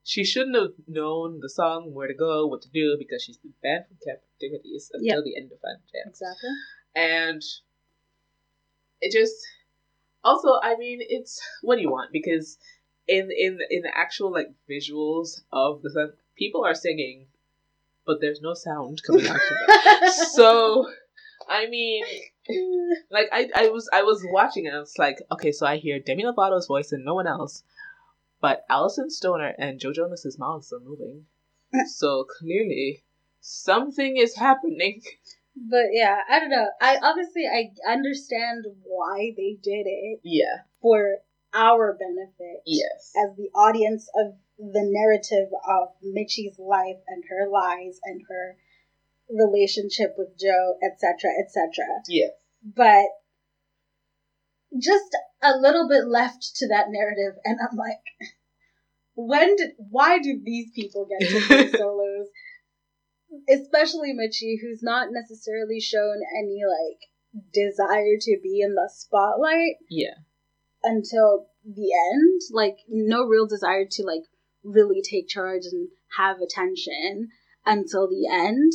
She 0.04 0.24
shouldn't 0.24 0.54
have 0.54 0.74
known 0.86 1.40
the 1.40 1.48
song, 1.48 1.92
where 1.92 2.06
to 2.06 2.14
go, 2.14 2.46
what 2.46 2.62
to 2.62 2.68
do, 2.68 2.96
because 2.98 3.22
she's 3.24 3.38
been 3.38 3.54
banned 3.62 3.86
from 3.88 3.96
camp 4.06 4.20
activities 4.34 4.90
until 4.94 5.06
Yeah. 5.18 5.20
the 5.24 5.36
end 5.36 5.50
of 5.52 5.58
final 5.60 5.80
jam 5.92 6.04
Exactly. 6.08 6.50
and 6.94 7.42
it 9.00 9.12
just 9.12 9.34
also 10.24 10.58
i 10.62 10.76
mean 10.76 10.98
it's 11.02 11.40
what 11.62 11.76
do 11.76 11.82
you 11.82 11.90
want 11.90 12.10
because 12.12 12.58
in 13.06 13.30
in 13.30 13.58
in 13.70 13.82
the 13.82 13.90
actual 13.94 14.32
like 14.32 14.48
visuals 14.70 15.40
of 15.52 15.82
the 15.82 15.90
song 15.90 16.12
people 16.36 16.64
are 16.64 16.74
singing 16.74 17.26
but 18.06 18.20
there's 18.20 18.40
no 18.40 18.54
sound 18.54 19.02
coming 19.06 19.26
out 19.26 19.36
of 19.36 19.40
them 20.00 20.08
so 20.32 20.86
i 21.48 21.66
mean 21.68 22.04
like 23.10 23.28
I, 23.32 23.48
I 23.54 23.68
was 23.68 23.88
i 23.92 24.02
was 24.02 24.24
watching 24.30 24.66
and 24.66 24.76
i 24.76 24.78
was 24.78 24.94
like 24.98 25.18
okay 25.32 25.52
so 25.52 25.66
i 25.66 25.76
hear 25.76 25.98
demi 25.98 26.24
lovato's 26.24 26.66
voice 26.66 26.92
and 26.92 27.04
no 27.04 27.14
one 27.14 27.26
else 27.26 27.62
but 28.40 28.64
Alyson 28.70 29.10
Stoner 29.10 29.54
and 29.58 29.80
Joe 29.80 29.92
Jonas's 29.92 30.38
mouths 30.38 30.72
are 30.72 30.78
moving. 30.78 31.24
So 31.86 32.24
clearly 32.38 33.02
something 33.40 34.16
is 34.18 34.36
happening. 34.36 35.02
But 35.56 35.86
yeah, 35.92 36.20
I 36.28 36.38
don't 36.38 36.50
know. 36.50 36.68
I 36.80 36.98
obviously 37.02 37.44
I 37.46 37.72
understand 37.90 38.66
why 38.84 39.32
they 39.36 39.56
did 39.62 39.86
it 39.86 40.20
Yeah. 40.22 40.58
for 40.82 41.18
our 41.54 41.94
benefit 41.94 42.62
Yes. 42.66 43.14
as 43.16 43.36
the 43.36 43.48
audience 43.54 44.08
of 44.16 44.34
the 44.58 44.84
narrative 44.84 45.48
of 45.66 45.88
Mitchie's 46.02 46.58
life 46.58 46.98
and 47.08 47.24
her 47.30 47.48
lies 47.48 47.98
and 48.04 48.20
her 48.28 48.56
relationship 49.30 50.14
with 50.16 50.38
Joe, 50.38 50.76
etc., 50.82 51.30
etc. 51.42 51.84
Yes. 52.08 52.30
But 52.62 53.06
just 54.80 55.16
a 55.42 55.56
little 55.58 55.88
bit 55.88 56.06
left 56.06 56.56
to 56.56 56.68
that 56.68 56.86
narrative, 56.90 57.38
and 57.44 57.58
I'm 57.60 57.76
like, 57.76 57.98
when 59.14 59.56
did? 59.56 59.70
Why 59.78 60.18
do 60.18 60.40
these 60.44 60.70
people 60.74 61.06
get 61.08 61.26
to 61.28 61.48
do 61.70 61.70
solos? 61.78 62.26
Especially 63.48 64.12
Mitchie, 64.14 64.56
who's 64.60 64.82
not 64.82 65.08
necessarily 65.10 65.80
shown 65.80 66.16
any 66.38 66.60
like 66.64 67.42
desire 67.52 68.16
to 68.20 68.38
be 68.42 68.60
in 68.60 68.74
the 68.74 68.90
spotlight 68.94 69.76
Yeah. 69.90 70.14
until 70.82 71.48
the 71.64 71.90
end. 72.12 72.40
Like 72.52 72.76
no 72.88 73.24
real 73.24 73.46
desire 73.46 73.84
to 73.90 74.02
like 74.04 74.22
really 74.62 75.02
take 75.02 75.28
charge 75.28 75.62
and 75.70 75.88
have 76.16 76.40
attention 76.40 77.28
until 77.64 78.08
the 78.08 78.28
end. 78.30 78.72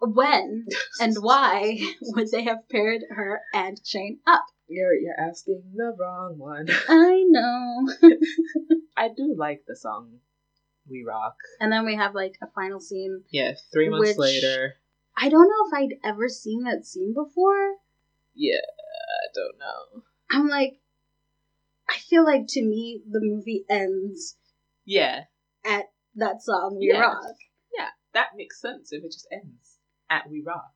When 0.00 0.66
and 0.98 1.16
why 1.20 1.78
would 2.00 2.30
they 2.30 2.44
have 2.44 2.68
paired 2.70 3.02
her 3.10 3.42
and 3.52 3.78
Shane 3.84 4.20
up? 4.26 4.44
You're 4.66 4.94
you're 4.94 5.18
asking 5.18 5.62
the 5.74 5.94
wrong 5.98 6.38
one. 6.38 6.68
I 6.88 7.24
know. 7.28 7.88
I 8.96 9.08
do 9.08 9.34
like 9.36 9.64
the 9.66 9.76
song 9.76 10.20
"We 10.88 11.04
Rock." 11.06 11.34
and 11.60 11.70
then 11.72 11.84
we 11.84 11.96
have 11.96 12.14
like 12.14 12.36
a 12.42 12.46
final 12.54 12.80
scene. 12.80 13.24
Yeah, 13.30 13.52
three 13.72 13.88
months 13.88 14.16
later. 14.16 14.74
I 15.16 15.28
don't 15.28 15.48
know 15.48 15.66
if 15.66 15.74
I'd 15.74 16.08
ever 16.08 16.28
seen 16.28 16.64
that 16.64 16.86
scene 16.86 17.12
before. 17.12 17.74
Yeah, 18.34 18.54
I 18.56 19.26
don't 19.34 19.58
know. 19.58 20.02
I'm 20.30 20.48
like, 20.48 20.80
I 21.88 21.98
feel 21.98 22.24
like 22.24 22.46
to 22.50 22.62
me 22.62 23.02
the 23.06 23.20
movie 23.20 23.64
ends 23.68 24.36
Yeah, 24.84 25.24
at 25.64 25.86
that 26.14 26.42
song 26.42 26.78
"We 26.78 26.90
Yeah. 26.92 27.00
Rock," 27.00 27.36
Yeah, 27.76 27.88
that 28.14 28.30
makes 28.36 28.60
sense 28.60 28.92
if 28.92 29.04
it 29.04 29.12
just 29.12 29.28
ends 29.30 29.69
at 30.10 30.28
"We 30.28 30.42
Rock." 30.42 30.72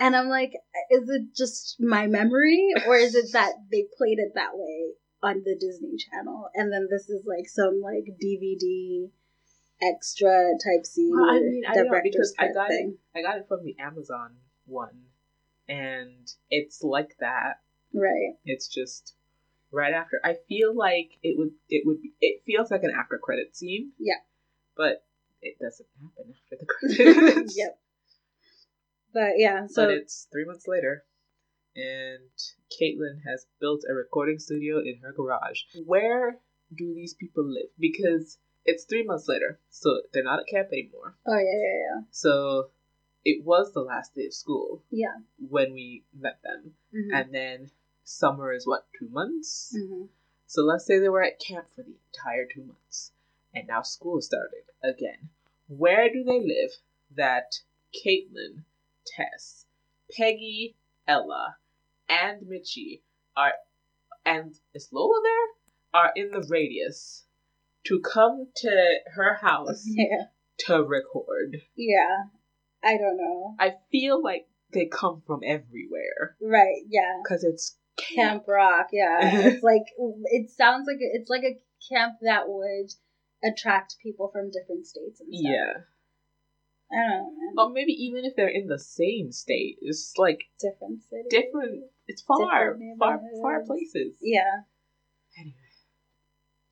and 0.00 0.16
I'm 0.16 0.28
like, 0.28 0.52
is 0.90 1.08
it 1.08 1.34
just 1.36 1.76
my 1.80 2.06
memory, 2.06 2.70
or 2.86 2.96
is 2.96 3.14
it 3.14 3.32
that 3.32 3.52
they 3.70 3.84
played 3.98 4.18
it 4.18 4.32
that 4.34 4.50
way 4.54 4.92
on 5.22 5.42
the 5.44 5.56
Disney 5.58 5.96
Channel, 5.96 6.48
and 6.54 6.72
then 6.72 6.88
this 6.90 7.08
is 7.10 7.24
like 7.26 7.48
some 7.48 7.80
like 7.82 8.04
DVD 8.22 9.10
extra 9.82 10.52
type 10.64 10.84
C 10.86 11.10
Well, 11.12 11.24
I 11.30 11.40
mean, 11.40 11.62
I 11.68 11.74
don't 11.74 11.86
know, 11.90 12.00
because 12.02 12.34
I 12.38 12.48
got 12.52 12.70
it- 12.70 12.96
I 13.14 13.22
got 13.22 13.38
it 13.38 13.46
from 13.48 13.64
the 13.64 13.76
Amazon 13.78 14.36
one, 14.66 15.04
and 15.68 16.30
it's 16.50 16.82
like 16.82 17.16
that. 17.20 17.60
right? 17.94 18.34
It's 18.44 18.68
just 18.68 19.14
right 19.70 19.92
after. 19.94 20.20
I 20.24 20.34
feel 20.48 20.74
like 20.74 21.18
it 21.22 21.36
would. 21.38 21.52
It 21.68 21.86
would. 21.86 22.02
Be, 22.02 22.12
it 22.20 22.42
feels 22.46 22.70
like 22.70 22.82
an 22.82 22.92
after 22.96 23.18
credit 23.18 23.56
scene. 23.56 23.92
Yeah. 23.98 24.20
but 24.76 25.04
it 25.42 25.56
doesn't 25.60 25.88
happen 26.00 26.34
after 26.34 26.56
the 26.58 26.66
credits. 27.34 27.56
yep. 27.56 27.78
But 29.14 29.38
yeah, 29.38 29.66
so 29.68 29.86
but 29.86 29.94
it's 29.94 30.26
three 30.32 30.44
months 30.44 30.66
later, 30.66 31.04
and 31.76 32.30
Caitlyn 32.70 33.20
has 33.24 33.46
built 33.60 33.82
a 33.88 33.94
recording 33.94 34.38
studio 34.40 34.78
in 34.80 34.98
her 35.02 35.12
garage. 35.12 35.60
Where 35.86 36.38
do 36.74 36.92
these 36.94 37.14
people 37.14 37.44
live? 37.44 37.70
Because 37.78 38.38
it's 38.64 38.84
three 38.84 39.04
months 39.04 39.28
later, 39.28 39.60
so 39.70 40.00
they're 40.12 40.24
not 40.24 40.40
at 40.40 40.48
camp 40.48 40.68
anymore. 40.72 41.14
oh 41.26 41.38
yeah, 41.38 41.58
yeah, 41.62 41.78
yeah. 41.96 42.00
So 42.10 42.70
it 43.24 43.44
was 43.44 43.72
the 43.72 43.80
last 43.82 44.14
day 44.14 44.26
of 44.26 44.34
school 44.34 44.82
yeah, 44.90 45.16
when 45.48 45.72
we 45.72 46.04
met 46.12 46.40
them. 46.42 46.74
Mhm. 46.92 47.10
and 47.14 47.32
then 47.34 47.70
summer 48.02 48.52
is 48.52 48.66
what 48.66 48.86
two 48.98 49.08
months. 49.08 49.74
Mhm. 49.78 50.08
So 50.46 50.62
let's 50.62 50.84
say 50.86 50.98
they 50.98 51.08
were 51.08 51.22
at 51.22 51.38
camp 51.40 51.68
for 51.74 51.82
the 51.84 51.94
entire 52.12 52.46
two 52.46 52.64
months, 52.64 53.12
and 53.54 53.66
now 53.68 53.82
school 53.82 54.20
started 54.20 54.64
again. 54.82 55.30
Where 55.68 56.12
do 56.12 56.22
they 56.24 56.40
live 56.40 56.72
that 57.10 57.60
Caitlyn, 57.94 58.64
Tess, 59.06 59.66
Peggy, 60.16 60.76
Ella, 61.06 61.56
and 62.08 62.42
Mitchie 62.46 63.02
are, 63.36 63.52
and 64.24 64.54
is 64.74 64.88
Lola 64.92 65.20
there? 65.22 66.00
Are 66.02 66.12
in 66.16 66.30
the 66.32 66.44
radius 66.48 67.24
to 67.86 68.00
come 68.00 68.48
to 68.56 68.94
her 69.14 69.34
house 69.40 69.84
yeah, 69.86 70.24
to 70.66 70.82
record. 70.82 71.58
yeah. 71.76 72.24
I 72.82 72.98
don't 72.98 73.16
know. 73.16 73.54
I 73.58 73.76
feel 73.90 74.22
like 74.22 74.46
they 74.72 74.86
come 74.86 75.22
from 75.26 75.40
everywhere 75.44 76.36
Right? 76.42 76.82
Yeah. 76.88 77.20
because 77.22 77.42
it's 77.44 77.78
camp. 77.96 78.16
Camp 78.16 78.44
Rock. 78.48 78.88
Yeah, 78.92 79.18
it's 79.22 79.62
like 79.62 79.84
it 79.98 80.50
sounds 80.50 80.86
like 80.86 80.98
it's 81.00 81.30
like 81.30 81.44
a 81.44 81.58
camp 81.88 82.14
that 82.22 82.42
would 82.48 82.90
attract 83.42 83.96
people 84.02 84.28
from 84.32 84.50
different 84.50 84.86
states 84.86 85.20
and 85.20 85.32
stuff. 85.34 85.50
Yeah. 85.50 85.72
I 86.94 87.06
don't 87.08 87.18
know, 87.18 87.30
man. 87.30 87.54
Or 87.58 87.72
maybe 87.72 87.92
even 87.92 88.24
if 88.24 88.36
they're 88.36 88.48
in 88.48 88.68
the 88.68 88.78
same 88.78 89.32
state, 89.32 89.78
it's 89.80 90.14
like 90.16 90.44
different 90.60 91.02
cities. 91.10 91.30
different. 91.30 91.84
It's 92.06 92.22
far, 92.22 92.38
Different 92.74 92.98
far, 92.98 93.20
far 93.42 93.60
places. 93.64 94.14
Yeah, 94.20 94.62
Anyway, 95.38 95.54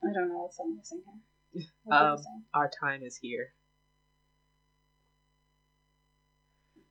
I 0.04 0.12
don't 0.12 0.28
know 0.28 0.42
what 0.42 0.52
song 0.54 0.74
you're 0.76 0.84
singing. 0.84 1.20
What 1.84 1.96
Um, 1.96 2.18
sing? 2.18 2.44
our 2.54 2.70
time 2.80 3.02
is 3.02 3.16
here. 3.16 3.52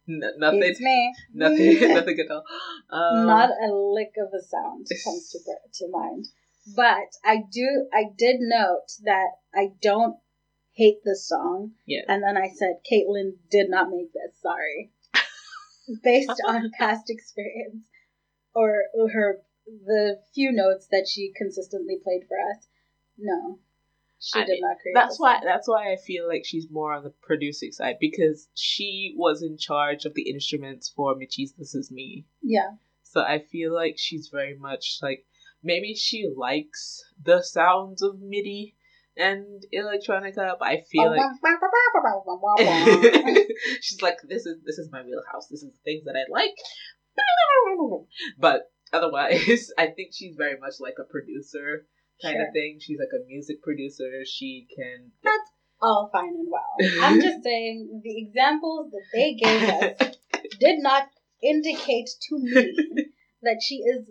N- 0.10 0.22
nothing, 0.38 0.64
It's 0.64 0.80
me. 0.82 1.14
nothing, 1.34 1.80
nothing 1.94 2.20
at 2.20 2.32
all. 2.32 2.44
Um, 2.90 3.26
Not 3.28 3.50
a 3.52 3.72
lick 3.74 4.14
of 4.18 4.34
a 4.34 4.42
sound 4.44 4.88
comes 5.04 5.30
to 5.32 5.40
to 5.86 5.88
mind. 5.90 6.26
But 6.76 7.10
I 7.24 7.38
do. 7.52 7.88
I 7.94 8.06
did 8.16 8.38
note 8.40 8.92
that 9.04 9.30
I 9.56 9.70
don't 9.82 10.18
hate 10.74 11.04
the 11.04 11.16
song, 11.16 11.74
Yeah. 11.86 12.02
and 12.08 12.24
then 12.24 12.38
I 12.38 12.50
said 12.50 12.82
Caitlyn 12.92 13.34
did 13.50 13.70
not 13.70 13.90
make 13.90 14.12
this. 14.14 14.40
Sorry, 14.42 14.92
based 16.04 16.42
on 16.48 16.72
past 16.78 17.10
experience 17.10 17.84
or 18.54 18.84
her 19.14 19.42
the 19.86 20.20
few 20.34 20.52
notes 20.52 20.88
that 20.92 21.08
she 21.10 21.32
consistently 21.36 21.98
played 22.04 22.24
for 22.28 22.38
us. 22.56 22.68
No, 23.18 23.60
she 24.20 24.40
I 24.40 24.46
did 24.46 24.54
mean, 24.54 24.62
not 24.62 24.78
create. 24.82 24.94
That's 24.96 25.20
why. 25.20 25.36
song. 25.36 25.42
That's 25.46 25.68
why 25.68 25.92
I 25.94 25.98
feel 25.98 26.28
like 26.28 26.44
she's 26.46 26.68
more 26.72 26.94
on 26.94 27.04
the 27.04 27.14
producing 27.22 27.72
side 27.72 27.98
because 28.00 28.48
she 28.56 29.14
was 29.18 29.42
in 29.44 29.58
charge 29.58 30.06
of 30.06 30.14
the 30.14 30.30
instruments 30.30 30.90
for 30.96 31.16
Mitchie's 31.16 31.54
"This 31.54 31.76
Is 31.76 31.92
Me." 31.92 32.26
Yeah. 32.42 32.72
So 33.04 33.22
I 33.22 33.40
feel 33.40 33.74
like 33.74 33.96
she's 33.98 34.30
very 34.30 34.58
much 34.58 35.00
like 35.02 35.26
maybe 35.64 35.94
she 35.94 36.30
likes 36.36 37.04
the 37.24 37.42
sounds 37.44 38.02
of 38.02 38.20
MIDI 38.22 38.76
and 39.22 39.64
electronica, 39.74 40.58
but 40.60 40.68
I 40.68 40.82
feel 40.92 41.12
like 41.12 41.22
she's 43.82 44.02
like 44.02 44.18
this 44.28 44.46
is 44.46 44.58
this 44.66 44.78
is 44.78 44.90
my 44.92 45.02
wheelhouse. 45.04 45.48
This 45.50 45.64
is 45.64 45.72
the 45.74 45.80
things 45.86 46.04
that 46.06 46.16
I 46.16 46.26
like. 46.32 46.56
But 48.40 48.72
otherwise, 48.94 49.72
I 49.78 49.88
think 49.88 50.10
she's 50.14 50.36
very 50.36 50.60
much 50.60 50.76
like 50.80 50.96
a 51.00 51.04
producer 51.04 51.86
kind 52.22 52.36
Sure. 52.38 52.48
of 52.48 52.54
thing. 52.54 52.80
She's 52.80 53.00
like 53.00 53.14
a 53.20 53.26
music 53.28 53.62
producer. 53.62 54.24
She 54.26 54.68
can 54.76 55.12
That's 55.24 55.50
all 55.82 56.10
fine 56.12 56.30
and 56.30 56.48
well. 56.50 57.04
I'm 57.04 57.20
just 57.22 57.44
saying 57.50 58.02
the 58.04 58.18
examples 58.26 58.92
that 58.92 59.06
they 59.14 59.34
gave 59.34 59.64
us 59.64 60.18
did 60.60 60.80
not 60.80 61.08
indicate 61.44 62.10
to 62.30 62.38
me 62.38 62.74
that 63.42 63.60
she 63.62 63.78
is 63.78 64.06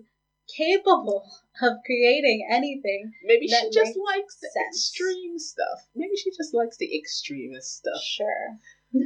capable 0.57 1.25
of 1.63 1.73
creating 1.85 2.47
anything. 2.51 3.13
Maybe 3.25 3.49
she 3.49 3.71
just 3.73 3.99
likes 4.07 4.37
the 4.41 4.49
sense. 4.53 4.77
extreme 4.77 5.39
stuff. 5.39 5.87
Maybe 5.95 6.17
she 6.17 6.31
just 6.31 6.55
likes 6.55 6.77
the 6.77 6.97
extremist 6.97 7.79
stuff. 7.79 8.03
Sure. 8.03 8.59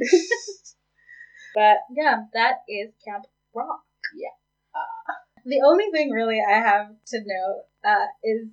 But 1.55 1.77
yeah, 1.89 2.25
that 2.33 2.63
is 2.67 2.91
Camp 3.07 3.23
Rock. 3.55 3.85
Yeah. 4.13 4.35
Uh, 4.75 5.13
the 5.45 5.61
only 5.65 5.89
thing 5.89 6.11
really 6.11 6.41
I 6.45 6.55
have 6.59 6.87
to 7.07 7.19
note 7.19 7.63
uh, 7.83 8.07
is 8.21 8.49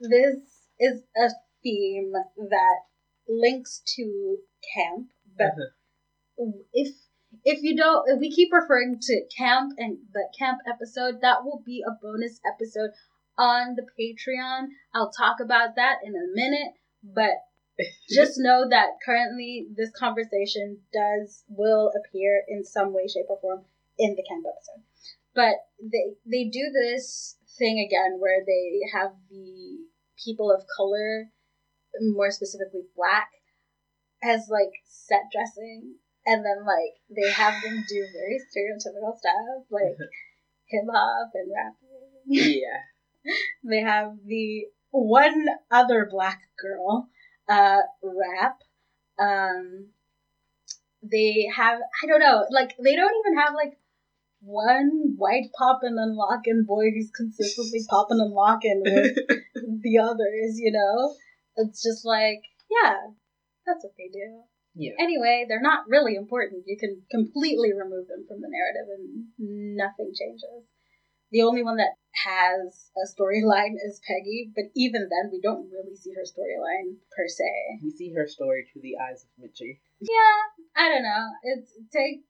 this 0.00 0.36
is 0.80 1.02
a 1.14 1.28
theme 1.62 2.12
that 2.12 2.76
links 3.28 3.82
to 3.96 4.38
camp, 4.74 5.08
but 5.36 5.52
if 6.72 6.94
if 7.44 7.62
you 7.62 7.76
don't 7.76 8.08
if 8.08 8.18
we 8.18 8.30
keep 8.30 8.52
referring 8.52 8.98
to 9.00 9.22
camp 9.36 9.72
and 9.78 9.98
the 10.12 10.28
camp 10.38 10.58
episode 10.68 11.20
that 11.22 11.44
will 11.44 11.62
be 11.64 11.82
a 11.86 11.92
bonus 12.02 12.40
episode 12.46 12.90
on 13.36 13.74
the 13.76 13.86
patreon. 13.98 14.68
I'll 14.94 15.10
talk 15.10 15.36
about 15.40 15.76
that 15.76 15.96
in 16.04 16.14
a 16.14 16.34
minute 16.34 16.74
but 17.02 17.44
just 18.08 18.34
know 18.36 18.66
that 18.68 18.98
currently 19.04 19.66
this 19.76 19.90
conversation 19.98 20.78
does 20.92 21.44
will 21.48 21.90
appear 21.98 22.42
in 22.48 22.64
some 22.64 22.94
way 22.94 23.06
shape 23.06 23.26
or 23.28 23.38
form 23.40 23.64
in 23.98 24.14
the 24.14 24.24
camp 24.28 24.44
episode. 24.46 24.84
But 25.34 25.56
they 25.82 26.14
they 26.24 26.48
do 26.48 26.70
this 26.72 27.36
thing 27.58 27.84
again 27.84 28.18
where 28.20 28.40
they 28.46 28.80
have 28.96 29.12
the 29.28 29.78
people 30.24 30.52
of 30.52 30.64
color 30.76 31.30
more 32.00 32.30
specifically 32.30 32.82
black 32.96 33.28
as 34.22 34.48
like 34.48 34.72
set 34.84 35.24
dressing 35.32 35.96
and 36.26 36.44
then 36.44 36.64
like 36.64 36.94
they 37.10 37.30
have 37.30 37.62
them 37.62 37.84
do 37.88 38.06
very 38.12 38.40
stereotypical 38.40 39.16
stuff 39.18 39.64
like 39.70 39.96
hip 40.68 40.84
hop 40.92 41.30
and 41.34 41.50
rapping. 41.54 42.10
Yeah. 42.26 43.32
they 43.64 43.80
have 43.80 44.16
the 44.26 44.66
one 44.90 45.46
other 45.70 46.08
black 46.10 46.40
girl 46.60 47.08
uh 47.48 47.80
rap. 48.02 48.58
Um 49.18 49.88
they 51.02 51.46
have 51.54 51.78
i 52.02 52.06
don't 52.06 52.20
know 52.20 52.46
like 52.50 52.74
they 52.82 52.96
don't 52.96 53.14
even 53.26 53.38
have 53.38 53.54
like 53.54 53.76
one 54.40 55.14
white 55.16 55.50
poppin' 55.56 55.96
and 55.98 56.16
lockin' 56.16 56.64
boy 56.66 56.90
who's 56.90 57.10
consistently 57.10 57.80
poppin' 57.88 58.20
and 58.20 58.32
lockin' 58.32 58.82
with 58.84 59.82
the 59.82 59.98
others 59.98 60.58
you 60.58 60.72
know? 60.72 61.14
It's 61.56 61.82
just 61.82 62.04
like 62.04 62.42
yeah 62.70 62.96
that's 63.66 63.84
what 63.84 63.92
they 63.96 64.08
do 64.12 64.42
Yeah. 64.74 64.92
anyway 64.98 65.46
they're 65.48 65.62
not 65.62 65.86
really 65.88 66.14
important 66.14 66.66
you 66.66 66.76
can 66.76 67.02
completely 67.10 67.70
remove 67.72 68.08
them 68.08 68.26
from 68.26 68.40
the 68.42 68.50
narrative 68.50 68.88
and 68.90 69.76
nothing 69.76 70.10
changes 70.10 70.66
The 71.30 71.42
only 71.42 71.62
one 71.62 71.76
that 71.82 71.98
has 72.24 72.90
a 72.94 73.06
storyline 73.10 73.74
is 73.74 74.00
Peggy, 74.06 74.52
but 74.54 74.70
even 74.76 75.10
then, 75.10 75.30
we 75.32 75.40
don't 75.42 75.66
really 75.66 75.96
see 75.96 76.12
her 76.14 76.22
storyline 76.22 77.02
per 77.10 77.26
se. 77.26 77.82
We 77.82 77.90
see 77.90 78.12
her 78.14 78.28
story 78.28 78.66
through 78.70 78.82
the 78.82 78.94
eyes 79.02 79.26
of 79.26 79.30
Mitchie. 79.42 79.80
Yeah, 79.98 80.38
I 80.76 80.88
don't 80.88 81.02
know. 81.02 81.24
It's 81.42 81.74
take 81.90 82.22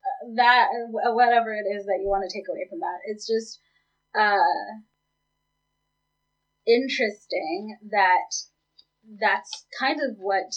uh, 0.00 0.34
that 0.36 0.68
uh, 0.72 1.12
whatever 1.12 1.52
it 1.52 1.68
is 1.68 1.84
that 1.86 2.00
you 2.00 2.08
want 2.08 2.24
to 2.24 2.32
take 2.32 2.48
away 2.48 2.64
from 2.70 2.80
that. 2.80 2.98
It's 3.04 3.26
just 3.26 3.60
uh 4.16 4.80
interesting 6.66 7.76
that 7.90 8.32
that's 9.20 9.66
kind 9.78 10.00
of 10.00 10.16
what 10.18 10.52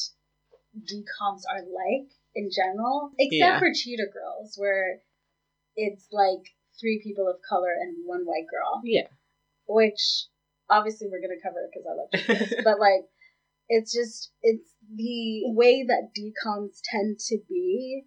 decoms 0.77 1.41
are 1.49 1.61
like 1.63 2.09
in 2.35 2.49
general, 2.49 3.11
except 3.19 3.39
Yeah. 3.39 3.59
for 3.59 3.73
Cheetah 3.73 4.07
Girls, 4.13 4.55
where 4.57 5.01
it's 5.75 6.07
like 6.11 6.43
three 6.79 7.01
people 7.03 7.27
of 7.27 7.41
color 7.47 7.73
and 7.73 8.05
one 8.05 8.25
white 8.25 8.47
girl, 8.47 8.81
Yeah. 8.83 9.07
which 9.67 10.27
obviously 10.69 11.07
we're 11.09 11.21
gonna 11.21 11.39
cover 11.41 11.69
because 11.69 11.85
I 11.85 11.93
love 11.93 12.09
Cheetah 12.11 12.45
Girls, 12.55 12.63
but 12.63 12.79
like 12.79 13.09
it's 13.69 13.93
just 13.93 14.31
it's 14.41 14.75
the 14.93 15.43
way 15.53 15.83
that 15.83 16.11
decoms 16.17 16.79
tend 16.83 17.19
to 17.19 17.37
be 17.47 18.03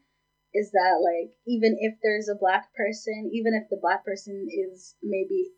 is 0.53 0.70
that 0.73 1.01
like 1.03 1.36
even 1.47 1.77
if 1.81 1.95
there's 2.03 2.28
a 2.28 2.35
black 2.39 2.73
person, 2.74 3.31
even 3.32 3.55
if 3.55 3.69
the 3.70 3.78
black 3.81 4.05
person 4.05 4.47
is 4.51 4.95
maybe 5.03 5.51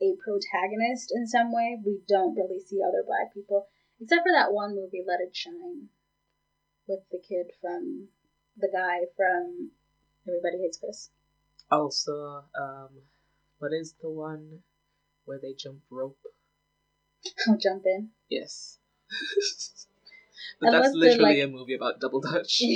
a 0.00 0.14
protagonist 0.22 1.12
in 1.14 1.26
some 1.26 1.52
way, 1.52 1.78
we 1.84 2.00
don't 2.08 2.34
really 2.34 2.58
see 2.60 2.80
other 2.82 3.02
black 3.06 3.32
people 3.32 3.66
except 4.00 4.22
for 4.22 4.32
that 4.32 4.52
one 4.52 4.74
movie, 4.74 5.04
Let 5.06 5.20
It 5.20 5.34
Shine, 5.34 5.88
with 6.92 7.08
the 7.10 7.18
kid 7.26 7.46
from 7.60 8.08
the 8.58 8.68
guy 8.72 9.00
from 9.16 9.70
Everybody 10.28 10.58
Hates 10.62 10.78
Chris. 10.78 11.08
Also, 11.70 12.44
um, 12.58 12.90
what 13.58 13.72
is 13.72 13.94
the 14.02 14.10
one 14.10 14.60
where 15.24 15.38
they 15.40 15.54
jump 15.54 15.80
rope? 15.90 16.18
I'll 17.48 17.56
jump 17.56 17.84
in. 17.86 18.10
Yes. 18.28 18.78
but 20.60 20.68
Unless 20.68 20.82
that's 20.84 20.94
literally 20.96 21.40
like- 21.40 21.48
a 21.48 21.50
movie 21.50 21.74
about 21.74 22.00
double 22.00 22.20
dutch. 22.20 22.62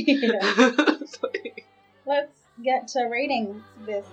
Let's 2.06 2.40
get 2.62 2.88
to 2.88 3.04
rating 3.04 3.62
this. 3.84 4.06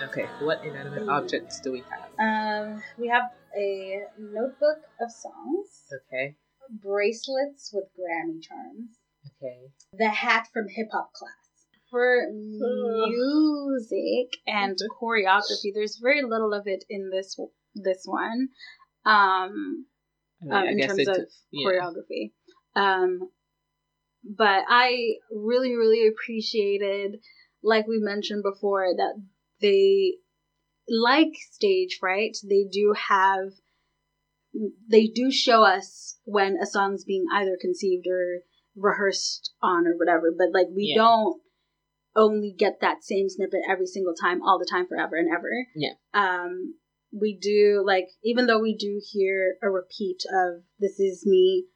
okay, 0.00 0.26
what 0.40 0.64
inanimate 0.64 1.08
objects 1.08 1.60
do 1.60 1.72
we 1.72 1.82
have? 1.90 2.08
Um, 2.18 2.82
we 2.96 3.08
have 3.08 3.30
a 3.56 4.02
notebook 4.18 4.78
of 5.00 5.10
songs, 5.10 5.84
Okay, 5.92 6.36
bracelets 6.70 7.72
with 7.72 7.84
Grammy 7.98 8.40
charms, 8.40 8.97
okay. 9.42 9.70
the 9.92 10.08
hat 10.08 10.48
from 10.52 10.66
hip 10.68 10.88
hop 10.92 11.12
class. 11.12 11.32
For 11.90 12.26
music 13.08 14.36
and 14.46 14.76
choreography, 15.02 15.72
there's 15.74 15.98
very 16.02 16.22
little 16.22 16.52
of 16.52 16.66
it 16.66 16.84
in 16.90 17.10
this 17.10 17.38
this 17.74 18.02
one. 18.04 18.48
Um, 19.06 19.86
I 20.42 20.44
mean, 20.44 20.52
um, 20.52 20.66
in 20.68 20.86
terms 20.86 20.98
it- 20.98 21.08
of 21.08 21.28
yeah. 21.50 21.66
choreography. 21.66 22.32
Um, 22.76 23.30
but 24.24 24.64
I 24.68 25.14
really, 25.30 25.74
really 25.74 26.06
appreciated, 26.08 27.20
like 27.62 27.86
we 27.86 27.98
mentioned 27.98 28.42
before, 28.42 28.86
that 28.96 29.22
they 29.60 30.16
like 30.88 31.32
stage 31.52 31.96
fright. 31.98 32.36
They 32.48 32.64
do 32.70 32.94
have, 33.08 33.52
they 34.90 35.06
do 35.06 35.30
show 35.30 35.62
us 35.62 36.18
when 36.24 36.56
a 36.62 36.66
song's 36.66 37.04
being 37.04 37.24
either 37.32 37.56
conceived 37.60 38.06
or 38.06 38.42
rehearsed 38.78 39.52
on 39.62 39.86
or 39.86 39.96
whatever. 39.96 40.32
But 40.36 40.48
like 40.52 40.68
we 40.74 40.92
Yeah. 40.94 41.02
don't 41.02 41.40
only 42.16 42.54
get 42.56 42.80
that 42.80 43.04
same 43.04 43.28
snippet 43.28 43.60
every 43.68 43.86
single 43.86 44.14
time, 44.14 44.42
all 44.42 44.58
the 44.58 44.68
time, 44.70 44.86
forever 44.86 45.16
and 45.16 45.28
ever. 45.32 45.50
Yeah. 45.74 45.92
Um, 46.14 46.74
we 47.12 47.38
do 47.40 47.82
like 47.86 48.08
even 48.22 48.46
though 48.46 48.60
we 48.60 48.76
do 48.76 49.00
hear 49.12 49.56
a 49.62 49.70
repeat 49.70 50.22
of 50.32 50.62
"This 50.78 50.98
is 51.00 51.24
me," 51.26 51.66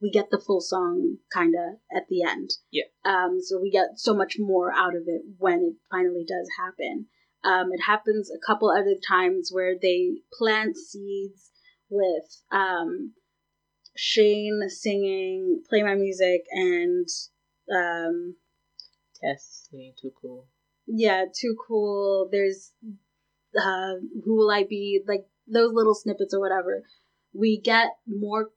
we 0.00 0.10
get 0.10 0.30
the 0.30 0.40
full 0.44 0.60
song 0.60 1.18
kind 1.32 1.54
of 1.54 1.78
at 1.96 2.08
the 2.08 2.22
end. 2.22 2.50
Yeah. 2.70 2.84
Um, 3.04 3.40
so 3.40 3.60
we 3.60 3.70
get 3.70 3.98
so 3.98 4.14
much 4.14 4.36
more 4.38 4.72
out 4.72 4.94
of 4.96 5.02
it 5.06 5.22
when 5.38 5.60
it 5.62 5.76
finally 5.90 6.24
does 6.28 6.48
happen. 6.58 7.06
Um, 7.44 7.72
it 7.72 7.80
happens 7.86 8.30
a 8.30 8.44
couple 8.44 8.70
other 8.70 8.94
times 9.08 9.50
where 9.52 9.74
they 9.80 10.22
plant 10.38 10.76
seeds 10.76 11.50
with 11.88 12.24
um, 12.50 13.14
Shane 13.94 14.62
singing 14.68 15.62
"Play 15.68 15.82
My 15.82 15.94
Music" 15.94 16.44
and 16.50 17.06
um, 17.74 18.36
Tess 19.20 19.68
being 19.70 19.92
too 20.00 20.12
cool. 20.20 20.46
yeah, 20.86 21.24
too 21.34 21.56
cool. 21.66 22.28
There's 22.30 22.72
uh, 23.58 23.94
who 24.24 24.36
will 24.36 24.50
I 24.50 24.64
be? 24.64 25.02
Like 25.06 25.26
those 25.46 25.72
little 25.72 25.94
snippets 25.94 26.34
or 26.34 26.40
whatever. 26.40 26.84
We 27.34 27.60
get 27.60 27.88
more. 28.06 28.50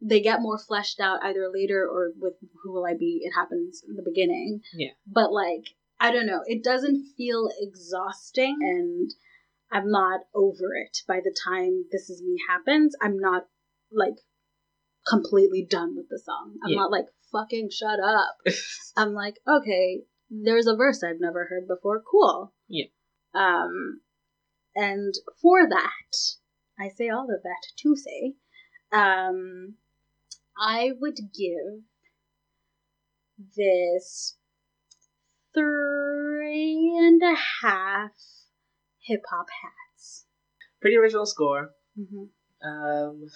They 0.00 0.20
get 0.20 0.40
more 0.40 0.58
fleshed 0.58 1.00
out 1.00 1.24
either 1.24 1.50
later 1.52 1.82
or 1.82 2.12
with 2.16 2.34
who 2.62 2.72
will 2.72 2.86
I 2.86 2.94
be. 2.94 3.20
It 3.24 3.32
happens 3.32 3.82
in 3.88 3.96
the 3.96 4.02
beginning. 4.04 4.60
Yeah. 4.74 4.90
But 5.06 5.32
like 5.32 5.64
I 6.00 6.12
don't 6.12 6.26
know, 6.26 6.42
it 6.46 6.62
doesn't 6.62 7.06
feel 7.16 7.48
exhausting, 7.60 8.56
and 8.60 9.10
I'm 9.70 9.90
not 9.90 10.20
over 10.34 10.74
it 10.74 10.98
by 11.06 11.20
the 11.22 11.34
time 11.44 11.84
this 11.90 12.10
is 12.10 12.22
me 12.22 12.36
happens. 12.48 12.94
I'm 13.00 13.18
not 13.18 13.46
like 13.90 14.14
completely 15.08 15.66
done 15.68 15.96
with 15.96 16.08
the 16.08 16.18
song. 16.18 16.56
I'm 16.62 16.70
Yeah. 16.70 16.76
not 16.76 16.90
like 16.90 17.06
fucking 17.32 17.70
shut 17.70 18.00
up. 18.00 18.36
I'm 18.96 19.12
like, 19.14 19.38
okay, 19.46 20.02
there's 20.30 20.66
a 20.66 20.76
verse 20.76 21.02
I've 21.02 21.20
never 21.20 21.46
heard 21.46 21.66
before. 21.68 22.02
Cool. 22.02 22.52
Yeah. 22.68 22.86
Um, 23.34 24.00
and 24.74 25.14
for 25.40 25.68
that, 25.68 26.16
I 26.78 26.88
say 26.88 27.08
all 27.08 27.24
of 27.34 27.42
that 27.42 27.66
to 27.82 27.96
say, 27.96 28.34
um, 28.92 29.74
I 30.60 30.92
would 31.00 31.16
give 31.16 31.82
this 33.56 34.36
three 35.54 36.94
and 36.98 37.22
a 37.22 37.36
half 37.62 38.12
hip 39.04 39.22
hop 39.30 39.46
hats. 39.62 40.26
Pretty 40.80 40.96
original 40.96 41.26
score. 41.26 41.70
Mm-hmm. 41.98 42.68
Um, 42.68 43.26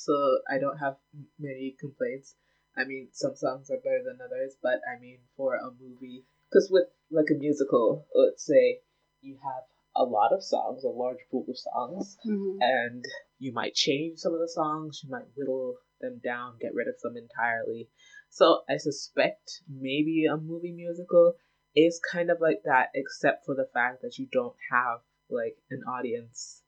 so 0.00 0.38
I 0.50 0.58
don't 0.58 0.78
have 0.78 0.96
many 1.38 1.76
complaints. 1.78 2.34
I 2.76 2.84
mean, 2.84 3.08
some 3.12 3.36
songs 3.36 3.70
are 3.70 3.76
better 3.84 4.02
than 4.02 4.18
others, 4.24 4.56
but 4.62 4.80
I 4.88 4.98
mean, 4.98 5.18
for 5.36 5.56
a 5.56 5.70
movie, 5.78 6.24
because 6.48 6.70
with 6.70 6.88
like 7.10 7.30
a 7.30 7.38
musical, 7.38 8.06
let's 8.14 8.46
say 8.46 8.80
you 9.20 9.36
have 9.44 9.64
a 9.94 10.04
lot 10.04 10.32
of 10.32 10.42
songs, 10.42 10.84
a 10.84 10.88
large 10.88 11.18
pool 11.30 11.44
of 11.48 11.58
songs, 11.58 12.16
Mm-hmm. 12.26 12.58
and 12.62 13.04
you 13.38 13.52
might 13.52 13.74
change 13.74 14.18
some 14.20 14.32
of 14.32 14.40
the 14.40 14.48
songs, 14.48 15.00
you 15.04 15.10
might 15.10 15.28
whittle 15.36 15.74
them 16.00 16.20
down, 16.24 16.56
get 16.60 16.74
rid 16.74 16.88
of 16.88 16.94
them 17.02 17.16
entirely. 17.16 17.90
So 18.30 18.62
I 18.70 18.78
suspect 18.78 19.60
maybe 19.68 20.24
a 20.24 20.36
movie 20.38 20.72
musical 20.72 21.34
is 21.76 22.00
kind 22.10 22.30
of 22.30 22.40
like 22.40 22.62
that, 22.64 22.88
except 22.94 23.44
for 23.44 23.54
the 23.54 23.68
fact 23.74 24.00
that 24.02 24.16
you 24.18 24.28
don't 24.32 24.56
have 24.72 25.00
like 25.28 25.56
an 25.70 25.82
audience 25.86 26.59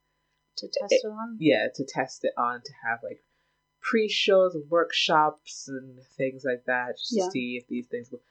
To 0.57 0.67
test 0.67 0.93
it 1.03 1.07
on. 1.07 1.37
yeah, 1.39 1.67
to 1.75 1.83
test 1.85 2.23
it 2.23 2.33
on, 2.37 2.61
to 2.61 2.71
have 2.87 2.99
like 3.03 3.23
pre-shows, 3.81 4.55
workshops, 4.69 5.67
and 5.67 5.99
things 6.17 6.43
like 6.45 6.63
that, 6.65 6.97
just 6.97 7.11
Yeah. 7.13 7.25
to 7.25 7.31
see 7.31 7.57
if 7.57 7.67
these 7.67 7.87
things 7.87 8.11
will. 8.11 8.21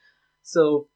So, 0.42 0.88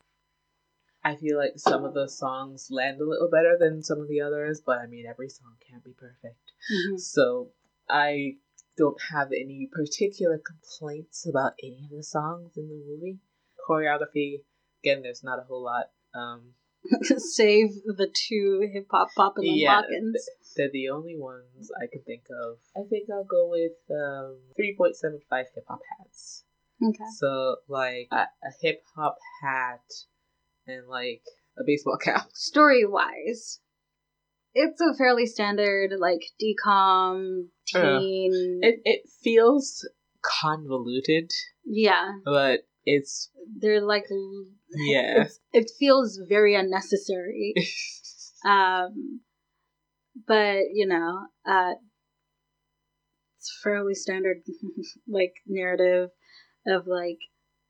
I 1.04 1.14
feel 1.16 1.36
like 1.36 1.58
some 1.58 1.84
of 1.84 1.94
the 1.94 2.08
songs 2.08 2.68
land 2.70 3.00
a 3.00 3.04
little 3.04 3.28
better 3.30 3.56
than 3.58 3.82
some 3.82 4.00
of 4.00 4.08
the 4.08 4.20
others, 4.20 4.60
but 4.60 4.78
I 4.78 4.86
mean, 4.86 5.06
every 5.06 5.28
song 5.28 5.56
can't 5.60 5.84
be 5.84 5.92
perfect. 5.92 6.52
Mhm. 6.72 6.98
So, 6.98 7.52
I 7.88 8.38
don't 8.76 9.00
have 9.10 9.32
any 9.32 9.68
particular 9.70 10.38
complaints 10.38 11.26
about 11.26 11.54
any 11.62 11.84
of 11.84 11.90
the 11.90 12.02
songs 12.02 12.56
in 12.56 12.68
the 12.68 12.74
movie. 12.74 13.20
Choreography, 13.68 14.44
again, 14.82 15.02
there's 15.02 15.22
not 15.22 15.38
a 15.38 15.42
whole 15.42 15.62
lot. 15.62 15.92
Um, 16.14 16.54
Save 17.18 17.74
the 17.84 18.08
two 18.12 18.68
hip 18.72 18.86
hop 18.90 19.08
poppin' 19.16 19.46
and 19.46 19.56
Yeah, 19.56 19.82
Lockins. 19.82 20.22
They're 20.56 20.70
the 20.72 20.88
only 20.88 21.16
ones 21.16 21.70
I 21.76 21.86
can 21.90 22.02
think 22.02 22.24
of. 22.30 22.58
I 22.76 22.88
think 22.88 23.08
I'll 23.10 23.24
go 23.24 23.48
with 23.48 23.72
um, 23.90 24.38
3.75 24.58 25.44
hip 25.54 25.64
hop 25.68 25.80
hats. 25.98 26.44
Okay. 26.82 27.04
So, 27.18 27.56
like, 27.68 28.08
a, 28.10 28.16
a 28.16 28.50
hip 28.60 28.82
hop 28.94 29.16
hat 29.42 29.84
and, 30.66 30.88
like, 30.88 31.22
a 31.58 31.62
baseball 31.66 31.98
cap. 32.02 32.28
story 32.34 32.84
wise, 32.84 33.60
it's 34.54 34.80
a 34.80 34.94
fairly 34.94 35.26
standard 35.26 35.92
like 35.98 36.22
decom 36.42 37.48
Uh, 37.74 37.98
teen. 37.98 38.60
It, 38.62 38.80
it 38.84 39.02
feels 39.22 39.88
convoluted, 40.22 41.30
yeah, 41.64 42.12
but 42.24 42.60
it's, 42.86 43.30
they're 43.60 43.80
like 43.80 44.06
yeah. 44.74 45.24
it 45.52 45.70
feels 45.78 46.20
very 46.28 46.54
unnecessary. 46.54 47.54
Um, 48.44 49.22
but 50.26 50.66
you 50.72 50.86
know, 50.86 51.26
uh, 51.44 51.72
it's 53.38 53.58
fairly 53.60 53.94
standard 53.94 54.42
like 55.08 55.34
narrative 55.48 56.10
of 56.64 56.86
like 56.86 57.18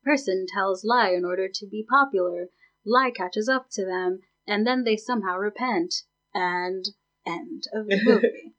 person 0.03 0.45
tells 0.53 0.83
lie 0.85 1.09
in 1.09 1.25
order 1.25 1.47
to 1.51 1.67
be 1.67 1.83
popular. 1.89 2.49
Lie 2.85 3.11
catches 3.15 3.49
up 3.49 3.67
to 3.71 3.85
them, 3.85 4.19
and 4.45 4.67
then 4.67 4.83
they 4.83 4.97
somehow 4.97 5.37
repent. 5.37 5.95
And 6.33 6.85
end 7.25 7.63
of 7.73 7.87
the 7.87 7.99
movie. 8.03 8.53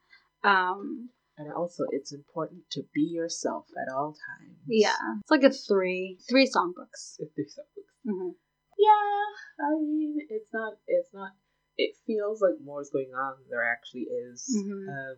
um, 0.44 1.10
and 1.38 1.52
also, 1.52 1.84
it's 1.90 2.12
important 2.12 2.62
to 2.72 2.82
be 2.94 3.02
yourself 3.02 3.66
at 3.80 3.92
all 3.92 4.12
times. 4.12 4.58
yeah, 4.66 4.96
it's 5.20 5.30
like 5.30 5.44
a 5.44 5.50
three 5.50 6.18
three 6.28 6.46
songbooks. 6.46 7.16
If 7.20 7.28
there's 7.36 7.54
something. 7.54 7.84
hmm 8.04 8.30
Yeah, 8.78 9.66
I 9.66 9.70
mean, 9.80 10.18
it's 10.28 10.52
not. 10.52 10.74
It's 10.86 11.12
not. 11.14 11.30
It 11.76 11.94
feels 12.06 12.42
like 12.42 12.60
more 12.62 12.82
is 12.82 12.90
going 12.90 13.12
on 13.14 13.36
than 13.38 13.46
there 13.50 13.64
actually 13.64 14.06
is. 14.32 14.44
Mhm. 14.56 14.88
Um, 14.88 15.16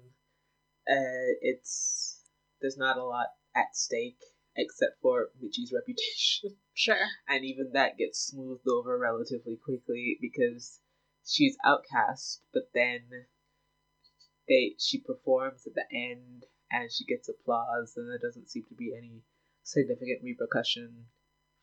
uh, 0.88 1.30
it's 1.40 2.22
there's 2.60 2.76
not 2.76 2.98
a 2.98 3.04
lot 3.04 3.28
at 3.54 3.74
stake 3.74 4.20
except 4.56 5.00
for 5.00 5.28
Mitchie's 5.40 5.72
reputation, 5.72 6.56
Sure. 6.74 7.06
and 7.28 7.44
even 7.44 7.70
that 7.72 7.96
gets 7.96 8.18
smoothed 8.18 8.66
over 8.68 8.98
relatively 8.98 9.56
quickly 9.56 10.18
because 10.20 10.80
she's 11.24 11.56
outcast, 11.64 12.42
but 12.52 12.64
then 12.74 13.00
they 14.50 14.74
she 14.78 14.98
performs 14.98 15.66
at 15.66 15.74
the 15.74 15.84
end 15.96 16.44
and 16.70 16.92
she 16.92 17.04
gets 17.04 17.28
applause, 17.30 17.94
and 17.96 18.10
there 18.10 18.18
doesn't 18.18 18.50
seem 18.50 18.64
to 18.68 18.74
be 18.74 18.92
any 18.96 19.22
significant 19.62 20.22
repercussion 20.22 21.06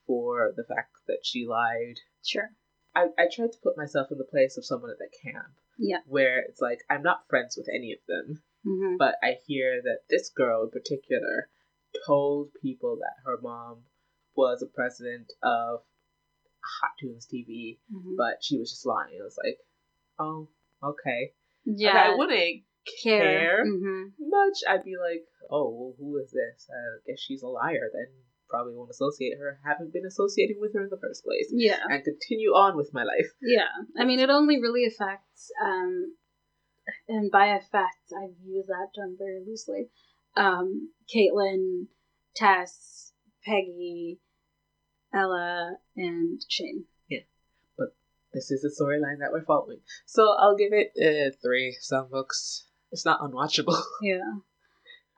for 0.06 0.54
the 0.56 0.64
fact 0.64 0.96
that 1.08 1.20
she 1.24 1.46
lied. 1.46 2.00
Sure. 2.26 2.50
I, 2.96 3.08
I 3.18 3.28
tried 3.32 3.52
to 3.52 3.60
put 3.62 3.78
myself 3.78 4.08
in 4.12 4.18
the 4.18 4.24
place 4.24 4.58
of 4.58 4.66
someone 4.66 4.90
at 4.90 4.98
that 5.00 5.14
camp. 5.24 5.54
Yeah. 5.78 6.00
Where 6.08 6.40
it's 6.40 6.62
like, 6.62 6.80
I'm 6.90 7.04
not 7.04 7.28
friends 7.30 7.56
with 7.58 7.68
any 7.74 7.94
of 7.94 8.00
them, 8.08 8.42
hmm 8.66 8.96
but 8.98 9.16
I 9.22 9.36
hear 9.46 9.82
that 9.84 10.00
this 10.10 10.30
girl 10.30 10.64
in 10.64 10.72
particular 10.72 11.50
told 12.06 12.50
people 12.62 12.98
that 12.98 13.24
her 13.26 13.38
mom 13.42 13.84
was 14.36 14.62
a 14.62 14.66
president 14.68 15.32
of 15.44 15.82
Hot 16.82 16.92
Tunes 17.00 17.28
TV, 17.32 17.80
hmm 17.92 18.16
but 18.18 18.38
she 18.42 18.58
was 18.58 18.72
just 18.72 18.86
lying. 18.86 19.20
I 19.22 19.24
was 19.24 19.38
like, 19.44 19.60
oh, 20.20 20.50
okay. 20.84 21.34
Like, 21.66 21.78
Yeah. 21.80 22.12
I 22.12 22.16
wouldn't 22.16 22.64
care. 23.04 23.64
care 23.64 23.66
hmm 23.66 24.04
much. 24.20 24.58
I'd 24.68 24.84
be 24.84 24.96
like, 24.98 25.26
oh, 25.50 25.70
well, 25.70 25.94
who 26.00 26.18
is 26.18 26.32
this? 26.32 26.68
I 26.70 27.10
guess 27.10 27.20
she's 27.20 27.44
a 27.44 27.48
liar 27.48 27.90
then. 27.94 28.08
Probably 28.50 28.74
won't 28.76 28.90
associate 28.90 29.38
her. 29.40 29.60
Haven't 29.66 29.92
been 29.92 30.06
associating 30.06 30.58
with 30.62 30.74
her 30.74 30.84
in 30.84 30.90
the 30.90 31.00
first 31.02 31.24
place. 31.24 31.52
Yeah. 31.52 31.84
And 31.90 32.04
continue 32.04 32.52
on 32.52 32.78
with 32.78 32.92
my 32.94 33.04
life. 33.04 33.28
Yeah, 33.42 33.68
I 34.00 34.06
mean, 34.06 34.20
it 34.20 34.30
only 34.30 34.62
really 34.62 34.86
affects, 34.86 35.52
um, 35.62 36.16
and 37.10 37.30
by 37.30 37.48
affects, 37.48 38.14
I 38.16 38.28
use 38.46 38.68
that 38.68 38.88
term 38.96 39.18
very 39.20 39.42
loosely. 39.46 39.90
Um, 40.38 40.92
Caitlyn, 41.14 41.88
Tess, 42.36 43.12
Peggy, 43.44 44.20
Ella, 45.14 45.76
and 45.98 46.42
Shane. 46.48 46.86
Yeah. 47.10 47.26
But 47.78 47.96
this 48.34 48.52
is 48.52 48.62
the 48.62 48.70
storyline 48.70 49.20
that 49.20 49.32
we're 49.34 49.44
following. 49.44 49.80
So 50.06 50.36
I'll 50.40 50.56
give 50.56 50.72
it 50.72 50.92
uh, 50.98 51.36
three 51.44 51.76
songbooks. 51.82 52.67
It's 52.92 53.06
not 53.06 53.20
unwatchable. 53.22 53.82
Yeah. 54.02 54.20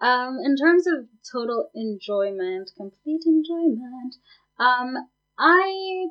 Um, 0.02 0.38
in 0.46 0.56
terms 0.56 0.88
of 0.88 1.08
total 1.30 1.70
enjoyment, 1.76 2.72
complete 2.78 3.24
enjoyment, 3.26 4.16
um, 4.58 4.96
I 5.38 6.06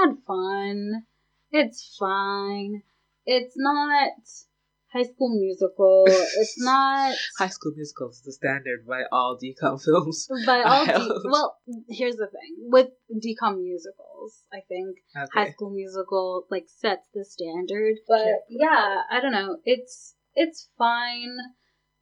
had 0.00 0.16
fun. 0.26 1.04
It's 1.52 1.96
fine. 1.96 2.82
It's 3.24 3.54
not 3.56 4.10
High 4.92 5.04
School 5.04 5.38
Musical. 5.38 6.04
It's 6.08 6.60
not 6.62 7.14
High 7.38 7.48
School 7.48 7.72
Musical 7.76 8.10
is 8.10 8.22
the 8.22 8.32
standard 8.32 8.84
by 8.86 9.02
all 9.12 9.38
decom 9.38 9.80
films. 9.82 10.28
by 10.44 10.62
all. 10.62 10.84
De- 10.84 11.20
well, 11.30 11.56
here's 11.88 12.16
the 12.16 12.26
thing 12.26 12.56
with 12.58 12.88
decom 13.12 13.62
musicals. 13.62 14.42
I 14.52 14.60
think 14.68 14.98
High 15.32 15.50
School 15.52 15.70
Musical 15.70 16.46
like 16.50 16.66
sets 16.68 17.06
the 17.14 17.24
standard. 17.24 17.96
But 18.08 18.22
Okay. 18.26 18.38
yeah, 18.48 19.02
I 19.10 19.20
don't 19.20 19.32
know. 19.32 19.58
It's 19.64 20.13
it's 20.34 20.68
fine. 20.76 21.36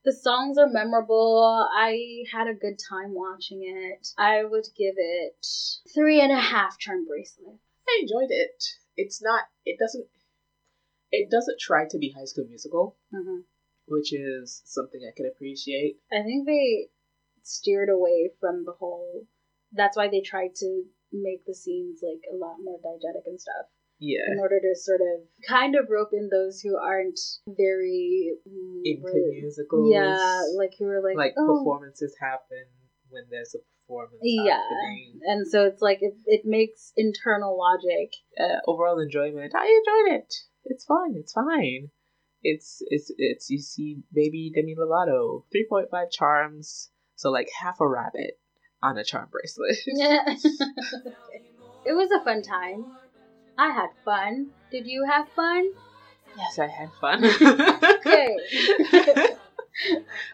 The 0.04 0.12
songs 0.12 0.58
are 0.58 0.68
memorable. 0.68 1.68
I 1.76 2.24
had 2.32 2.48
a 2.48 2.54
good 2.54 2.78
time 2.90 3.14
watching 3.14 3.62
it. 3.62 4.08
I 4.18 4.44
would 4.44 4.66
give 4.76 4.94
it 4.96 5.46
three 5.94 6.20
and 6.20 6.32
a 6.32 6.40
half 6.40 6.78
charm 6.78 7.06
bracelets. 7.06 7.62
I 7.88 8.00
enjoyed 8.02 8.30
it. 8.30 8.64
It's 8.96 9.22
not. 9.22 9.44
It 9.64 9.78
doesn't. 9.78 10.06
It 11.12 11.30
doesn't 11.30 11.60
try 11.60 11.86
to 11.88 11.98
be 11.98 12.14
High 12.16 12.24
School 12.24 12.46
Musical, 12.48 12.96
hmm 13.12 13.40
which 13.86 14.12
is 14.12 14.62
something 14.64 15.00
I 15.02 15.14
can 15.14 15.26
appreciate. 15.26 15.98
I 16.12 16.22
think 16.22 16.46
they 16.46 16.88
steered 17.42 17.88
away 17.88 18.30
from 18.40 18.64
the 18.64 18.72
whole. 18.72 19.26
That's 19.72 19.96
why 19.96 20.08
they 20.08 20.20
tried 20.20 20.54
to 20.56 20.84
make 21.12 21.44
the 21.44 21.54
scenes 21.54 22.00
like 22.02 22.22
a 22.32 22.36
lot 22.36 22.56
more 22.62 22.78
diegetic 22.78 23.26
and 23.26 23.40
stuff. 23.40 23.66
Yeah. 24.02 24.26
in 24.34 24.40
order 24.40 24.58
to 24.58 24.74
sort 24.74 25.00
of 25.00 25.22
kind 25.48 25.76
of 25.76 25.86
rope 25.88 26.10
in 26.12 26.28
those 26.28 26.58
who 26.60 26.76
aren't 26.76 27.20
very 27.46 28.34
Into 28.84 29.06
really- 29.06 29.40
musicals. 29.40 29.88
yeah, 29.94 30.42
like 30.58 30.72
who 30.78 30.86
are 30.86 31.00
like, 31.02 31.16
like 31.16 31.34
oh. 31.38 31.46
performances 31.58 32.16
happen 32.20 32.66
when 33.10 33.24
there's 33.30 33.54
a 33.54 33.58
performance 33.86 34.18
Yeah. 34.24 34.58
happening. 34.58 35.20
and 35.22 35.46
so 35.46 35.66
it's 35.66 35.80
like 35.80 35.98
it, 36.02 36.14
it 36.26 36.42
makes 36.44 36.92
internal 36.96 37.56
logic. 37.56 38.10
Uh, 38.38 38.58
overall 38.66 38.98
enjoyment. 38.98 39.54
I 39.54 39.66
enjoyed 39.66 40.18
it. 40.20 40.34
It's 40.64 40.84
fun. 40.84 41.14
It's 41.16 41.32
fine. 41.32 41.90
It's 42.42 42.82
it's 42.88 43.12
it's 43.18 43.50
you 43.50 43.60
see 43.60 44.02
baby 44.12 44.50
Demi 44.52 44.74
Lovato 44.74 45.44
three 45.52 45.66
point 45.68 45.88
five 45.92 46.10
charms, 46.10 46.90
so 47.14 47.30
like 47.30 47.48
half 47.62 47.80
a 47.80 47.86
rabbit 47.86 48.40
on 48.82 48.98
a 48.98 49.04
charm 49.04 49.28
bracelet. 49.30 49.76
Yeah, 49.86 50.24
it 51.84 51.92
was 51.92 52.10
a 52.10 52.24
fun 52.24 52.42
time. 52.42 52.84
I 53.58 53.70
had 53.70 53.90
fun. 54.04 54.50
Did 54.70 54.86
you 54.86 55.04
have 55.10 55.28
fun? 55.36 55.70
yes, 56.36 56.58
I 56.58 56.66
had 56.66 56.90
fun. 57.00 57.24
Okay. 58.02 58.36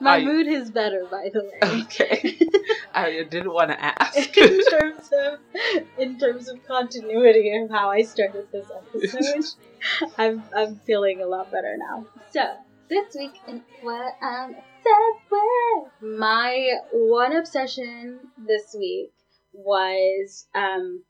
My 0.00 0.16
I- 0.16 0.24
mood 0.24 0.46
is 0.48 0.70
better, 0.70 1.06
by 1.10 1.30
the 1.32 1.44
way. 1.44 1.82
okay. 1.82 2.38
I 2.92 3.22
didn't 3.30 3.52
want 3.52 3.70
to 3.70 3.78
ask. 3.80 4.36
in 4.38 4.60
terms 4.64 5.10
of 5.12 5.38
in 5.98 6.18
terms 6.18 6.48
of 6.48 6.66
continuity 6.66 7.54
of 7.56 7.70
how 7.70 7.90
I 7.90 8.02
started 8.02 8.48
this 8.52 8.66
episode, 8.74 9.44
I'm 10.18 10.42
I'm 10.56 10.76
feeling 10.86 11.20
a 11.22 11.26
lot 11.26 11.50
better 11.52 11.76
now. 11.78 12.06
So 12.32 12.42
this 12.88 13.14
week 13.14 13.34
in 13.46 13.62
what 13.82 14.14
I'm 14.22 14.50
obsessed 14.50 15.30
with, 15.30 16.10
my 16.18 16.72
one 16.92 17.36
obsession 17.36 18.18
this 18.36 18.74
week 18.76 19.12
was 19.52 20.46
um, 20.54 21.04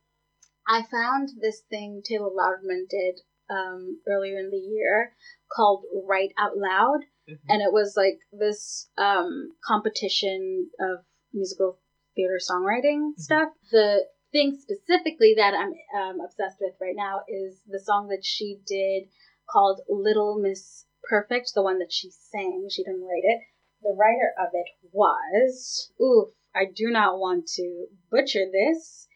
I 0.68 0.82
found 0.90 1.30
this 1.40 1.62
thing 1.70 2.02
Taylor 2.04 2.28
Louderman 2.30 2.86
did 2.88 3.20
um, 3.50 4.00
earlier 4.06 4.38
in 4.38 4.50
the 4.50 4.58
year 4.58 5.14
called 5.50 5.84
Write 6.06 6.32
Out 6.38 6.56
Loud 6.58 7.00
Mhm. 7.28 7.38
and 7.48 7.62
it 7.62 7.72
was 7.72 7.94
like 7.96 8.20
this 8.32 8.90
um, 8.96 9.56
competition 9.66 10.70
of 10.80 11.04
musical 11.32 11.78
theater 12.14 12.38
songwriting 12.38 13.12
stuff. 13.18 13.52
The 13.70 14.06
thing 14.32 14.58
specifically 14.58 15.34
that 15.36 15.54
I'm 15.54 15.74
um, 15.98 16.20
obsessed 16.20 16.58
with 16.60 16.74
right 16.80 16.96
now 16.96 17.22
is 17.28 17.62
the 17.66 17.80
song 17.80 18.08
that 18.08 18.24
she 18.24 18.60
did 18.66 19.08
called 19.50 19.80
Little 19.88 20.38
Miss 20.38 20.86
Perfect, 21.08 21.52
the 21.54 21.62
one 21.62 21.78
that 21.78 21.92
she 21.92 22.10
sang. 22.10 22.68
She 22.70 22.84
didn't 22.84 23.02
write 23.04 23.24
it. 23.24 23.40
The 23.82 23.94
writer 23.96 24.34
of 24.38 24.48
it 24.52 24.66
was, 24.92 25.92
oof, 26.00 26.28
I 26.54 26.64
do 26.66 26.90
not 26.90 27.18
want 27.18 27.46
to 27.54 27.86
butcher 28.10 28.44
this. 28.50 29.07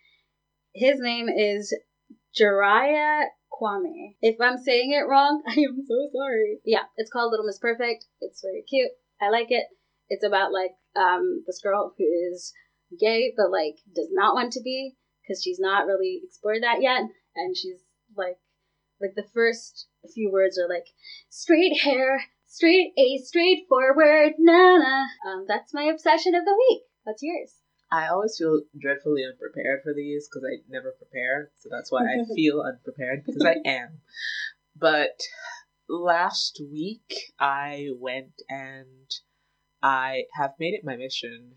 His 0.75 0.99
name 1.01 1.29
is 1.29 1.75
Jariah 2.39 3.27
Kwame. 3.53 4.17
If 4.23 4.41
I'm 4.41 4.59
saying 4.59 4.93
it 4.93 5.09
wrong, 5.09 5.43
I 5.47 5.53
am 5.53 5.85
so 5.87 6.09
sorry. 6.13 6.61
Yeah, 6.65 6.85
it's 6.97 7.11
called 7.11 7.31
Little 7.31 7.47
Miss 7.47 7.59
Perfect. 7.59 8.07
It's 8.21 8.43
very 8.43 8.65
cute. 8.69 8.91
I 9.21 9.31
like 9.31 9.51
it. 9.51 9.67
It's 10.09 10.25
about 10.25 10.53
like 10.53 10.73
um 10.97 11.45
this 11.47 11.61
girl 11.63 11.95
who 11.97 12.05
is 12.05 12.53
gay 13.01 13.33
but 13.37 13.51
like 13.51 13.77
does 13.95 14.09
not 14.13 14.35
want 14.35 14.53
to 14.53 14.61
be 14.61 14.95
because 15.23 15.43
she's 15.43 15.59
not 15.61 15.87
really 15.87 16.21
explored 16.25 16.63
that 16.63 16.83
yet, 16.83 17.03
and 17.37 17.57
she's 17.57 17.81
like 18.17 18.39
like 19.01 19.15
the 19.15 19.29
first 19.35 19.89
few 20.15 20.31
words 20.31 20.59
are 20.59 20.69
like 20.69 20.87
straight 21.29 21.81
hair, 21.83 22.25
straight 22.47 22.93
A, 22.97 23.19
straightforward, 23.19 24.35
na 24.39 24.79
na. 24.79 25.07
Um, 25.27 25.45
that's 25.47 25.75
my 25.75 25.85
obsession 25.85 26.35
of 26.35 26.45
the 26.45 26.57
week. 26.69 26.83
What's 27.05 27.23
yours? 27.23 27.62
I 27.93 28.09
always 28.09 28.37
feel 28.39 28.63
dreadfully 28.81 29.23
unprepared 29.25 29.83
for 29.85 29.93
these 29.95 30.27
because 30.29 30.45
I 30.49 30.65
never 30.69 30.93
prepare, 30.93 31.51
so 31.59 31.69
that's 31.71 31.93
why 31.93 32.01
I 32.05 32.25
feel 32.35 32.63
unprepared 32.63 33.25
because 33.27 33.45
I 33.45 33.57
am. 33.69 34.01
But 34.75 35.21
last 35.89 36.59
week 36.73 37.13
I 37.39 37.91
went 37.99 38.41
and 38.49 39.11
I 39.83 40.25
have 40.35 40.53
made 40.59 40.73
it 40.73 40.85
my 40.85 40.97
mission 40.97 41.53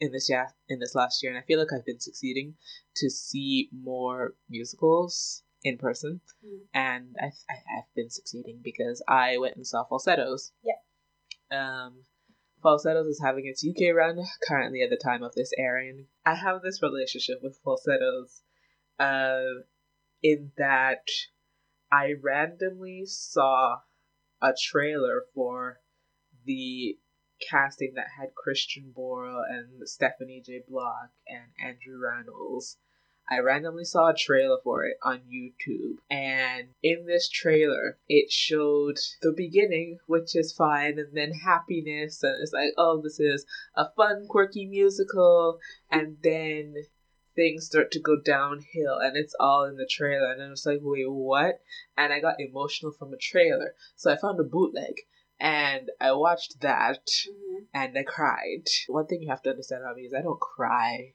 in 0.00 0.10
this 0.10 0.28
yeah 0.28 0.48
in 0.68 0.80
this 0.80 0.96
last 0.96 1.22
year, 1.22 1.30
and 1.30 1.38
I 1.38 1.46
feel 1.46 1.60
like 1.60 1.72
I've 1.72 1.86
been 1.86 2.00
succeeding 2.00 2.56
to 2.96 3.08
see 3.08 3.68
more 3.72 4.34
musicals 4.50 5.44
in 5.62 5.78
person, 5.78 6.20
Mm. 6.44 6.58
and 6.74 7.16
I, 7.20 7.26
I 7.26 7.54
I've 7.78 7.94
been 7.94 8.10
succeeding 8.10 8.60
because 8.64 9.00
I 9.06 9.38
went 9.38 9.54
and 9.54 9.64
saw 9.66 9.84
Falsettos. 9.84 10.50
Yeah. 10.64 10.74
Um, 11.52 12.02
Falsettos 12.62 13.06
is 13.06 13.20
having 13.20 13.46
its 13.46 13.66
UK 13.66 13.94
run 13.94 14.22
currently 14.46 14.82
at 14.82 14.90
the 14.90 14.96
time 14.96 15.22
of 15.22 15.34
this 15.34 15.50
airing. 15.58 16.06
I 16.24 16.34
have 16.34 16.62
this 16.62 16.82
relationship 16.82 17.40
with 17.42 17.58
Falsettos, 17.64 18.42
uh, 18.98 19.62
in 20.22 20.52
that 20.56 21.08
I 21.90 22.14
randomly 22.22 23.04
saw 23.06 23.78
a 24.40 24.52
trailer 24.70 25.24
for 25.34 25.80
the 26.44 26.98
casting 27.50 27.94
that 27.94 28.08
had 28.18 28.34
Christian 28.34 28.92
Borle 28.96 29.42
and 29.48 29.88
Stephanie 29.88 30.42
J. 30.44 30.62
Block 30.68 31.10
and 31.26 31.52
Andrew 31.62 31.98
Rannells. 31.98 32.76
I 33.30 33.38
randomly 33.38 33.84
saw 33.84 34.08
a 34.08 34.14
trailer 34.14 34.58
for 34.62 34.84
it 34.84 34.96
on 35.02 35.20
YouTube, 35.32 35.98
and 36.10 36.68
in 36.82 37.06
this 37.06 37.28
trailer, 37.28 37.98
it 38.08 38.30
showed 38.30 38.98
the 39.22 39.32
beginning, 39.32 39.98
which 40.06 40.34
is 40.36 40.52
fine, 40.52 40.98
and 40.98 41.16
then 41.16 41.32
happiness, 41.32 42.22
and 42.22 42.42
it's 42.42 42.52
like, 42.52 42.72
oh, 42.76 43.00
this 43.00 43.20
is 43.20 43.46
a 43.74 43.90
fun, 43.96 44.26
quirky 44.28 44.66
musical, 44.66 45.60
and 45.90 46.18
then 46.22 46.74
things 47.34 47.66
start 47.66 47.90
to 47.92 48.00
go 48.00 48.20
downhill 48.20 48.98
and 48.98 49.16
it's 49.16 49.34
all 49.40 49.64
in 49.64 49.76
the 49.76 49.88
trailer 49.90 50.32
and 50.32 50.42
I 50.42 50.50
was 50.50 50.66
like 50.66 50.80
wait 50.82 51.10
what 51.10 51.60
and 51.96 52.12
I 52.12 52.20
got 52.20 52.38
emotional 52.38 52.92
from 52.92 53.14
a 53.14 53.16
trailer 53.16 53.74
so 53.96 54.12
I 54.12 54.18
found 54.18 54.38
a 54.38 54.44
bootleg 54.44 54.96
and 55.42 55.90
I 56.00 56.12
watched 56.12 56.60
that 56.60 57.06
mm-hmm. 57.06 57.64
and 57.74 57.98
I 57.98 58.04
cried. 58.04 58.64
One 58.86 59.06
thing 59.06 59.22
you 59.22 59.30
have 59.30 59.42
to 59.42 59.50
understand 59.50 59.82
about 59.82 59.96
me 59.96 60.02
is 60.02 60.14
I 60.14 60.22
don't 60.22 60.40
cry 60.40 61.14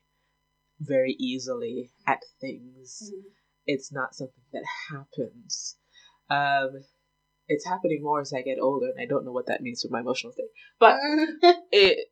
very 0.79 1.15
easily 1.19 1.91
at 2.05 2.23
things. 2.39 3.11
Mm-hmm. 3.11 3.27
It's 3.65 3.91
not 3.91 4.15
something 4.15 4.43
that 4.53 4.63
happens. 4.89 5.75
Um, 6.29 6.83
it's 7.47 7.65
happening 7.65 8.01
more 8.01 8.21
as 8.21 8.33
I 8.33 8.41
get 8.41 8.59
older, 8.61 8.87
and 8.89 9.01
I 9.01 9.05
don't 9.05 9.25
know 9.25 9.31
what 9.31 9.47
that 9.47 9.61
means 9.61 9.81
for 9.81 9.89
my 9.91 10.01
emotional 10.01 10.33
state. 10.33 10.47
But 10.79 10.97
it, 11.71 12.07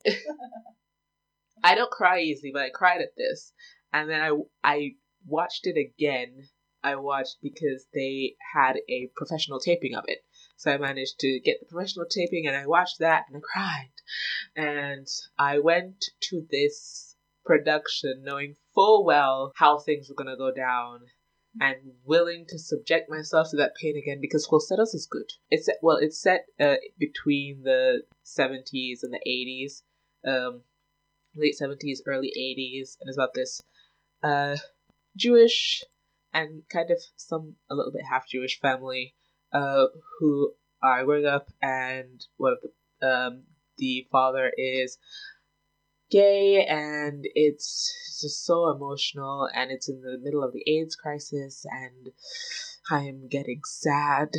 I 1.63 1.75
don't 1.75 1.91
cry 1.91 2.21
easily, 2.21 2.51
but 2.53 2.63
I 2.63 2.69
cried 2.69 3.01
at 3.01 3.15
this, 3.17 3.53
and 3.91 4.09
then 4.09 4.21
I 4.21 4.31
I 4.63 4.91
watched 5.25 5.67
it 5.67 5.77
again. 5.77 6.47
I 6.83 6.95
watched 6.95 7.37
because 7.41 7.87
they 7.93 8.35
had 8.53 8.77
a 8.87 9.09
professional 9.15 9.59
taping 9.59 9.95
of 9.95 10.03
it, 10.07 10.19
so 10.57 10.71
I 10.71 10.77
managed 10.77 11.19
to 11.19 11.39
get 11.41 11.59
the 11.59 11.65
professional 11.65 12.05
taping 12.09 12.47
and 12.47 12.55
I 12.55 12.65
watched 12.65 12.99
that 12.99 13.25
and 13.27 13.37
I 13.37 13.41
cried. 13.41 13.91
And 14.55 15.07
I 15.37 15.59
went 15.59 16.05
to 16.29 16.45
this 16.49 17.14
production 17.45 18.21
knowing 18.23 18.55
full 18.73 19.05
well 19.05 19.51
how 19.55 19.77
things 19.77 20.09
were 20.09 20.15
going 20.15 20.29
to 20.29 20.37
go 20.37 20.51
down 20.53 21.01
and 21.59 21.77
willing 22.03 22.45
to 22.49 22.59
subject 22.59 23.09
myself 23.09 23.49
to 23.49 23.57
that 23.57 23.75
pain 23.81 23.97
again 23.97 24.19
because 24.19 24.45
Falsettos 24.45 24.93
is 24.93 25.07
good. 25.09 25.31
It's 25.49 25.69
well, 25.81 25.97
it's 25.97 26.21
set 26.21 26.47
uh, 26.59 26.75
between 26.99 27.63
the 27.63 28.01
70s 28.25 29.03
and 29.03 29.13
the 29.13 29.21
80s, 29.25 29.83
um, 30.27 30.61
late 31.35 31.55
70s, 31.59 31.99
early 32.05 32.31
80s, 32.37 32.97
and 32.99 33.07
it's 33.07 33.17
about 33.17 33.33
this 33.33 33.61
uh, 34.23 34.57
Jewish 35.15 35.83
and 36.33 36.63
kind 36.69 36.91
of 36.91 37.01
some 37.15 37.55
a 37.69 37.75
little 37.75 37.93
bit 37.93 38.03
half 38.09 38.27
Jewish 38.27 38.59
family 38.59 39.13
uh, 39.53 39.85
who 40.19 40.51
are 40.83 41.05
growing 41.05 41.25
up, 41.25 41.49
and 41.61 42.25
one 42.37 42.53
of 42.53 42.59
the 42.61 43.07
um, 43.07 43.43
the 43.77 44.07
father 44.11 44.51
is 44.57 44.97
gay, 46.15 46.65
and 46.65 47.25
it's 47.35 47.93
just 48.21 48.45
so 48.45 48.69
emotional, 48.69 49.49
and 49.53 49.71
it's 49.71 49.89
in 49.89 50.01
the 50.01 50.17
middle 50.21 50.43
of 50.43 50.53
the 50.53 50.63
AIDS 50.67 50.95
crisis, 50.95 51.65
and 51.69 52.11
I 52.89 53.01
am 53.01 53.27
getting 53.27 53.61
sad 53.65 54.29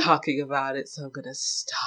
talking 0.00 0.40
about 0.40 0.76
it, 0.76 0.88
so 0.88 1.04
I'm 1.04 1.10
gonna 1.10 1.34
stop. 1.34 1.78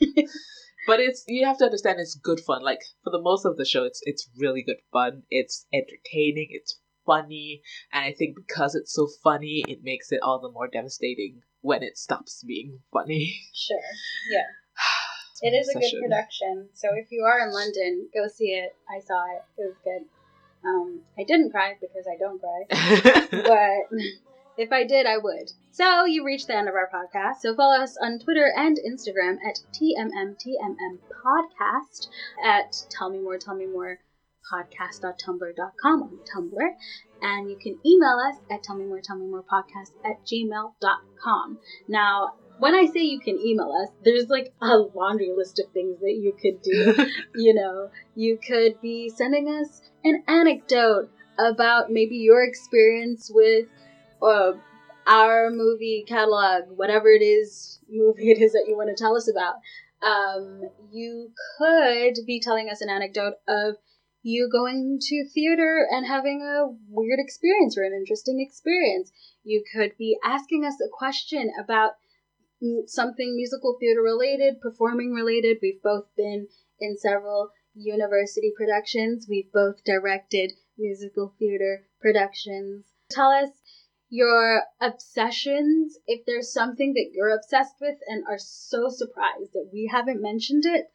but 0.86 1.00
it's 1.00 1.24
you 1.26 1.46
have 1.46 1.58
to 1.58 1.64
understand 1.64 2.00
it's 2.00 2.14
good 2.14 2.40
fun. 2.40 2.62
Like 2.62 2.80
for 3.04 3.10
the 3.10 3.20
most 3.20 3.44
of 3.44 3.56
the 3.56 3.66
show, 3.66 3.84
it's 3.84 4.00
it's 4.04 4.28
really 4.38 4.62
good 4.62 4.80
fun. 4.92 5.24
It's 5.30 5.66
entertaining. 5.72 6.48
It's 6.50 6.80
funny, 7.04 7.62
and 7.92 8.04
I 8.04 8.12
think 8.12 8.36
because 8.36 8.74
it's 8.74 8.94
so 8.94 9.08
funny, 9.22 9.64
it 9.68 9.80
makes 9.82 10.10
it 10.12 10.20
all 10.22 10.40
the 10.40 10.50
more 10.50 10.68
devastating 10.68 11.42
when 11.60 11.82
it 11.82 11.98
stops 11.98 12.42
being 12.46 12.80
funny. 12.92 13.34
Sure. 13.54 13.76
Yeah. 14.30 14.46
It 15.42 15.50
is 15.50 15.68
a 15.68 15.78
good 15.78 16.00
production. 16.02 16.68
So 16.74 16.88
if 16.94 17.10
you 17.10 17.24
are 17.24 17.46
in 17.46 17.52
London, 17.52 18.08
go 18.14 18.28
see 18.28 18.52
it. 18.52 18.74
I 18.90 19.00
saw 19.00 19.24
it. 19.36 19.42
It 19.56 19.66
was 19.66 19.76
good. 19.84 20.08
Um, 20.64 21.00
I 21.18 21.24
didn't 21.24 21.50
cry 21.50 21.74
because 21.80 22.06
I 22.06 22.18
don't 22.18 22.40
cry, 22.40 22.66
but 23.30 23.98
if 24.58 24.72
I 24.72 24.84
did, 24.84 25.06
I 25.06 25.18
would. 25.18 25.52
So 25.70 26.04
you 26.04 26.24
reached 26.24 26.48
the 26.48 26.56
end 26.56 26.68
of 26.68 26.74
our 26.74 26.90
podcast. 26.92 27.36
So 27.42 27.54
follow 27.54 27.80
us 27.80 27.96
on 28.02 28.18
Twitter 28.18 28.52
and 28.56 28.76
Instagram 28.78 29.36
at 29.46 29.60
TMMTMM 29.72 30.98
Podcast 31.24 32.08
at 32.44 32.76
Tell 32.90 33.10
Me 33.10 33.18
More, 33.18 33.38
Tell 33.38 33.54
Me 33.54 33.66
More 33.66 34.00
podcast.tumblr.com 34.52 36.02
on 36.02 36.18
Tumblr. 36.34 36.70
And 37.20 37.50
you 37.50 37.56
can 37.56 37.78
email 37.84 38.18
us 38.28 38.36
at 38.50 38.62
tellmemore, 38.62 39.00
at 40.04 40.24
gmail.com. 40.24 41.58
Now, 41.88 42.34
when 42.58 42.74
I 42.74 42.86
say 42.86 43.00
you 43.00 43.20
can 43.20 43.38
email 43.38 43.72
us, 43.82 43.88
there's 44.04 44.28
like 44.28 44.52
a 44.60 44.76
laundry 44.94 45.32
list 45.36 45.58
of 45.58 45.70
things 45.72 46.00
that 46.00 46.18
you 46.20 46.32
could 46.40 46.62
do. 46.62 47.06
you 47.34 47.54
know, 47.54 47.90
you 48.14 48.38
could 48.38 48.80
be 48.80 49.08
sending 49.08 49.48
us 49.48 49.82
an 50.04 50.22
anecdote 50.26 51.10
about 51.38 51.90
maybe 51.90 52.16
your 52.16 52.42
experience 52.42 53.30
with 53.32 53.68
uh, 54.22 54.52
our 55.06 55.50
movie 55.50 56.04
catalog, 56.06 56.64
whatever 56.76 57.08
it 57.08 57.22
is, 57.22 57.80
movie 57.88 58.30
it 58.30 58.42
is 58.42 58.52
that 58.52 58.66
you 58.66 58.76
want 58.76 58.94
to 58.94 59.00
tell 59.00 59.16
us 59.16 59.30
about. 59.30 59.54
Um, 60.02 60.62
you 60.92 61.32
could 61.58 62.14
be 62.26 62.40
telling 62.40 62.68
us 62.68 62.80
an 62.80 62.88
anecdote 62.88 63.34
of 63.48 63.76
you 64.22 64.48
going 64.50 64.98
to 65.00 65.28
theater 65.32 65.86
and 65.90 66.06
having 66.06 66.42
a 66.42 66.66
weird 66.88 67.18
experience 67.20 67.78
or 67.78 67.82
an 67.82 67.92
interesting 67.92 68.40
experience. 68.40 69.10
You 69.44 69.64
could 69.72 69.96
be 69.96 70.18
asking 70.24 70.64
us 70.64 70.74
a 70.84 70.88
question 70.92 71.50
about 71.58 71.92
something 72.86 73.36
musical 73.36 73.76
theater 73.78 74.02
related, 74.02 74.60
performing 74.60 75.12
related. 75.12 75.58
We've 75.62 75.82
both 75.82 76.06
been 76.16 76.48
in 76.80 76.96
several 76.96 77.50
university 77.74 78.52
productions, 78.56 79.26
we've 79.28 79.52
both 79.52 79.84
directed 79.84 80.52
musical 80.76 81.34
theater 81.38 81.86
productions. 82.00 82.86
Tell 83.10 83.30
us 83.30 83.50
your 84.10 84.62
obsessions, 84.80 85.98
if 86.06 86.24
there's 86.26 86.52
something 86.52 86.94
that 86.94 87.10
you're 87.12 87.34
obsessed 87.34 87.74
with 87.80 87.98
and 88.06 88.24
are 88.28 88.38
so 88.38 88.88
surprised 88.88 89.52
that 89.52 89.70
we 89.72 89.90
haven't 89.92 90.22
mentioned 90.22 90.64
it, 90.64 90.86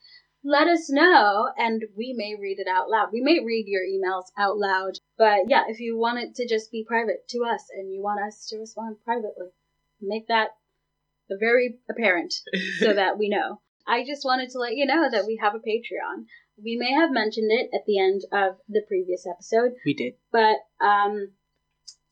let 0.43 0.67
us 0.67 0.89
know 0.89 1.49
and 1.57 1.83
we 1.95 2.13
may 2.13 2.35
read 2.39 2.59
it 2.59 2.67
out 2.67 2.89
loud. 2.89 3.09
We 3.13 3.21
may 3.21 3.39
read 3.39 3.65
your 3.67 3.83
emails 3.83 4.25
out 4.37 4.57
loud. 4.57 4.97
But 5.17 5.47
yeah, 5.47 5.63
if 5.67 5.79
you 5.79 5.97
want 5.97 6.19
it 6.19 6.35
to 6.35 6.47
just 6.47 6.71
be 6.71 6.83
private 6.85 7.27
to 7.29 7.43
us 7.43 7.63
and 7.73 7.93
you 7.93 8.01
want 8.01 8.19
us 8.19 8.47
to 8.49 8.57
respond 8.57 8.97
privately, 9.05 9.51
make 10.01 10.27
that 10.27 10.49
very 11.29 11.79
apparent 11.89 12.33
so 12.79 12.93
that 12.93 13.17
we 13.17 13.29
know. 13.29 13.61
I 13.85 14.05
just 14.05 14.23
wanted 14.23 14.49
to 14.51 14.59
let 14.59 14.75
you 14.75 14.85
know 14.85 15.09
that 15.11 15.25
we 15.25 15.39
have 15.41 15.55
a 15.55 15.59
Patreon. 15.59 16.25
We 16.63 16.77
may 16.77 16.93
have 16.93 17.11
mentioned 17.11 17.51
it 17.51 17.69
at 17.73 17.85
the 17.85 17.99
end 17.99 18.21
of 18.31 18.57
the 18.69 18.83
previous 18.87 19.25
episode. 19.27 19.73
We 19.85 19.93
did. 19.93 20.13
But 20.31 20.57
um 20.79 21.31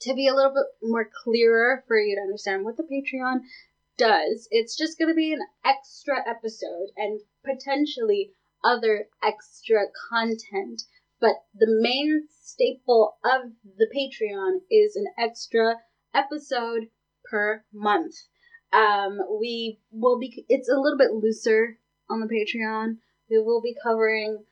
to 0.01 0.13
be 0.15 0.27
a 0.27 0.35
little 0.35 0.51
bit 0.51 0.65
more 0.81 1.09
clearer 1.23 1.83
for 1.87 1.97
you 1.97 2.15
to 2.15 2.21
understand 2.21 2.65
what 2.65 2.75
the 2.75 2.83
Patreon 2.83 3.41
does, 3.97 4.47
it's 4.49 4.75
just 4.75 4.97
going 4.97 5.09
to 5.09 5.15
be 5.15 5.31
an 5.31 5.45
extra 5.63 6.15
episode 6.27 6.87
and 6.97 7.19
potentially 7.45 8.31
other 8.63 9.05
extra 9.23 9.85
content. 10.09 10.81
But 11.19 11.35
the 11.53 11.67
main 11.67 12.27
staple 12.41 13.17
of 13.23 13.51
the 13.77 13.87
Patreon 13.95 14.61
is 14.71 14.95
an 14.95 15.05
extra 15.19 15.75
episode 16.15 16.87
per 17.29 17.63
month. 17.71 18.15
Um, 18.73 19.19
we 19.39 19.79
will 19.91 20.19
be, 20.19 20.45
it's 20.47 20.69
a 20.69 20.79
little 20.79 20.97
bit 20.97 21.11
looser 21.11 21.77
on 22.09 22.19
the 22.19 22.27
Patreon. 22.27 22.97
We 23.29 23.39
will 23.39 23.61
be 23.61 23.75
covering, 23.83 24.43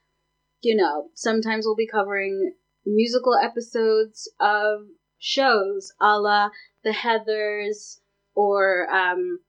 you 0.61 0.75
know, 0.75 1.09
sometimes 1.13 1.65
we'll 1.65 1.75
be 1.75 1.87
covering 1.87 2.53
musical 2.85 3.35
episodes 3.41 4.31
of 4.39 4.87
shows 5.19 5.93
a 6.01 6.17
la 6.19 6.49
The 6.83 6.91
Heathers 6.91 7.99
or 8.35 8.89
um, 8.89 9.39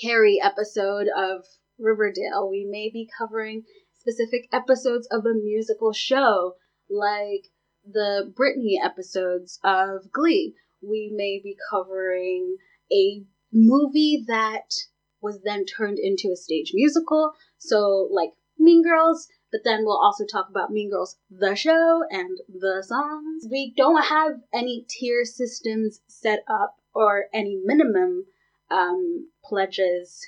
Carrie 0.00 0.40
episode 0.42 1.06
of 1.14 1.44
Riverdale. 1.78 2.48
We 2.50 2.66
may 2.70 2.90
be 2.90 3.08
covering 3.18 3.64
specific 3.98 4.48
episodes 4.52 5.06
of 5.10 5.24
a 5.26 5.34
musical 5.34 5.92
show, 5.92 6.54
like 6.88 7.50
the 7.84 8.32
Britney 8.34 8.82
episodes 8.82 9.58
of 9.62 10.10
Glee. 10.12 10.54
We 10.80 11.12
may 11.14 11.40
be 11.42 11.56
covering 11.70 12.56
a 12.90 13.24
movie 13.52 14.24
that 14.26 14.72
was 15.20 15.40
then 15.44 15.64
turned 15.64 15.98
into 15.98 16.30
a 16.32 16.36
stage 16.36 16.72
musical, 16.74 17.32
so 17.58 18.08
like 18.10 18.30
Mean 18.58 18.82
Girls, 18.82 19.28
but 19.50 19.62
then 19.64 19.84
we'll 19.84 20.00
also 20.00 20.24
talk 20.24 20.48
about 20.48 20.70
Mean 20.70 20.90
Girls, 20.90 21.16
the 21.30 21.54
show, 21.54 22.02
and 22.10 22.38
the 22.48 22.82
songs. 22.86 23.46
We 23.50 23.72
don't 23.76 24.04
have 24.04 24.40
any 24.52 24.86
tier 24.88 25.24
systems 25.24 26.00
set 26.08 26.40
up 26.48 26.76
or 26.94 27.26
any 27.32 27.60
minimum 27.64 28.26
um, 28.70 29.28
pledges 29.44 30.20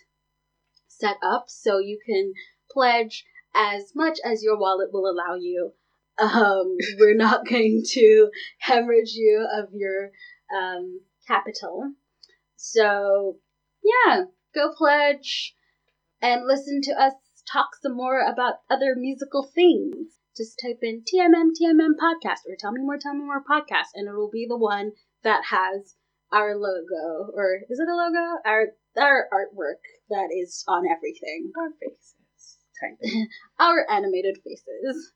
set 0.87 1.17
up, 1.23 1.47
so 1.49 1.79
you 1.79 1.99
can 2.05 2.33
pledge 2.71 3.25
as 3.55 3.93
much 3.95 4.19
as 4.25 4.43
your 4.43 4.59
wallet 4.59 4.93
will 4.93 5.09
allow 5.09 5.35
you. 5.35 5.73
Um, 6.19 6.77
we're 6.99 7.17
not 7.17 7.47
going 7.49 7.83
to 7.93 8.31
hemorrhage 8.59 9.13
you 9.15 9.47
of 9.59 9.71
your 9.73 10.11
um, 10.57 11.01
capital. 11.27 11.93
So, 12.67 13.37
yeah, 13.83 14.25
go 14.55 14.73
pledge 14.73 15.55
and 16.23 16.47
listen 16.47 16.81
to 16.85 16.93
us 16.93 17.13
talk 17.53 17.77
some 17.83 17.95
more 17.95 18.21
about 18.21 18.55
other 18.71 18.95
musical 18.97 19.43
things. 19.55 20.17
Just 20.35 20.59
type 20.65 20.79
in 20.81 21.03
TMM 21.05 21.51
TMM 21.61 21.93
podcast 22.01 22.49
or 22.49 22.57
Tell 22.59 22.73
Me 22.73 22.81
More 22.81 22.97
Tell 22.99 23.13
Me 23.13 23.21
More 23.21 23.45
podcast, 23.45 23.93
and 23.95 24.09
it 24.09 24.17
will 24.17 24.31
be 24.31 24.47
the 24.49 24.57
one 24.57 24.93
that 25.23 25.45
has 25.51 25.95
our 26.33 26.57
logo, 26.57 27.31
or 27.35 27.61
is 27.69 27.79
it 27.79 27.87
a 27.87 27.95
logo? 27.95 28.41
Our 28.47 28.69
our 28.97 29.29
artwork 29.31 29.85
that 30.09 30.31
is 30.35 30.65
on 30.67 30.85
everything. 30.91 31.53
Our 31.57 31.71
faces. 31.79 32.59
Kind 32.81 33.29
our 33.61 33.85
animated 33.91 34.39
faces. 34.43 35.13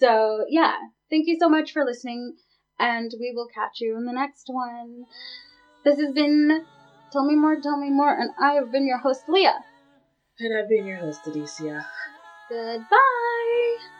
So 0.00 0.46
yeah, 0.48 0.76
thank 1.10 1.28
you 1.28 1.36
so 1.38 1.50
much 1.50 1.72
for 1.72 1.84
listening, 1.84 2.36
and 2.78 3.12
we 3.20 3.34
will 3.36 3.48
catch 3.54 3.80
you 3.80 3.98
in 3.98 4.06
the 4.06 4.12
next 4.12 4.46
one. 4.46 5.04
This 5.84 6.00
has 6.00 6.12
been 6.12 6.64
Tell 7.12 7.24
me 7.24 7.36
more, 7.36 7.60
tell 7.60 7.76
me 7.76 7.90
more, 7.90 8.12
and 8.18 8.30
I 8.38 8.54
have 8.54 8.72
been 8.72 8.86
your 8.86 8.98
host, 8.98 9.28
Leah. 9.28 9.64
And 10.38 10.58
I've 10.58 10.68
been 10.68 10.86
your 10.86 10.98
host, 10.98 11.24
Adicia. 11.24 11.84
Goodbye. 12.48 13.95